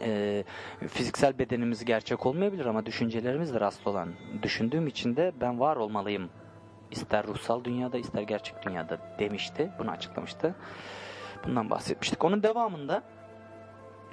E, 0.00 0.44
fiziksel 0.88 1.38
bedenimiz 1.38 1.84
gerçek 1.84 2.26
olmayabilir 2.26 2.66
ama 2.66 2.86
düşüncelerimiz 2.86 3.54
de 3.54 3.60
rast 3.60 3.86
olan. 3.86 4.08
Düşündüğüm 4.42 4.86
için 4.86 5.16
de 5.16 5.32
ben 5.40 5.60
var 5.60 5.76
olmalıyım. 5.76 6.30
İster 6.90 7.26
ruhsal 7.26 7.64
dünyada 7.64 7.98
ister 7.98 8.22
gerçek 8.22 8.62
dünyada 8.66 8.98
demişti. 9.18 9.70
Bunu 9.78 9.90
açıklamıştı. 9.90 10.54
Bundan 11.46 11.70
bahsetmiştik. 11.70 12.24
Onun 12.24 12.42
devamında 12.42 13.02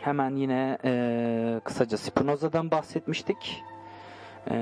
hemen 0.01 0.35
yine 0.35 0.77
e, 0.83 1.61
kısaca 1.63 1.97
Spinoza'dan 1.97 2.71
bahsetmiştik. 2.71 3.63
E, 4.51 4.55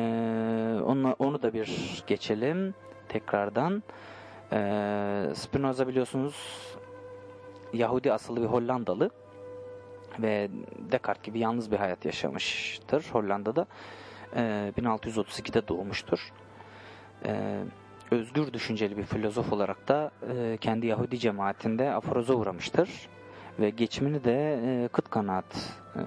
onu, 0.85 1.15
onu 1.19 1.41
da 1.41 1.53
bir 1.53 2.03
geçelim 2.07 2.73
tekrardan. 3.09 3.83
E, 4.53 4.57
Spinoza 5.33 5.87
biliyorsunuz 5.87 6.35
Yahudi 7.73 8.13
asıllı 8.13 8.41
bir 8.41 8.47
Hollandalı 8.47 9.09
ve 10.19 10.49
Descartes 10.91 11.23
gibi 11.23 11.39
yalnız 11.39 11.71
bir 11.71 11.77
hayat 11.77 12.05
yaşamıştır 12.05 13.05
Hollanda'da. 13.11 13.65
E, 14.35 14.73
1632'de 14.77 15.67
doğmuştur. 15.67 16.33
E, 17.25 17.61
özgür 18.11 18.53
düşünceli 18.53 18.97
bir 18.97 19.03
filozof 19.03 19.53
olarak 19.53 19.87
da 19.87 20.11
e, 20.33 20.57
kendi 20.61 20.87
Yahudi 20.87 21.19
cemaatinde 21.19 21.93
aforoza 21.93 22.33
uğramıştır. 22.33 22.89
Ve 23.59 23.69
geçimini 23.69 24.23
de 24.23 24.59
e, 24.65 24.87
kıt 24.87 25.09
kanaat 25.09 25.79
e, 25.95 26.01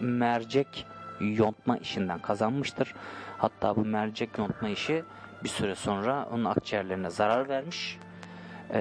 mercek 0.00 0.86
yontma 1.20 1.76
işinden 1.76 2.18
kazanmıştır. 2.18 2.94
Hatta 3.38 3.76
bu 3.76 3.84
mercek 3.84 4.38
yontma 4.38 4.68
işi 4.68 5.04
bir 5.44 5.48
süre 5.48 5.74
sonra 5.74 6.28
onun 6.32 6.44
akciğerlerine 6.44 7.10
zarar 7.10 7.48
vermiş. 7.48 7.98
E, 8.70 8.80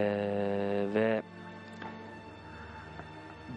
ve 0.94 1.22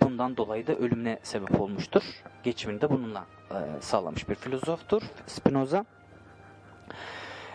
bundan 0.03 0.37
dolayı 0.37 0.67
da 0.67 0.75
ölümüne 0.75 1.19
sebep 1.23 1.61
olmuştur. 1.61 2.03
Geçimini 2.43 2.81
de 2.81 2.91
bununla 2.91 3.27
e, 3.51 3.57
sağlamış 3.81 4.29
bir 4.29 4.35
filozoftur 4.35 5.03
Spinoza. 5.27 5.85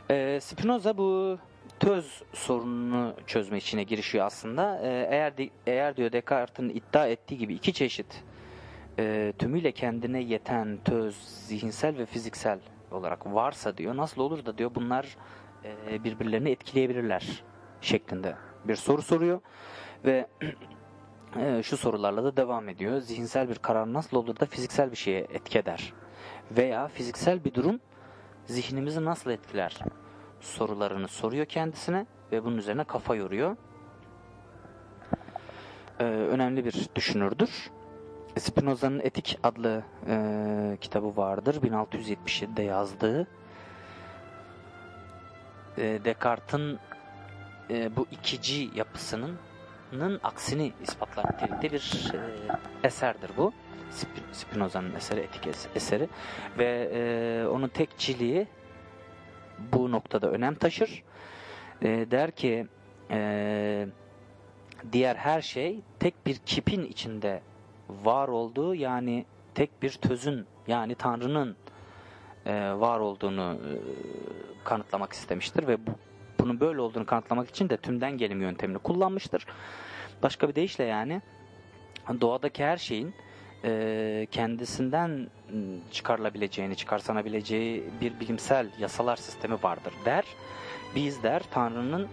E, 0.09 0.39
Spinoza 0.41 0.97
bu 0.97 1.39
töz 1.79 2.23
sorununu 2.33 3.15
çözme 3.27 3.57
içine 3.57 3.83
girişiyor 3.83 4.25
aslında. 4.25 4.79
E, 4.83 5.07
eğer 5.11 5.37
de, 5.37 5.49
eğer 5.67 5.97
diyor 5.97 6.11
Descartes'in 6.11 6.69
iddia 6.69 7.07
ettiği 7.07 7.37
gibi 7.37 7.53
iki 7.53 7.73
çeşit 7.73 8.23
e, 8.99 9.33
tümüyle 9.39 9.71
kendine 9.71 10.19
yeten 10.19 10.79
töz 10.85 11.15
zihinsel 11.47 11.97
ve 11.97 12.05
fiziksel 12.05 12.59
olarak 12.93 13.25
varsa 13.25 13.77
diyor 13.77 13.97
nasıl 13.97 14.21
olur 14.21 14.45
da 14.45 14.57
diyor 14.57 14.71
bunlar 14.75 15.17
e, 15.63 16.03
birbirlerini 16.03 16.49
etkileyebilirler 16.49 17.43
şeklinde 17.81 18.35
bir 18.65 18.75
soru 18.75 19.01
soruyor 19.01 19.41
ve 20.05 20.27
e, 21.39 21.63
şu 21.63 21.77
sorularla 21.77 22.23
da 22.23 22.37
devam 22.37 22.69
ediyor. 22.69 22.99
Zihinsel 22.99 23.49
bir 23.49 23.55
karar 23.55 23.93
nasıl 23.93 24.17
olur 24.17 24.39
da 24.39 24.45
fiziksel 24.45 24.91
bir 24.91 24.97
şeye 24.97 25.19
etki 25.19 25.59
eder? 25.59 25.93
Veya 26.51 26.87
fiziksel 26.87 27.45
bir 27.45 27.53
durum 27.53 27.79
zihnimizi 28.45 29.05
nasıl 29.05 29.29
etkiler? 29.29 29.79
Sorularını 30.41 31.07
soruyor 31.07 31.45
kendisine 31.45 32.05
ve 32.31 32.43
bunun 32.43 32.57
üzerine 32.57 32.83
kafa 32.83 33.15
yoruyor. 33.15 33.57
Ee, 35.99 36.03
önemli 36.03 36.65
bir 36.65 36.89
düşünürdür. 36.95 37.71
Spinoza'nın 38.39 38.99
Etik 38.99 39.39
adlı 39.43 39.83
e, 40.07 40.77
kitabı 40.81 41.17
vardır. 41.17 41.55
1677'de 41.55 42.63
yazdığı. 42.63 43.27
E, 45.77 45.99
Descartes'in 46.05 46.79
e, 47.69 47.95
bu 47.95 48.07
ikici 48.11 48.69
yapısının 48.75 49.37
aksini 50.23 50.73
ispatlar 50.83 51.25
nitelikte 51.25 51.71
bir 51.71 52.11
e, 52.13 52.87
eserdir 52.87 53.31
bu. 53.37 53.53
Spinoza'nın 54.31 54.95
eseri, 54.95 55.19
etik 55.19 55.47
eseri. 55.75 56.09
Ve 56.57 56.89
e, 56.93 57.47
onun 57.47 57.67
tekçiliği 57.67 58.47
bu 59.59 59.91
noktada 59.91 60.31
önem 60.31 60.55
taşır. 60.55 61.03
E, 61.81 61.87
der 62.11 62.31
ki 62.31 62.67
e, 63.11 63.87
diğer 64.91 65.15
her 65.15 65.41
şey 65.41 65.79
tek 65.99 66.25
bir 66.25 66.35
kipin 66.35 66.85
içinde 66.85 67.41
var 67.89 68.27
olduğu 68.27 68.75
yani 68.75 69.25
tek 69.55 69.81
bir 69.81 69.91
tözün 69.91 70.45
yani 70.67 70.95
Tanrı'nın 70.95 71.55
e, 72.45 72.53
var 72.73 72.99
olduğunu 72.99 73.53
e, 73.53 73.71
kanıtlamak 74.63 75.13
istemiştir 75.13 75.67
ve 75.67 75.87
bu, 75.87 75.91
bunun 76.39 76.59
böyle 76.59 76.81
olduğunu 76.81 77.05
kanıtlamak 77.05 77.49
için 77.49 77.69
de 77.69 77.77
tümden 77.77 78.17
gelim 78.17 78.41
yöntemini 78.41 78.77
kullanmıştır. 78.77 79.45
Başka 80.23 80.49
bir 80.49 80.55
deyişle 80.55 80.83
yani 80.83 81.21
doğadaki 82.21 82.63
her 82.63 82.77
şeyin 82.77 83.13
e, 83.65 84.27
kendisinden 84.31 85.27
çıkarılabileceğini, 85.91 86.75
çıkarsanabileceği 86.75 87.83
bir 88.01 88.19
bilimsel 88.19 88.67
yasalar 88.79 89.15
sistemi 89.15 89.63
vardır 89.63 89.93
der. 90.05 90.25
Biz 90.95 91.23
der 91.23 91.41
Tanrı'nın 91.51 92.07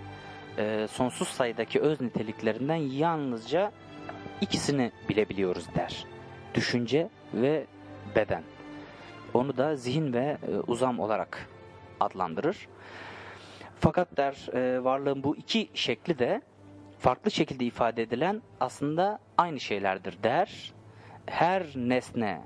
e, 0.58 0.86
sonsuz 0.90 1.28
sayıdaki 1.28 1.80
öz 1.80 2.00
niteliklerinden 2.00 2.74
yalnızca 2.74 3.72
ikisini 4.40 4.92
bilebiliyoruz 5.08 5.74
der. 5.74 6.04
Düşünce 6.54 7.08
ve 7.34 7.66
beden. 8.16 8.42
Onu 9.34 9.56
da 9.56 9.76
zihin 9.76 10.12
ve 10.12 10.38
e, 10.48 10.56
uzam 10.66 11.00
olarak 11.00 11.48
adlandırır. 12.00 12.68
Fakat 13.80 14.16
der 14.16 14.54
e, 14.54 14.84
varlığın 14.84 15.24
bu 15.24 15.36
iki 15.36 15.68
şekli 15.74 16.18
de 16.18 16.42
farklı 16.98 17.30
şekilde 17.30 17.64
ifade 17.64 18.02
edilen 18.02 18.42
aslında 18.60 19.18
aynı 19.38 19.60
şeylerdir 19.60 20.22
der. 20.22 20.72
Her 21.26 21.66
nesne 21.76 22.42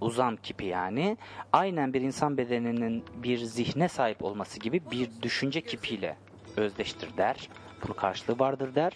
uzam 0.00 0.36
kipi 0.36 0.64
yani 0.64 1.16
aynen 1.52 1.94
bir 1.94 2.00
insan 2.00 2.36
bedeninin 2.36 3.04
bir 3.14 3.38
zihne 3.38 3.88
sahip 3.88 4.24
olması 4.24 4.60
gibi 4.60 4.90
bir 4.90 5.08
düşünce 5.22 5.60
kipiyle 5.60 6.16
özdeştir 6.56 7.16
der. 7.16 7.48
Bunun 7.82 7.94
karşılığı 7.94 8.38
vardır 8.38 8.74
der. 8.74 8.92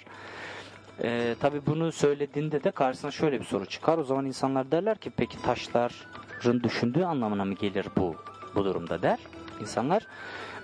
Ee, 1.02 1.34
Tabi 1.40 1.66
bunu 1.66 1.92
söylediğinde 1.92 2.64
de 2.64 2.70
karşısına 2.70 3.10
şöyle 3.10 3.40
bir 3.40 3.44
soru 3.44 3.66
çıkar. 3.66 3.98
O 3.98 4.04
zaman 4.04 4.26
insanlar 4.26 4.70
derler 4.70 4.98
ki 4.98 5.10
peki 5.16 5.42
taşların 5.42 6.62
düşündüğü 6.62 7.04
anlamına 7.04 7.44
mı 7.44 7.54
gelir 7.54 7.86
bu 7.96 8.16
bu 8.54 8.64
durumda 8.64 9.02
der. 9.02 9.18
İnsanlar 9.60 10.06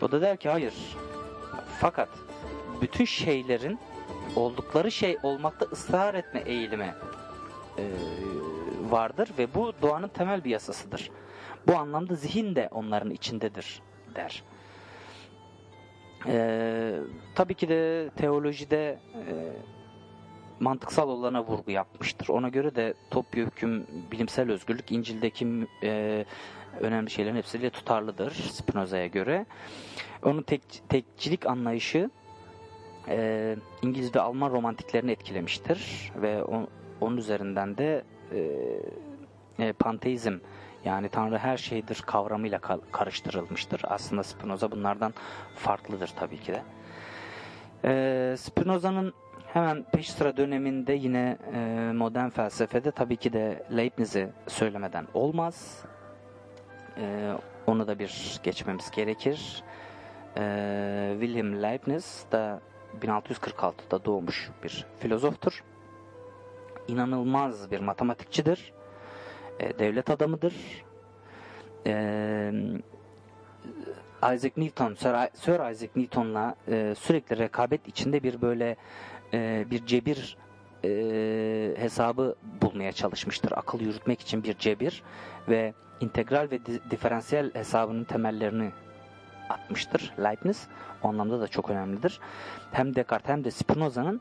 o 0.01 0.13
da 0.13 0.21
der 0.21 0.37
ki 0.37 0.49
hayır. 0.49 0.75
Fakat 1.81 2.09
bütün 2.83 3.05
şeylerin 3.05 3.79
oldukları 4.37 4.91
şey 4.91 5.19
olmakta 5.23 5.67
ısrar 5.67 6.15
etme 6.15 6.41
eğilimi 6.47 6.95
e, 7.79 7.85
vardır 8.91 9.29
ve 9.39 9.55
bu 9.55 9.73
doğanın 9.83 10.09
temel 10.09 10.45
bir 10.45 10.51
yasasıdır. 10.51 11.11
Bu 11.67 11.77
anlamda 11.77 12.15
zihin 12.15 12.57
de 12.57 12.69
onların 12.71 13.11
içindedir 13.11 13.83
der. 14.15 14.43
E, 16.27 16.95
tabii 17.35 17.55
ki 17.55 17.69
de 17.69 18.11
teolojide 18.17 18.99
e, 19.15 19.53
mantıksal 20.61 21.09
olana 21.09 21.45
vurgu 21.45 21.71
yapmıştır. 21.71 22.29
Ona 22.29 22.49
göre 22.49 22.75
de 22.75 22.95
topyekun 23.11 23.87
bilimsel 24.13 24.51
özgürlük 24.51 24.93
İncil'deki 24.93 25.67
e, 25.83 26.25
önemli 26.81 27.11
şeylerin 27.11 27.37
hepsiyle 27.37 27.71
tutarlıdır 27.71 28.31
Spinoza'ya 28.31 29.07
göre. 29.07 29.47
Onun 30.25 30.43
tek, 30.43 30.63
tekçilik 30.89 31.47
anlayışı 31.47 32.11
e, 33.09 33.57
İngiliz 33.83 34.15
ve 34.15 34.21
Alman 34.21 34.51
romantiklerini 34.51 35.11
etkilemiştir 35.11 36.13
ve 36.17 36.43
on, 36.43 36.69
onun 37.01 37.17
üzerinden 37.17 37.79
de 37.79 38.05
e, 38.33 38.49
e, 39.59 39.73
panteizm 39.73 40.39
yani 40.85 41.09
Tanrı 41.09 41.39
her 41.39 41.57
şeydir 41.57 42.03
kavramıyla 42.07 42.59
ka 42.59 42.79
karıştırılmıştır. 42.93 43.81
Aslında 43.85 44.23
Spinoza 44.23 44.71
bunlardan 44.71 45.15
farklıdır 45.55 46.13
tabii 46.17 46.39
ki 46.41 46.53
de. 46.53 46.63
E, 47.85 48.37
Spinoza'nın 48.37 49.15
hemen 49.53 49.83
peş 49.83 50.11
sıra 50.11 50.37
döneminde 50.37 50.93
yine 50.93 51.39
e, 51.55 51.93
modern 51.93 52.29
felsefede 52.29 52.91
tabii 52.91 53.17
ki 53.17 53.33
de 53.33 53.63
Leibniz'i 53.77 54.29
söylemeden 54.49 55.07
olmaz. 55.15 55.85
E, 56.97 57.33
onu 57.67 57.87
da 57.87 57.99
bir 57.99 58.41
geçmemiz 58.43 58.91
gerekir. 58.91 59.63
E, 60.37 61.17
Wilhelm 61.21 61.63
Leibniz 61.63 62.27
da 62.33 62.61
1646'da 63.01 64.05
doğmuş 64.05 64.51
bir 64.63 64.87
filozoftur. 64.99 65.65
İnanılmaz 66.89 67.71
bir 67.71 67.81
matematikçidir. 67.81 68.73
E, 69.61 69.79
devlet 69.79 70.11
adamıdır. 70.11 70.55
E, 71.87 71.93
Isaac 74.23 74.57
Newton, 74.57 74.95
Sir, 74.95 75.71
Isaac 75.71 75.97
Newton'la 75.97 76.55
e, 76.69 76.95
sürekli 76.99 77.39
rekabet 77.39 77.89
içinde 77.89 78.23
bir 78.23 78.43
böyle 78.43 78.77
e, 79.33 79.67
bir 79.71 79.87
cebir 79.87 80.37
e, 80.85 80.91
hesabı 81.77 82.35
bulmaya 82.63 82.93
çalışmıştır. 82.93 83.53
Akıl 83.57 83.81
yürütmek 83.81 84.21
için 84.21 84.45
bir 84.45 84.59
cebir 84.59 85.03
ve 85.49 85.75
integral 86.01 86.49
ve 86.51 86.61
diferansiyel 86.91 87.55
hesabının 87.55 88.05
temellerini 88.05 88.71
atmıştır 89.49 90.13
Leibniz. 90.19 90.69
O 91.03 91.09
anlamda 91.09 91.41
da 91.41 91.49
çok 91.49 91.71
önemlidir. 91.71 92.21
Hem 92.73 92.95
Descartes 92.95 93.29
hem 93.29 93.45
de 93.45 93.51
Spinoza'nın 93.51 94.21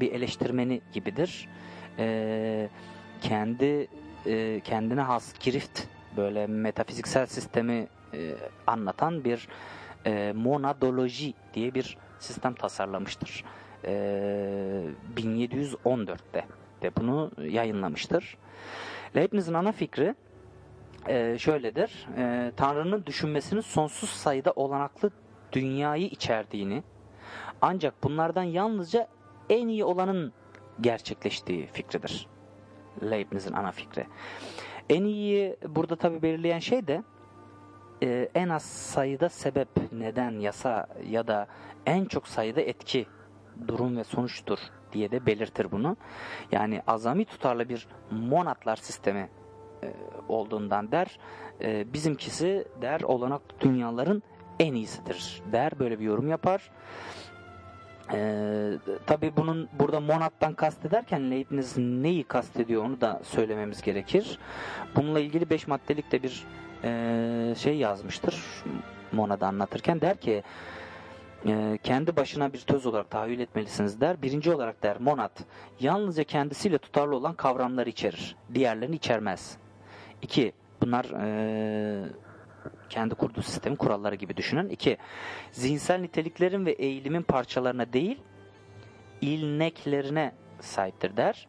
bir 0.00 0.12
eleştirmeni 0.12 0.80
gibidir. 0.92 1.48
E, 1.98 2.68
kendi 3.20 3.88
e, 4.26 4.60
kendine 4.64 5.00
has 5.00 5.34
girift 5.38 5.82
böyle 6.16 6.46
metafiziksel 6.46 7.26
sistemi 7.26 7.86
e, 8.14 8.34
anlatan 8.66 9.24
bir 9.24 9.48
e, 10.06 10.32
monadoloji 10.36 11.34
diye 11.54 11.74
bir 11.74 11.98
sistem 12.18 12.54
tasarlamıştır. 12.54 13.44
E, 13.84 13.92
1714'te 15.16 16.44
de 16.82 16.96
bunu 16.96 17.30
yayınlamıştır. 17.38 18.36
Leibniz'in 19.16 19.54
ana 19.54 19.72
fikri 19.72 20.14
e, 21.08 21.38
şöyledir. 21.38 22.06
E, 22.16 22.52
Tanrı'nın 22.56 23.06
düşünmesinin 23.06 23.60
sonsuz 23.60 24.10
sayıda 24.10 24.52
olanaklı 24.56 25.10
dünyayı 25.52 26.06
içerdiğini 26.06 26.82
ancak 27.60 28.04
bunlardan 28.04 28.42
yalnızca 28.42 29.08
en 29.50 29.68
iyi 29.68 29.84
olanın 29.84 30.32
gerçekleştiği 30.80 31.66
fikridir. 31.66 32.26
Leibniz'in 33.02 33.52
ana 33.52 33.72
fikri. 33.72 34.06
En 34.90 35.04
iyi 35.04 35.56
burada 35.68 35.96
tabi 35.96 36.22
belirleyen 36.22 36.58
şey 36.58 36.86
de 36.86 37.02
e, 38.02 38.28
en 38.34 38.48
az 38.48 38.62
sayıda 38.62 39.28
sebep, 39.28 39.68
neden, 39.92 40.30
yasa 40.30 40.86
ya 41.10 41.26
da 41.26 41.46
en 41.86 42.04
çok 42.04 42.28
sayıda 42.28 42.60
etki, 42.60 43.06
durum 43.68 43.96
ve 43.96 44.04
sonuçtur 44.04 44.58
diye 44.92 45.10
de 45.10 45.26
belirtir 45.26 45.72
bunu. 45.72 45.96
Yani 46.52 46.82
azami 46.86 47.24
tutarlı 47.24 47.68
bir 47.68 47.86
monatlar 48.10 48.76
sistemi 48.76 49.30
e, 49.82 49.92
olduğundan 50.28 50.92
der. 50.92 51.18
E, 51.60 51.92
bizimkisi 51.92 52.64
der 52.82 53.00
olanaklı 53.00 53.60
dünyaların 53.60 54.22
en 54.60 54.74
iyisidir 54.74 55.42
der. 55.52 55.78
Böyle 55.78 56.00
bir 56.00 56.04
yorum 56.04 56.28
yapar. 56.28 56.70
Ee, 58.12 58.72
tabii 59.06 59.36
bunun 59.36 59.68
burada 59.72 60.00
Monat'tan 60.00 60.54
kastederken 60.54 61.30
Leibniz 61.30 61.78
neyi 61.78 62.24
kastediyor 62.24 62.84
onu 62.84 63.00
da 63.00 63.20
söylememiz 63.24 63.82
gerekir. 63.82 64.38
Bununla 64.96 65.20
ilgili 65.20 65.50
5 65.50 65.66
maddelik 65.66 66.12
de 66.12 66.22
bir 66.22 66.44
e, 66.84 67.54
şey 67.58 67.76
yazmıştır 67.76 68.44
Monat'ı 69.12 69.46
anlatırken. 69.46 70.00
Der 70.00 70.16
ki 70.16 70.42
e, 71.46 71.78
kendi 71.82 72.16
başına 72.16 72.52
bir 72.52 72.58
töz 72.58 72.86
olarak 72.86 73.10
tahayyül 73.10 73.40
etmelisiniz 73.40 74.00
der. 74.00 74.22
Birinci 74.22 74.52
olarak 74.54 74.82
der 74.82 75.00
Monat 75.00 75.44
yalnızca 75.80 76.24
kendisiyle 76.24 76.78
tutarlı 76.78 77.16
olan 77.16 77.34
kavramları 77.34 77.90
içerir. 77.90 78.36
Diğerlerini 78.54 78.96
içermez. 78.96 79.56
İki, 80.22 80.52
bunlar 80.80 81.04
e, 81.04 82.04
kendi 82.90 83.14
kurduğu 83.14 83.42
sistemin 83.42 83.76
kuralları 83.76 84.14
gibi 84.14 84.36
düşünün. 84.36 84.68
İki, 84.68 84.96
zihinsel 85.50 86.00
niteliklerin 86.00 86.66
ve 86.66 86.72
eğilimin 86.72 87.22
parçalarına 87.22 87.92
değil, 87.92 88.20
ilneklerine 89.20 90.32
sahiptir 90.60 91.16
der. 91.16 91.48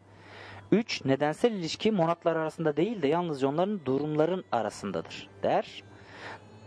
Üç, 0.71 1.05
nedensel 1.05 1.51
ilişki 1.51 1.91
monatlar 1.91 2.35
arasında 2.35 2.77
değil 2.77 3.01
de 3.01 3.07
yalnızca 3.07 3.47
onların 3.47 3.85
durumların 3.85 4.43
arasındadır 4.51 5.29
der. 5.43 5.83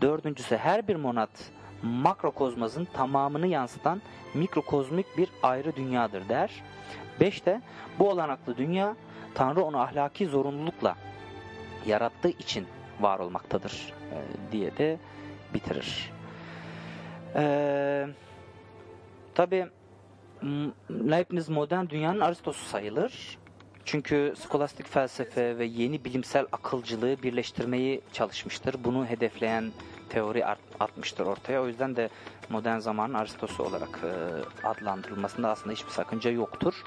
Dördüncüsü 0.01 0.57
her 0.57 0.87
bir 0.87 0.95
monat 0.95 1.29
makrokozmazın 1.83 2.85
tamamını 2.85 3.47
yansıtan 3.47 4.01
mikrokozmik 4.33 5.17
bir 5.17 5.29
ayrı 5.43 5.75
dünyadır 5.75 6.29
der. 6.29 6.63
Beşte 7.19 7.61
bu 7.99 8.09
olanaklı 8.09 8.57
dünya 8.57 8.95
Tanrı 9.33 9.63
onu 9.63 9.79
ahlaki 9.79 10.25
zorunlulukla 10.25 10.95
yarattığı 11.85 12.29
için 12.29 12.67
var 12.99 13.19
olmaktadır 13.19 13.93
e, 14.11 14.17
diye 14.51 14.77
de 14.77 14.99
bitirir. 15.53 16.11
E, 17.35 18.07
Tabi 19.35 19.67
Leibniz 20.91 21.49
modern 21.49 21.89
dünyanın 21.89 22.19
Aristosu 22.19 22.65
sayılır. 22.65 23.37
Çünkü 23.85 24.33
skolastik 24.37 24.87
felsefe 24.87 25.57
ve 25.57 25.65
yeni 25.65 26.05
bilimsel 26.05 26.45
akılcılığı 26.51 27.23
birleştirmeyi 27.23 28.01
çalışmıştır. 28.13 28.75
Bunu 28.83 29.05
hedefleyen 29.05 29.71
teori 30.09 30.45
atmıştır 30.79 31.25
ortaya. 31.25 31.61
O 31.61 31.67
yüzden 31.67 31.95
de 31.95 32.09
modern 32.49 32.79
zamanın 32.79 33.13
Aristosu 33.13 33.63
olarak 33.63 33.99
e, 34.03 34.67
adlandırılmasında 34.67 35.49
aslında 35.49 35.73
hiçbir 35.73 35.91
sakınca 35.91 36.31
yoktur. 36.31 36.83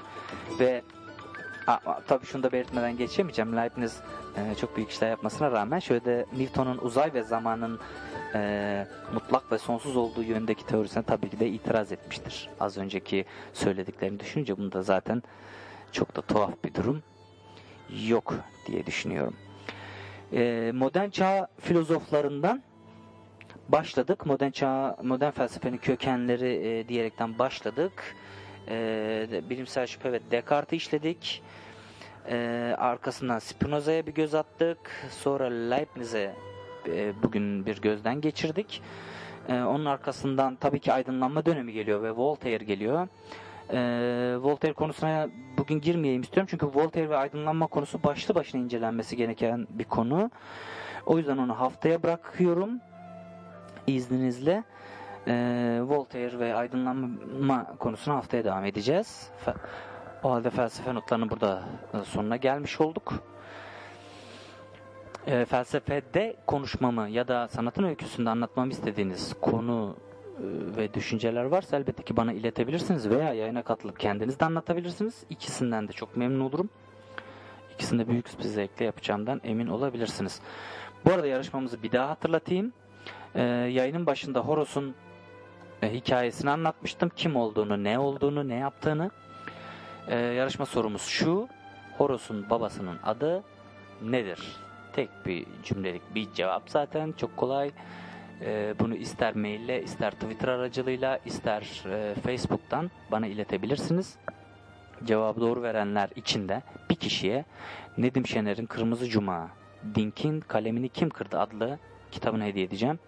Ve 0.59 0.81
tabii 2.07 2.25
şunu 2.25 2.43
da 2.43 2.51
belirtmeden 2.51 2.97
geçemeyeceğim. 2.97 3.57
Leibniz 3.57 4.01
e, 4.37 4.55
çok 4.55 4.75
büyük 4.75 4.89
işler 4.89 5.09
yapmasına 5.09 5.51
rağmen 5.51 5.79
şöyle 5.79 6.05
de 6.05 6.25
Newton'un 6.37 6.77
uzay 6.77 7.13
ve 7.13 7.23
zamanın 7.23 7.79
e, 8.35 8.87
mutlak 9.13 9.51
ve 9.51 9.57
sonsuz 9.57 9.97
olduğu 9.97 10.23
yönündeki 10.23 10.65
teorisine 10.65 11.03
tabii 11.03 11.29
ki 11.29 11.39
de 11.39 11.49
itiraz 11.49 11.91
etmiştir. 11.91 12.49
Az 12.59 12.77
önceki 12.77 13.25
söylediklerini 13.53 14.19
düşününce 14.19 14.57
bunda 14.57 14.81
zaten 14.81 15.23
çok 15.91 16.15
da 16.15 16.21
tuhaf 16.21 16.51
bir 16.65 16.73
durum 16.73 17.03
yok 18.07 18.33
diye 18.67 18.85
düşünüyorum. 18.85 19.35
E, 20.33 20.71
modern 20.75 21.09
çağ 21.09 21.47
filozoflarından 21.59 22.63
başladık. 23.69 24.25
Modern 24.25 24.51
çağ, 24.51 24.97
modern 25.03 25.31
felsefenin 25.31 25.77
kökenleri 25.77 26.67
e, 26.67 26.87
diyerekten 26.87 27.39
başladık. 27.39 28.15
E, 28.67 29.41
bilimsel 29.49 29.87
şüphe 29.87 30.11
ve 30.11 30.19
Descartes'i 30.31 30.75
işledik. 30.75 31.43
E, 32.29 32.75
arkasından 32.77 33.39
Spinoza'ya 33.39 34.07
bir 34.07 34.13
göz 34.13 34.35
attık. 34.35 34.77
Sonra 35.09 35.45
Leibniz'e 35.45 36.35
e, 36.87 37.13
bugün 37.23 37.65
bir 37.65 37.81
gözden 37.81 38.21
geçirdik. 38.21 38.81
E, 39.49 39.53
onun 39.53 39.85
arkasından 39.85 40.55
tabii 40.55 40.79
ki 40.79 40.93
aydınlanma 40.93 41.45
dönemi 41.45 41.73
geliyor 41.73 42.03
ve 42.03 42.11
Voltaire 42.11 42.63
geliyor. 42.63 43.07
E, 43.73 43.79
Voltaire 44.41 44.73
konusuna 44.73 45.29
bugün 45.57 45.81
girmeyeyim 45.81 46.21
istiyorum. 46.21 46.47
Çünkü 46.51 46.65
Voltaire 46.65 47.09
ve 47.09 47.17
aydınlanma 47.17 47.67
konusu 47.67 48.03
başlı 48.03 48.35
başına 48.35 48.61
incelenmesi 48.61 49.15
gereken 49.15 49.67
bir 49.69 49.83
konu. 49.83 50.31
O 51.05 51.17
yüzden 51.17 51.37
onu 51.37 51.59
haftaya 51.59 52.03
bırakıyorum. 52.03 52.79
İzninizle. 53.95 54.63
E, 55.27 55.33
Voltaire 55.81 56.39
ve 56.39 56.55
aydınlanma 56.55 57.75
konusuna 57.79 58.15
haftaya 58.15 58.43
devam 58.43 58.65
edeceğiz. 58.65 59.29
Fe- 59.45 59.55
o 60.23 60.31
halde 60.31 60.49
felsefe 60.49 60.95
notlarının 60.95 61.29
burada 61.29 61.63
e, 61.93 62.05
sonuna 62.05 62.35
gelmiş 62.35 62.81
olduk. 62.81 63.13
E, 65.27 65.45
felsefede 65.45 66.35
konuşmamı 66.47 67.09
ya 67.09 67.27
da 67.27 67.47
sanatın 67.47 67.83
öyküsünde 67.83 68.29
anlatmamı 68.29 68.71
istediğiniz 68.71 69.35
konu 69.41 69.95
e, 70.37 70.43
ve 70.77 70.93
düşünceler 70.93 71.43
varsa 71.43 71.77
elbette 71.77 72.03
ki 72.03 72.17
bana 72.17 72.33
iletebilirsiniz 72.33 73.09
veya 73.09 73.33
yayına 73.33 73.63
katılıp 73.63 73.99
kendiniz 73.99 74.39
de 74.39 74.45
anlatabilirsiniz. 74.45 75.23
İkisinden 75.29 75.87
de 75.87 75.91
çok 75.91 76.17
memnun 76.17 76.39
olurum. 76.39 76.69
İkisini 77.73 77.99
de 77.99 78.07
büyük 78.07 78.39
bir 78.39 78.43
zevkle 78.43 78.85
yapacağımdan 78.85 79.41
emin 79.43 79.67
olabilirsiniz. 79.67 80.41
Bu 81.05 81.11
arada 81.13 81.27
yarışmamızı 81.27 81.83
bir 81.83 81.91
daha 81.91 82.09
hatırlatayım. 82.09 82.73
E, 83.35 83.41
yayının 83.43 84.05
başında 84.05 84.39
Horos'un 84.39 84.95
e, 85.81 85.93
hikayesini 85.93 86.49
anlatmıştım. 86.49 87.11
Kim 87.15 87.35
olduğunu, 87.35 87.83
ne 87.83 87.99
olduğunu, 87.99 88.47
ne 88.47 88.55
yaptığını. 88.55 89.11
E, 90.07 90.15
yarışma 90.15 90.65
sorumuz 90.65 91.01
şu. 91.01 91.47
Horos'un 91.97 92.49
babasının 92.49 92.97
adı 93.03 93.43
nedir? 94.01 94.39
Tek 94.93 95.09
bir 95.25 95.45
cümlelik 95.63 96.15
bir 96.15 96.33
cevap 96.33 96.69
zaten. 96.69 97.11
Çok 97.17 97.37
kolay. 97.37 97.71
E, 98.41 98.75
bunu 98.79 98.95
ister 98.95 99.35
maille, 99.35 99.83
ister 99.83 100.11
Twitter 100.11 100.47
aracılığıyla, 100.47 101.19
ister 101.25 101.83
e, 101.85 102.15
Facebook'tan 102.21 102.91
bana 103.11 103.27
iletebilirsiniz. 103.27 104.17
Cevabı 105.03 105.41
doğru 105.41 105.61
verenler 105.63 106.09
içinde 106.15 106.61
bir 106.89 106.95
kişiye 106.95 107.45
Nedim 107.97 108.27
Şener'in 108.27 108.65
Kırmızı 108.65 109.09
Cuma, 109.09 109.49
Dink'in 109.95 110.39
Kalemini 110.39 110.89
Kim 110.89 111.09
Kırdı 111.09 111.39
adlı 111.39 111.79
kitabını 112.11 112.43
hediye 112.43 112.65
edeceğim. 112.65 112.99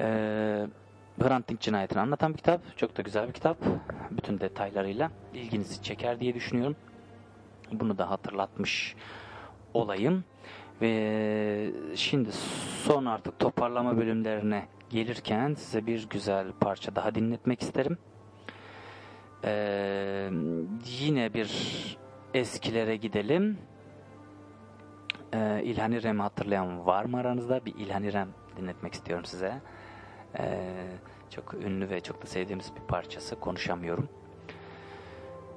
Eee 0.00 0.66
Hrant 1.22 1.60
cinayetini 1.60 2.00
anlatan 2.00 2.32
bir 2.32 2.36
kitap. 2.36 2.60
Çok 2.76 2.96
da 2.96 3.02
güzel 3.02 3.28
bir 3.28 3.32
kitap. 3.32 3.56
Bütün 4.10 4.40
detaylarıyla 4.40 5.10
ilginizi 5.34 5.82
çeker 5.82 6.20
diye 6.20 6.34
düşünüyorum. 6.34 6.76
Bunu 7.72 7.98
da 7.98 8.10
hatırlatmış 8.10 8.96
olayım. 9.74 10.24
Ve 10.82 11.70
şimdi 11.94 12.32
son 12.84 13.04
artık 13.04 13.38
toparlama 13.38 13.96
bölümlerine 13.96 14.66
gelirken 14.90 15.54
size 15.54 15.86
bir 15.86 16.08
güzel 16.10 16.52
parça 16.60 16.96
daha 16.96 17.14
dinletmek 17.14 17.62
isterim. 17.62 17.98
Ee, 19.44 20.30
yine 21.00 21.34
bir 21.34 21.50
eskilere 22.34 22.96
gidelim. 22.96 23.58
Ee, 25.34 25.62
İlhan 25.64 25.92
İrem'i 25.92 26.22
hatırlayan 26.22 26.86
var 26.86 27.04
mı 27.04 27.18
aranızda? 27.18 27.64
Bir 27.64 27.74
İlhan 27.74 28.02
İrem 28.02 28.28
dinletmek 28.60 28.94
istiyorum 28.94 29.24
size. 29.24 29.60
Ee, 30.38 30.86
çok 31.30 31.54
ünlü 31.54 31.90
ve 31.90 32.00
çok 32.00 32.22
da 32.22 32.26
sevdiğimiz 32.26 32.72
bir 32.76 32.80
parçası. 32.80 33.40
Konuşamıyorum. 33.40 34.08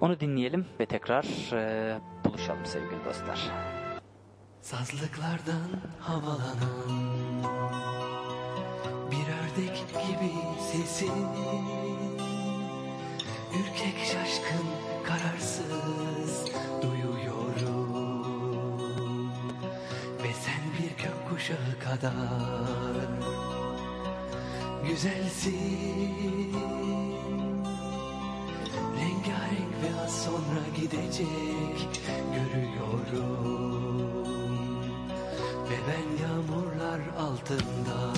Onu 0.02 0.20
dinleyelim 0.20 0.66
ve 0.80 0.86
tekrar 0.86 1.24
e, 1.54 2.00
buluşalım 2.26 2.66
sevgili 2.66 3.06
dostlar. 3.06 3.52
Sazlıklardan 4.62 5.70
havalanan 6.00 7.44
Bir 9.12 9.18
ördek 9.18 9.86
gibi 10.08 10.32
sesin 10.60 11.28
Ürkek 13.60 13.98
şaşkın 13.98 14.68
kararsız 15.04 16.23
ışığı 21.44 21.80
kadar. 21.84 22.14
Güzelsin. 24.88 26.54
Rengarenk 28.98 29.74
ve 29.84 30.02
az 30.06 30.24
sonra 30.24 30.64
gidecek. 30.76 31.90
Görüyorum. 32.36 33.24
Ve 35.70 35.78
ben 35.88 36.08
yağmurlar 36.24 37.02
altında 37.20 38.14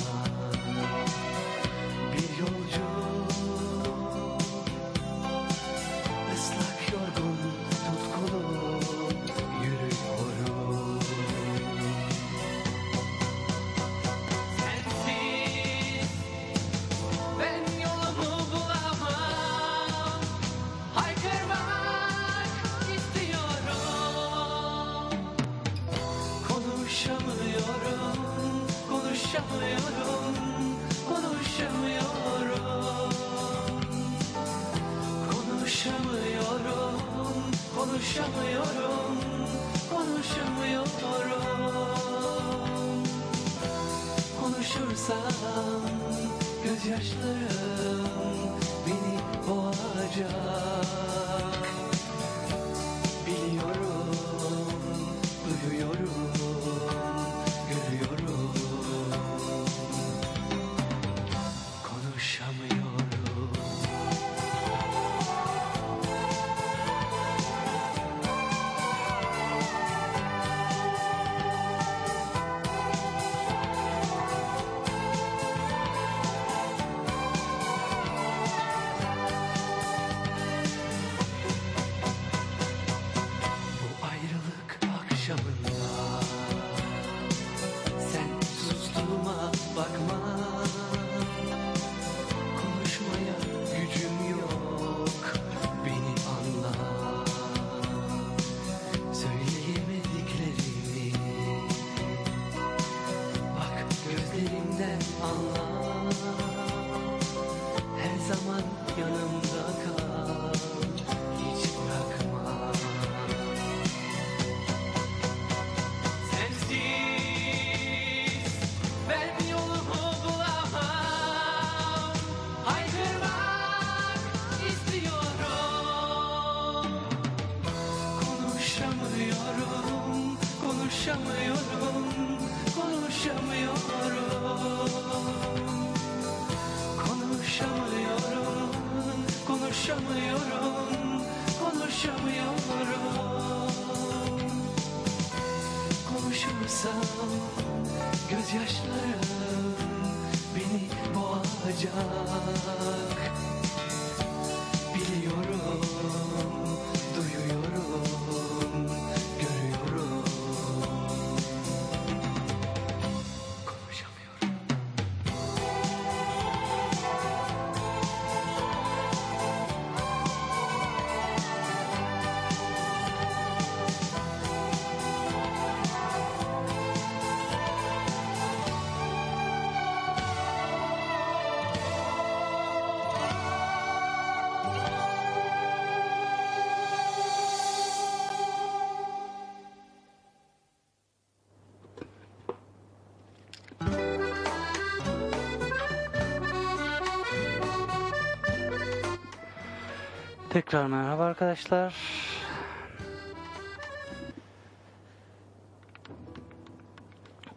Tekrar 200.56 200.86
merhaba 200.86 201.23
arkadaşlar. 201.23 201.95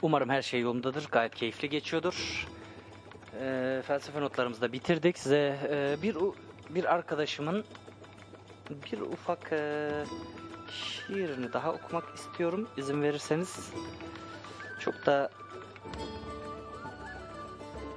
Umarım 0.03 0.29
her 0.29 0.43
şey 0.43 0.61
yolundadır. 0.61 1.09
Gayet 1.13 1.35
keyifli 1.35 1.69
geçiyordur. 1.69 2.47
Ee, 3.41 3.83
felsefe 3.87 4.21
notlarımızı 4.21 4.61
da 4.61 4.73
bitirdik. 4.73 5.19
Size 5.19 5.59
e, 5.71 6.03
bir 6.03 6.17
bir 6.71 6.95
arkadaşımın 6.95 7.65
bir 8.71 9.01
ufak 9.01 9.53
e, 9.53 9.91
şiirini 10.71 11.53
daha 11.53 11.73
okumak 11.73 12.15
istiyorum. 12.15 12.69
İzin 12.77 13.03
verirseniz. 13.03 13.73
Çok 14.81 15.07
da 15.07 15.31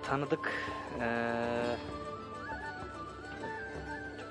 tanıdık 0.03 0.52
e, 0.99 1.07
çok 1.90 2.01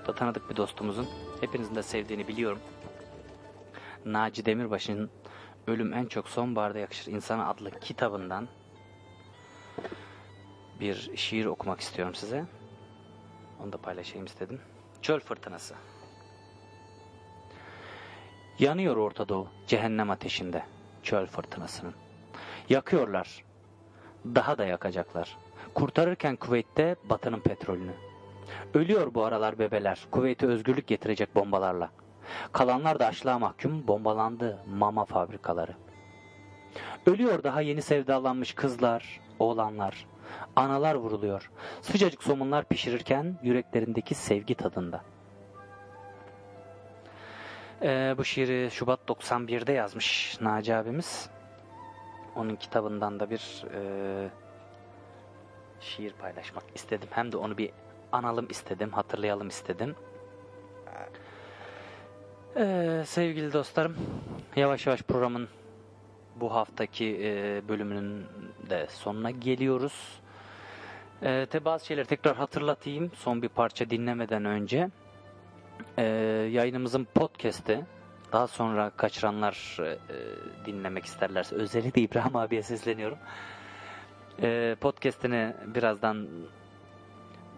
da 0.07 0.15
tanıdık 0.15 0.51
bir 0.51 0.57
dostumuzun. 0.57 1.09
Hepinizin 1.41 1.75
de 1.75 1.83
sevdiğini 1.83 2.29
biliyorum. 2.29 2.59
Naci 4.05 4.47
Demirbaş'ın 4.47 5.11
Ölüm 5.67 5.93
En 5.93 6.07
Çok 6.07 6.29
Sonbaharda 6.29 6.79
Yakışır 6.79 7.13
İnsana 7.13 7.49
adlı 7.49 7.81
kitabından 7.81 8.49
bir 10.81 11.17
şiir 11.17 11.45
okumak 11.45 11.81
istiyorum 11.81 12.15
size. 12.15 12.45
Onu 13.63 13.73
da 13.73 13.77
paylaşayım 13.77 14.27
istedim. 14.27 14.61
Çöl 15.03 15.21
Fırtınası. 15.21 15.75
Yanıyor 18.59 18.97
Orta 18.97 19.29
Doğu 19.29 19.49
cehennem 19.67 20.11
ateşinde 20.11 20.63
çöl 21.03 21.27
fırtınasının. 21.27 21.95
Yakıyorlar. 22.69 23.45
Daha 24.25 24.59
da 24.59 24.65
yakacaklar. 24.65 25.39
Kurtarırken 25.75 26.37
Kuveyt'te 26.37 26.97
Batı'nın 27.05 27.41
petrolünü. 27.41 28.10
Ölüyor 28.75 29.15
bu 29.15 29.25
aralar 29.25 29.59
bebeler. 29.59 30.07
Kuveyt'e 30.11 30.47
özgürlük 30.47 30.87
getirecek 30.87 31.35
bombalarla. 31.35 31.91
Kalanlar 32.53 32.99
da 32.99 33.07
açlığa 33.07 33.39
mahkum 33.39 33.89
bombalandı 33.89 34.59
mama 34.67 35.05
fabrikaları. 35.05 35.75
Ölüyor 37.07 37.43
daha 37.43 37.61
yeni 37.61 37.83
sevdalanmış 37.83 38.55
kızlar, 38.55 39.21
oğlanlar. 39.39 40.07
Analar 40.57 40.95
vuruluyor. 40.95 41.51
Sıcacık 41.83 42.23
somunlar 42.23 42.65
pişirirken 42.65 43.39
yüreklerindeki 43.43 44.15
sevgi 44.15 44.55
tadında. 44.55 45.01
Ee, 47.83 48.15
bu 48.19 48.25
şiiri 48.25 48.71
Şubat 48.71 49.01
91'de 49.09 49.73
yazmış 49.73 50.39
Naci 50.41 50.75
abimiz. 50.75 51.31
Onun 52.37 52.57
kitabından 52.57 53.21
da 53.21 53.31
bir 53.31 53.65
e, 53.75 53.81
şiir 55.81 56.13
paylaşmak 56.13 56.65
istedim. 56.75 57.09
Hem 57.11 57.33
de 57.33 57.37
onu 57.37 57.59
bir 57.59 57.71
analım 58.13 58.47
istedim, 58.51 58.91
hatırlayalım 58.93 59.49
istedim. 59.49 59.95
Ee, 62.57 63.03
sevgili 63.07 63.53
dostlarım, 63.53 63.97
yavaş 64.57 64.87
yavaş 64.87 65.03
programın 65.03 65.49
bu 66.37 66.55
haftaki 66.55 67.21
e, 67.23 67.63
bölümünün 67.69 68.27
de 68.71 68.87
sonuna 68.91 69.31
geliyoruz. 69.31 70.21
Ee, 71.23 71.47
te 71.51 71.65
bazı 71.65 71.87
şeyleri 71.87 72.07
tekrar 72.07 72.37
hatırlatayım 72.37 73.11
son 73.15 73.43
bir 73.43 73.49
parça 73.49 73.91
dinlemeden 73.91 74.45
önce. 74.45 74.91
Ee, 75.99 76.03
yayınımızın 76.53 77.05
podcast'i 77.15 77.85
daha 78.33 78.47
sonra 78.47 78.91
kaçıranlar 78.97 79.79
e, 79.81 79.97
dinlemek 80.67 81.05
isterlerse 81.05 81.55
özellikle 81.57 82.03
İbrahim 82.03 82.37
abiye 82.37 82.63
sesleniyorum. 82.63 83.19
Ee, 84.43 84.77
podcast'ini 84.81 85.55
birazdan 85.67 86.25
e, 86.25 86.60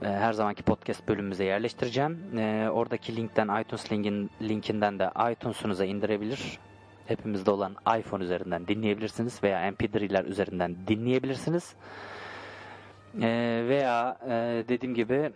her 0.09 0.33
zamanki 0.33 0.63
podcast 0.63 1.09
bölümümüze 1.09 1.45
yerleştireceğim. 1.45 2.39
E, 2.39 2.71
oradaki 2.71 3.17
linkten 3.17 3.61
iTunes 3.61 3.93
linkin, 3.93 4.31
linkinden 4.43 4.99
de 4.99 5.11
iTunes'unuza 5.33 5.85
indirebilir. 5.85 6.59
Hepimizde 7.07 7.51
olan 7.51 7.77
iPhone 7.99 8.25
üzerinden 8.25 8.69
dinleyebilirsiniz 8.69 9.43
veya 9.43 9.69
MP3'ler 9.69 10.27
üzerinden 10.27 10.77
dinleyebilirsiniz. 10.87 11.75
E, 13.21 13.29
veya 13.69 14.19
e, 14.25 14.65
dediğim 14.69 14.95
gibi 14.95 15.33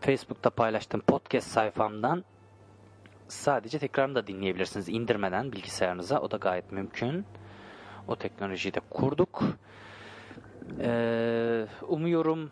Facebook'ta 0.00 0.50
paylaştığım 0.50 1.00
podcast 1.00 1.48
sayfamdan 1.48 2.24
sadece 3.28 3.78
tekrarını 3.78 4.14
da 4.14 4.26
dinleyebilirsiniz 4.26 4.88
indirmeden 4.88 5.52
bilgisayarınıza. 5.52 6.20
O 6.20 6.30
da 6.30 6.36
gayet 6.36 6.72
mümkün. 6.72 7.24
O 8.08 8.16
teknolojiyi 8.16 8.74
de 8.74 8.80
kurduk. 8.90 9.42
Ee, 10.80 11.66
umuyorum 11.88 12.50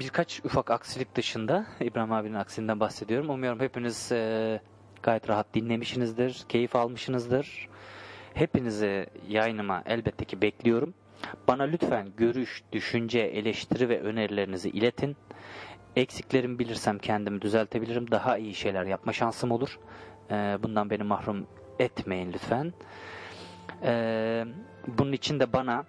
birkaç 0.00 0.40
ufak 0.44 0.70
aksilik 0.70 1.14
dışında 1.14 1.66
İbrahim 1.80 2.12
abinin 2.12 2.34
aksinden 2.34 2.80
bahsediyorum. 2.80 3.30
Umuyorum 3.30 3.60
hepiniz 3.60 4.12
e, 4.12 4.60
gayet 5.02 5.28
rahat 5.28 5.54
dinlemişsinizdir, 5.54 6.44
keyif 6.48 6.76
almışsınızdır. 6.76 7.68
Hepinizi 8.34 9.06
yayınıma 9.28 9.82
elbette 9.86 10.24
ki 10.24 10.42
bekliyorum. 10.42 10.94
Bana 11.48 11.62
lütfen 11.62 12.08
görüş, 12.16 12.62
düşünce, 12.72 13.20
eleştiri 13.20 13.88
ve 13.88 14.00
önerilerinizi 14.00 14.68
iletin. 14.68 15.16
Eksiklerimi 15.96 16.58
bilirsem 16.58 16.98
kendimi 16.98 17.42
düzeltebilirim. 17.42 18.10
Daha 18.10 18.38
iyi 18.38 18.54
şeyler 18.54 18.84
yapma 18.84 19.12
şansım 19.12 19.50
olur. 19.50 19.78
Ee, 20.30 20.58
bundan 20.62 20.90
beni 20.90 21.02
mahrum 21.02 21.46
etmeyin 21.78 22.32
lütfen. 22.32 22.72
Ee, 23.82 24.44
bunun 24.86 25.12
için 25.12 25.40
de 25.40 25.52
bana 25.52 25.84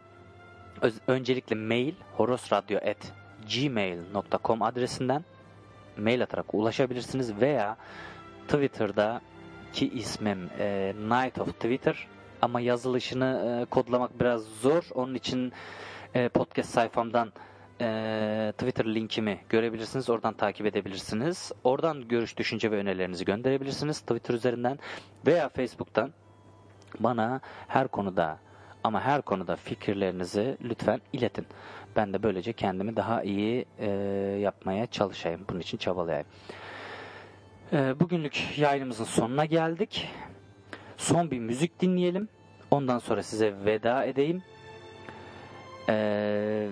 öncelikle 1.08 1.56
mail 1.56 1.94
horosradyo.gmail.com 3.50 4.62
adresinden 4.62 5.24
mail 5.98 6.24
atarak 6.24 6.54
ulaşabilirsiniz 6.54 7.42
veya 7.42 7.78
Twitter'da 8.48 9.22
ki 9.74 9.90
ismim 9.90 10.50
e, 10.60 10.94
Night 11.10 11.40
of 11.40 11.48
Twitter 11.48 12.08
ama 12.42 12.62
yazılışını 12.62 13.62
e, 13.62 13.66
kodlamak 13.66 14.20
biraz 14.20 14.44
zor. 14.44 14.84
Onun 14.96 15.16
için 15.16 15.54
e, 16.14 16.30
podcast 16.30 16.70
sayfamdan 16.70 17.34
e, 17.82 18.54
Twitter 18.58 18.86
linkimi 18.86 19.40
görebilirsiniz. 19.50 20.10
Oradan 20.10 20.34
takip 20.34 20.66
edebilirsiniz. 20.66 21.52
Oradan 21.64 22.08
görüş, 22.08 22.38
düşünce 22.38 22.72
ve 22.72 22.76
önerilerinizi 22.76 23.26
gönderebilirsiniz 23.26 24.00
Twitter 24.00 24.34
üzerinden 24.34 24.80
veya 25.26 25.50
Facebook'tan 25.50 26.14
bana 27.00 27.42
her 27.68 27.88
konuda 27.88 28.40
ama 28.84 29.02
her 29.02 29.22
konuda 29.22 29.56
fikirlerinizi 29.56 30.58
lütfen 30.64 31.02
iletin. 31.14 31.48
Ben 31.96 32.14
de 32.14 32.24
böylece 32.24 32.54
kendimi 32.54 32.96
daha 32.96 33.24
iyi 33.24 33.66
e, 33.80 33.90
yapmaya 34.42 34.86
çalışayım. 34.86 35.46
Bunun 35.50 35.60
için 35.60 35.78
çabalayayım. 35.78 36.28
E, 37.74 38.00
bugünlük 38.00 38.58
yayınımızın 38.58 39.04
sonuna 39.04 39.46
geldik. 39.46 40.08
Son 40.98 41.32
bir 41.32 41.40
müzik 41.40 41.82
dinleyelim. 41.82 42.30
Ondan 42.72 43.00
sonra 43.00 43.24
size 43.24 43.54
veda 43.66 44.06
edeyim. 44.06 44.44
E, 45.90 46.68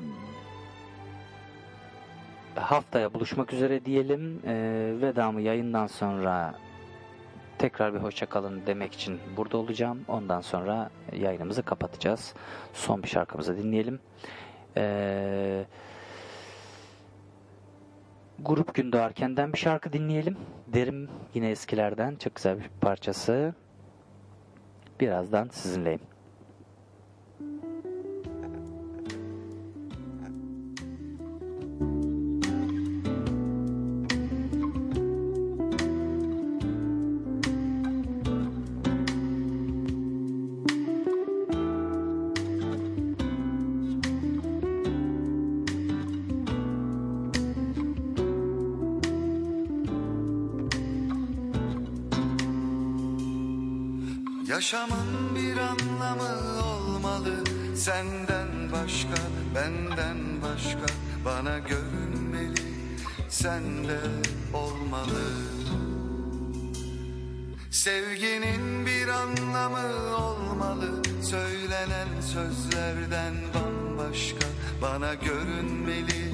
haftaya 2.56 3.14
buluşmak 3.14 3.54
üzere 3.54 3.86
diyelim. 3.86 4.42
E, 4.46 4.54
vedamı 5.02 5.42
yayından 5.42 5.88
sonra 5.88 6.56
tekrar 7.58 7.94
bir 7.94 8.00
hoşça 8.00 8.26
kalın 8.26 8.62
demek 8.68 8.94
için 8.94 9.20
burada 9.38 9.58
olacağım. 9.58 10.06
Ondan 10.08 10.42
sonra 10.42 10.90
yayınımızı 11.14 11.64
kapatacağız. 11.64 12.34
Son 12.74 13.04
bir 13.04 13.08
şarkımızı 13.08 13.58
dinleyelim. 13.58 14.00
Ee, 14.78 15.66
Grup 18.40 18.74
Gün 18.74 18.92
Doğarken'den 18.92 19.54
bir 19.54 19.58
şarkı 19.58 19.94
dinleyelim. 19.94 20.38
Derim 20.68 21.10
yine 21.34 21.50
eskilerden. 21.50 22.16
Çok 22.16 22.36
güzel 22.36 22.60
bir 22.60 22.70
parçası. 22.82 23.54
Birazdan 25.00 25.50
sizinleyim. 25.52 26.02
Yaşamın 54.68 55.36
bir 55.36 55.58
anlamı 55.58 56.64
olmalı. 56.64 57.44
Senden 57.76 58.72
başka, 58.72 59.22
benden 59.56 60.18
başka 60.42 60.94
Bana 61.26 61.58
görünmeli, 61.58 62.62
sende 63.30 64.00
olmalı. 64.54 65.24
Sevginin 67.72 68.86
bir 68.86 69.08
anlamı 69.08 70.16
olmalı. 70.18 71.02
Söylenen 71.22 72.22
sözlerden 72.22 73.34
bambaşka 73.54 74.48
Bana 74.82 75.14
görünmeli, 75.14 76.32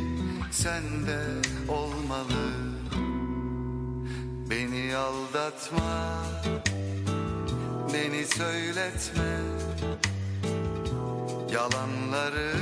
sende 0.51 1.21
olmalı. 1.69 2.53
Beni 4.49 4.95
aldatma 4.95 6.23
söyletme. 8.43 9.35
Yalanları 11.53 12.53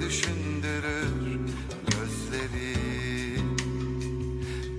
düşündürür 0.00 1.40
gözleri. 1.86 2.76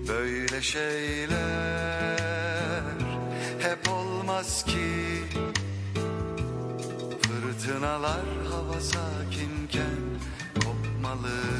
Böyle 0.07 0.61
şeyler 0.61 2.17
hep 3.59 3.89
olmaz 3.89 4.65
ki. 4.65 5.23
Fırtınalar 7.21 8.25
hava 8.51 8.79
sakinken 8.81 10.01
kopmalı 10.55 11.56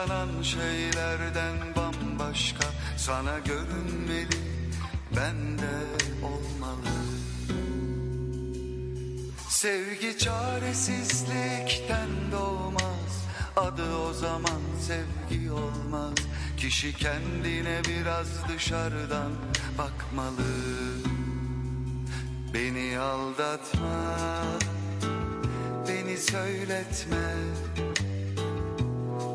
Yaşanan 0.00 0.42
şeylerden 0.42 1.56
bambaşka. 1.76 2.66
Sana 2.96 3.38
görünmeli 3.38 4.38
bende 5.16 5.86
olmalı. 6.22 6.96
Sevgi 9.48 10.18
çaresizlikten 10.18 12.08
doğmaz. 12.32 13.26
Adı 13.56 13.96
o 13.96 14.12
zaman 14.12 14.60
sevgi 14.80 15.52
olmaz. 15.52 16.14
Kişi 16.56 16.96
kendine 16.96 17.80
biraz 17.88 18.48
dışarıdan 18.48 19.32
bakmalı. 19.78 20.46
Beni 22.54 22.98
aldatma 22.98 24.16
beni 25.88 26.16
söyletme 26.16 27.34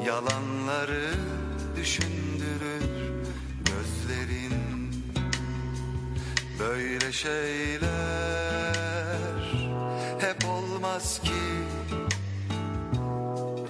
Yalanları 0.05 1.13
düşündürür 1.75 2.83
gözlerin. 3.65 4.53
Böyle 6.59 7.11
şeyler 7.11 7.85
hep 10.19 10.45
olmaz 10.49 11.21
ki. 11.21 11.31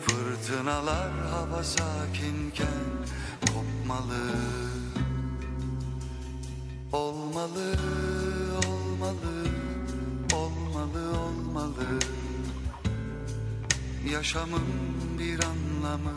Fırtınalar 0.02 1.12
hava 1.32 1.64
sakinken 1.64 2.84
kopmalı. 3.48 4.32
Olmalı, 6.92 7.76
olmalı, 8.68 9.48
olmalı, 10.34 11.20
olmalı. 11.20 12.00
Yaşamın 14.12 14.66
bir 15.20 15.40
anlamı 15.86 16.12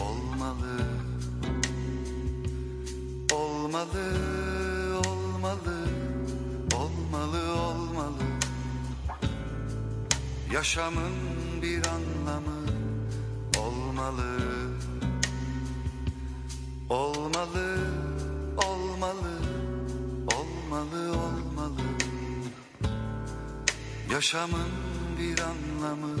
olmalı 0.00 0.80
Olmalı, 3.32 4.06
olmalı, 5.06 5.86
olmalı, 6.74 7.52
olmalı. 7.52 8.22
Yaşamın 10.52 11.12
bir 11.62 11.82
anlamı 11.86 12.60
olmalı. 13.58 14.38
Olmalı, 16.88 17.76
olmalı, 18.56 19.38
olmalı, 20.36 21.10
olmalı. 21.10 21.82
Yaşamın 24.10 24.70
bir 25.18 25.38
anlamı 25.38 26.14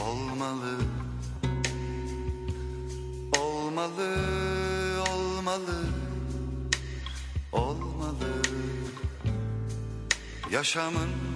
olmalı. 0.00 0.89
Olmalı, 4.00 4.16
olmalı, 5.12 5.78
olmalı. 7.52 8.32
Yaşamın 10.50 11.29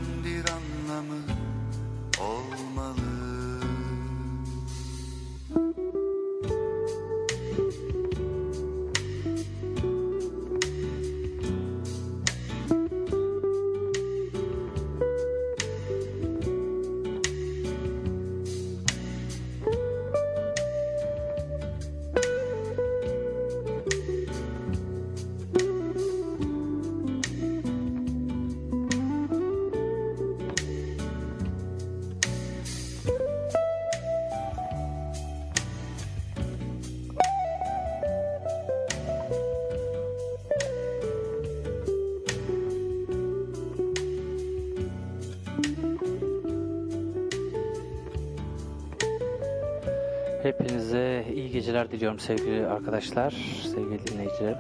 diliyorum 51.95 52.19
sevgili 52.19 52.67
arkadaşlar, 52.67 53.31
sevgili 53.63 54.07
dinleyiciler. 54.07 54.57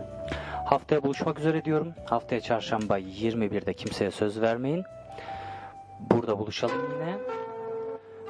Haftaya 0.64 1.02
buluşmak 1.02 1.38
üzere 1.38 1.64
diyorum. 1.64 1.94
Haftaya 2.04 2.40
çarşamba 2.40 2.98
21'de 2.98 3.74
kimseye 3.74 4.10
söz 4.10 4.40
vermeyin. 4.40 4.84
Burada 6.00 6.38
buluşalım 6.38 6.90
yine. 6.94 7.18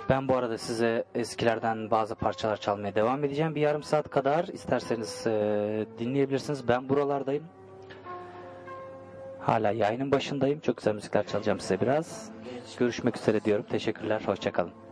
Ben 0.08 0.28
bu 0.28 0.36
arada 0.36 0.58
size 0.58 1.04
eskilerden 1.14 1.90
bazı 1.90 2.14
parçalar 2.14 2.56
çalmaya 2.56 2.94
devam 2.94 3.24
edeceğim. 3.24 3.54
Bir 3.54 3.60
yarım 3.60 3.82
saat 3.82 4.10
kadar 4.10 4.44
isterseniz 4.44 5.26
e, 5.26 5.86
dinleyebilirsiniz. 5.98 6.68
Ben 6.68 6.88
buralardayım. 6.88 7.44
Hala 9.40 9.70
yayının 9.70 10.12
başındayım. 10.12 10.60
Çok 10.60 10.76
güzel 10.76 10.94
müzikler 10.94 11.26
çalacağım 11.26 11.60
size 11.60 11.80
biraz. 11.80 12.30
Görüşmek 12.78 13.16
üzere 13.16 13.44
diyorum. 13.44 13.64
Teşekkürler. 13.70 14.22
Hoşçakalın. 14.26 14.83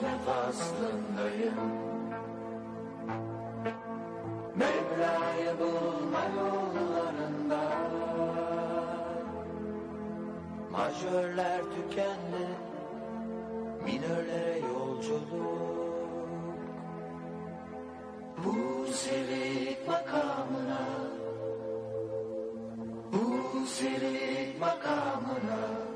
Geçme 0.00 0.18
faslındayım. 0.26 1.54
Mevla'yı 4.54 5.58
bulma 5.58 6.22
yollarında. 6.36 7.60
Majörler 10.70 11.60
tükendi 11.60 12.46
Minörlere 13.84 14.58
yolculuk. 14.58 15.80
Bu 18.44 18.86
selik 18.92 19.88
makamına 19.88 20.80
bu 23.12 23.66
serik 23.66 24.60
makamına 24.60 25.89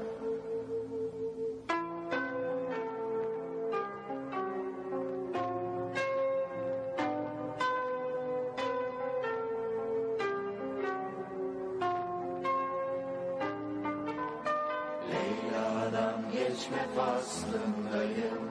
geçme 16.64 16.86
faslındayım. 16.96 18.50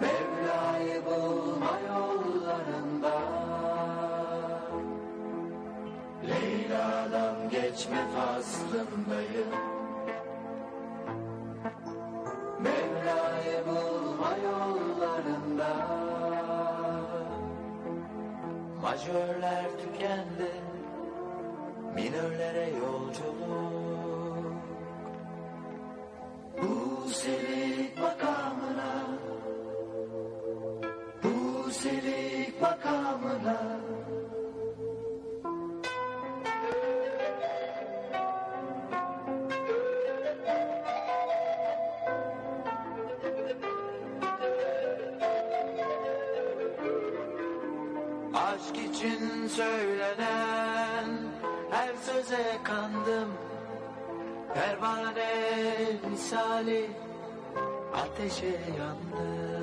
Mevla'yı 0.00 1.06
bulma 1.06 1.78
yollarında. 1.88 3.12
Leyla'dan 6.28 7.48
geçme 7.50 8.04
faslındayım. 8.16 9.48
Mevla'yı 12.60 13.66
bulma 13.66 14.36
yollarında. 14.36 15.72
Majörler 18.82 19.64
tükendi 19.78 20.52
Minörlere 21.94 22.70
yolculuk 22.70 23.91
misali 56.32 56.86
ateşe 57.94 58.46
yandım 58.78 59.61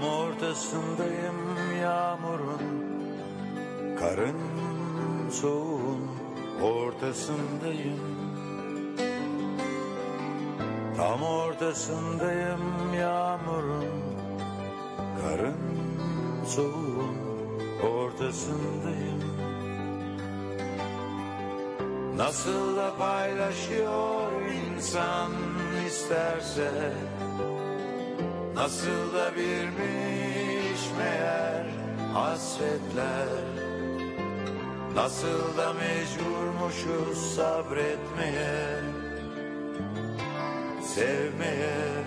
Tam 0.00 0.08
ortasındayım 0.08 1.36
yağmurun 1.82 2.60
Karın 3.98 4.36
soğuğun 5.30 6.08
ortasındayım. 6.62 8.00
Tam 10.96 11.22
ortasındayım 11.22 12.94
yağmurun 13.00 13.86
Karın 15.22 15.56
soğuğun 16.46 17.16
ortasındayım. 17.82 19.22
Nasıl 22.16 22.76
da 22.76 22.96
paylaşıyor 22.98 24.32
insan 24.76 25.32
isterse 25.86 26.92
Nasıl 28.56 29.14
da 29.14 29.36
birmiş 29.36 30.80
meğer 30.98 31.66
hasretler. 32.14 33.28
Nasıl 34.94 35.56
da 35.56 35.72
mecburmuşuz 35.72 37.34
sabretmeye 37.34 38.80
Sevmeye 40.82 42.04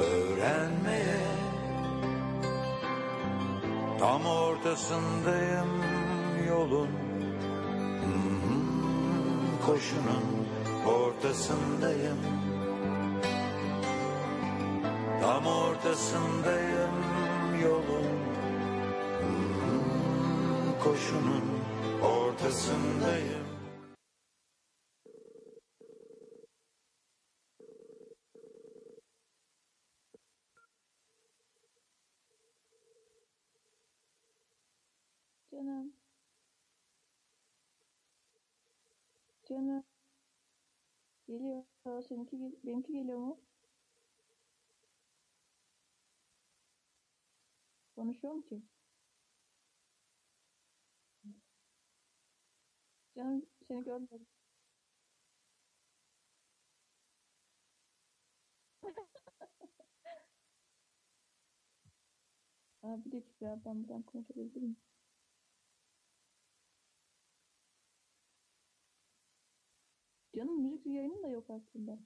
Öğrenmeye. 0.00 1.20
Tam 3.98 4.26
ortasındayım 4.26 5.82
yolun 6.48 6.88
Koşunun 9.66 10.46
ortasındayım 10.86 12.39
ortasındayım 16.00 16.94
yolun 17.62 18.20
Koşunun 20.82 21.44
ortasındayım 22.02 23.50
Canım. 35.50 35.92
Canım. 39.48 39.84
Geliyor. 41.28 41.62
Seninki, 42.08 42.36
benimki 42.64 42.92
geliyor 42.92 43.18
mu? 43.18 43.40
Konuşuyor 48.00 48.34
mu 48.34 48.42
ki? 48.44 48.62
Canım 53.16 53.46
seni 53.68 53.84
görmedim. 53.84 54.26
Aa, 62.82 63.04
bir 63.04 63.12
dakika 63.12 63.60
ben 63.64 63.82
buradan 63.82 64.02
kontrol 64.02 64.36
edebilir 64.42 64.60
miyim? 64.62 64.76
Canım 70.36 70.62
müzik 70.62 70.86
yayını 70.86 71.22
da 71.22 71.28
yok 71.28 71.50
aslında. 71.50 71.98